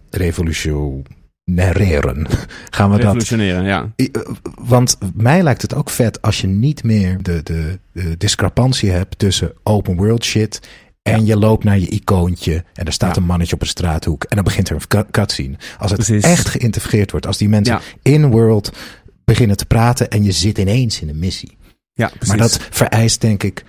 revolutionaireren? 1.46 2.28
Gaan 2.70 2.90
we 2.90 2.96
dat 2.96 3.02
Revolutioneren, 3.06 3.64
ja. 3.64 3.92
Eh, 3.96 4.06
Want 4.62 4.98
mij 5.14 5.44
lijkt 5.44 5.62
het 5.62 5.74
ook 5.74 5.90
vet 5.90 6.22
als 6.22 6.42
je 6.42 6.48
niet 6.48 6.84
meer 6.84 7.24
de, 7.24 7.44
de, 7.44 7.80
de 7.94 8.18
discrepantie 8.18 8.90
hebt 8.92 9.20
tussen 9.20 9.54
open 9.64 9.96
world 9.96 10.24
shit 10.24 10.60
en 11.02 11.26
je 11.26 11.38
loopt 11.38 11.64
naar 11.64 11.80
je 11.80 11.88
icoontje 11.88 12.64
en 12.74 12.86
er 12.86 12.94
staat 12.94 13.16
Ja. 13.16 13.22
een 13.22 13.28
mannetje 13.28 13.56
op 13.56 13.62
een 13.62 13.68
straathoek 13.68 14.24
en 14.24 14.36
dan 14.36 14.44
begint 14.46 14.70
er 14.70 14.76
een 14.76 14.88
cu- 14.88 15.06
cutscene. 15.12 15.56
Als 15.80 15.92
het 15.92 16.06
Precies. 16.06 16.24
echt 16.24 16.48
geïntegreerd 16.50 17.12
wordt, 17.12 17.26
als 17.28 17.38
die 17.38 17.50
mensen 17.50 17.74
Ja. 17.74 18.12
in-world 18.12 18.72
beginnen 19.26 19.58
te 19.58 19.66
praten 19.66 20.10
en 20.10 20.24
je 20.24 20.32
zit 20.32 20.58
ineens 20.58 21.02
in 21.02 21.10
een 21.10 21.20
missie. 21.20 21.58
Ja, 21.94 22.08
precies. 22.08 22.28
Maar 22.28 22.38
dat 22.38 22.60
vereist 22.70 23.22
denk 23.22 23.44
ik 23.44 23.64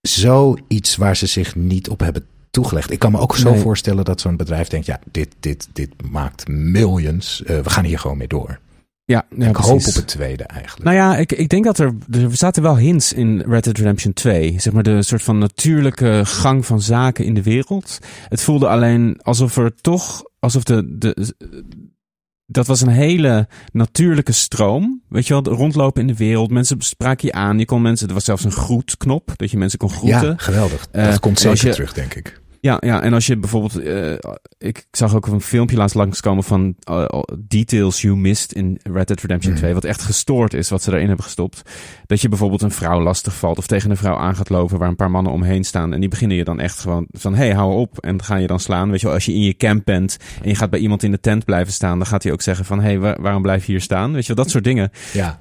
zoiets 0.00 0.96
waar 0.96 1.16
ze 1.16 1.26
zich 1.26 1.54
niet 1.56 1.88
op 1.88 2.00
hebben 2.00 2.26
toegelegd. 2.52 2.90
Ik 2.90 2.98
kan 2.98 3.12
me 3.12 3.18
ook 3.18 3.36
zo 3.36 3.50
Nee. 3.50 3.60
voorstellen 3.60 4.04
dat 4.04 4.20
zo'n 4.20 4.36
bedrijf 4.36 4.68
denkt, 4.68 4.86
ja, 4.86 5.00
dit, 5.10 5.28
dit, 5.40 5.68
dit 5.72 5.90
maakt 6.10 6.48
millions. 6.48 7.42
Eh, 7.44 7.58
we 7.60 7.70
gaan 7.70 7.84
hier 7.84 7.98
gewoon 7.98 8.16
mee 8.16 8.28
door. 8.28 8.58
ja, 9.04 9.26
ja, 9.36 9.48
ik 9.48 9.56
hoop 9.56 9.86
op 9.86 9.94
het 9.94 10.06
tweede 10.06 10.44
eigenlijk. 10.44 10.84
Nou 10.84 10.96
ja, 10.96 11.16
ik, 11.16 11.32
ik 11.32 11.48
denk 11.48 11.64
dat 11.64 11.78
er, 11.78 11.94
er 12.10 12.36
zaten 12.36 12.62
wel 12.62 12.76
hints 12.76 13.12
in 13.12 13.40
Red 13.40 13.64
Dead 13.64 13.76
Redemption 13.78 14.12
2. 14.12 14.54
Zeg 14.60 14.72
maar 14.72 14.82
de 14.82 15.02
soort 15.02 15.22
van 15.22 15.38
natuurlijke 15.38 16.20
gang 16.24 16.66
van 16.66 16.80
zaken 16.80 17.24
in 17.24 17.34
de 17.34 17.42
wereld. 17.42 17.98
Het 18.28 18.40
voelde 18.42 18.68
alleen 18.68 19.18
alsof 19.22 19.56
er 19.56 19.74
toch, 19.80 20.22
alsof 20.38 20.62
de, 20.64 20.98
de, 20.98 21.34
dat 22.46 22.66
was 22.66 22.80
een 22.80 22.88
hele 22.88 23.48
natuurlijke 23.72 24.32
stroom. 24.32 25.02
Weet 25.08 25.26
je 25.26 25.32
wel, 25.42 25.54
rondlopen 25.54 26.00
in 26.00 26.06
de 26.06 26.16
wereld. 26.16 26.50
Mensen 26.50 26.76
spraken 26.80 27.26
je 27.26 27.32
aan. 27.32 27.58
Je 27.58 27.64
kon 27.64 27.82
mensen, 27.82 28.08
er 28.08 28.14
was 28.14 28.24
zelfs 28.24 28.44
een 28.44 28.52
groetknop, 28.52 29.32
dat 29.36 29.50
je 29.50 29.56
mensen 29.58 29.78
kon 29.78 29.90
groeten. 29.90 30.28
Ja, 30.28 30.34
geweldig. 30.36 30.88
Eh, 30.92 31.04
dat 31.04 31.20
komt 31.20 31.40
zeker 31.40 31.66
je- 31.66 31.72
terug, 31.72 31.92
denk 31.92 32.14
ik. 32.14 32.40
Ja, 32.62 32.76
ja, 32.80 33.02
en 33.02 33.12
als 33.12 33.26
je 33.26 33.36
bijvoorbeeld, 33.36 33.76
eh, 33.82 34.12
ik 34.58 34.86
zag 34.90 35.14
ook 35.14 35.26
een 35.26 35.40
filmpje 35.40 35.76
laatst 35.76 35.94
langskomen 35.96 36.44
van 36.44 36.74
eh, 36.80 37.04
details 37.38 38.00
you 38.00 38.16
missed 38.16 38.52
in 38.52 38.78
Red 38.82 39.06
Dead 39.06 39.20
Redemption 39.20 39.52
Mhm. 39.52 39.62
2, 39.62 39.74
wat 39.74 39.84
echt 39.84 40.02
gestoord 40.02 40.54
is, 40.54 40.68
wat 40.68 40.82
ze 40.82 40.88
daarin 40.90 41.06
hebben 41.08 41.24
gestopt. 41.24 41.62
Dat 42.06 42.20
je 42.20 42.28
bijvoorbeeld 42.28 42.62
een 42.62 42.70
vrouw 42.70 43.00
lastig 43.02 43.34
valt 43.34 43.58
of 43.58 43.66
tegen 43.66 43.90
een 43.90 43.96
vrouw 43.96 44.16
aan 44.16 44.36
gaat 44.36 44.48
lopen 44.48 44.78
waar 44.78 44.88
een 44.88 44.96
paar 44.96 45.10
mannen 45.10 45.32
omheen 45.32 45.64
staan 45.64 45.92
en 45.92 46.00
die 46.00 46.08
beginnen 46.08 46.36
je 46.36 46.44
dan 46.44 46.60
echt 46.60 46.78
gewoon 46.78 47.06
van, 47.10 47.34
hey, 47.34 47.52
hou 47.54 47.74
op 47.74 47.98
en 47.98 48.22
gaan 48.22 48.40
je 48.40 48.46
dan 48.46 48.60
slaan. 48.60 48.90
Weet 48.90 49.00
je 49.00 49.06
wel, 49.06 49.14
als 49.14 49.24
je 49.24 49.32
in 49.34 49.42
je 49.42 49.56
camp 49.56 49.84
bent 49.84 50.16
en 50.42 50.48
je 50.48 50.54
gaat 50.54 50.70
bij 50.70 50.80
iemand 50.80 51.02
in 51.02 51.10
de 51.10 51.20
tent 51.20 51.44
blijven 51.44 51.72
staan, 51.72 51.98
dan 51.98 52.06
gaat 52.06 52.22
hij 52.22 52.32
ook 52.32 52.42
zeggen 52.42 52.64
van, 52.64 52.80
hey, 52.80 52.98
waar- 52.98 53.20
waarom 53.22 53.42
blijf 53.42 53.64
je 53.66 53.72
hier 53.72 53.80
staan? 53.80 54.12
Weet 54.12 54.26
je 54.26 54.34
wel, 54.34 54.44
dat 54.44 54.52
soort 54.52 54.64
dingen. 54.64 54.90
Ja. 55.12 55.40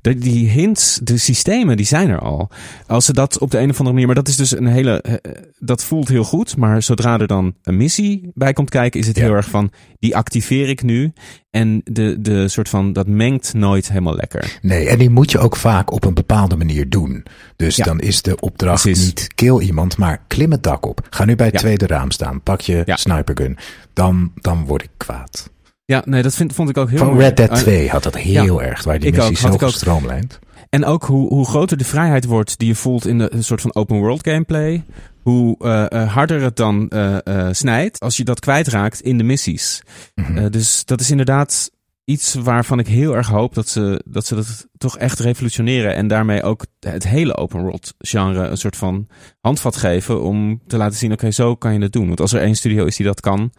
De, 0.00 0.14
die 0.14 0.48
hints, 0.48 1.00
de 1.02 1.16
systemen, 1.18 1.76
die 1.76 1.86
zijn 1.86 2.08
er 2.08 2.18
al. 2.20 2.50
Als 2.86 3.04
ze 3.04 3.12
dat 3.12 3.38
op 3.38 3.50
de 3.50 3.58
een 3.58 3.70
of 3.70 3.76
andere 3.76 3.90
manier, 3.92 4.06
maar 4.06 4.14
dat 4.14 4.28
is 4.28 4.36
dus 4.36 4.56
een 4.56 4.66
hele, 4.66 5.20
dat 5.58 5.84
voelt 5.84 6.08
heel 6.08 6.24
goed. 6.24 6.40
Maar 6.56 6.82
zodra 6.82 7.18
er 7.18 7.26
dan 7.26 7.54
een 7.62 7.76
missie 7.76 8.30
bij 8.34 8.52
komt 8.52 8.70
kijken, 8.70 9.00
is 9.00 9.06
het 9.06 9.16
Ja. 9.16 9.22
heel 9.22 9.34
erg 9.34 9.48
van, 9.48 9.70
die 9.98 10.16
activeer 10.16 10.68
ik 10.68 10.82
nu. 10.82 11.12
En 11.50 11.80
de, 11.84 12.16
de 12.20 12.48
soort 12.48 12.68
van, 12.68 12.92
dat 12.92 13.06
mengt 13.06 13.54
nooit 13.54 13.88
helemaal 13.88 14.14
lekker. 14.14 14.58
Nee, 14.62 14.88
en 14.88 14.98
die 14.98 15.10
moet 15.10 15.30
je 15.30 15.38
ook 15.38 15.56
vaak 15.56 15.92
op 15.92 16.04
een 16.04 16.14
bepaalde 16.14 16.56
manier 16.56 16.88
doen. 16.88 17.24
Dus 17.56 17.76
Ja. 17.76 17.84
dan 17.84 18.00
is 18.00 18.22
de 18.22 18.40
opdracht 18.40 18.82
Precies. 18.82 19.04
niet 19.06 19.34
kill 19.34 19.58
iemand, 19.60 19.96
maar 19.96 20.22
klim 20.26 20.50
het 20.50 20.62
dak 20.62 20.86
op. 20.86 21.06
Ga 21.10 21.24
nu 21.24 21.36
bij 21.36 21.46
het 21.46 21.54
Ja. 21.54 21.60
tweede 21.60 21.86
raam 21.86 22.10
staan. 22.10 22.42
Pak 22.42 22.60
je 22.60 22.82
snipergun. 22.86 23.56
Dan, 23.92 24.32
dan 24.34 24.64
word 24.64 24.82
ik 24.82 24.90
kwaad. 24.96 25.50
Ja, 25.84 26.02
nee, 26.06 26.22
dat 26.22 26.34
vind, 26.34 26.52
vond 26.54 26.68
ik 26.68 26.76
ook 26.76 26.88
heel 26.90 26.98
Van. 26.98 27.18
Red 27.18 27.36
Dead 27.36 27.50
Eh, 27.50 27.56
2 27.56 27.88
had 27.88 28.02
dat 28.02 28.16
heel 28.16 28.62
erg. 28.62 28.84
Waar 28.84 28.98
die 28.98 29.08
ik 29.12 29.20
ook, 29.20 29.28
missie 29.28 29.48
had 29.48 29.58
zo 29.60 29.66
ook. 29.66 29.72
gestroomlijnd. 29.72 30.38
En 30.70 30.84
ook 30.84 31.04
hoe, 31.04 31.28
hoe 31.28 31.46
groter 31.46 31.76
de 31.76 31.84
vrijheid 31.84 32.24
wordt 32.24 32.58
die 32.58 32.68
je 32.68 32.74
voelt 32.74 33.06
in 33.06 33.18
de 33.18 33.32
een 33.34 33.44
soort 33.44 33.60
van 33.60 33.74
open 33.74 33.96
world 33.98 34.26
gameplay. 34.28 34.84
Hoe 35.22 35.58
eh, 35.58 36.02
eh, 36.02 36.12
harder 36.12 36.42
het 36.42 36.56
dan 36.56 36.88
eh, 36.88 37.48
snijdt 37.50 38.00
als 38.00 38.16
je 38.16 38.24
dat 38.24 38.40
kwijtraakt 38.40 39.00
in 39.00 39.18
de 39.18 39.24
missies. 39.24 39.82
Mhm. 40.14 40.50
Dus 40.50 40.84
dat 40.84 41.00
is 41.00 41.10
inderdaad 41.10 41.70
iets 42.04 42.34
waarvan 42.34 42.78
ik 42.78 42.86
heel 42.86 43.16
erg 43.16 43.28
hoop 43.28 43.54
dat 43.54 43.68
ze, 43.68 44.02
dat 44.08 44.26
ze 44.26 44.34
dat 44.34 44.68
toch 44.78 44.98
echt 44.98 45.18
revolutioneren. 45.18 45.94
En 45.94 46.06
daarmee 46.06 46.42
ook 46.42 46.66
het 46.80 47.08
hele 47.08 47.36
open 47.36 47.60
world 47.60 47.94
genre 47.98 48.46
een 48.46 48.56
soort 48.56 48.76
van 48.76 49.06
handvat 49.40 49.76
geven. 49.76 50.22
Om 50.22 50.62
te 50.66 50.76
laten 50.76 50.98
zien, 50.98 51.12
oké, 51.12 51.30
zo 51.30 51.56
kan 51.56 51.72
je 51.72 51.80
het 51.80 51.92
doen. 51.92 52.06
Want 52.06 52.20
als 52.20 52.32
er 52.32 52.40
één 52.40 52.54
studio 52.54 52.84
is 52.84 52.96
die 52.96 53.06
dat 53.06 53.20
kan, 53.20 53.52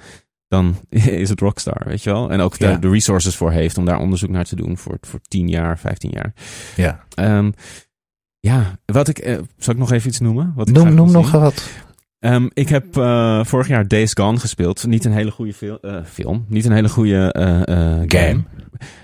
dan 0.48 0.76
is 1.24 1.30
het 1.30 1.40
Rockstar, 1.40 1.82
weet 1.86 2.04
je 2.04 2.10
wel. 2.12 2.32
En 2.32 2.40
ook 2.40 2.60
de, 2.60 2.66
Ja. 2.68 2.78
de 2.78 2.90
resources 2.90 3.36
voor 3.36 3.52
heeft 3.52 3.78
om 3.78 3.86
daar 3.86 4.00
onderzoek 4.00 4.30
naar 4.30 4.46
te 4.46 4.56
doen 4.56 4.78
voor, 4.78 4.98
voor 5.02 5.20
10 5.28 5.48
jaar, 5.48 5.80
15 5.80 6.10
jaar. 6.14 6.34
Ja. 6.76 7.04
Ehm, 7.16 7.52
ja, 8.48 8.80
wat 8.86 9.08
ik. 9.08 9.18
eh, 9.20 9.38
zal 9.58 9.74
ik 9.74 9.80
nog 9.80 9.92
even 9.92 10.10
iets 10.10 10.20
noemen? 10.20 10.54
Wat 10.56 10.68
ik 10.70 10.74
Noem, 10.76 10.84
graag 10.86 10.96
noem 10.96 11.12
nog 11.12 11.32
wat. 11.32 11.70
Ehm, 12.20 12.48
ik 12.54 12.70
heb 12.70 12.98
eh, 12.98 13.44
vorig 13.46 13.68
jaar 13.68 13.88
Days 13.88 14.14
Gone 14.14 14.40
gespeeld. 14.40 14.86
Niet 14.88 15.06
een 15.06 15.12
hele 15.12 15.32
goede 15.32 15.54
fil- 15.54 15.80
eh, 15.82 15.98
film. 16.06 16.46
Niet 16.48 16.66
een 16.66 16.72
hele 16.72 16.90
goede 16.90 17.30
game. 17.38 18.08
Game. 18.08 18.44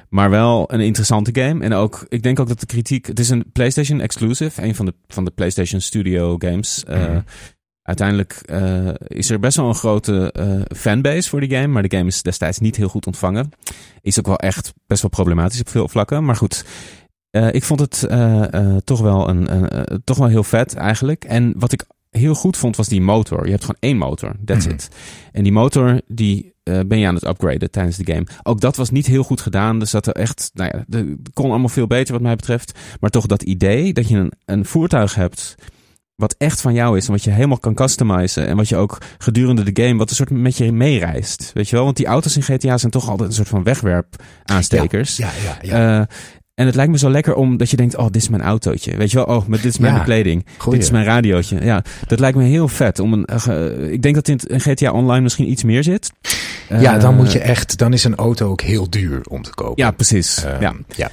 Maar 0.09 0.29
wel 0.29 0.73
een 0.73 0.79
interessante 0.79 1.41
game. 1.41 1.63
En 1.63 1.73
ook, 1.73 2.05
ik 2.09 2.23
denk 2.23 2.39
ook 2.39 2.47
dat 2.47 2.59
de 2.59 2.65
kritiek. 2.65 3.05
Het 3.05 3.19
is 3.19 3.29
een 3.29 3.45
PlayStation 3.53 4.01
exclusive. 4.01 4.63
Een 4.63 4.75
van 4.75 4.85
de, 4.85 4.93
van 5.07 5.25
de 5.25 5.31
PlayStation 5.31 5.81
Studio 5.81 6.35
games. 6.37 6.83
Mhm. 6.87 7.21
Uiteindelijk 7.81 8.41
is 9.07 9.29
er 9.29 9.39
best 9.39 9.57
wel 9.57 9.67
een 9.67 9.75
grote 9.75 10.33
fanbase 10.75 11.29
voor 11.29 11.39
die 11.39 11.49
game. 11.55 11.67
Maar 11.67 11.83
de 11.87 11.95
game 11.97 12.07
is 12.07 12.21
destijds 12.21 12.59
niet 12.59 12.75
heel 12.75 12.89
goed 12.89 13.05
ontvangen. 13.05 13.49
Is 14.01 14.19
ook 14.19 14.27
wel 14.27 14.37
echt 14.39 14.73
best 14.87 15.01
wel 15.01 15.09
problematisch 15.11 15.59
op 15.59 15.69
veel 15.69 15.87
vlakken. 15.87 16.25
Maar 16.25 16.35
goed. 16.35 16.65
Eh, 17.31 17.53
ik 17.53 17.63
vond 17.63 17.79
het 17.79 18.03
eh, 18.03 18.53
eh, 18.53 18.77
toch, 18.83 18.99
wel 18.99 19.29
een, 19.29 19.67
toch 20.03 20.17
wel 20.17 20.27
heel 20.27 20.43
vet 20.43 20.75
eigenlijk. 20.75 21.23
En 21.23 21.53
wat 21.57 21.71
ik 21.71 21.85
heel 22.09 22.35
goed 22.35 22.57
vond 22.57 22.75
was 22.75 22.87
die 22.87 23.01
motor. 23.01 23.43
Je 23.45 23.51
hebt 23.51 23.61
gewoon 23.63 23.81
één 23.81 23.97
motor, 23.97 24.35
that's 24.45 24.65
Mhm. 24.65 24.73
it. 24.73 24.89
En 25.31 25.43
die 25.43 25.51
motor 25.51 26.01
die 26.07 26.53
ben 26.63 26.99
je 26.99 27.07
aan 27.07 27.15
het 27.15 27.27
upgraden 27.27 27.71
tijdens 27.71 27.97
de 27.97 28.11
game. 28.13 28.27
Ook 28.43 28.61
dat 28.61 28.75
was 28.75 28.89
niet 28.89 29.05
heel 29.05 29.23
goed 29.23 29.41
gedaan. 29.41 29.79
Dus 29.79 29.91
dat 29.91 30.07
er 30.07 30.13
echt, 30.13 30.51
nou 30.53 30.71
ja, 30.73 30.83
de, 30.87 31.17
kon 31.33 31.49
allemaal 31.49 31.69
veel 31.69 31.87
beter 31.87 32.13
wat 32.13 32.21
mij 32.21 32.35
betreft. 32.35 32.79
Maar 32.99 33.09
toch 33.09 33.25
dat 33.25 33.41
idee 33.41 33.93
dat 33.93 34.09
je 34.09 34.17
een, 34.17 34.31
een 34.45 34.65
voertuig 34.65 35.15
hebt 35.15 35.55
wat 36.19 36.35
echt 36.37 36.61
van 36.61 36.73
jou 36.73 36.97
is 36.97 37.05
en 37.05 37.11
wat 37.11 37.23
je 37.23 37.29
helemaal 37.29 37.59
kan 37.59 37.73
customizen 37.73 38.47
en 38.47 38.55
wat 38.55 38.69
je 38.69 38.75
ook 38.75 38.97
gedurende 39.17 39.71
de 39.71 39.83
game 39.83 39.97
wat 39.97 40.09
een 40.09 40.15
soort 40.15 40.29
met 40.29 40.57
je 40.57 40.71
meereist, 40.71 41.51
weet 41.53 41.69
je 41.69 41.75
wel? 41.75 41.85
Want 41.85 41.97
die 41.97 42.05
auto's 42.05 42.35
in 42.35 42.41
GTA 42.41 42.77
zijn 42.77 42.91
toch 42.91 43.09
altijd 43.09 43.29
een 43.29 43.35
soort 43.35 43.47
van 43.47 43.63
wegwerp 43.63 44.23
aanstekers. 44.43 45.17
Ja, 45.17 45.31
ja, 45.43 45.57
ja. 45.61 46.07
En 46.59 46.65
het 46.65 46.75
lijkt 46.75 46.91
me 46.91 46.97
zo 46.97 47.09
lekker 47.09 47.33
om 47.35 47.57
dat 47.57 47.69
je 47.69 47.75
denkt, 47.77 47.95
oh, 47.95 48.05
dit 48.05 48.15
is 48.15 48.29
mijn 48.29 48.41
autootje. 48.41 48.97
Weet 48.97 49.11
je 49.11 49.17
wel, 49.17 49.25
oh, 49.25 49.45
maar 49.47 49.57
dit 49.61 49.71
is 49.73 49.77
mijn 49.77 49.93
Ja, 49.93 50.03
goeie. 50.57 50.77
Dit 50.77 50.87
is 50.87 50.91
mijn 50.91 51.05
radiootje. 51.05 51.63
Ja, 51.63 51.83
dat 52.07 52.19
lijkt 52.19 52.37
me 52.37 52.43
heel 52.43 52.67
vet. 52.67 52.99
Om 52.99 53.13
een, 53.13 53.25
eh, 53.25 53.39
ge- 53.39 53.89
ik 53.91 54.01
denk 54.01 54.15
dat 54.15 54.27
in, 54.27 54.39
GTA 54.59 54.91
Online 54.91 55.21
misschien 55.21 55.49
iets 55.51 55.63
meer 55.63 55.83
zit. 55.83 56.11
ja, 56.69 56.97
dan 56.97 57.11
Eh, 57.11 57.17
moet 57.17 57.31
je 57.31 57.39
echt, 57.39 57.77
dan 57.77 57.93
is 57.93 58.03
een 58.03 58.15
auto 58.15 58.49
ook 58.49 58.61
heel 58.61 58.89
duur 58.89 59.21
om 59.29 59.41
te 59.41 59.49
kopen. 59.53 59.83
Ja, 59.83 59.91
precies. 59.91 60.43
Ehm, 60.43 60.61
ja. 60.61 60.73
ja. 60.95 61.09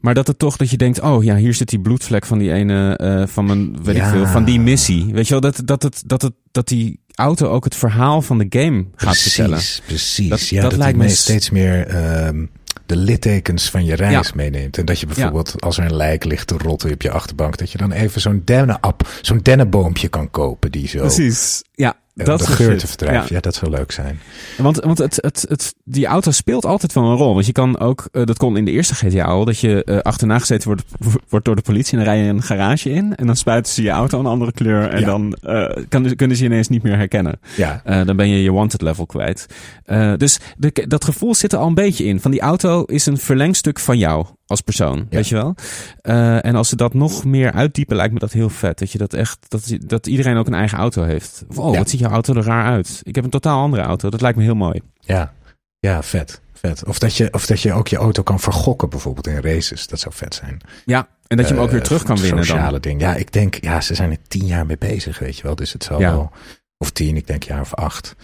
Maar 0.00 0.14
dat 0.14 0.26
het 0.26 0.38
toch 0.38 0.56
dat 0.56 0.70
je 0.70 0.76
denkt, 0.76 1.00
oh 1.00 1.24
ja, 1.24 1.36
hier 1.36 1.54
zit 1.54 1.68
die 1.68 1.80
bloedvlek 1.80 2.26
van 2.26 2.38
die 2.38 2.52
ene, 2.52 2.96
eh, 2.96 3.26
van 3.26 3.44
mijn, 3.44 3.82
weet 3.82 3.96
Ja. 3.96 4.04
ik 4.06 4.10
veel, 4.12 4.26
van 4.26 4.44
die 4.44 4.60
missie. 4.60 5.06
Weet 5.12 5.24
je 5.28 5.30
wel, 5.30 5.40
dat, 5.40 5.60
dat, 5.64 5.82
het, 5.82 6.02
dat, 6.06 6.22
het, 6.22 6.32
dat 6.50 6.68
die 6.68 7.00
auto 7.14 7.48
ook 7.48 7.64
het 7.64 7.74
verhaal 7.74 8.22
van 8.22 8.38
de 8.38 8.46
game 8.48 8.84
gaat 8.96 9.16
vertellen. 9.18 9.50
Precies, 9.50 9.82
precies. 9.86 10.28
Dat- 10.28 10.48
ja, 10.48 10.60
dat 10.60 10.70
dat, 10.70 10.78
lijkt 10.78 10.98
me 10.98 11.08
steeds 11.08 11.50
meer 11.50 11.86
ehm, 11.86 12.44
de 12.86 12.96
littekens 12.96 13.70
van 13.70 13.84
je 13.84 13.94
reis 13.94 14.26
Ja. 14.26 14.32
meeneemt. 14.34 14.78
En 14.78 14.84
dat 14.84 15.00
je 15.00 15.06
bijvoorbeeld, 15.06 15.54
als 15.60 15.78
er 15.78 15.84
een 15.84 15.96
lijk 15.96 16.24
ligt 16.24 16.46
te 16.46 16.54
rotten 16.58 16.92
op 16.92 17.02
je 17.02 17.10
achterbank, 17.10 17.56
dat 17.58 17.70
je 17.72 17.78
dan 17.78 17.92
even 17.92 18.20
zo'n 18.20 18.42
dennenapp, 18.44 19.08
zo'n 19.22 19.40
dennenboompje 19.42 20.08
kan 20.08 20.30
kopen 20.30 20.70
die 20.70 20.88
zo 20.88 20.98
Precies. 20.98 21.62
Ja, 21.74 21.94
dat 22.24 22.38
de 22.40 22.46
geur 22.46 22.78
te 22.78 22.86
verdrijven. 22.86 23.22
Ja. 23.22 23.26
Ja. 23.34 23.40
dat 23.40 23.54
zou 23.54 23.70
leuk 23.70 23.92
zijn. 23.92 24.20
Want, 24.58 24.76
want 24.76 24.98
het, 24.98 25.18
het, 25.20 25.44
het, 25.48 25.74
die 25.84 26.06
auto 26.06 26.30
speelt 26.30 26.64
altijd 26.64 26.92
wel 26.92 27.04
een 27.04 27.16
rol. 27.16 27.34
Want 27.34 27.46
je 27.46 27.52
kan 27.52 27.78
ook, 27.78 28.08
eh, 28.12 28.24
dat 28.24 28.36
kon 28.38 28.56
in 28.56 28.64
de 28.64 28.70
eerste 28.70 28.94
GTA 28.94 29.24
al, 29.24 29.44
dat 29.44 29.58
je 29.58 29.84
eh, 29.84 29.98
achterna 29.98 30.38
gezeten 30.38 30.68
wordt, 30.68 30.82
wordt 31.28 31.44
door 31.44 31.56
de 31.56 31.62
politie. 31.62 31.98
En 31.98 32.04
dan 32.04 32.14
rij 32.14 32.22
je 32.22 32.28
een 32.28 32.42
garage 32.42 32.90
in. 32.90 33.14
En 33.16 33.26
dan 33.26 33.36
spuiten 33.36 33.72
ze 33.72 33.82
je 33.82 33.90
auto 33.90 34.18
een 34.18 34.26
andere 34.26 34.52
kleur. 34.52 34.88
En 34.90 35.00
Ja. 35.00 35.06
dan 35.06 35.36
eh, 35.42 35.76
kan, 35.88 36.14
kunnen 36.16 36.36
ze 36.36 36.42
je 36.42 36.48
ineens 36.48 36.68
niet 36.68 36.82
meer 36.82 36.96
herkennen. 36.96 37.40
Ja, 37.56 37.80
Eh, 37.84 38.04
dan 38.06 38.16
ben 38.16 38.28
je 38.28 38.42
je 38.42 38.52
wanted 38.52 38.82
level 38.82 39.06
kwijt. 39.06 39.46
Eh, 39.84 40.12
dus 40.16 40.38
de, 40.56 40.84
dat 40.88 41.04
gevoel 41.04 41.34
zit 41.34 41.52
er 41.52 41.58
al 41.58 41.66
een 41.66 41.74
beetje 41.74 42.04
in. 42.04 42.20
Van 42.20 42.30
die 42.30 42.40
auto 42.40 42.82
is 42.82 43.06
een 43.06 43.18
verlengstuk 43.18 43.78
van 43.78 43.98
jou 43.98 44.26
als 44.46 44.60
persoon. 44.60 45.06
Weet 45.10 45.28
je 45.28 45.34
wel? 45.34 45.54
Eh, 46.00 46.44
en 46.44 46.54
als 46.54 46.68
ze 46.68 46.76
dat 46.76 46.94
nog 46.94 47.24
meer 47.24 47.52
uitdiepen, 47.52 47.96
lijkt 47.96 48.12
me 48.12 48.18
dat 48.18 48.32
heel 48.32 48.48
vet. 48.48 48.78
Dat 48.78 48.92
je 48.92 48.98
dat 48.98 49.12
echt, 49.14 49.38
dat, 49.48 49.76
dat 49.80 50.06
iedereen 50.06 50.36
ook 50.36 50.46
een 50.46 50.54
eigen 50.54 50.78
auto 50.78 51.02
heeft. 51.02 51.44
Of, 51.48 51.58
oh, 51.58 51.72
Ja. 51.72 51.78
wat 51.78 51.90
ziet 51.90 52.00
jouw 52.00 52.10
auto 52.10 52.34
er 52.34 52.44
raar 52.44 52.64
uit? 52.64 53.00
Ik 53.02 53.14
heb 53.14 53.24
een 53.24 53.30
totaal 53.30 53.60
andere 53.62 53.82
auto. 53.82 54.10
Dat 54.10 54.20
lijkt 54.20 54.38
me 54.38 54.44
heel 54.44 54.54
mooi. 54.54 54.80
ja, 55.00 55.32
ja, 55.78 56.02
vet. 56.02 56.40
vet. 56.52 56.84
Of, 56.84 56.98
dat 56.98 57.16
je, 57.16 57.28
of 57.32 57.46
dat 57.46 57.60
je 57.60 57.72
ook 57.72 57.88
je 57.88 57.96
auto 57.96 58.22
kan 58.22 58.40
vergokken, 58.40 58.88
bijvoorbeeld 58.88 59.26
in 59.26 59.40
races. 59.40 59.86
Dat 59.86 60.00
zou 60.00 60.14
vet 60.14 60.34
zijn. 60.34 60.60
Ja, 60.84 61.08
en 61.26 61.36
dat 61.36 61.46
je 61.48 61.52
hem 61.52 61.62
ook 61.62 61.68
Eh, 61.68 61.74
weer 61.74 61.82
terug 61.84 62.02
kan 62.02 62.16
winnen 62.18 62.44
Sociale 62.44 62.70
dan. 62.70 62.80
ding. 62.80 63.00
Ja, 63.00 63.14
ik 63.14 63.32
denk, 63.32 63.54
ja, 63.60 63.80
ze 63.80 63.94
zijn 63.94 64.10
er 64.10 64.18
tien 64.28 64.46
jaar 64.46 64.66
mee 64.66 64.78
bezig, 64.78 65.18
weet 65.18 65.36
je 65.36 65.42
wel. 65.42 65.54
Dus 65.54 65.72
het 65.72 65.84
zal 65.84 66.00
Ja. 66.00 66.10
wel, 66.10 66.30
of 66.78 66.90
tien, 66.90 67.16
ik 67.16 67.26
denk 67.26 67.42
jaar 67.42 67.60
of 67.60 67.74
acht. 67.74 68.16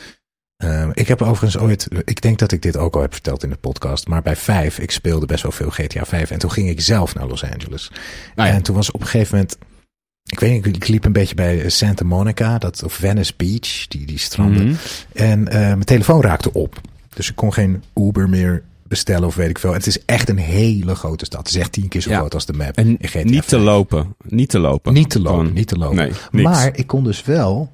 Ehm, 0.63 0.91
ik 0.95 1.09
heb 1.09 1.23
overigens 1.23 1.59
ooit, 1.63 1.89
ik 2.05 2.21
denk 2.21 2.39
dat 2.39 2.53
ik 2.53 2.63
dit 2.63 2.77
ook 2.77 2.95
al 2.95 3.01
heb 3.01 3.13
verteld 3.13 3.43
in 3.43 3.51
de 3.51 3.57
podcast, 3.57 4.07
maar 4.09 4.23
bij 4.23 4.37
vijf, 4.37 4.79
ik 4.79 4.91
speelde 4.91 5.27
best 5.27 5.43
wel 5.43 5.53
veel 5.53 5.71
GTA 5.71 6.05
5 6.05 6.31
en 6.31 6.39
toen 6.39 6.51
ging 6.53 6.69
ik 6.69 6.81
zelf 6.81 7.15
naar 7.15 7.27
Los 7.27 7.45
Angeles. 7.45 7.91
Nou 8.35 8.49
ja. 8.49 8.55
En 8.55 8.63
toen 8.63 8.75
was 8.75 8.91
op 8.91 9.01
een 9.01 9.07
gegeven 9.07 9.35
moment, 9.35 9.59
ik 10.25 10.41
weet 10.41 10.53
niet, 10.65 10.77
ik 10.77 10.89
liep 10.89 11.05
een 11.05 11.13
beetje 11.13 11.35
bij 11.35 11.69
Santa 11.71 12.05
Monica, 12.05 12.59
dat, 12.59 12.83
of 12.83 12.93
Venice 12.93 13.33
Beach, 13.37 13.87
die, 13.89 14.07
die 14.07 14.19
stranden. 14.19 14.65
Mhm. 14.67 14.75
En 15.13 15.49
eh, 15.49 15.59
mijn 15.61 15.85
telefoon 15.85 16.23
raakte 16.23 16.53
op. 16.53 16.81
Dus 17.15 17.29
ik 17.31 17.37
kon 17.37 17.53
geen 17.53 17.83
Uber 17.95 18.29
meer 18.29 18.63
bestellen 18.83 19.27
of 19.27 19.35
weet 19.35 19.49
ik 19.49 19.59
veel. 19.59 19.73
Het 19.73 19.87
is 19.87 20.05
echt 20.05 20.29
een 20.29 20.39
hele 20.39 20.95
grote 20.95 21.25
stad. 21.25 21.41
Het 21.47 21.49
is 21.55 21.61
echt 21.61 21.73
tien 21.73 21.89
keer 21.89 22.01
zo 22.01 22.11
Ja. 22.11 22.19
groot 22.19 22.35
als 22.35 22.47
de 22.47 22.53
map. 22.53 22.77
En 22.77 22.97
GTA 23.01 23.23
niet 23.23 23.43
te 23.43 23.57
5. 23.57 23.63
lopen. 23.63 24.15
Niet 24.29 24.49
te 24.49 24.59
lopen. 24.59 24.93
Niet 24.93 25.11
te 25.11 25.21
lopen, 25.21 25.39
Gewoon- 25.39 25.53
niet 25.55 25.69
te 25.69 25.77
lopen. 25.79 26.13
Nee. 26.31 26.43
Maar 26.45 26.71
ik 26.77 26.87
kon 26.87 27.05
dus 27.05 27.25
wel, 27.25 27.71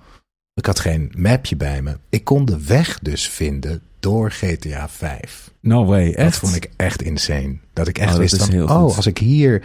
ik 0.58 0.66
had 0.66 0.80
geen 0.80 1.12
mapje 1.16 1.56
bij 1.56 1.82
me. 1.82 1.98
Ik 2.08 2.24
kon 2.24 2.44
de 2.44 2.64
weg 2.64 2.98
dus 3.02 3.28
vinden 3.28 3.82
door 4.00 4.30
GTA 4.30 4.88
5. 4.88 5.50
No 5.60 5.84
way, 5.84 6.06
echt? 6.12 6.16
Dat 6.16 6.34
vond 6.36 6.54
ik 6.56 6.70
echt 6.76 7.02
insane. 7.02 7.56
Dat 7.72 7.88
ik 7.88 7.98
echt 7.98 8.06
Oh, 8.06 8.12
dat 8.12 8.20
wist 8.20 8.34
is 8.34 8.44
van, 8.48 8.62
oh, 8.62 8.82
goed. 8.86 8.96
als 8.96 9.06
ik 9.06 9.18
hier... 9.18 9.62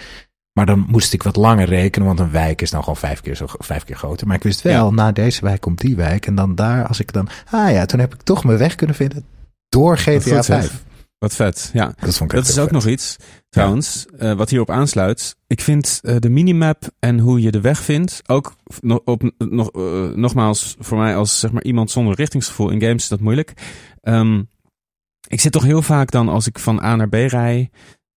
Maar 0.54 0.66
dan 0.66 0.86
moest 0.88 1.14
ik 1.14 1.24
wat 1.24 1.36
langer 1.36 1.68
rekenen, 1.68 2.08
want 2.08 2.20
een 2.20 2.32
wijk 2.32 2.62
is 2.62 2.72
nou 2.72 2.84
gewoon 2.84 3.00
vijf 3.00 3.22
keer, 3.22 3.36
zo, 3.36 3.46
vijf 3.50 3.84
keer 3.84 3.96
groter. 3.96 4.28
Maar 4.28 4.36
ik 4.36 4.44
wist 4.44 4.62
wel, 4.62 4.86
Ja. 4.86 4.92
na 4.92 5.12
deze 5.12 5.42
wijk 5.42 5.62
komt 5.62 5.80
die 5.82 5.96
wijk. 5.96 6.26
En 6.26 6.36
dan 6.36 6.56
daar, 6.56 6.88
als 6.88 7.00
ik 7.00 7.14
dan... 7.14 7.28
Ah 7.52 7.72
ja, 7.72 7.86
toen 7.86 8.00
heb 8.00 8.14
ik 8.14 8.22
toch 8.22 8.44
mijn 8.44 8.58
weg 8.58 8.76
kunnen 8.76 8.96
vinden 8.96 9.26
door 9.70 9.98
GTA 9.98 10.36
goed, 10.36 10.46
zeg. 10.46 10.72
5. 11.32 11.48
Wat 11.48 11.56
vet, 11.56 11.70
ja. 11.74 11.86
Dat 11.86 12.18
vond 12.18 12.32
ik 12.32 12.38
Dat 12.38 12.46
echt 12.46 12.50
is 12.50 12.58
ook 12.58 12.64
vet. 12.64 12.74
nog 12.74 12.88
iets, 12.88 13.16
trouwens, 13.50 14.06
eh, 14.18 14.34
wat 14.34 14.50
hierop 14.50 14.70
aansluit. 14.70 15.36
Ik 15.48 15.62
vind 15.62 16.00
eh, 16.04 16.16
de 16.20 16.30
minimap 16.30 16.90
en 17.00 17.20
hoe 17.20 17.42
je 17.42 17.52
de 17.52 17.62
weg 17.62 17.80
vindt, 17.80 18.22
ook 18.26 18.56
nog, 18.80 19.00
op, 19.06 19.32
nog, 19.38 19.72
eh, 19.72 20.10
nogmaals, 20.10 20.76
voor 20.80 20.98
mij 20.98 21.16
als 21.16 21.40
zeg 21.40 21.52
maar, 21.52 21.64
iemand 21.64 21.92
zonder 21.92 22.16
richtingsgevoel 22.16 22.70
in 22.70 22.82
games 22.82 23.04
is 23.04 23.08
dat 23.08 23.20
moeilijk. 23.20 23.54
Ehm, 24.02 24.42
ik 25.28 25.42
zit 25.42 25.52
toch 25.52 25.64
heel 25.64 25.82
vaak 25.82 26.12
dan, 26.12 26.30
als 26.30 26.48
ik 26.48 26.60
van 26.60 26.84
A 26.84 26.96
naar 26.96 27.10
B 27.10 27.14
rij, 27.14 27.70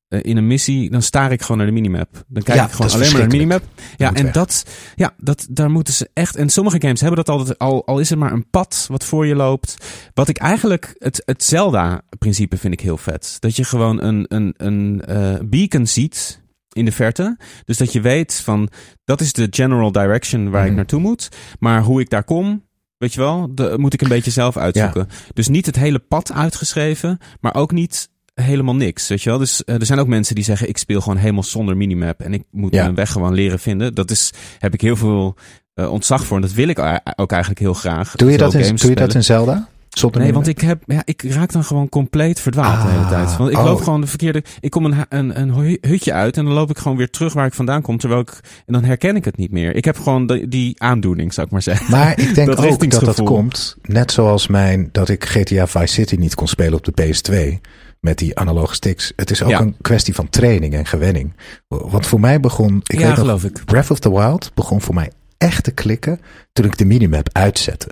in 0.08 0.36
een 0.36 0.46
missie, 0.46 0.90
dan 0.90 1.02
staar 1.02 1.32
ik 1.32 1.40
gewoon 1.42 1.56
naar 1.56 1.66
de 1.66 1.72
minimap. 1.72 2.24
Dan 2.28 2.42
kijk 2.42 2.58
Ja, 2.58 2.64
ik 2.64 2.70
gewoon 2.70 2.90
alleen 2.92 3.10
maar 3.10 3.20
naar 3.20 3.28
de 3.28 3.36
minimap. 3.36 3.62
Ja, 3.96 4.14
en 4.14 4.24
weg. 4.24 4.32
dat, 4.32 4.64
ja, 4.94 5.14
dat, 5.18 5.46
daar 5.50 5.70
moeten 5.70 5.94
ze 5.94 6.10
echt. 6.12 6.36
En 6.36 6.48
sommige 6.48 6.80
games 6.80 7.00
hebben 7.00 7.24
dat 7.24 7.36
altijd, 7.38 7.58
al, 7.58 7.86
al 7.86 7.98
is 7.98 8.10
het 8.10 8.18
maar 8.18 8.32
een 8.32 8.50
pad 8.50 8.86
wat 8.90 9.04
voor 9.04 9.26
je 9.26 9.34
loopt. 9.34 9.76
Wat 10.14 10.28
ik 10.28 10.36
eigenlijk, 10.38 10.94
het, 10.98 11.22
het 11.24 11.44
Zelda-principe 11.44 12.56
vind 12.56 12.72
ik 12.72 12.80
heel 12.80 12.96
vet. 12.96 13.36
Dat 13.40 13.56
je 13.56 13.64
gewoon 13.64 14.02
een, 14.02 14.24
een, 14.28 14.54
een 14.56 15.02
eh, 15.04 15.34
beacon 15.44 15.86
ziet 15.86 16.40
in 16.72 16.84
de 16.84 16.92
verte. 16.92 17.36
Dus 17.64 17.76
dat 17.76 17.92
je 17.92 18.00
weet 18.00 18.34
van, 18.34 18.68
dat 19.04 19.20
is 19.20 19.32
de 19.32 19.46
general 19.50 19.92
direction 19.92 20.50
waar 20.50 20.62
ik 20.62 20.66
Mhm. 20.68 20.76
naartoe 20.76 21.00
moet. 21.00 21.28
Maar 21.58 21.82
hoe 21.82 22.00
ik 22.00 22.10
daar 22.10 22.24
kom, 22.24 22.64
weet 22.98 23.14
je 23.14 23.20
wel, 23.20 23.54
dat 23.54 23.78
moet 23.78 23.92
ik 23.94 24.00
een 24.02 24.08
beetje 24.08 24.30
zelf 24.30 24.56
uitzoeken. 24.56 25.08
Dus 25.32 25.48
niet 25.48 25.66
het 25.66 25.76
hele 25.76 25.98
pad 25.98 26.32
uitgeschreven, 26.32 27.18
maar 27.40 27.54
ook 27.54 27.72
niet 27.72 28.08
helemaal 28.42 28.76
niks, 28.76 29.08
weet 29.08 29.22
je 29.22 29.28
wel. 29.30 29.38
Dus 29.38 29.64
eh, 29.64 29.74
er 29.74 29.86
zijn 29.86 29.98
ook 29.98 30.06
mensen 30.06 30.34
die 30.34 30.44
zeggen, 30.44 30.68
ik 30.68 30.78
speel 30.78 31.00
gewoon 31.00 31.18
helemaal 31.18 31.42
zonder 31.42 31.76
minimap 31.76 32.20
en 32.20 32.32
ik 32.34 32.42
moet 32.50 32.74
Ja. 32.74 32.82
mijn 32.82 32.94
weg 32.94 33.10
gewoon 33.12 33.34
leren 33.34 33.58
vinden. 33.58 33.94
Dat 33.94 34.10
is, 34.10 34.32
heb 34.58 34.74
ik 34.74 34.80
heel 34.80 34.96
veel 34.96 35.34
eh, 35.74 35.92
ontzag 35.92 36.26
voor 36.26 36.36
en 36.36 36.42
dat 36.42 36.52
wil 36.52 36.68
ik 36.68 36.78
ook 37.16 37.30
eigenlijk 37.30 37.60
heel 37.60 37.74
graag. 37.74 38.12
Doe 38.16 38.30
je, 38.30 38.38
dat 38.38 38.54
in, 38.54 38.76
doe 38.76 38.88
je 38.90 38.96
dat 38.96 39.14
in. 39.14 39.24
Zelda? 39.24 39.68
Zonder 39.88 40.20
Nee, 40.20 40.32
want 40.32 40.46
ik, 40.46 40.60
heb, 40.60 40.82
ja, 40.86 41.02
ik 41.04 41.22
raak 41.22 41.52
dan 41.52 41.64
gewoon 41.64 41.88
compleet 41.88 42.40
verdwaald 42.40 42.82
de 42.82 42.88
hele 42.88 43.02
Ah, 43.04 43.08
tijd. 43.08 43.36
Want 43.36 43.50
ik 43.50 43.58
oh. 43.58 43.64
loop 43.64 43.80
gewoon 43.82 44.00
de 44.00 44.06
verkeerde... 44.06 44.42
Ik 44.60 44.70
kom 44.70 44.84
een, 44.84 44.94
een, 45.08 45.40
een 45.40 45.50
hu- 45.54 45.78
hutje 45.80 46.12
uit 46.12 46.36
en 46.36 46.44
dan 46.44 46.54
loop 46.54 46.70
ik 46.70 46.78
gewoon 46.78 46.96
weer 46.96 47.10
terug 47.10 47.32
waar 47.32 47.46
ik 47.46 47.54
vandaan 47.54 47.82
kom. 47.82 47.98
Terwijl 47.98 48.20
ik... 48.20 48.30
En 48.66 48.72
dan 48.72 48.84
herken 48.84 49.16
ik 49.16 49.24
het 49.24 49.36
niet 49.36 49.50
meer. 49.50 49.74
Ik 49.76 49.84
heb 49.84 49.96
gewoon 49.98 50.26
de- 50.26 50.48
die 50.48 50.82
aandoening, 50.82 51.34
zou 51.34 51.46
ik 51.46 51.52
maar 51.52 51.62
zeggen. 51.62 51.90
Maar 51.90 52.18
ik 52.20 52.34
denk 52.34 52.46
Dat 52.56 52.66
ook 52.66 52.90
dat 52.90 53.04
dat 53.04 53.22
komt, 53.22 53.76
net 53.82 54.12
zoals 54.12 54.46
mijn, 54.46 54.88
dat 54.92 55.08
ik 55.08 55.24
GTA 55.24 55.66
Vice 55.66 55.86
City 55.94 56.14
niet 56.14 56.34
kon 56.34 56.48
spelen 56.48 56.74
op 56.78 56.84
de 56.84 57.02
PS2 57.02 57.60
met 58.06 58.18
die 58.18 58.38
analoge 58.38 58.74
sticks. 58.74 59.12
Het 59.16 59.30
is 59.30 59.42
ook 59.42 59.50
Ja. 59.50 59.60
een 59.60 59.76
kwestie 59.80 60.14
van 60.14 60.28
training 60.28 60.74
en 60.74 60.86
gewenning. 60.86 61.32
Want 61.68 62.06
voor 62.06 62.20
mij 62.20 62.40
begon, 62.40 62.80
ik 62.86 62.92
ja, 62.92 62.98
weet 62.98 63.08
nog, 63.08 63.18
geloof 63.18 63.44
ik. 63.44 63.64
Breath 63.64 63.90
of 63.90 63.98
the 63.98 64.10
Wild 64.12 64.50
begon 64.54 64.80
voor 64.80 64.94
mij 64.94 65.10
echt 65.38 65.64
te 65.64 65.70
klikken 65.72 66.20
toen 66.52 66.64
ik 66.64 66.78
de 66.78 66.84
minimap 66.84 67.28
uitzette. 67.32 67.88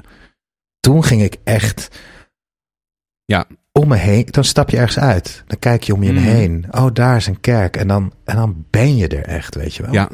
Toen 0.80 1.04
ging 1.04 1.22
ik 1.22 1.36
echt 1.44 1.88
Ja. 3.24 3.44
om 3.72 3.88
me 3.88 3.96
heen. 3.96 4.26
Dan 4.30 4.44
stap 4.44 4.70
je 4.70 4.76
ergens 4.76 4.98
uit. 4.98 5.42
Dan 5.46 5.58
kijk 5.58 5.82
je 5.82 5.94
om 5.94 6.02
je 6.02 6.12
Mm. 6.12 6.18
heen. 6.18 6.66
Oh, 6.70 6.86
daar 6.92 7.16
is 7.16 7.26
een 7.26 7.40
kerk. 7.40 7.76
En 7.76 7.88
dan, 7.88 8.12
en 8.24 8.36
dan 8.36 8.64
ben 8.70 8.96
je 8.96 9.08
er 9.08 9.24
echt, 9.24 9.54
weet 9.54 9.74
je 9.74 9.82
wel. 9.82 9.92
Ja. 9.92 10.08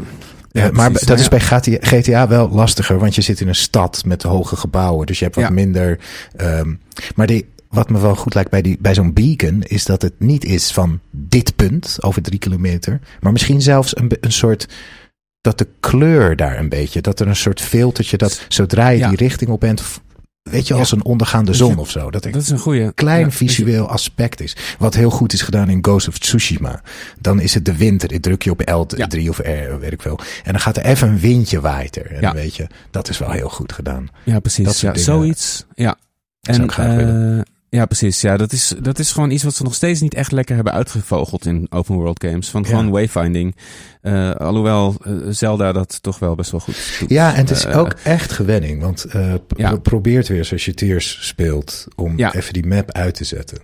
Ja, 0.52 0.64
Ja, 0.64 0.70
maar 0.70 0.88
precies. 0.90 1.06
dat 1.08 1.18
is 1.18 1.28
bij 1.28 1.40
GTA, 1.40 1.76
GTA 1.80 2.28
wel 2.28 2.48
lastiger, 2.48 2.98
want 2.98 3.14
je 3.14 3.20
zit 3.22 3.40
in 3.40 3.48
een 3.48 3.54
stad 3.54 4.04
met 4.04 4.22
hoge 4.22 4.56
gebouwen. 4.56 5.06
Dus 5.06 5.18
je 5.18 5.24
hebt 5.24 5.36
wat 5.36 5.44
Ja. 5.44 5.50
minder. 5.50 5.98
ehm, 6.36 6.74
maar 7.14 7.26
die, 7.26 7.48
wat 7.70 7.90
me 7.90 8.00
wel 8.00 8.16
goed 8.16 8.34
lijkt 8.34 8.50
bij, 8.50 8.62
die, 8.62 8.76
bij 8.80 8.94
zo'n 8.94 9.12
beacon, 9.12 9.62
is 9.62 9.84
dat 9.84 10.02
het 10.02 10.12
niet 10.18 10.44
is 10.44 10.70
van 10.72 11.00
dit 11.10 11.56
punt 11.56 11.96
over 12.00 12.22
drie 12.22 12.38
kilometer. 12.38 13.00
Maar 13.20 13.32
misschien 13.32 13.62
zelfs 13.62 13.96
een, 13.96 14.10
een 14.20 14.32
soort. 14.32 14.66
Dat 15.40 15.58
de 15.58 15.68
kleur 15.80 16.36
daar 16.36 16.58
een 16.58 16.68
beetje. 16.68 17.00
Dat 17.00 17.20
er 17.20 17.28
een 17.28 17.36
soort 17.36 17.60
filtertje 17.60 18.16
dat 18.16 18.44
zodra 18.48 18.88
je 18.88 18.98
Ja. 18.98 19.08
die 19.08 19.16
richting 19.18 19.50
op 19.50 19.60
bent. 19.60 19.82
Weet 20.42 20.66
je, 20.68 20.74
Ja. 20.74 20.80
als 20.80 20.92
een 20.92 21.04
ondergaande 21.04 21.52
zon 21.54 21.78
of 21.78 21.90
zo. 21.90 22.10
Dat 22.10 22.22
Dat 22.22 22.34
is 22.36 22.48
een 22.48 22.58
goede. 22.58 22.92
klein 22.94 23.24
ja, 23.24 23.30
visueel 23.30 23.88
aspect 23.88 24.40
is. 24.40 24.56
Wat 24.78 24.94
heel 24.94 25.10
goed 25.10 25.32
is 25.32 25.42
gedaan 25.42 25.68
in 25.68 25.78
Ghost 25.84 26.08
of 26.08 26.18
Tsushima. 26.18 26.82
Dan 27.20 27.40
is 27.40 27.54
het 27.54 27.64
de 27.64 27.76
winter. 27.76 28.12
Ik 28.12 28.22
druk 28.22 28.42
je 28.42 28.50
op 28.50 28.60
L3 28.70 29.28
of 29.28 29.38
R, 29.38 29.78
weet 29.78 29.92
ik 29.92 30.02
veel. 30.02 30.18
En 30.44 30.52
dan 30.52 30.60
gaat 30.60 30.76
er 30.76 30.84
even 30.84 31.08
een 31.08 31.18
windje 31.18 31.60
waaien. 31.60 32.10
En 32.10 32.20
dan 32.20 32.34
weet 32.34 32.56
je, 32.56 32.66
dat 32.90 33.08
is 33.08 33.18
wel 33.18 33.30
heel 33.30 33.48
goed 33.48 33.72
gedaan. 33.72 34.08
Ja, 34.24 34.40
precies. 34.40 34.80
Ja, 34.80 34.88
dingen. 34.92 35.04
zoiets. 35.04 35.64
Ja. 35.74 35.96
Dat 36.40 36.54
zou 36.54 37.44
Ja, 37.70 37.86
precies. 37.86 38.20
Ja, 38.20 38.36
dat 38.36 38.52
is, 38.52 38.74
dat 38.82 38.98
is 38.98 39.12
gewoon 39.12 39.30
iets 39.30 39.42
wat 39.42 39.54
ze 39.54 39.62
nog 39.62 39.74
steeds 39.74 40.00
niet 40.00 40.14
echt 40.14 40.32
lekker 40.32 40.54
hebben 40.54 40.72
uitgevogeld 40.72 41.46
in 41.46 41.66
open 41.70 41.94
world 41.94 42.24
games. 42.24 42.48
Van 42.50 42.62
Ja. 42.62 42.68
gewoon 42.68 42.90
wayfinding. 42.90 43.56
Eh, 44.02 44.30
alhoewel 44.34 44.94
eh, 45.04 45.12
Zelda 45.28 45.72
dat 45.72 46.02
toch 46.02 46.18
wel 46.18 46.34
best 46.34 46.50
wel 46.50 46.60
goed 46.60 46.96
doet. 47.00 47.10
Ja, 47.10 47.32
en 47.32 47.38
het 47.38 47.50
is 47.50 47.64
Eh, 47.64 47.78
ook 47.78 47.94
echt 48.04 48.32
gewenning. 48.32 48.80
Want 48.80 49.04
eh 49.04 49.34
p- 49.46 49.58
Ja. 49.58 49.76
probeer 49.76 50.18
het 50.18 50.28
weer 50.28 50.38
eens 50.38 50.52
als 50.52 50.64
je 50.64 50.74
Tears 50.74 51.18
speelt. 51.26 51.86
Om 51.96 52.18
Ja. 52.18 52.34
even 52.34 52.52
die 52.52 52.66
map 52.66 52.92
uit 52.92 53.14
te 53.14 53.24
zetten. 53.24 53.58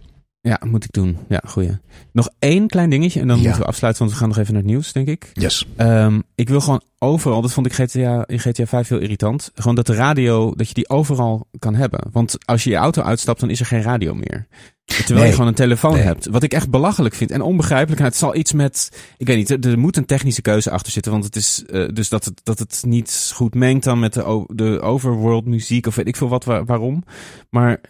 Ja, 0.47 0.61
moet 0.67 0.85
ik 0.85 0.93
doen. 0.93 1.19
Ja, 1.29 1.43
goeie. 1.47 1.79
Nog 2.13 2.29
één 2.39 2.67
klein 2.67 2.91
dingetje 2.91 3.21
en 3.21 3.27
dan 3.27 3.37
Ja. 3.37 3.43
moeten 3.43 3.61
we 3.61 3.67
afsluiten, 3.69 4.03
want 4.03 4.15
we 4.15 4.21
gaan 4.21 4.29
nog 4.31 4.39
even 4.39 4.53
naar 4.53 4.63
het 4.63 4.71
nieuws, 4.71 4.93
denk 4.93 5.09
ik. 5.09 5.31
Yes. 5.33 5.67
Ehm, 5.77 6.21
ik 6.35 6.49
wil 6.49 6.61
gewoon 6.61 6.83
overal, 6.99 7.43
dat 7.43 7.53
vond 7.53 7.67
ik 7.67 7.73
GTA, 7.73 8.25
in 8.27 8.39
GTA 8.39 8.67
5 8.67 8.89
heel 8.89 8.99
irritant. 8.99 9.51
Gewoon 9.55 9.75
dat 9.75 9.87
de 9.87 9.95
radio, 9.95 10.55
dat 10.55 10.69
je 10.69 10.75
die 10.75 10.89
overal 10.89 11.47
kan 11.59 11.75
hebben. 11.75 12.01
Want 12.13 12.37
als 12.45 12.65
je 12.65 12.71
je 12.71 12.77
auto 12.77 13.03
uitstapt, 13.03 13.41
dan 13.41 13.51
is 13.51 13.61
er 13.61 13.67
geen 13.67 13.83
radio 13.83 14.15
meer. 14.15 14.47
Terwijl 14.85 15.19
Nee. 15.19 15.27
je 15.27 15.33
gewoon 15.33 15.47
een 15.49 15.55
telefoon 15.55 15.93
Nee. 15.93 16.03
hebt. 16.03 16.27
Wat 16.27 16.43
ik 16.43 16.53
echt 16.53 16.71
belachelijk 16.71 17.15
vind. 17.15 17.31
En 17.31 17.41
onbegrijpelijk. 17.41 17.99
Nou, 18.01 18.11
het 18.11 18.19
zal 18.21 18.35
iets 18.37 18.53
met. 18.53 18.91
Ik 19.17 19.27
weet 19.27 19.37
niet. 19.37 19.51
Er, 19.51 19.71
er 19.71 19.79
moet 19.79 19.97
een 19.97 20.05
technische 20.07 20.43
keuze 20.43 20.71
achter 20.71 20.93
zitten. 20.93 21.13
Want 21.13 21.25
het 21.25 21.37
is. 21.37 21.65
eh, 21.71 21.89
dus 21.93 22.09
dat 22.09 22.25
het, 22.25 22.41
dat 22.45 22.59
het 22.59 22.83
niet 22.87 23.31
goed 23.35 23.55
mengt 23.55 23.85
dan 23.85 23.99
met 23.99 24.13
de, 24.13 24.45
de 24.55 24.81
overworld 24.81 25.45
muziek. 25.47 25.87
Of 25.87 25.95
weet 25.95 26.09
ik 26.09 26.17
veel 26.17 26.29
wat 26.29 26.45
wa- 26.45 26.65
waarom. 26.65 27.05
Maar. 27.51 27.81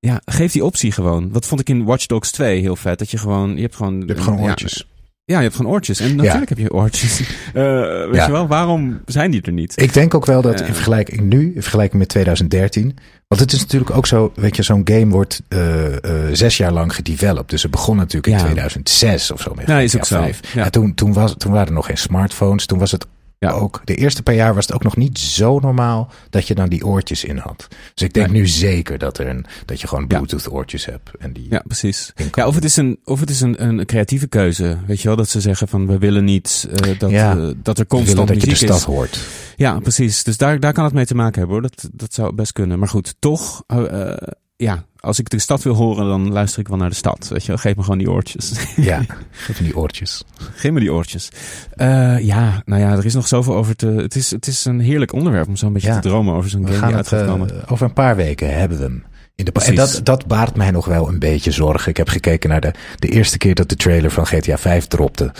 Ja, 0.00 0.20
geef 0.24 0.52
die 0.52 0.64
optie 0.64 0.92
gewoon. 0.92 1.28
Dat 1.32 1.46
vond 1.46 1.60
ik 1.60 1.68
in 1.68 1.84
Watch 1.84 2.06
Dogs 2.06 2.30
2 2.30 2.60
heel 2.60 2.76
vet. 2.76 2.98
Dat 2.98 3.10
je 3.10 3.18
gewoon. 3.18 3.54
Je 3.56 3.62
hebt 3.62 3.76
gewoon. 3.76 4.00
Je 4.00 4.06
hebt 4.06 4.20
gewoon 4.20 4.40
oortjes. 4.40 4.88
Ja, 5.24 5.36
je 5.36 5.42
hebt 5.42 5.56
gewoon 5.56 5.72
oortjes. 5.72 6.00
En 6.00 6.16
natuurlijk 6.16 6.48
heb 6.48 6.58
je 6.58 6.72
oortjes. 6.72 7.20
Eh, 7.54 7.62
weet 8.06 8.14
Ja. 8.14 8.26
je 8.26 8.32
wel, 8.32 8.46
waarom 8.46 9.00
zijn 9.06 9.30
die 9.30 9.42
er 9.42 9.52
niet? 9.52 9.82
Ik 9.82 9.92
denk 9.92 10.14
ook 10.14 10.26
wel 10.26 10.42
dat 10.42 10.60
Eh. 10.60 10.68
in 10.68 10.74
vergelijking 10.74 11.20
nu, 11.20 11.52
in 11.54 11.62
vergelijking 11.62 11.98
met 11.98 12.08
2013. 12.08 12.96
Want 13.28 13.40
het 13.40 13.52
is 13.52 13.60
natuurlijk 13.60 13.90
ook 13.90 14.06
zo, 14.06 14.32
weet 14.34 14.56
je, 14.56 14.62
zo'n 14.62 14.80
game 14.84 15.06
wordt 15.08 15.42
eh, 15.48 15.60
zes 16.32 16.56
jaar 16.56 16.72
lang 16.72 16.94
gedeveloped. 16.94 17.50
Dus 17.50 17.62
het 17.62 17.70
begon 17.70 17.96
natuurlijk 17.96 18.26
in 18.26 18.32
Ja. 18.38 18.44
2006 18.44 19.30
of 19.30 19.40
zo. 19.40 19.52
Met 19.54 19.66
Ja, 19.66 19.78
is 19.78 19.96
ook 19.96 20.04
zo. 20.04 20.16
5. 20.20 20.40
Ja. 20.54 20.64
En 20.64 20.70
toen, 20.70 20.94
toen, 20.94 21.12
was, 21.12 21.34
toen 21.38 21.52
waren 21.52 21.66
er 21.66 21.72
nog 21.72 21.86
geen 21.86 21.98
smartphones. 21.98 22.66
Toen 22.66 22.78
was 22.78 22.90
het 22.90 23.06
Ja. 23.46 23.50
ook, 23.50 23.80
de 23.84 23.94
eerste 23.94 24.22
paar 24.22 24.34
jaar 24.34 24.54
was 24.54 24.66
het 24.66 24.74
ook 24.74 24.82
nog 24.82 24.96
niet 24.96 25.18
zo 25.18 25.58
normaal 25.58 26.10
dat 26.30 26.46
je 26.46 26.54
dan 26.54 26.68
die 26.68 26.86
oortjes 26.86 27.24
in 27.24 27.36
had. 27.36 27.68
Dus 27.94 28.06
ik 28.06 28.12
denk 28.12 28.30
nu 28.30 28.46
zeker 28.46 28.98
dat, 28.98 29.18
er 29.18 29.26
een, 29.28 29.46
dat 29.64 29.80
je 29.80 29.86
gewoon 29.86 30.04
Ja. 30.08 30.16
Bluetooth 30.16 30.50
oortjes 30.52 30.84
hebt. 30.84 31.10
En 31.18 31.32
die, 31.32 31.46
Ja, 31.50 31.62
precies. 31.66 32.12
Ja, 32.34 32.46
of 32.46 32.54
het 32.54 32.64
is, 32.64 32.76
een, 32.76 32.98
of 33.04 33.20
het 33.20 33.30
is 33.30 33.40
een, 33.40 33.64
een 33.64 33.86
creatieve 33.86 34.26
keuze. 34.26 34.78
Weet 34.86 35.00
je 35.00 35.08
wel, 35.08 35.16
dat 35.16 35.28
ze 35.28 35.40
zeggen 35.40 35.68
van 35.68 35.86
we 35.86 35.98
willen 35.98 36.24
niet 36.24 36.68
eh, 36.72 36.98
dat, 36.98 37.10
Ja. 37.10 37.36
eh, 37.36 37.48
dat 37.56 37.78
er 37.78 37.86
constant 37.86 38.28
dat 38.28 38.36
je 38.36 38.42
de 38.42 38.48
muziek 38.50 38.68
stad 38.68 38.78
is. 38.78 38.84
hoort. 38.84 39.20
Ja, 39.56 39.78
precies. 39.78 40.24
Dus 40.24 40.36
daar, 40.36 40.60
daar 40.60 40.72
kan 40.72 40.84
het 40.84 40.94
mee 40.94 41.06
te 41.06 41.14
maken 41.14 41.38
hebben 41.38 41.52
hoor. 41.60 41.70
Dat, 41.70 41.88
dat 41.92 42.14
zou 42.14 42.32
best 42.34 42.52
kunnen. 42.52 42.78
Maar 42.78 42.88
goed, 42.88 43.14
toch, 43.18 43.62
eh, 43.66 44.12
ja, 44.56 44.84
als 45.00 45.18
ik 45.18 45.28
de 45.30 45.38
stad 45.38 45.62
wil 45.62 45.74
horen, 45.74 46.06
dan 46.08 46.32
luister 46.32 46.60
ik 46.60 46.68
wel 46.68 46.76
naar 46.76 46.88
de 46.88 46.94
stad. 46.94 47.28
Weet 47.28 47.44
je 47.44 47.58
geef 47.58 47.76
me 47.76 47.82
gewoon 47.82 47.98
die 47.98 48.10
oortjes. 48.10 48.52
Ja, 48.76 49.02
van 49.30 49.64
die 49.64 49.76
oortjes. 49.76 50.22
Geef 50.54 50.70
me 50.72 50.80
die 50.80 50.92
oortjes. 50.92 51.28
Eh, 51.74 52.18
ja, 52.18 52.62
nou 52.64 52.80
ja, 52.80 52.90
er 52.92 53.04
is 53.04 53.14
nog 53.14 53.28
zoveel 53.28 53.54
over 53.54 53.76
te... 53.76 53.86
Het 53.86 54.14
is, 54.16 54.30
het 54.30 54.46
is 54.46 54.64
een 54.64 54.80
heerlijk 54.80 55.12
onderwerp 55.12 55.48
om 55.48 55.56
zo'n 55.56 55.72
beetje 55.72 55.88
Ja. 55.88 55.98
te 56.00 56.08
dromen 56.08 56.34
over 56.34 56.50
zo'n 56.50 56.66
game 56.66 56.78
gaan 56.78 56.86
die 56.88 56.96
uit 56.96 57.08
gaat 57.08 57.20
eh, 57.20 57.26
komen. 57.26 57.68
over 57.68 57.86
een 57.86 57.92
paar 57.92 58.16
weken 58.16 58.58
hebben 58.58 58.78
we 58.78 58.84
hem. 58.84 59.04
In 59.34 59.44
de 59.44 59.52
en 59.52 59.74
dat, 59.74 60.00
dat 60.02 60.26
baart 60.26 60.56
mij 60.56 60.70
nog 60.70 60.86
wel 60.86 61.08
een 61.08 61.18
beetje 61.18 61.50
zorgen. 61.50 61.90
Ik 61.90 61.96
heb 61.96 62.08
gekeken 62.08 62.50
naar 62.50 62.60
de, 62.60 62.72
de 62.98 63.08
eerste 63.08 63.38
keer 63.38 63.54
dat 63.54 63.68
de 63.68 63.76
trailer 63.76 64.10
van 64.10 64.26
GTA 64.26 64.58
5 64.58 64.86
dropte. 64.86 65.32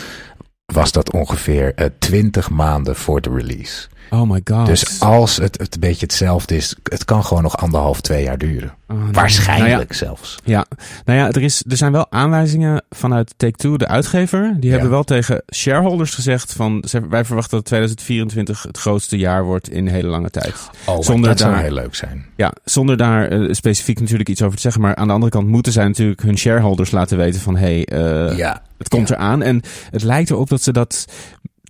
Was 0.65 0.91
dat 0.91 1.11
ongeveer 1.11 1.73
eh, 1.75 1.85
20 1.99 2.49
maanden 2.49 2.95
voor 2.95 3.21
de 3.21 3.29
release. 3.29 3.87
Oh 4.13 4.29
my 4.29 4.41
god. 4.43 4.65
Dus 4.65 4.99
als 4.99 5.37
het, 5.37 5.57
het 5.59 5.73
een 5.73 5.79
beetje 5.79 6.05
hetzelfde 6.05 6.55
is, 6.55 6.75
het 6.83 7.05
kan 7.05 7.23
gewoon 7.25 7.43
nog 7.43 7.57
anderhalf, 7.57 8.01
twee 8.01 8.23
jaar 8.23 8.37
duren. 8.37 8.73
Oh, 8.87 9.03
nee. 9.03 9.11
Waarschijnlijk 9.11 9.69
Nou 9.71 9.85
ja, 9.89 9.95
zelfs. 9.95 10.37
Ja, 10.43 10.65
nou 11.05 11.19
ja, 11.19 11.31
er, 11.31 11.41
is, 11.41 11.63
er 11.69 11.77
zijn 11.77 11.91
wel 11.91 12.05
aanwijzingen 12.11 12.83
vanuit 12.89 13.33
Take-Two, 13.37 13.77
de 13.77 13.87
uitgever. 13.87 14.53
Die 14.55 14.65
Ja. 14.65 14.71
hebben 14.71 14.89
wel 14.89 15.03
tegen 15.03 15.43
shareholders 15.55 16.13
gezegd 16.13 16.53
van... 16.53 16.83
wij 17.09 17.25
verwachten 17.25 17.57
dat 17.57 17.65
2024 17.65 18.63
het 18.63 18.77
grootste 18.77 19.17
jaar 19.17 19.43
wordt 19.43 19.69
in 19.69 19.85
een 19.87 19.93
hele 19.93 20.07
lange 20.07 20.29
tijd. 20.29 20.55
Oh, 20.85 21.01
Zonder 21.01 21.29
dat 21.29 21.39
zou 21.39 21.51
daar- 21.53 21.61
heel 21.63 21.73
leuk 21.73 21.95
zijn. 21.95 22.25
Ja, 22.35 22.53
zonder 22.63 22.97
daar 22.97 23.27
eh, 23.27 23.53
specifiek 23.53 23.99
natuurlijk 23.99 24.29
iets 24.29 24.41
over 24.41 24.55
te 24.55 24.61
zeggen. 24.61 24.81
Maar 24.81 24.95
aan 24.95 25.07
de 25.07 25.13
andere 25.13 25.31
kant 25.31 25.47
moeten 25.47 25.71
zij 25.71 25.85
natuurlijk 25.87 26.21
hun 26.21 26.37
shareholders 26.37 26.91
laten 26.91 27.17
weten 27.17 27.41
van... 27.41 27.55
hé, 27.57 27.83
hey, 27.85 27.85
eh, 28.29 28.37
ja, 28.37 28.61
het 28.77 28.87
komt 28.89 29.07
ja. 29.07 29.15
eraan. 29.15 29.41
En 29.41 29.61
het 29.91 30.03
lijkt 30.03 30.29
erop 30.29 30.49
dat 30.49 30.61
ze 30.61 30.71
dat 30.71 31.05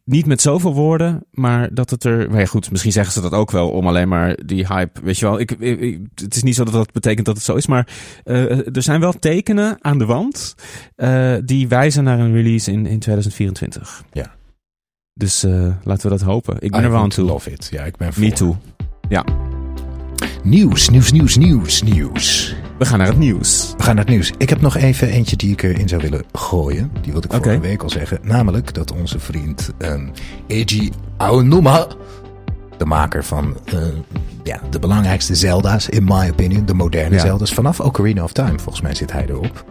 niet 0.06 0.26
met 0.26 0.42
zoveel 0.42 0.74
woorden, 0.74 1.26
maar 1.32 1.74
dat 1.74 1.90
het 1.90 2.04
er... 2.04 2.30
Maar 2.30 2.40
ja, 2.40 2.46
goed, 2.46 2.72
misschien 2.72 2.92
zeggen 2.92 3.14
ze 3.14 3.22
dat 3.22 3.32
ook 3.34 3.52
wel 3.52 3.70
om 3.70 3.88
alleen 3.88 4.08
maar 4.08 4.38
die 4.46 4.66
hype, 4.68 5.02
weet 5.04 5.18
je 5.20 5.26
wel. 5.26 5.40
Ik, 5.40 5.52
ik- 5.52 5.80
ik- 5.80 6.00
het 6.16 6.36
is 6.36 6.44
niet 6.44 6.56
zo 6.56 6.64
dat 6.64 6.74
dat 6.74 6.92
betekent 6.92 7.26
dat 7.26 7.36
het 7.36 7.46
zo 7.46 7.56
is, 7.56 7.68
maar 7.68 7.88
eh, 8.24 8.76
er 8.76 8.82
zijn 8.84 9.00
wel 9.00 9.14
tekenen 9.14 9.78
aan 9.82 9.98
de 9.98 10.06
wand 10.06 10.56
eh, 10.96 11.36
die 11.46 11.68
wijzen 11.68 12.04
naar 12.04 12.20
een 12.20 12.34
release 12.34 12.72
in, 12.72 12.86
in 12.86 13.00
2024. 13.00 14.04
Ja. 14.12 14.36
Dus 15.14 15.44
eh, 15.44 15.68
laten 15.84 16.04
we 16.10 16.18
dat 16.18 16.22
hopen. 16.28 16.56
Ik 16.60 16.72
ben 16.72 16.80
I 16.80 16.84
er 16.84 16.90
wel 16.90 16.94
aan 16.96 17.00
want 17.02 17.14
to 17.14 17.22
toe. 17.22 17.32
love 17.32 17.52
it. 17.52 17.68
Ja, 17.72 17.84
ik 17.84 17.98
ben 17.98 18.12
Me 18.16 18.28
voor. 18.28 18.36
too. 18.38 18.58
Ja, 19.10 19.26
Nieuws, 20.44 20.90
nieuws, 20.90 21.12
nieuws, 21.12 21.38
nieuws, 21.38 21.82
nieuws. 21.82 22.56
We 22.82 22.88
gaan 22.88 22.98
naar 22.98 23.08
het 23.08 23.18
nieuws. 23.18 23.74
We 23.78 23.84
gaan 23.84 23.96
naar 23.96 24.04
het 24.04 24.14
nieuws. 24.14 24.32
Ik 24.38 24.50
heb 24.50 24.62
nog 24.62 24.78
even 24.78 25.08
eentje 25.08 25.36
die 25.36 25.52
ik 25.52 25.64
erin 25.64 25.88
zou 25.88 26.02
willen 26.02 26.24
gooien. 26.32 26.92
Die 27.02 27.12
wilde 27.12 27.28
ik 27.28 27.34
vorige 27.34 27.60
week 27.60 27.84
al 27.84 27.90
zeggen. 27.90 28.20
Namelijk 28.22 28.74
dat 28.74 28.92
onze 28.92 29.20
vriend 29.20 29.72
ehm 29.78 30.08
Eiji 30.48 30.92
Aonuma, 31.18 31.88
de 32.82 32.88
maker 32.88 33.24
van 33.24 33.58
eh, 33.66 33.74
ja, 34.44 34.60
de 34.70 34.80
belangrijkste 34.80 35.36
Zelda's, 35.36 35.90
in 35.90 36.04
my 36.04 36.30
opinion, 36.32 36.66
de 36.66 36.74
moderne 36.74 37.16
Ja. 37.16 37.22
Zelda's, 37.22 37.54
vanaf 37.54 37.80
Ocarina 37.80 38.24
of 38.24 38.32
Time, 38.32 38.60
volgens 38.60 38.82
mij 38.82 38.96
zit 38.96 39.12
hij 39.12 39.26
erop. 39.30 39.66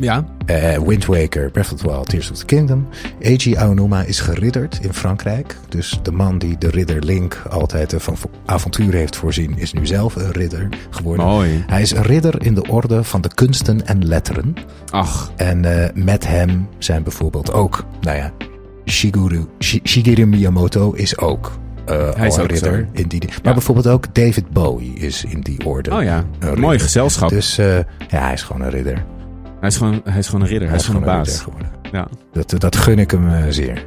Ja, 0.00 0.24
Eh, 0.46 0.78
Wind 0.78 1.04
Waker, 1.06 1.50
Breath 1.50 1.72
of 1.72 1.78
the 1.80 1.86
Wild, 1.86 2.08
Tears 2.08 2.30
of 2.30 2.36
the 2.38 2.44
Kingdom. 2.44 2.88
Eiji 3.20 3.56
Aonuma 3.56 4.02
is 4.02 4.20
geridderd 4.20 4.78
in 4.82 4.92
Frankrijk. 4.92 5.56
Dus 5.68 5.98
de 6.02 6.12
man 6.12 6.38
die 6.38 6.58
de 6.58 6.68
ridder 6.70 7.02
Link 7.04 7.42
altijd 7.50 7.92
eh, 7.92 8.00
van 8.00 8.16
vo- 8.16 8.30
avonturen 8.46 8.98
heeft 8.98 9.16
voorzien, 9.16 9.58
is 9.58 9.72
nu 9.72 9.86
zelf 9.86 10.16
een 10.16 10.32
ridder 10.32 10.68
geworden. 10.90 11.26
mooi. 11.26 11.64
Hij 11.66 11.80
is 11.82 11.90
een 11.90 12.02
ridder 12.02 12.44
in 12.44 12.54
de 12.54 12.66
orde 12.68 13.04
van 13.04 13.20
de 13.20 13.30
kunsten 13.34 13.86
en 13.86 14.06
letteren. 14.06 14.54
Ach, 14.90 15.30
En 15.36 15.60
met 15.94 16.26
hem 16.26 16.68
zijn 16.78 17.02
bijvoorbeeld 17.02 17.52
ook, 17.52 17.84
nou 18.00 18.16
ja, 18.16 18.32
Shigeru, 18.84 19.46
Shi- 19.58 19.80
Shigeru 19.84 20.26
Miyamoto 20.26 20.92
is 20.92 21.18
ook 21.18 21.58
eh 21.88 22.14
Hij 22.16 22.26
is 22.26 22.38
ook 22.38 22.50
ridder 22.50 22.88
zo. 22.94 23.00
in 23.02 23.08
die. 23.08 23.20
Maar 23.26 23.38
Ja. 23.42 23.52
bijvoorbeeld 23.52 23.86
ook 23.88 24.14
David 24.14 24.50
Bowie 24.50 24.92
is 24.94 25.24
in 25.24 25.40
die 25.40 25.64
orde. 25.66 25.90
oh 25.96 26.02
ja, 26.02 26.24
een 26.38 26.60
mooi 26.60 26.78
gezelschap. 26.78 27.28
Dus 27.28 27.58
eh, 27.58 27.76
ja, 28.08 28.20
hij 28.20 28.32
is 28.32 28.42
gewoon 28.42 28.62
een 28.62 28.70
ridder. 28.70 29.04
hij, 29.60 29.68
is 29.68 29.76
gewoon, 29.76 30.00
hij 30.04 30.18
is 30.18 30.26
gewoon 30.26 30.40
een 30.40 30.48
ridder, 30.48 30.68
hij, 30.68 30.76
is 30.78 30.84
gewoon 30.86 31.00
een 31.00 31.06
baas. 31.06 31.44
Ja. 31.92 32.08
Dat, 32.32 32.54
dat 32.60 32.76
gun 32.76 32.98
ik 32.98 33.10
hem 33.10 33.28
eh, 33.28 33.42
zeer. 33.48 33.84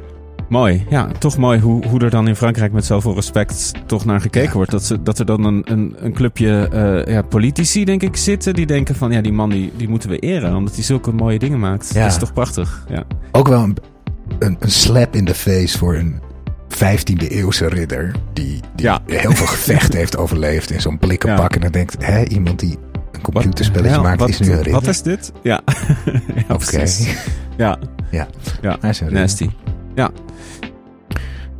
Mooi, 0.48 0.86
ja, 0.88 1.08
toch 1.18 1.36
mooi 1.36 1.60
hoe, 1.60 1.86
hoe 1.86 2.00
er 2.00 2.10
dan 2.10 2.28
in 2.28 2.36
Frankrijk 2.36 2.72
met 2.72 2.84
zoveel 2.84 3.14
respect 3.14 3.72
toch 3.86 4.04
naar 4.04 4.20
gekeken 4.20 4.48
Ja. 4.48 4.54
wordt. 4.54 4.70
Dat, 4.70 4.84
ze, 4.84 5.02
dat 5.02 5.18
er 5.18 5.26
dan 5.26 5.44
een, 5.44 5.62
een, 5.64 5.94
een 5.98 6.12
clubje 6.12 6.68
ja, 7.06 7.22
politici, 7.22 7.84
denk 7.84 8.02
ik, 8.02 8.16
zitten 8.16 8.54
die 8.54 8.66
denken 8.66 8.94
van 8.94 9.10
ja, 9.12 9.20
die 9.20 9.32
man 9.32 9.50
die, 9.50 9.72
die 9.76 9.88
moeten 9.88 10.08
we 10.10 10.18
eren, 10.18 10.56
omdat 10.56 10.74
hij 10.74 10.84
zulke 10.84 11.12
mooie 11.12 11.38
dingen 11.38 11.58
maakt. 11.60 11.90
Ja. 11.94 12.02
Dat 12.02 12.10
is 12.10 12.18
toch 12.18 12.32
prachtig. 12.32 12.84
Ja, 12.88 13.04
Ook 13.32 13.48
wel 13.48 13.62
een, 13.62 13.76
een, 14.38 14.56
een 14.60 14.70
slap 14.70 15.14
in 15.16 15.24
de 15.24 15.34
face 15.34 15.78
voor 15.78 15.94
een 15.94 16.20
15e 16.74 17.28
eeuwse 17.28 17.68
ridder. 17.68 18.10
Die, 18.32 18.60
die 18.74 18.86
Ja. 18.86 19.00
heel 19.06 19.32
veel 19.32 19.46
gevecht 19.46 19.92
heeft 19.92 20.16
overleefd 20.16 20.70
in 20.70 20.80
zo'n 20.80 20.98
blikken 20.98 21.30
Ja. 21.30 21.36
pak. 21.36 21.54
En 21.54 21.60
dan 21.60 21.70
denkt, 21.70 21.96
hè, 22.06 22.24
iemand 22.24 22.58
die 22.60 22.78
een 23.12 23.20
computerspelletje 23.22 23.94
Wat- 23.96 24.04
maakt, 24.04 24.20
wat, 24.20 24.28
is 24.28 24.38
nu 24.40 24.48
een 24.50 24.54
ridder. 24.56 24.72
Wat 24.72 24.86
is 24.86 25.02
dit? 25.02 25.32
Ja, 25.42 25.60
Oké. 26.48 26.84
Ja, 27.56 27.78
Ja. 28.10 28.26
ja. 28.60 28.76
Hij 28.80 28.90
is 28.90 29.00
een 29.00 29.06
ridder. 29.06 29.22
nasty. 29.24 29.50
Ja, 29.94 30.10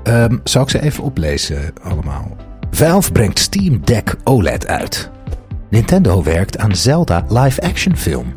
Ehm, 0.02 0.36
zal 0.44 0.62
ik 0.62 0.70
ze 0.70 0.82
even 0.82 1.04
oplezen 1.04 1.72
allemaal? 1.82 2.36
Valve 2.70 3.12
brengt 3.12 3.38
Steam 3.38 3.80
Deck 3.84 4.14
OLED 4.24 4.66
uit. 4.66 5.10
Nintendo 5.70 6.22
werkt 6.22 6.58
aan 6.58 6.76
Zelda 6.76 7.24
live-action 7.28 7.96
film. 7.96 8.34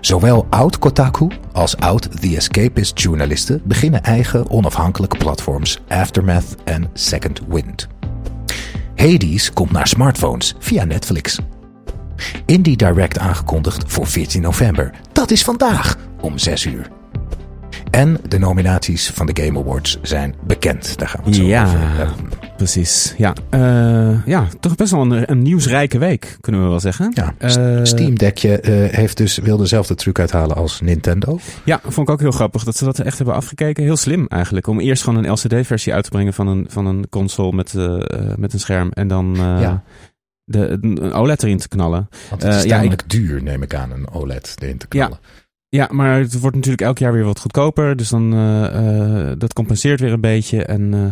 Zowel 0.00 0.46
oud 0.50 0.78
Kotaku 0.78 1.28
als 1.52 1.76
oud 1.76 2.20
The 2.20 2.36
Escapist 2.36 3.00
journalisten 3.00 3.60
beginnen 3.64 4.02
eigen 4.02 4.50
onafhankelijke 4.50 5.16
platforms 5.16 5.80
Aftermath 5.88 6.56
en 6.64 6.90
Second 6.92 7.40
Wind. 7.48 7.86
Hades 8.96 9.52
komt 9.52 9.70
naar 9.70 9.88
smartphones 9.88 10.54
via 10.58 10.84
Netflix. 10.84 11.38
Indie 12.46 12.76
Direct 12.76 13.18
aangekondigd 13.18 13.92
voor 13.92 14.06
14 14.06 14.42
november. 14.42 14.94
Dat 15.12 15.30
is 15.30 15.44
vandaag 15.44 15.96
om 16.20 16.38
6 16.38 16.64
uur. 16.66 16.90
En 17.90 18.18
de 18.28 18.38
nominaties 18.38 19.10
van 19.10 19.26
de 19.26 19.42
Game 19.44 19.58
Awards 19.58 19.98
zijn 20.02 20.34
bekend. 20.46 20.98
Daar 20.98 21.08
gaan 21.08 21.20
we 21.20 21.26
het 21.26 21.36
zo 21.36 21.42
Ja. 21.44 21.64
over 21.64 21.78
hebben. 21.80 22.14
precies. 22.56 23.14
Ja, 23.16 23.34
eh, 23.50 24.26
ja 24.26 24.46
toch 24.60 24.74
best 24.74 24.90
wel 24.92 25.00
een, 25.12 25.30
een 25.30 25.42
nieuwsrijke 25.42 25.98
week, 25.98 26.36
kunnen 26.40 26.62
we 26.62 26.68
wel 26.68 26.80
zeggen. 26.80 27.12
Ja, 27.14 27.34
Eh, 27.38 27.78
Steam 27.82 28.14
Deckje 28.18 28.60
eh, 28.60 28.94
heeft 28.96 29.16
dus, 29.16 29.38
wil 29.38 29.56
dezelfde 29.56 29.94
truc 29.94 30.18
uithalen 30.18 30.56
als 30.56 30.80
Nintendo. 30.80 31.38
Ja, 31.64 31.80
vond 31.82 32.08
ik 32.08 32.14
ook 32.14 32.20
heel 32.20 32.30
grappig 32.30 32.64
dat 32.64 32.76
ze 32.76 32.84
dat 32.84 32.98
echt 32.98 33.16
hebben 33.16 33.34
afgekeken. 33.34 33.82
Heel 33.84 33.96
slim 33.96 34.26
eigenlijk. 34.26 34.66
Om 34.66 34.80
eerst 34.80 35.02
gewoon 35.02 35.24
een 35.24 35.30
LCD-versie 35.32 35.94
uit 35.94 36.04
te 36.04 36.10
brengen 36.10 36.32
van 36.34 36.46
een, 36.46 36.66
van 36.68 36.86
een 36.86 37.08
console 37.08 37.52
met, 37.56 37.72
met 38.36 38.52
een 38.52 38.60
scherm. 38.60 38.90
En 38.92 39.08
dan 39.08 39.34
Ja. 39.36 39.82
de, 40.44 40.78
een 40.80 41.12
OLED 41.12 41.42
erin 41.42 41.58
te 41.58 41.68
knallen. 41.68 42.08
Want 42.30 42.42
het 42.42 42.54
is 42.54 42.62
ja, 42.62 42.68
tamelijk 42.76 43.10
duur, 43.10 43.42
neem 43.42 43.62
ik 43.62 43.74
aan, 43.74 43.90
een 43.90 44.10
OLED 44.10 44.54
erin 44.62 44.78
te 44.78 44.86
knallen. 44.88 45.18
Ja, 45.22 45.28
maar 45.70 46.18
het 46.18 46.40
wordt 46.40 46.56
natuurlijk 46.56 46.82
elk 46.82 46.98
jaar 46.98 47.12
weer 47.12 47.24
wat 47.24 47.40
goedkoper. 47.40 47.96
Dus 47.96 48.08
dan 48.08 48.32
eh, 48.32 49.30
eh, 49.30 49.38
dat 49.38 49.52
compenseert 49.52 50.00
weer 50.00 50.12
een 50.12 50.20
beetje. 50.20 50.64
En 50.64 50.94
eh, 50.94 51.04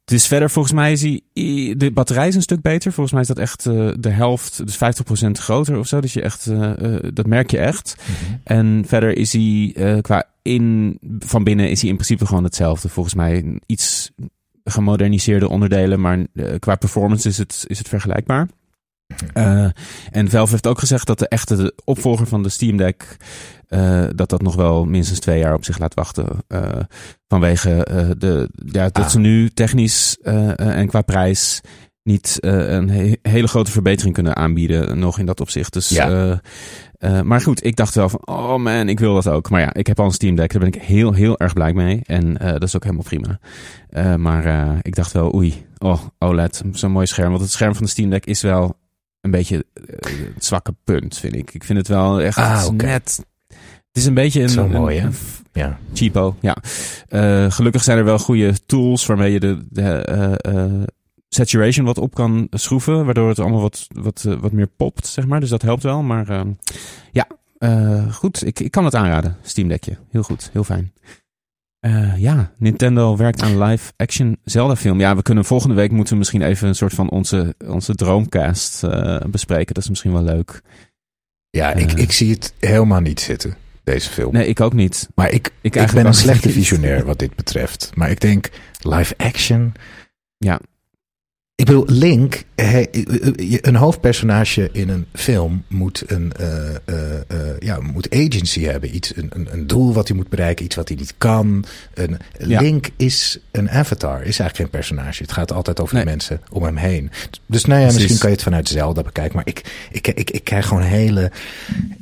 het 0.00 0.12
is 0.12 0.26
verder, 0.26 0.50
volgens 0.50 0.74
mij 0.74 0.92
is 0.92 1.00
die, 1.00 1.76
de 1.76 1.90
batterij 1.92 2.28
is 2.28 2.34
een 2.34 2.42
stuk 2.42 2.60
beter. 2.62 2.92
Volgens 2.92 3.12
mij 3.12 3.22
is 3.22 3.28
dat 3.28 3.38
echt 3.38 3.64
de 4.02 4.10
helft, 4.10 4.66
dus 4.66 5.02
50% 5.26 5.30
groter 5.30 5.78
of 5.78 5.86
zo. 5.86 6.00
Dus 6.00 6.12
je 6.12 6.22
echt, 6.22 6.50
dat 7.14 7.26
merk 7.26 7.50
je 7.50 7.58
echt. 7.58 7.96
Mhm. 7.98 8.36
En 8.44 8.84
verder 8.86 9.16
is 9.16 9.32
hij 9.32 10.00
qua 10.00 10.24
in, 10.42 10.98
van 11.18 11.44
binnen 11.44 11.70
is 11.70 11.80
hij 11.80 11.90
in 11.90 11.96
principe 11.96 12.26
gewoon 12.26 12.44
hetzelfde. 12.44 12.88
Volgens 12.88 13.14
mij 13.14 13.60
iets 13.66 14.10
gemoderniseerde 14.64 15.48
onderdelen, 15.48 16.00
maar 16.00 16.26
qua 16.58 16.74
performance 16.74 17.28
is 17.28 17.38
het, 17.38 17.64
is 17.66 17.78
het 17.78 17.88
vergelijkbaar. 17.88 18.48
Eh, 19.32 19.66
en 20.10 20.30
Valve 20.30 20.50
heeft 20.52 20.66
ook 20.66 20.78
gezegd 20.78 21.06
dat 21.06 21.18
de 21.18 21.28
echte 21.28 21.74
opvolger 21.84 22.26
van 22.26 22.42
de 22.42 22.48
Steam 22.48 22.76
Deck, 22.76 23.16
eh, 23.68 24.04
dat 24.14 24.28
dat 24.28 24.42
nog 24.42 24.54
wel 24.54 24.84
minstens 24.84 25.18
twee 25.18 25.38
jaar 25.38 25.54
op 25.54 25.64
zich 25.64 25.78
laat 25.78 25.94
wachten. 25.94 26.28
eh, 26.48 26.70
vanwege 27.28 27.86
de, 28.18 28.48
ja, 28.66 28.84
dat 28.84 29.04
Ah. 29.04 29.08
ze 29.08 29.18
nu 29.18 29.50
technisch 29.50 30.18
en 30.56 30.86
qua 30.88 31.00
prijs 31.02 31.60
niet 32.02 32.36
een 32.40 32.90
he- 32.90 33.16
hele 33.22 33.48
grote 33.48 33.70
verbetering 33.70 34.14
kunnen 34.14 34.36
aanbieden 34.36 34.98
nog 34.98 35.18
in 35.18 35.26
dat 35.26 35.40
opzicht. 35.40 35.72
Dus, 35.72 35.88
Ja. 35.88 36.40
maar 37.22 37.40
goed, 37.40 37.64
ik 37.64 37.76
dacht 37.76 37.94
wel 37.94 38.08
van, 38.08 38.20
oh 38.26 38.56
man, 38.56 38.88
ik 38.88 38.98
wil 38.98 39.14
dat 39.14 39.28
ook. 39.28 39.50
Maar 39.50 39.60
ja, 39.60 39.74
ik 39.74 39.86
heb 39.86 39.98
al 40.00 40.04
een 40.04 40.10
Steam 40.12 40.36
Deck, 40.36 40.50
daar 40.52 40.60
ben 40.60 40.72
ik 40.72 40.82
heel, 40.82 41.12
heel 41.12 41.38
erg 41.38 41.52
blij 41.52 41.72
mee. 41.72 42.00
En 42.06 42.34
dat 42.34 42.62
is 42.62 42.76
ook 42.76 42.82
helemaal 42.84 43.04
prima. 43.04 43.38
Maar 44.16 44.76
ik 44.82 44.94
dacht 44.94 45.12
wel, 45.12 45.34
oei, 45.34 45.66
oh, 45.78 46.00
OLED, 46.18 46.62
zo'n 46.72 46.90
mooi 46.92 47.06
scherm. 47.06 47.28
Want 47.30 47.42
het 47.42 47.50
scherm 47.52 47.74
van 47.74 47.84
de 47.84 47.90
Steam 47.90 48.10
Deck 48.10 48.26
is 48.26 48.42
wel 48.42 48.76
een 49.24 49.30
beetje 49.30 49.64
eh, 49.74 50.10
het 50.34 50.44
zwakke 50.44 50.74
punt, 50.84 51.18
vind 51.18 51.34
ik. 51.34 51.54
Ik 51.54 51.64
vind 51.64 51.78
het 51.78 51.88
wel 51.88 52.20
echt 52.20 52.36
Ah, 52.38 52.68
net... 52.68 53.24
Het 53.48 54.02
is 54.02 54.06
een 54.06 54.14
beetje 54.14 54.42
een, 54.42 54.48
Zo 54.48 54.68
mooi, 54.68 54.96
een- 54.96 55.02
hè? 55.02 55.08
een 55.08 55.14
Ja. 55.52 55.78
cheapo, 55.92 56.36
ja. 56.40 56.56
Eh, 57.08 57.50
gelukkig 57.50 57.82
zijn 57.82 57.98
er 57.98 58.04
wel 58.04 58.18
goede 58.18 58.64
tools 58.66 59.06
waarmee 59.06 59.32
je 59.32 59.40
de, 59.40 59.66
de 59.70 59.82
eh, 59.82 60.82
saturation 61.28 61.86
wat 61.86 61.98
op 61.98 62.14
kan 62.14 62.46
schroeven, 62.50 63.04
waardoor 63.04 63.28
het 63.28 63.38
allemaal 63.38 63.60
wat, 63.60 63.86
wat, 63.88 64.22
wat 64.22 64.52
meer 64.52 64.66
popt, 64.66 65.06
zeg 65.06 65.26
maar. 65.26 65.40
Dus 65.40 65.48
dat 65.48 65.62
helpt 65.62 65.82
wel. 65.82 66.02
Maar 66.02 66.28
ehm, 66.28 66.48
ja, 67.12 67.26
goed. 68.10 68.46
Ik, 68.46 68.60
ik 68.60 68.70
kan 68.70 68.84
het 68.84 68.94
aanraden, 68.94 69.36
Steam 69.42 69.68
Deckje. 69.68 69.96
Heel 70.10 70.22
goed, 70.22 70.50
heel 70.52 70.64
fijn. 70.64 70.92
Eh, 71.84 72.16
ja, 72.16 72.52
Nintendo 72.58 73.16
werkt 73.16 73.42
aan 73.42 73.62
live 73.62 73.92
action 73.96 74.36
Zelda 74.44 74.76
film. 74.76 75.00
Ja, 75.00 75.16
we 75.16 75.22
kunnen 75.22 75.44
volgende 75.44 75.74
week 75.74 75.90
moeten 75.90 76.12
we 76.12 76.18
misschien 76.18 76.42
even 76.42 76.68
een 76.68 76.74
soort 76.74 76.94
van 76.94 77.10
onze, 77.10 77.54
onze 77.66 77.94
droomcast 77.94 78.84
eh, 78.84 79.20
bespreken. 79.26 79.74
Dat 79.74 79.82
is 79.82 79.88
misschien 79.88 80.12
wel 80.12 80.22
leuk. 80.22 80.62
Ja, 81.50 81.72
ik, 81.72 81.92
Eh. 81.92 82.02
ik 82.02 82.12
zie 82.12 82.30
het 82.30 82.54
helemaal 82.58 83.00
niet 83.00 83.20
zitten, 83.20 83.56
deze 83.82 84.10
film. 84.10 84.32
Nee, 84.32 84.46
ik 84.46 84.60
ook 84.60 84.72
niet. 84.72 85.08
Maar 85.14 85.30
ik, 85.30 85.50
ik, 85.60 85.76
eigenlijk 85.76 86.06
ben 86.06 86.16
een 86.16 86.20
slechte 86.20 86.50
visionair 86.60 87.04
wat 87.04 87.18
dit 87.18 87.34
betreft. 87.36 87.90
Maar 87.94 88.10
ik 88.10 88.20
denk 88.20 88.50
live 88.80 89.14
action. 89.16 89.72
Ja. 90.36 90.60
Ik 91.56 91.64
bedoel, 91.66 91.84
Link, 91.86 92.44
hij- 92.54 92.88
een 93.60 93.76
hoofdpersonage 93.76 94.68
in 94.72 94.88
een 94.88 95.06
film 95.12 95.64
moet 95.68 96.02
een 96.06 96.32
eh, 96.32 96.74
eh, 96.84 97.20
eh, 97.28 97.58
ja, 97.58 97.80
moet 97.80 98.10
agency 98.14 98.62
hebben. 98.62 98.94
Iets, 98.94 99.16
een, 99.16 99.30
een, 99.34 99.48
een 99.52 99.66
doel 99.66 99.92
wat 99.92 100.08
hij 100.08 100.16
moet 100.16 100.28
bereiken, 100.28 100.64
iets 100.64 100.74
wat 100.76 100.88
hij 100.88 100.96
niet 100.96 101.14
kan. 101.18 101.64
Een, 101.94 102.16
Ja. 102.38 102.60
Link 102.60 102.88
is 102.96 103.38
een 103.50 103.70
avatar, 103.70 104.16
is 104.16 104.38
eigenlijk 104.38 104.56
geen 104.56 104.70
personage. 104.70 105.22
Het 105.22 105.32
gaat 105.32 105.52
altijd 105.52 105.80
over 105.80 105.94
Nee. 105.94 106.04
de 106.04 106.10
mensen 106.10 106.40
om 106.50 106.62
hem 106.62 106.76
heen. 106.76 107.10
Dus 107.46 107.64
nou 107.64 107.80
ja, 107.80 107.84
Precies. 107.86 108.00
misschien 108.02 108.20
kan 108.20 108.28
je 108.30 108.34
het 108.34 108.44
vanuit 108.44 108.68
Zelda 108.68 109.02
bekijken. 109.02 109.36
Maar 109.36 109.46
ik, 109.46 109.88
ik, 109.90 110.06
ik, 110.08 110.30
ik 110.30 110.44
krijg 110.44 110.66
gewoon 110.66 110.82
hele 110.82 111.30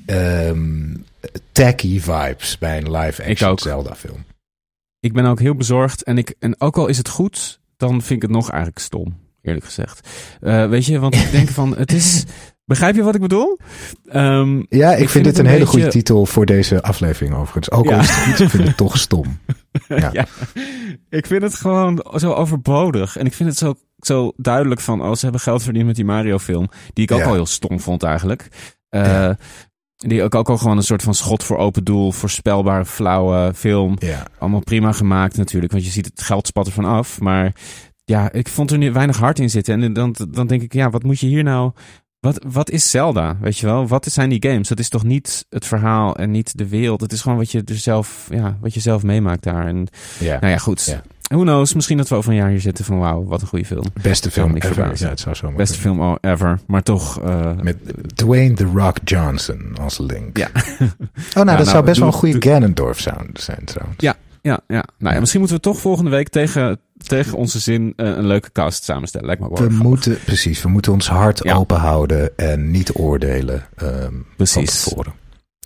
ehm 0.07 0.95
tacky 1.53 2.01
vibes 2.01 2.59
bij 2.59 2.77
een 2.79 2.91
live 2.97 3.25
action 3.25 3.51
ook. 3.51 3.61
Zelda 3.61 3.95
film. 3.95 4.25
Ik 5.01 5.13
ben 5.13 5.25
ook 5.25 5.41
heel 5.41 5.55
bezorgd. 5.55 6.03
En, 6.03 6.19
ik, 6.19 6.35
en 6.39 6.61
ook 6.61 6.77
al 6.77 6.87
is 6.87 6.99
het 6.99 7.09
goed, 7.09 7.61
dan 7.77 7.91
vind 8.03 8.11
ik 8.11 8.23
het 8.23 8.31
nog 8.31 8.51
eigenlijk 8.51 8.79
stom. 8.79 9.21
Eerlijk 9.43 9.65
gezegd. 9.65 10.09
Eh, 10.41 10.69
weet 10.69 10.87
je, 10.87 10.99
want 10.99 11.15
ik 11.15 11.31
denk 11.31 11.49
van, 11.49 11.77
het 11.77 11.93
is... 11.93 12.25
Begrijp 12.65 12.95
je 12.95 13.03
wat 13.03 13.15
ik 13.15 13.21
bedoel? 13.21 13.59
Ehm, 14.07 14.63
Ja, 14.69 14.91
ik, 14.93 14.93
Ik 14.93 14.97
vind, 14.99 15.11
vind 15.11 15.25
dit 15.25 15.37
het 15.37 15.47
een, 15.47 15.53
hele 15.53 15.67
goede 15.67 15.89
titel 15.89 16.27
voor 16.27 16.47
deze 16.47 16.83
aflevering 16.83 17.35
overigens. 17.35 17.71
Ook 17.71 17.91
al 17.93 17.99
is 17.99 18.11
het 18.11 18.39
ik 18.41 18.49
vind 18.49 18.67
het 18.67 18.77
toch 18.77 18.99
stom. 18.99 19.39
Ja. 19.89 20.11
ja. 20.13 20.27
Ik 21.09 21.27
vind 21.27 21.43
het 21.43 21.55
gewoon 21.55 22.05
zo 22.17 22.33
overbodig. 22.33 23.17
En 23.17 23.27
ik 23.27 23.33
vind 23.33 23.49
het 23.49 23.59
zo, 23.59 23.75
zo 23.99 24.33
duidelijk 24.37 24.81
van, 24.81 25.03
oh, 25.03 25.13
ze 25.15 25.21
hebben 25.21 25.41
geld 25.41 25.63
verdiend 25.63 25.87
met 25.87 25.97
die 25.97 26.05
Mario 26.05 26.39
film. 26.39 26.69
Die 26.93 27.05
ik 27.05 27.11
ook 27.13 27.19
Ja. 27.19 27.25
al 27.25 27.33
heel 27.33 27.47
stom 27.47 27.81
vond 27.81 28.03
eigenlijk. 28.03 28.49
Eh. 28.89 29.31
Die 29.97 30.23
ook, 30.23 30.35
ook 30.35 30.49
al 30.49 30.59
gewoon 30.59 30.77
een 30.77 30.83
soort 30.83 31.03
van 31.03 31.15
schot 31.15 31.45
voor 31.45 31.57
open 31.57 31.85
doel, 31.85 32.13
voorspelbare, 32.13 32.85
flauwe 32.85 33.53
film. 33.55 33.97
Ja. 33.99 34.27
Allemaal 34.39 34.61
prima 34.61 34.93
gemaakt 34.93 35.37
natuurlijk, 35.37 35.73
want 35.73 35.85
je 35.85 35.91
ziet 35.91 36.07
het 36.07 36.23
geld 36.23 36.47
spat 36.47 36.67
ervan 36.67 36.85
af. 36.85 37.21
Maar 37.21 37.53
ja, 38.13 38.33
ik 38.33 38.49
vond 38.49 38.71
er 38.71 38.79
nu 38.79 38.93
weinig 38.93 39.17
hart 39.19 39.39
in 39.39 39.51
zitten. 39.51 39.83
En 39.83 39.93
dan, 39.93 40.15
dan 40.29 40.47
denk 40.47 40.63
ik, 40.63 40.73
ja, 40.73 40.91
wat 40.91 41.03
moet 41.03 41.21
je 41.21 41.27
hier 41.27 41.43
nou... 41.43 41.73
Wat, 42.21 42.45
wat 42.53 42.71
is 42.71 42.91
Zelda, 42.91 43.37
weet 43.41 43.59
je 43.59 43.67
wel? 43.67 43.87
Wat 43.87 44.05
zijn 44.11 44.29
die 44.29 44.43
games? 44.49 44.69
Dat 44.69 44.79
is 44.79 44.89
toch 44.89 45.05
niet 45.05 45.47
het 45.51 45.67
verhaal 45.67 46.17
en 46.17 46.31
niet 46.31 46.59
de 46.59 46.69
wereld. 46.69 47.01
Het 47.01 47.13
is 47.13 47.21
gewoon 47.21 47.39
wat 47.39 47.51
je 47.51 47.63
er 47.65 47.77
zelf, 47.77 48.27
ja, 48.31 48.57
wat 48.61 48.75
je 48.75 48.81
zelf 48.81 49.03
meemaakt 49.03 49.43
daar. 49.43 49.67
En 49.67 49.87
ja. 50.19 50.39
nou 50.41 50.53
ja, 50.53 50.59
goed. 50.59 50.85
Ja. 50.85 51.03
Who 51.29 51.41
knows? 51.43 51.75
Misschien 51.75 51.97
dat 51.97 52.09
we 52.09 52.15
over 52.15 52.31
een 52.31 52.37
jaar 52.37 52.49
hier 52.49 52.61
zitten 52.61 52.85
van 52.85 52.99
wauw, 52.99 53.25
wat 53.25 53.41
een 53.41 53.47
goede 53.47 53.65
film. 53.65 53.85
Beste 54.03 54.31
film 54.31 54.57
ever. 54.57 54.75
verbazen. 54.75 55.05
Ja, 55.07 55.11
het 55.13 55.21
zou 55.21 55.35
zo 55.35 55.47
maar 55.47 55.57
Beste 55.57 55.81
kunnen. 55.81 55.99
film 55.99 56.19
ever. 56.33 56.59
Maar 56.67 56.83
toch, 56.83 57.21
eh, 57.21 57.51
Met 57.63 57.77
Dwayne 58.15 58.55
The 58.55 58.65
Rock 58.75 58.97
Johnson 59.05 59.77
als 59.81 59.99
Link. 59.99 60.37
ja. 60.39 60.49
Oh, 60.59 61.35
nou, 61.35 61.45
nou, 61.47 61.59
dat 61.59 61.69
zou 61.69 61.85
best 61.85 61.99
wel 61.99 62.09
een 62.09 62.15
goede 62.15 62.39
doe- 62.39 62.53
Ganondorf 62.53 63.01
sound 63.01 63.41
zijn 63.41 63.65
trouwens. 63.65 64.01
Ja. 64.03 64.15
Ja, 64.43 64.61
ja. 64.69 64.85
Nou 64.99 65.15
ja, 65.15 65.21
misschien 65.21 65.41
moeten 65.41 65.59
we 65.59 65.63
toch 65.63 65.81
volgende 65.81 66.11
week 66.11 66.29
tegen, 66.29 66.81
tegen 67.07 67.37
onze 67.39 67.59
zin 67.61 67.93
eh, 67.97 68.07
een 68.07 68.27
leuke 68.27 68.53
cast 68.53 68.85
samenstellen. 68.85 69.27
Lijkt 69.27 69.43
me 69.43 69.49
wel 69.49 69.57
We 69.59 69.65
grappig. 69.65 69.83
moeten, 69.89 70.19
precies, 70.25 70.63
we 70.63 70.69
moeten 70.69 70.93
ons 70.93 71.09
hart 71.09 71.41
Ja. 71.45 71.55
open 71.55 71.77
houden 71.77 72.37
en 72.37 72.71
niet 72.71 72.93
oordelen 72.95 73.67
van 73.77 74.25
Precies. 74.37 74.83
tevoren. 74.83 75.13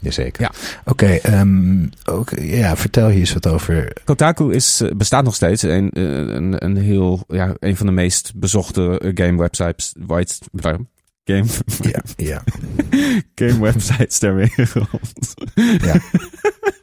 Jazeker. 0.00 0.42
Ja. 0.42 0.50
Oké, 0.84 1.06
ehm, 1.06 1.86
oké, 2.04 2.40
ja, 2.40 2.76
vertel 2.76 3.08
hier 3.08 3.18
eens 3.18 3.32
wat 3.32 3.46
over. 3.46 3.92
Kotaku 4.04 4.52
is, 4.52 4.80
eh, 4.80 4.90
bestaat 4.96 5.24
nog 5.24 5.34
steeds. 5.34 5.62
Een, 5.62 5.90
eh, 5.90 6.02
een, 6.18 6.64
een 6.64 6.76
heel, 6.76 7.24
ja, 7.28 7.54
een 7.58 7.76
van 7.76 7.86
de 7.86 7.92
meest 7.92 8.32
bezochte 8.36 9.12
game 9.14 9.38
websites. 9.38 9.94
White, 10.06 10.34
game, 11.24 11.44
Ja, 11.82 12.02
ja. 12.16 12.42
game 13.34 13.60
websites 13.60 14.18
ter 14.18 14.34
wereld. 14.34 15.34
Ja. 15.82 15.94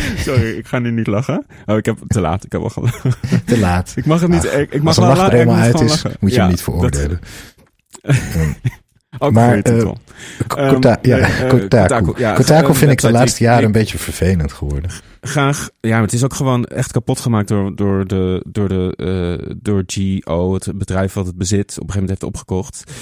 Sorry, 0.26 0.56
ik 0.56 0.66
ga 0.66 0.78
nu 0.78 0.90
niet 0.90 1.06
lachen. 1.06 1.46
Oh, 1.66 1.76
ik 1.76 1.84
heb 1.86 1.98
te 2.06 2.20
laat. 2.20 2.44
Ik 2.44 2.52
heb 2.52 2.60
al 2.62 2.68
gelachen. 2.68 3.12
Te 3.46 3.58
laat. 3.58 3.92
Ik 3.96 4.06
mag 4.06 4.20
het 4.20 4.30
niet. 4.30 4.44
Ik, 4.44 4.72
ik 4.72 4.82
mag 4.82 4.96
Als 4.96 5.06
wel 5.06 5.16
lach 5.16 5.26
er 5.26 5.32
helemaal 5.32 5.56
uit 5.56 5.80
is, 5.80 5.88
lachen. 5.90 6.16
moet 6.20 6.30
je 6.30 6.36
Ja, 6.36 6.42
hem 6.42 6.50
niet 6.50 6.64
dat- 6.64 6.74
veroordelen. 6.74 7.20
Ook 9.18 9.32
Maar, 9.32 9.56
ja, 9.56 11.28
Kotaku. 11.48 12.12
Ja, 12.16 12.32
Kotaku 12.34 12.74
vind 12.74 12.90
ik 12.90 13.00
de 13.00 13.10
laatste 13.10 13.44
jaren 13.44 13.64
een 13.64 13.72
beetje 13.72 13.98
vervelend 13.98 14.52
geworden. 14.52 14.90
graag. 15.20 15.70
Ja, 15.80 15.90
maar 15.90 16.02
het 16.02 16.12
is 16.12 16.24
ook 16.24 16.34
gewoon 16.34 16.64
echt 16.64 16.92
kapot 16.92 17.20
gemaakt 17.20 17.48
door, 17.48 17.76
door, 17.76 18.06
de, 18.06 18.44
door, 18.48 18.68
de, 18.68 18.94
eh, 19.46 19.54
door 19.62 19.82
GO, 19.86 20.54
het 20.54 20.78
bedrijf 20.78 21.12
wat 21.12 21.26
het 21.26 21.36
bezit, 21.36 21.60
op 21.60 21.68
een 21.68 21.72
gegeven 21.92 22.00
moment 22.00 22.08
heeft 22.10 22.22
opgekocht. 22.22 22.92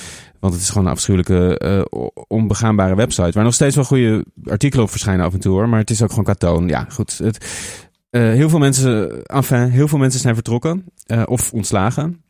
Want 0.40 0.52
het 0.52 0.62
is 0.62 0.68
gewoon 0.68 0.86
een 0.86 0.92
afschuwelijke, 0.92 1.58
eh, 1.58 1.82
onbegaanbare 2.28 2.94
website. 2.94 3.30
Waar 3.32 3.44
nog 3.44 3.54
steeds 3.54 3.74
wel 3.74 3.84
goede 3.84 4.24
artikelen 4.44 4.84
op 4.84 4.90
verschijnen 4.90 5.26
af 5.26 5.32
en 5.32 5.40
toe 5.40 5.52
hoor. 5.52 5.68
Maar 5.68 5.80
het 5.80 5.90
is 5.90 6.02
ook 6.02 6.08
gewoon 6.08 6.24
katoon. 6.24 6.68
Ja, 6.68 6.86
goed. 6.88 7.18
Het, 7.18 7.46
eh, 8.10 8.22
heel 8.22 8.48
veel 8.48 8.58
mensen, 8.58 9.22
enfin, 9.24 9.70
heel 9.70 9.88
veel 9.88 9.98
mensen 9.98 10.20
zijn 10.20 10.34
vertrokken 10.34 10.84
eh, 11.06 11.22
of 11.26 11.52
ontslagen. 11.52 12.22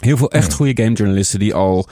Heel 0.00 0.16
veel 0.16 0.30
echt 0.30 0.52
goede 0.52 0.82
gamejournalisten 0.82 1.38
die 1.38 1.54
al 1.54 1.88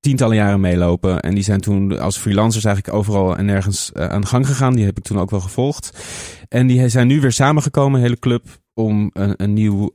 tientallen 0.00 0.36
jaren 0.36 0.60
meelopen. 0.60 1.20
En 1.20 1.34
die 1.34 1.44
zijn 1.44 1.60
toen 1.60 1.98
als 1.98 2.18
freelancers 2.18 2.64
eigenlijk 2.64 2.96
overal 2.96 3.36
en 3.36 3.44
nergens 3.44 3.94
aan 3.94 4.20
de 4.20 4.26
gang 4.26 4.46
gegaan. 4.46 4.74
Die 4.74 4.84
heb 4.84 4.98
ik 4.98 5.04
toen 5.04 5.18
ook 5.18 5.30
wel 5.30 5.40
gevolgd. 5.40 5.98
En 6.48 6.66
die 6.66 6.88
zijn 6.88 7.06
nu 7.06 7.20
weer 7.20 7.32
samengekomen, 7.32 8.00
hele 8.00 8.18
club, 8.18 8.46
om 8.74 9.10
een, 9.12 9.34
een 9.36 9.52
nieuw 9.52 9.90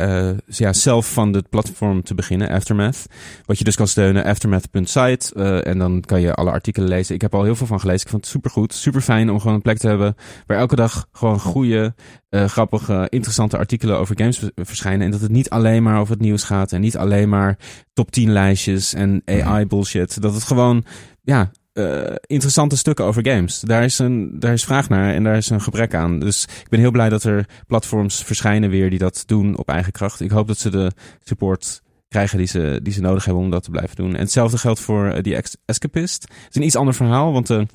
eh 0.00 0.36
ja, 0.46 0.72
self-funded 0.72 1.48
platform 1.48 2.02
te 2.02 2.14
beginnen, 2.14 2.48
Aftermath. 2.48 3.06
Wat 3.44 3.58
je 3.58 3.64
dus 3.64 3.76
kan 3.76 3.88
steunen, 3.88 4.24
aftermath.site. 4.24 5.34
eh, 5.34 5.66
en 5.66 5.78
dan 5.78 6.00
kan 6.00 6.20
je 6.20 6.34
alle 6.34 6.50
artikelen 6.50 6.88
lezen. 6.88 7.14
Ik 7.14 7.20
heb 7.20 7.34
al 7.34 7.44
heel 7.44 7.56
veel 7.56 7.66
van 7.66 7.80
gelezen. 7.80 8.02
Ik 8.02 8.08
vond 8.10 8.22
het 8.22 8.32
supergoed, 8.32 8.74
super 8.74 9.00
fijn 9.00 9.30
om 9.30 9.40
gewoon 9.40 9.54
een 9.54 9.62
plek 9.62 9.78
te 9.78 9.88
hebben 9.88 10.14
waar 10.46 10.58
elke 10.58 10.76
dag 10.76 11.08
gewoon 11.12 11.40
goede, 11.40 11.94
eh, 12.28 12.44
grappige, 12.44 13.06
interessante 13.08 13.58
artikelen 13.58 13.98
over 13.98 14.18
games 14.18 14.42
verschijnen. 14.54 15.04
En 15.04 15.10
dat 15.10 15.20
het 15.20 15.30
niet 15.30 15.50
alleen 15.50 15.82
maar 15.82 16.00
over 16.00 16.12
het 16.12 16.22
nieuws 16.22 16.44
gaat 16.44 16.72
en 16.72 16.80
niet 16.80 16.96
alleen 16.96 17.28
maar 17.28 17.58
top 17.92 18.10
10 18.10 18.32
lijstjes 18.32 18.94
en 18.94 19.22
AI 19.26 19.66
bullshit. 19.66 20.22
Dat 20.22 20.34
het 20.34 20.42
gewoon, 20.42 20.84
ja, 21.22 21.50
eh, 21.80 22.14
interessante 22.26 22.76
stukken 22.76 23.04
over 23.04 23.26
games. 23.26 23.60
Daar 23.60 23.84
is, 23.84 23.98
een, 23.98 24.40
daar 24.40 24.52
is 24.52 24.64
vraag 24.64 24.88
naar 24.88 25.14
en 25.14 25.24
daar 25.24 25.36
is 25.36 25.50
een 25.50 25.60
gebrek 25.60 25.94
aan. 25.94 26.20
Dus 26.20 26.44
ik 26.44 26.68
ben 26.68 26.80
heel 26.80 26.90
blij 26.90 27.08
dat 27.08 27.24
er 27.24 27.46
platforms 27.66 28.22
verschijnen 28.24 28.70
weer 28.70 28.90
die 28.90 28.98
dat 28.98 29.22
doen 29.26 29.56
op 29.56 29.68
eigen 29.68 29.92
kracht. 29.92 30.20
Ik 30.20 30.30
hoop 30.30 30.46
dat 30.46 30.58
ze 30.58 30.70
de 30.70 30.92
support 31.24 31.82
krijgen 32.08 32.38
die 32.38 32.46
ze, 32.46 32.80
die 32.82 32.92
ze 32.92 33.00
nodig 33.00 33.24
hebben 33.24 33.42
om 33.42 33.50
dat 33.50 33.62
te 33.62 33.70
blijven 33.70 33.96
doen. 33.96 34.14
En 34.14 34.20
hetzelfde 34.20 34.58
geldt 34.58 34.80
voor 34.80 35.06
eh, 35.06 35.22
die 35.22 35.42
Escapist. 35.64 36.22
Het 36.22 36.48
is 36.50 36.56
een 36.56 36.62
iets 36.62 36.76
ander 36.76 36.94
verhaal, 36.94 37.32
want 37.32 37.46
de, 37.46 37.66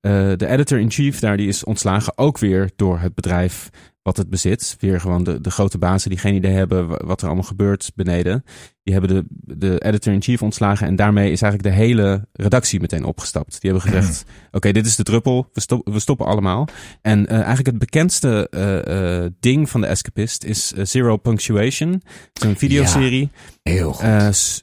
eh, 0.00 0.32
de 0.36 0.46
editor-in-chief 0.46 1.18
daar 1.18 1.36
die 1.36 1.48
is 1.48 1.64
ontslagen 1.64 2.18
ook 2.18 2.38
weer 2.38 2.70
door 2.76 2.98
het 2.98 3.14
bedrijf 3.14 3.70
wat 4.04 4.16
het 4.16 4.30
bezit. 4.30 4.76
Weer 4.80 5.00
gewoon 5.00 5.24
de, 5.24 5.40
de 5.40 5.50
grote 5.50 5.78
bazen 5.78 6.10
die 6.10 6.18
geen 6.18 6.34
idee 6.34 6.52
hebben 6.52 6.88
wa- 6.88 7.00
wat 7.04 7.20
er 7.20 7.26
allemaal 7.26 7.44
gebeurt 7.44 7.92
beneden. 7.94 8.44
Die 8.82 8.94
hebben 8.94 9.14
de, 9.14 9.24
de 9.56 9.78
editor-in-chief 9.84 10.42
ontslagen 10.42 10.86
en 10.86 10.96
daarmee 10.96 11.30
is 11.32 11.42
eigenlijk 11.42 11.74
de 11.74 11.82
hele 11.82 12.28
redactie 12.32 12.80
meteen 12.80 13.04
opgestapt. 13.04 13.60
Die 13.60 13.70
hebben 13.70 13.90
gezegd, 13.90 14.24
oké, 14.52 14.72
dit 14.72 14.86
is 14.86 14.96
de 14.96 15.02
druppel, 15.02 15.48
we, 15.52 15.60
stop, 15.60 15.88
we 15.88 15.98
stoppen 15.98 16.26
allemaal. 16.26 16.68
En 17.02 17.26
eh, 17.26 17.36
eigenlijk 17.36 17.66
het 17.66 17.78
bekendste 17.78 18.48
eh, 18.50 19.24
eh, 19.24 19.32
ding 19.40 19.70
van 19.70 19.80
de 19.80 19.86
Escapist 19.86 20.44
is 20.44 20.70
Zero 20.70 21.16
Punctuation. 21.16 21.92
Het 21.92 22.02
is 22.34 22.42
een 22.42 22.56
videoserie. 22.56 23.30
Heel 23.62 23.92
goed. 23.92 24.04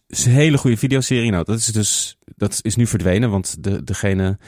Is 0.07 0.25
een 0.25 0.31
hele 0.31 0.57
goede 0.57 0.77
videoserie. 0.77 1.31
Nou, 1.31 1.43
dat 1.45 1.57
is 1.57 1.65
dus 1.65 2.17
dat 2.35 2.59
is 2.61 2.75
nu 2.75 2.87
verdwenen, 2.87 3.29
want 3.29 3.63
de, 3.63 3.83
degene 3.83 4.39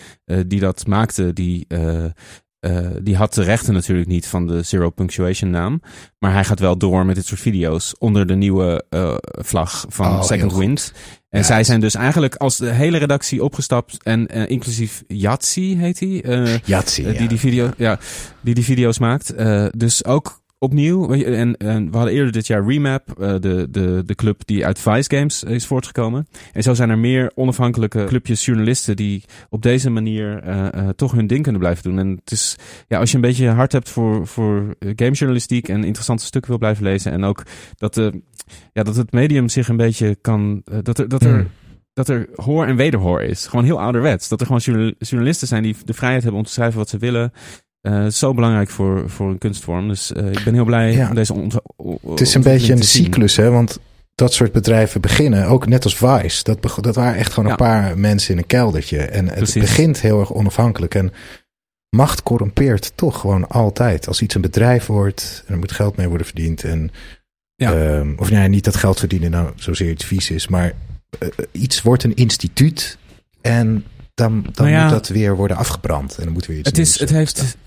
die 0.47 0.59
dat 0.59 0.87
maakte, 0.87 1.33
die, 1.33 1.67
eh, 2.63 2.87
die 3.01 3.15
had 3.15 3.33
de 3.33 3.43
rechten 3.43 3.73
natuurlijk 3.73 4.07
niet 4.07 4.27
van 4.27 4.47
de 4.47 4.61
Zero 4.61 4.89
Punctuation 4.89 5.49
naam. 5.49 5.81
Maar 6.19 6.33
hij 6.33 6.43
gaat 6.43 6.59
wel 6.59 6.77
door 6.77 7.05
met 7.05 7.15
dit 7.15 7.25
soort 7.25 7.39
video's 7.39 7.95
onder 7.99 8.27
de 8.27 8.35
nieuwe 8.35 8.85
eh, 8.89 9.15
vlag 9.21 9.85
van 9.89 10.05
Oh, 10.07 10.23
Second. 10.23 10.53
Wind. 10.55 10.93
En 11.29 11.39
Ja, 11.39 11.45
zij 11.45 11.57
het- 11.57 11.65
zijn 11.65 11.79
dus 11.79 11.95
eigenlijk 11.95 12.35
als 12.35 12.57
de 12.57 12.69
hele 12.71 12.97
redactie 12.97 13.43
opgestapt. 13.43 14.03
En 14.03 14.27
eh, 14.27 14.49
inclusief 14.49 15.03
Yatsi 15.07 15.77
heet 15.77 15.99
hij. 15.99 16.09
ja. 16.65 16.81
die, 16.95 17.27
die, 17.27 17.39
video, 17.39 17.69
ja, 17.77 17.99
die 18.41 18.53
die 18.53 18.63
video's 18.63 18.99
maakt. 18.99 19.33
Dus 19.77 20.05
ook 20.05 20.41
opnieuw. 20.63 21.11
En, 21.13 21.57
en 21.57 21.91
we 21.91 21.97
hadden 21.97 22.13
eerder 22.15 22.31
dit 22.31 22.47
jaar 22.47 22.65
Remap, 22.65 23.19
eh, 23.19 23.35
de, 23.39 23.67
de, 23.71 24.03
de 24.05 24.15
club 24.15 24.41
die 24.45 24.65
uit 24.65 24.79
Vice 24.79 25.15
Games 25.15 25.43
is 25.43 25.65
voortgekomen. 25.65 26.27
En 26.53 26.63
zo 26.63 26.73
zijn 26.73 26.89
er 26.89 26.97
meer 26.97 27.31
onafhankelijke 27.35 28.03
clubjes 28.07 28.45
journalisten 28.45 28.95
die 28.95 29.23
op 29.49 29.61
deze 29.61 29.89
manier 29.89 30.39
eh, 30.43 30.73
eh, 30.73 30.89
toch 30.89 31.11
hun 31.11 31.27
ding 31.27 31.43
kunnen 31.43 31.61
blijven 31.61 31.83
doen. 31.83 31.99
En 31.99 32.09
het 32.09 32.31
is, 32.31 32.55
ja, 32.87 32.99
als 32.99 33.09
je 33.09 33.15
een 33.15 33.21
beetje 33.21 33.47
hart 33.49 33.71
hebt 33.71 33.89
voor, 33.89 34.27
voor 34.27 34.75
gamejournalistiek 34.79 35.67
en 35.67 35.83
interessante 35.83 36.25
stukken 36.25 36.49
wil 36.49 36.59
blijven 36.59 36.83
lezen. 36.83 37.11
En 37.11 37.23
ook 37.23 37.43
dat, 37.75 37.93
de, 37.93 38.21
ja, 38.73 38.83
dat 38.83 38.95
het 38.95 39.11
medium 39.11 39.49
zich 39.49 39.67
een 39.67 39.77
beetje 39.77 40.15
kan. 40.21 40.61
dat 40.83 40.97
er. 40.97 41.07
Dat 41.09 41.23
er 41.23 41.31
Hmm. 41.33 41.47
dat 41.93 42.09
er 42.09 42.29
hoor 42.35 42.65
en 42.65 42.75
wederhoor 42.75 43.21
is. 43.21 43.47
Gewoon 43.47 43.65
heel 43.65 43.81
ouderwets. 43.81 44.27
Dat 44.27 44.39
er 44.39 44.45
gewoon 44.45 44.61
journal- 44.61 44.93
journalisten 44.99 45.47
zijn 45.47 45.63
die 45.63 45.75
de 45.85 45.93
vrijheid 45.93 46.21
hebben 46.23 46.41
om 46.41 46.45
te 46.47 46.53
schrijven 46.53 46.77
wat 46.77 46.89
ze 46.89 46.97
willen. 46.97 47.31
Eh, 47.83 47.93
het 47.97 48.11
is 48.11 48.19
zo 48.19 48.33
belangrijk 48.33 48.69
voor, 48.69 49.09
voor 49.09 49.29
een 49.29 49.37
kunstvorm. 49.37 49.87
Dus 49.87 50.13
eh, 50.13 50.31
ik 50.31 50.43
ben 50.43 50.53
heel 50.53 50.65
blij 50.65 50.91
Ja. 50.93 51.09
om 51.09 51.15
deze 51.15 51.33
Het 52.07 52.21
is 52.21 52.33
een 52.33 52.41
beetje 52.43 52.73
een 52.73 52.83
cyclus, 52.83 53.35
hè? 53.35 53.49
Want 53.49 53.79
dat 54.15 54.33
soort 54.33 54.51
bedrijven 54.51 55.01
beginnen, 55.01 55.47
ook 55.47 55.67
net 55.67 55.83
als 55.83 55.95
Vice. 55.97 56.43
Dat, 56.43 56.57
dat 56.81 56.95
waren 56.95 57.15
echt 57.15 57.33
gewoon 57.33 57.51
een 57.51 57.57
paar 57.57 57.97
mensen 57.97 58.31
in 58.33 58.37
een 58.37 58.45
keldertje. 58.45 58.97
En 58.97 59.25
het 59.25 59.35
Precies. 59.35 59.61
begint 59.61 60.01
heel 60.01 60.19
erg 60.19 60.33
onafhankelijk. 60.33 60.95
En 60.95 61.11
macht 61.89 62.23
corrumpeert 62.23 62.91
toch 62.95 63.19
gewoon 63.19 63.47
altijd. 63.47 64.07
Als 64.07 64.21
iets 64.21 64.35
een 64.35 64.41
bedrijf 64.41 64.85
wordt 64.85 65.43
en 65.47 65.53
er 65.53 65.59
moet 65.59 65.71
geld 65.71 65.97
mee 65.97 66.07
worden 66.07 66.27
verdiend. 66.27 66.63
En, 66.63 66.91
Ja. 67.55 67.73
ehm, 67.73 68.13
of 68.17 68.29
nee, 68.29 68.47
niet 68.47 68.63
dat 68.63 68.75
geld 68.75 68.99
verdienen 68.99 69.31
nou 69.31 69.51
zozeer 69.55 69.89
iets 69.89 70.05
vies 70.05 70.29
is. 70.31 70.47
Maar 70.47 70.73
eh, 71.19 71.27
iets 71.51 71.81
wordt 71.81 72.03
een 72.03 72.15
instituut. 72.15 72.97
En 73.41 73.85
dan, 74.13 74.41
dan 74.41 74.51
Nou 74.55 74.69
ja. 74.69 74.81
moet 74.83 74.91
dat 74.91 75.07
weer 75.07 75.35
worden 75.35 75.57
afgebrand. 75.57 76.17
En 76.17 76.23
dan 76.23 76.33
moet 76.33 76.45
weer 76.45 76.57
iets 76.57 76.69
Het, 76.69 76.77
is, 76.77 76.91
het, 76.99 77.11
ontstaan. 77.11 77.19
heeft, 77.19 77.57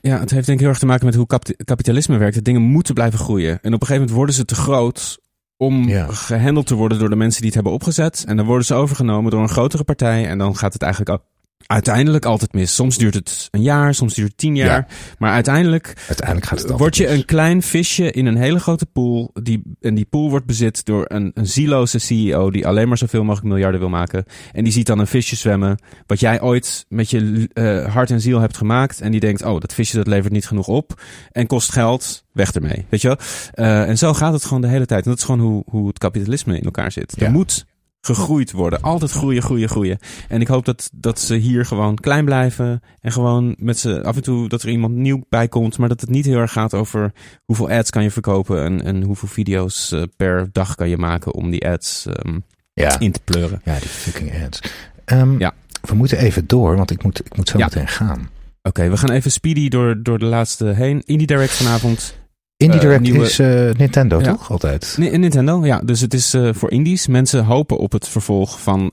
ja, 0.00 0.18
het 0.20 0.30
heeft 0.30 0.46
denk 0.46 0.58
ik 0.58 0.64
heel 0.64 0.68
erg 0.68 0.78
te 0.78 0.86
maken 0.86 1.06
met 1.06 1.14
hoe 1.14 1.26
kapit- 1.26 1.64
kapitalisme 1.64 2.16
werkt. 2.16 2.34
Dat 2.34 2.44
dingen 2.44 2.62
moeten 2.62 2.94
blijven 2.94 3.18
groeien. 3.18 3.50
En 3.50 3.56
op 3.74 3.80
een 3.80 3.86
gegeven 3.86 3.94
moment 3.94 4.10
worden 4.16 4.34
ze 4.34 4.44
te 4.44 4.54
groot 4.54 5.18
om 5.56 5.88
Ja. 5.88 6.06
gehandeld 6.06 6.66
te 6.66 6.74
worden 6.74 6.98
door 6.98 7.08
de 7.10 7.16
mensen 7.16 7.36
die 7.38 7.46
het 7.46 7.54
hebben 7.54 7.72
opgezet. 7.72 8.24
En 8.26 8.36
dan 8.36 8.46
worden 8.46 8.66
ze 8.66 8.74
overgenomen 8.74 9.30
door 9.30 9.42
een 9.42 9.48
grotere 9.48 9.84
partij. 9.84 10.26
En 10.28 10.38
dan 10.38 10.56
gaat 10.56 10.72
het 10.72 10.82
eigenlijk 10.82 11.18
uiteindelijk 11.66 12.24
altijd 12.24 12.52
mis. 12.52 12.74
Soms 12.74 12.98
duurt 12.98 13.14
het 13.14 13.48
een 13.50 13.62
jaar, 13.62 13.94
soms 13.94 14.14
duurt 14.14 14.28
het 14.28 14.38
tien 14.38 14.56
jaar. 14.56 14.86
Maar 15.18 15.32
uiteindelijk 15.32 15.94
Uiteindelijk 16.08 16.46
gaat 16.46 16.62
het 16.62 16.70
word 16.70 16.96
je 16.96 17.06
mis. 17.06 17.12
een 17.12 17.24
klein 17.24 17.62
visje 17.62 18.10
in 18.10 18.26
een 18.26 18.36
hele 18.36 18.58
grote 18.58 18.86
pool. 18.86 19.30
Die, 19.42 19.62
en 19.80 19.94
die 19.94 20.04
pool 20.04 20.30
wordt 20.30 20.46
bezit 20.46 20.84
door 20.84 21.04
een, 21.08 21.30
een 21.34 21.46
zieloze 21.46 21.98
CEO 21.98 22.50
die 22.50 22.66
alleen 22.66 22.88
maar 22.88 22.98
zoveel 22.98 23.24
mogelijk 23.24 23.48
miljarden 23.48 23.80
wil 23.80 23.88
maken. 23.88 24.24
En 24.52 24.64
die 24.64 24.72
ziet 24.72 24.86
dan 24.86 24.98
een 24.98 25.06
visje 25.06 25.36
zwemmen. 25.36 25.78
Wat 26.06 26.20
jij 26.20 26.40
ooit 26.40 26.84
met 26.88 27.10
je 27.10 27.48
eh, 27.52 27.92
hart 27.94 28.10
en 28.10 28.20
ziel 28.20 28.40
hebt 28.40 28.56
gemaakt. 28.56 29.00
En 29.00 29.10
die 29.10 29.20
denkt, 29.20 29.42
oh, 29.42 29.60
dat 29.60 29.74
visje 29.74 29.96
dat 29.96 30.06
levert 30.06 30.32
niet 30.32 30.46
genoeg 30.46 30.68
op. 30.68 31.02
En 31.32 31.46
kost 31.46 31.72
geld, 31.72 32.24
weg 32.32 32.52
ermee. 32.52 32.86
Weet 32.88 33.00
je 33.00 33.08
wel? 33.08 33.16
Eh, 33.52 33.88
en 33.88 33.98
zo 33.98 34.14
gaat 34.14 34.32
het 34.32 34.44
gewoon 34.44 34.60
de 34.62 34.68
hele 34.68 34.86
tijd. 34.86 35.04
En 35.04 35.10
dat 35.10 35.18
is 35.18 35.24
gewoon 35.24 35.40
hoe, 35.40 35.62
hoe 35.66 35.88
het 35.88 35.98
kapitalisme 35.98 36.56
in 36.56 36.64
elkaar 36.64 36.92
zit. 36.92 37.14
Ja. 37.16 37.26
Er 37.26 37.32
moet 37.32 37.64
gegroeid 38.04 38.52
worden. 38.52 38.80
Altijd 38.82 39.10
groeien, 39.10 39.42
groeien, 39.42 39.68
groeien. 39.68 39.98
En 40.28 40.40
ik 40.40 40.46
hoop 40.48 40.64
dat, 40.64 40.90
dat 40.94 41.20
ze 41.20 41.34
hier 41.34 41.64
gewoon 41.66 41.94
klein 41.94 42.24
blijven. 42.24 42.82
En 43.00 43.12
gewoon 43.12 43.54
met 43.58 43.78
ze 43.78 44.02
af 44.04 44.16
en 44.16 44.22
toe 44.22 44.48
dat 44.48 44.62
er 44.62 44.68
iemand 44.68 44.94
nieuw 44.94 45.24
bij 45.28 45.48
komt. 45.48 45.78
Maar 45.78 45.88
dat 45.88 46.00
het 46.00 46.10
niet 46.10 46.24
heel 46.24 46.38
erg 46.38 46.52
gaat 46.52 46.74
over 46.74 47.12
hoeveel 47.44 47.70
ads 47.70 47.90
kan 47.90 48.02
je 48.02 48.10
verkopen. 48.10 48.62
En, 48.64 48.82
en 48.84 49.02
hoeveel 49.02 49.28
video's 49.28 49.92
eh, 49.92 50.02
per 50.16 50.48
dag 50.52 50.74
kan 50.74 50.88
je 50.88 50.96
maken 50.96 51.34
om 51.34 51.50
die 51.50 51.68
ads 51.68 52.06
ehm, 52.06 52.38
Ja. 52.74 52.98
in 53.00 53.12
te 53.12 53.20
pleuren. 53.24 53.60
Ja, 53.64 53.78
die 53.78 53.88
fucking 53.88 54.44
ads. 54.44 54.60
Ehm, 55.04 55.38
Ja. 55.38 55.52
We 55.82 55.94
moeten 55.94 56.18
even 56.18 56.46
door, 56.46 56.76
want 56.76 56.90
ik 56.90 57.02
moet, 57.02 57.24
ik 57.26 57.36
moet 57.36 57.48
zo 57.48 57.58
Ja. 57.58 57.64
meteen 57.64 57.88
gaan. 57.88 58.28
Oké, 58.62 58.88
we 58.88 58.96
gaan 58.96 59.10
even 59.10 59.30
speedy 59.30 59.68
door, 59.68 60.02
door 60.02 60.18
de 60.18 60.24
laatste 60.24 60.64
heen. 60.66 61.02
Indie 61.04 61.26
Direct 61.26 61.52
vanavond. 61.52 62.16
Indie 62.64 62.80
Eh, 62.80 62.84
Direct 62.86 63.02
nieuwe- 63.02 63.24
is 63.24 63.38
eh, 63.38 63.70
Nintendo, 63.78 64.18
Ja. 64.20 64.24
toch? 64.32 64.50
Altijd. 64.50 64.94
Ni- 64.98 65.16
Nintendo, 65.16 65.66
ja. 65.66 65.80
Dus 65.84 66.00
het 66.00 66.14
is 66.14 66.34
eh, 66.34 66.48
voor 66.52 66.70
indies. 66.70 67.06
Mensen 67.06 67.44
hopen 67.44 67.78
op 67.78 67.92
het 67.92 68.08
vervolg 68.08 68.60
van 68.60 68.90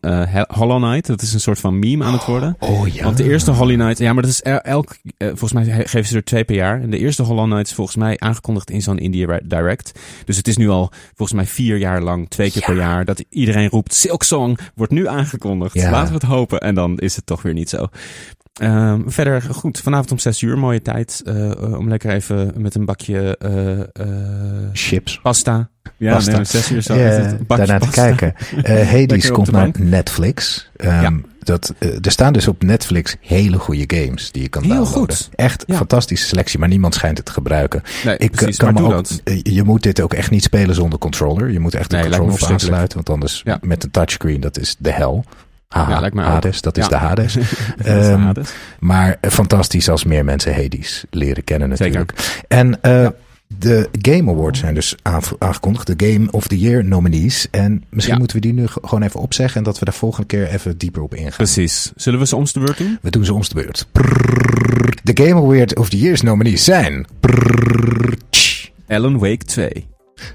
Hollow 0.48 0.84
Knight. 0.84 1.08
Dat 1.08 1.22
is 1.22 1.34
een 1.34 1.40
soort 1.40 1.60
van 1.60 1.80
meme 1.80 2.04
aan 2.04 2.14
het 2.14 2.26
worden. 2.26 2.56
Oh 2.60 2.88
ja. 2.88 3.04
Want 3.04 3.18
de 3.18 3.24
eerste 3.24 3.52
Hollow 3.52 3.76
Knight, 3.80 3.98
ja, 3.98 4.14
maar 4.14 4.22
dat 4.24 4.32
is 4.32 4.42
el- 4.42 4.60
elk, 4.60 4.96
volgens 5.18 5.54
mij 5.54 5.66
geven 5.66 6.06
ze 6.06 6.16
er 6.16 6.24
twee 6.24 6.44
per 6.44 6.56
jaar. 6.56 6.82
En 6.82 6.90
de 6.90 6.98
eerste 6.98 7.24
Hollow 7.24 7.46
Knight 7.46 7.68
is 7.68 7.74
volgens 7.74 7.98
mij 7.98 8.20
aangekondigd 8.20 8.70
in 8.70 8.82
zo'n 8.82 8.98
Indie 8.98 9.28
Direct. 9.44 10.00
Dus 10.26 10.38
het 10.38 10.48
is 10.48 10.58
nu 10.58 10.70
al 10.70 10.92
volgens 11.16 11.34
mij 11.38 11.46
vier 11.48 11.78
jaar 11.78 12.02
lang, 12.02 12.30
twee 12.30 12.52
keer 12.52 12.62
per 12.66 12.76
jaar, 12.76 13.06
dat 13.06 13.24
iedereen 13.30 13.70
roept: 13.70 13.94
Silksong 13.94 14.60
wordt 14.76 14.92
nu 14.92 15.08
aangekondigd. 15.08 15.74
Ja. 15.74 15.92
Laten 15.92 16.08
we 16.08 16.14
het 16.14 16.24
hopen. 16.24 16.60
En 16.60 16.76
dan 16.76 16.98
is 17.00 17.16
het 17.16 17.26
toch 17.26 17.42
weer 17.42 17.54
niet 17.54 17.70
zo. 17.70 17.88
Ehm, 18.62 19.02
verder, 19.06 19.42
goed, 19.42 19.80
vanavond 19.80 20.12
om 20.12 20.18
zes 20.20 20.42
uur, 20.42 20.58
mooie 20.58 20.82
tijd. 20.82 21.22
eh, 21.26 21.52
eh, 21.52 21.74
om 21.78 21.90
lekker 21.90 22.12
even 22.12 22.54
met 22.58 22.76
een 22.76 22.86
bakje 22.86 23.38
eh, 23.38 23.80
eh, 23.80 23.86
Chips. 24.74 25.20
pasta. 25.22 25.70
Ja, 25.98 26.14
Pasta. 26.14 26.30
nee, 26.32 26.40
om 26.40 26.46
zes 26.46 26.72
uur 26.72 26.84
daarna 27.48 27.80
te 27.80 27.90
kijken. 27.90 28.34
Eh 28.64 28.90
Hades 28.92 29.32
komt 29.32 29.46
de 29.46 29.52
naar 29.52 29.62
bank. 29.62 29.78
Netflix. 29.80 30.70
Ehm, 30.76 31.02
Ja. 31.02 31.12
dat, 31.40 31.74
er 32.02 32.12
staan 32.12 32.34
dus 32.34 32.48
op 32.48 32.64
Netflix 32.64 33.16
hele 33.22 33.58
goede 33.58 33.98
games 33.98 34.32
die 34.32 34.42
je 34.42 34.50
kan 34.50 34.64
Heel 34.64 34.72
downloaden. 34.76 35.16
goed. 35.16 35.30
Echt 35.36 35.64
Ja. 35.68 35.76
fantastische 35.76 36.28
selectie, 36.28 36.60
maar 36.60 36.68
niemand 36.70 36.94
schijnt 36.96 37.18
het 37.18 37.26
te 37.26 37.32
gebruiken. 37.32 37.82
Nee, 38.06 38.18
Ik 38.18 38.32
precies, 38.32 38.58
kan 38.58 38.74
maar 38.74 38.82
me 38.84 38.90
doe 38.90 38.98
ook, 38.98 39.08
dat. 39.24 39.40
je 39.54 39.64
moet 39.64 39.84
dit 39.84 40.02
ook 40.02 40.14
echt 40.14 40.32
niet 40.32 40.44
spelen 40.44 40.76
zonder 40.76 41.00
controller. 41.00 41.50
Je 41.52 41.60
moet 41.60 41.74
echt 41.74 41.90
de 41.90 41.96
Nee, 41.98 42.04
controller 42.10 42.52
aansluiten, 42.52 42.96
want 42.96 43.10
anders 43.10 43.42
Ja. 43.44 43.58
met 43.62 43.84
een 43.84 43.92
touchscreen, 43.92 44.40
dat 44.40 44.58
is 44.58 44.76
de 44.80 44.92
hel. 44.92 45.26
Ja, 45.74 46.00
lijkt 46.00 46.16
ook. 46.18 46.32
Hades, 46.32 46.62
dat 46.62 46.78
is 46.78 46.84
Ja. 46.84 46.90
de 46.90 46.96
Hades. 46.96 47.34
Dat 47.34 47.44
is 47.78 47.84
de 47.86 47.90
Ehm. 47.90 48.34
Maar 48.80 49.18
eh, 49.22 49.32
fantastisch 49.32 49.90
als 49.90 50.04
meer 50.04 50.26
mensen 50.26 50.54
Hades 50.56 51.06
leren 51.10 51.44
kennen 51.44 51.78
Zeker. 51.78 52.00
natuurlijk. 52.00 52.44
En 52.48 52.82
eh, 52.82 53.08
de 53.58 53.90
Game 54.02 54.32
Awards 54.32 54.60
zijn 54.60 54.74
dus 54.74 54.96
aangekondigd. 55.40 55.98
De 55.98 56.12
Game 56.12 56.32
of 56.32 56.48
the 56.48 56.60
Year 56.60 56.86
nominees. 56.86 57.48
En 57.52 57.84
misschien 57.90 58.18
moeten 58.18 58.36
we 58.36 58.42
die 58.42 58.54
nu 58.54 58.68
ge- 58.68 58.80
gewoon 58.84 59.02
even 59.04 59.20
opzeggen. 59.20 59.58
En 59.58 59.64
dat 59.64 59.80
we 59.80 59.86
daar 59.86 59.94
volgende 59.94 60.28
keer 60.28 60.48
even 60.48 60.78
dieper 60.78 61.02
op 61.02 61.16
ingaan. 61.16 61.32
Precies. 61.38 61.92
Zullen 61.96 62.20
we 62.20 62.26
ze 62.28 62.36
om 62.36 62.44
de 62.54 62.60
beurt 62.60 62.78
doen? 62.78 62.98
We 63.02 63.10
doen 63.10 63.26
ze 63.26 63.34
ons 63.34 63.50
de 63.50 63.56
beurt. 63.56 63.88
De 65.04 65.24
Game 65.24 65.36
Award 65.42 65.76
of 65.78 65.90
the 65.90 65.98
Year's 66.00 66.22
nominees 66.22 66.64
zijn... 66.64 67.06
Alan 68.88 69.18
Wake 69.20 69.46
2. 69.46 69.88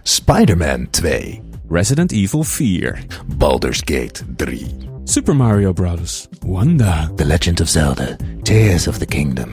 Spider-Man 0.02 0.86
2. 0.90 1.40
Resident 1.68 2.12
Evil 2.12 2.42
4. 2.44 2.98
Baldur's 3.36 3.78
Gate 3.84 4.20
3. 4.36 4.66
Super 5.08 5.36
Mario 5.36 5.72
Bros. 5.72 6.28
Wanda. 6.46 7.10
The 7.16 7.24
Legend 7.24 7.60
of 7.60 7.68
Zelda. 7.68 8.16
Tears 8.42 8.88
of 8.88 8.98
the 8.98 9.06
Kingdom. 9.06 9.48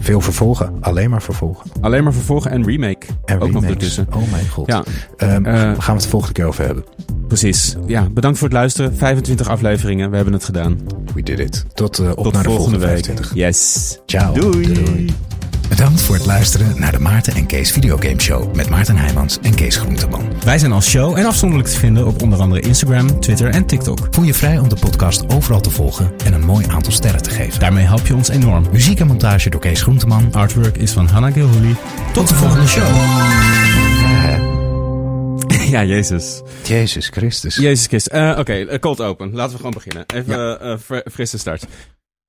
Veel 0.00 0.20
vervolgen. 0.20 0.72
Alleen 0.80 1.10
maar 1.10 1.22
vervolgen. 1.22 1.70
Alleen 1.80 2.04
maar 2.04 2.12
vervolgen 2.12 2.50
en 2.50 2.64
remake. 2.64 3.06
En 3.24 3.40
Ook 3.40 3.50
nog 3.52 3.64
ertussen. 3.64 4.06
Oh 4.14 4.30
mijn 4.30 4.48
god. 4.48 4.66
Ja, 4.66 4.84
Ehm, 5.16 5.44
Eh, 5.46 5.54
gaan 5.62 5.74
we 5.76 5.92
het 5.92 6.02
de 6.02 6.08
volgende 6.08 6.34
keer 6.34 6.44
over 6.44 6.64
hebben. 6.64 6.84
precies. 7.28 7.76
Ja, 7.86 8.08
bedankt 8.10 8.38
voor 8.38 8.48
het 8.48 8.56
luisteren. 8.56 8.96
25 8.96 9.48
afleveringen. 9.48 10.10
We 10.10 10.16
hebben 10.16 10.34
het 10.34 10.44
gedaan. 10.44 10.78
We 11.14 11.22
did 11.22 11.38
it. 11.38 11.64
Tot, 11.74 11.98
eh, 11.98 12.10
op 12.10 12.22
Tot 12.24 12.32
naar 12.32 12.42
de 12.42 12.48
volgende 12.48 12.78
week. 12.78 12.88
25. 12.88 13.34
Yes. 13.34 13.98
Ciao. 14.06 14.34
Doei. 14.34 15.14
Bedankt 15.68 16.00
voor 16.02 16.14
het 16.14 16.26
luisteren 16.26 16.80
naar 16.80 16.92
de 16.92 16.98
Maarten 16.98 17.34
en 17.34 17.46
Kees 17.46 17.70
Videogame 17.70 18.20
Show 18.20 18.54
met 18.54 18.68
Maarten 18.68 18.96
Heijmans 18.96 19.38
en 19.42 19.54
Kees 19.54 19.76
Groenteman. 19.76 20.32
Wij 20.44 20.58
zijn 20.58 20.72
als 20.72 20.88
show 20.90 21.16
en 21.18 21.24
afzonderlijk 21.24 21.70
te 21.70 21.78
vinden 21.78 22.06
op 22.06 22.22
onder 22.22 22.40
andere 22.40 22.60
Instagram, 22.60 23.20
Twitter 23.20 23.48
en 23.50 23.66
TikTok. 23.66 23.98
Voel 24.10 24.24
je 24.24 24.34
vrij 24.34 24.58
om 24.58 24.68
de 24.68 24.76
podcast 24.80 25.28
overal 25.28 25.60
te 25.60 25.70
volgen 25.70 26.12
en 26.24 26.32
een 26.32 26.44
mooi 26.44 26.66
aantal 26.66 26.92
sterren 26.92 27.22
te 27.22 27.30
geven. 27.30 27.60
Daarmee 27.60 27.84
help 27.84 28.06
je 28.06 28.14
ons 28.14 28.28
enorm. 28.28 28.66
Muziek 28.72 29.00
en 29.00 29.06
montage 29.06 29.50
door 29.50 29.60
Kees 29.60 29.82
Groenteman. 29.82 30.32
Artwork 30.34 30.76
is 30.76 30.92
van 30.92 31.06
Hannah 31.06 31.32
Gilhooly. 31.32 31.76
Tot 32.12 32.28
de 32.28 32.34
volgende 32.34 32.66
show. 32.66 32.86
Ja, 35.66 35.84
Jezus. 35.84 36.42
Jezus 36.64 37.08
Christus. 37.08 37.56
Jezus 37.56 37.86
Christus. 37.86 38.12
Eh, 38.12 38.36
Oké, 38.38 38.52
eh, 38.52 38.78
cold 38.78 39.00
open. 39.00 39.30
Laten 39.34 39.50
we 39.50 39.56
gewoon 39.56 39.72
beginnen. 39.72 40.04
Even 40.14 40.60
eh, 40.60 40.76
fr- 40.84 41.10
frisse 41.12 41.38
start. 41.38 41.66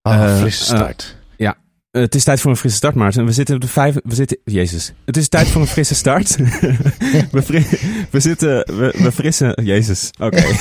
Ah, 0.01 0.23
Eh, 0.23 0.37
frisse 0.39 0.73
eh, 0.73 0.79
start. 0.79 1.16
Eh, 1.91 2.01
het 2.01 2.15
is 2.15 2.23
tijd 2.23 2.41
voor 2.41 2.51
een 2.51 2.57
frisse 2.57 2.77
start, 2.77 2.95
Maarten. 2.95 3.25
We 3.25 3.31
zitten 3.31 3.55
op 3.55 3.61
de 3.61 3.67
vijf... 3.67 3.95
We 4.03 4.15
zitten... 4.15 4.37
Jezus. 4.43 4.93
Het 5.05 5.17
is 5.17 5.29
tijd 5.29 5.47
voor 5.47 5.61
een 5.61 5.67
frisse 5.67 5.95
start. 5.95 6.35
we, 7.31 7.41
fri- 7.43 7.67
we 8.11 8.19
zitten... 8.19 8.49
We, 8.77 8.93
we 8.97 9.11
frissen... 9.11 9.63
Jezus. 9.63 10.09
Oké. 10.19 10.41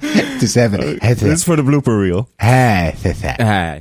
Het 0.00 0.42
is 0.42 0.54
even... 0.54 0.80
Het 0.98 1.18
Dit 1.18 1.32
is 1.32 1.44
voor 1.44 1.56
de 1.56 1.62
blooper 1.64 2.00
reel. 2.02 2.28
is... 2.36 3.16
Hey. 3.20 3.80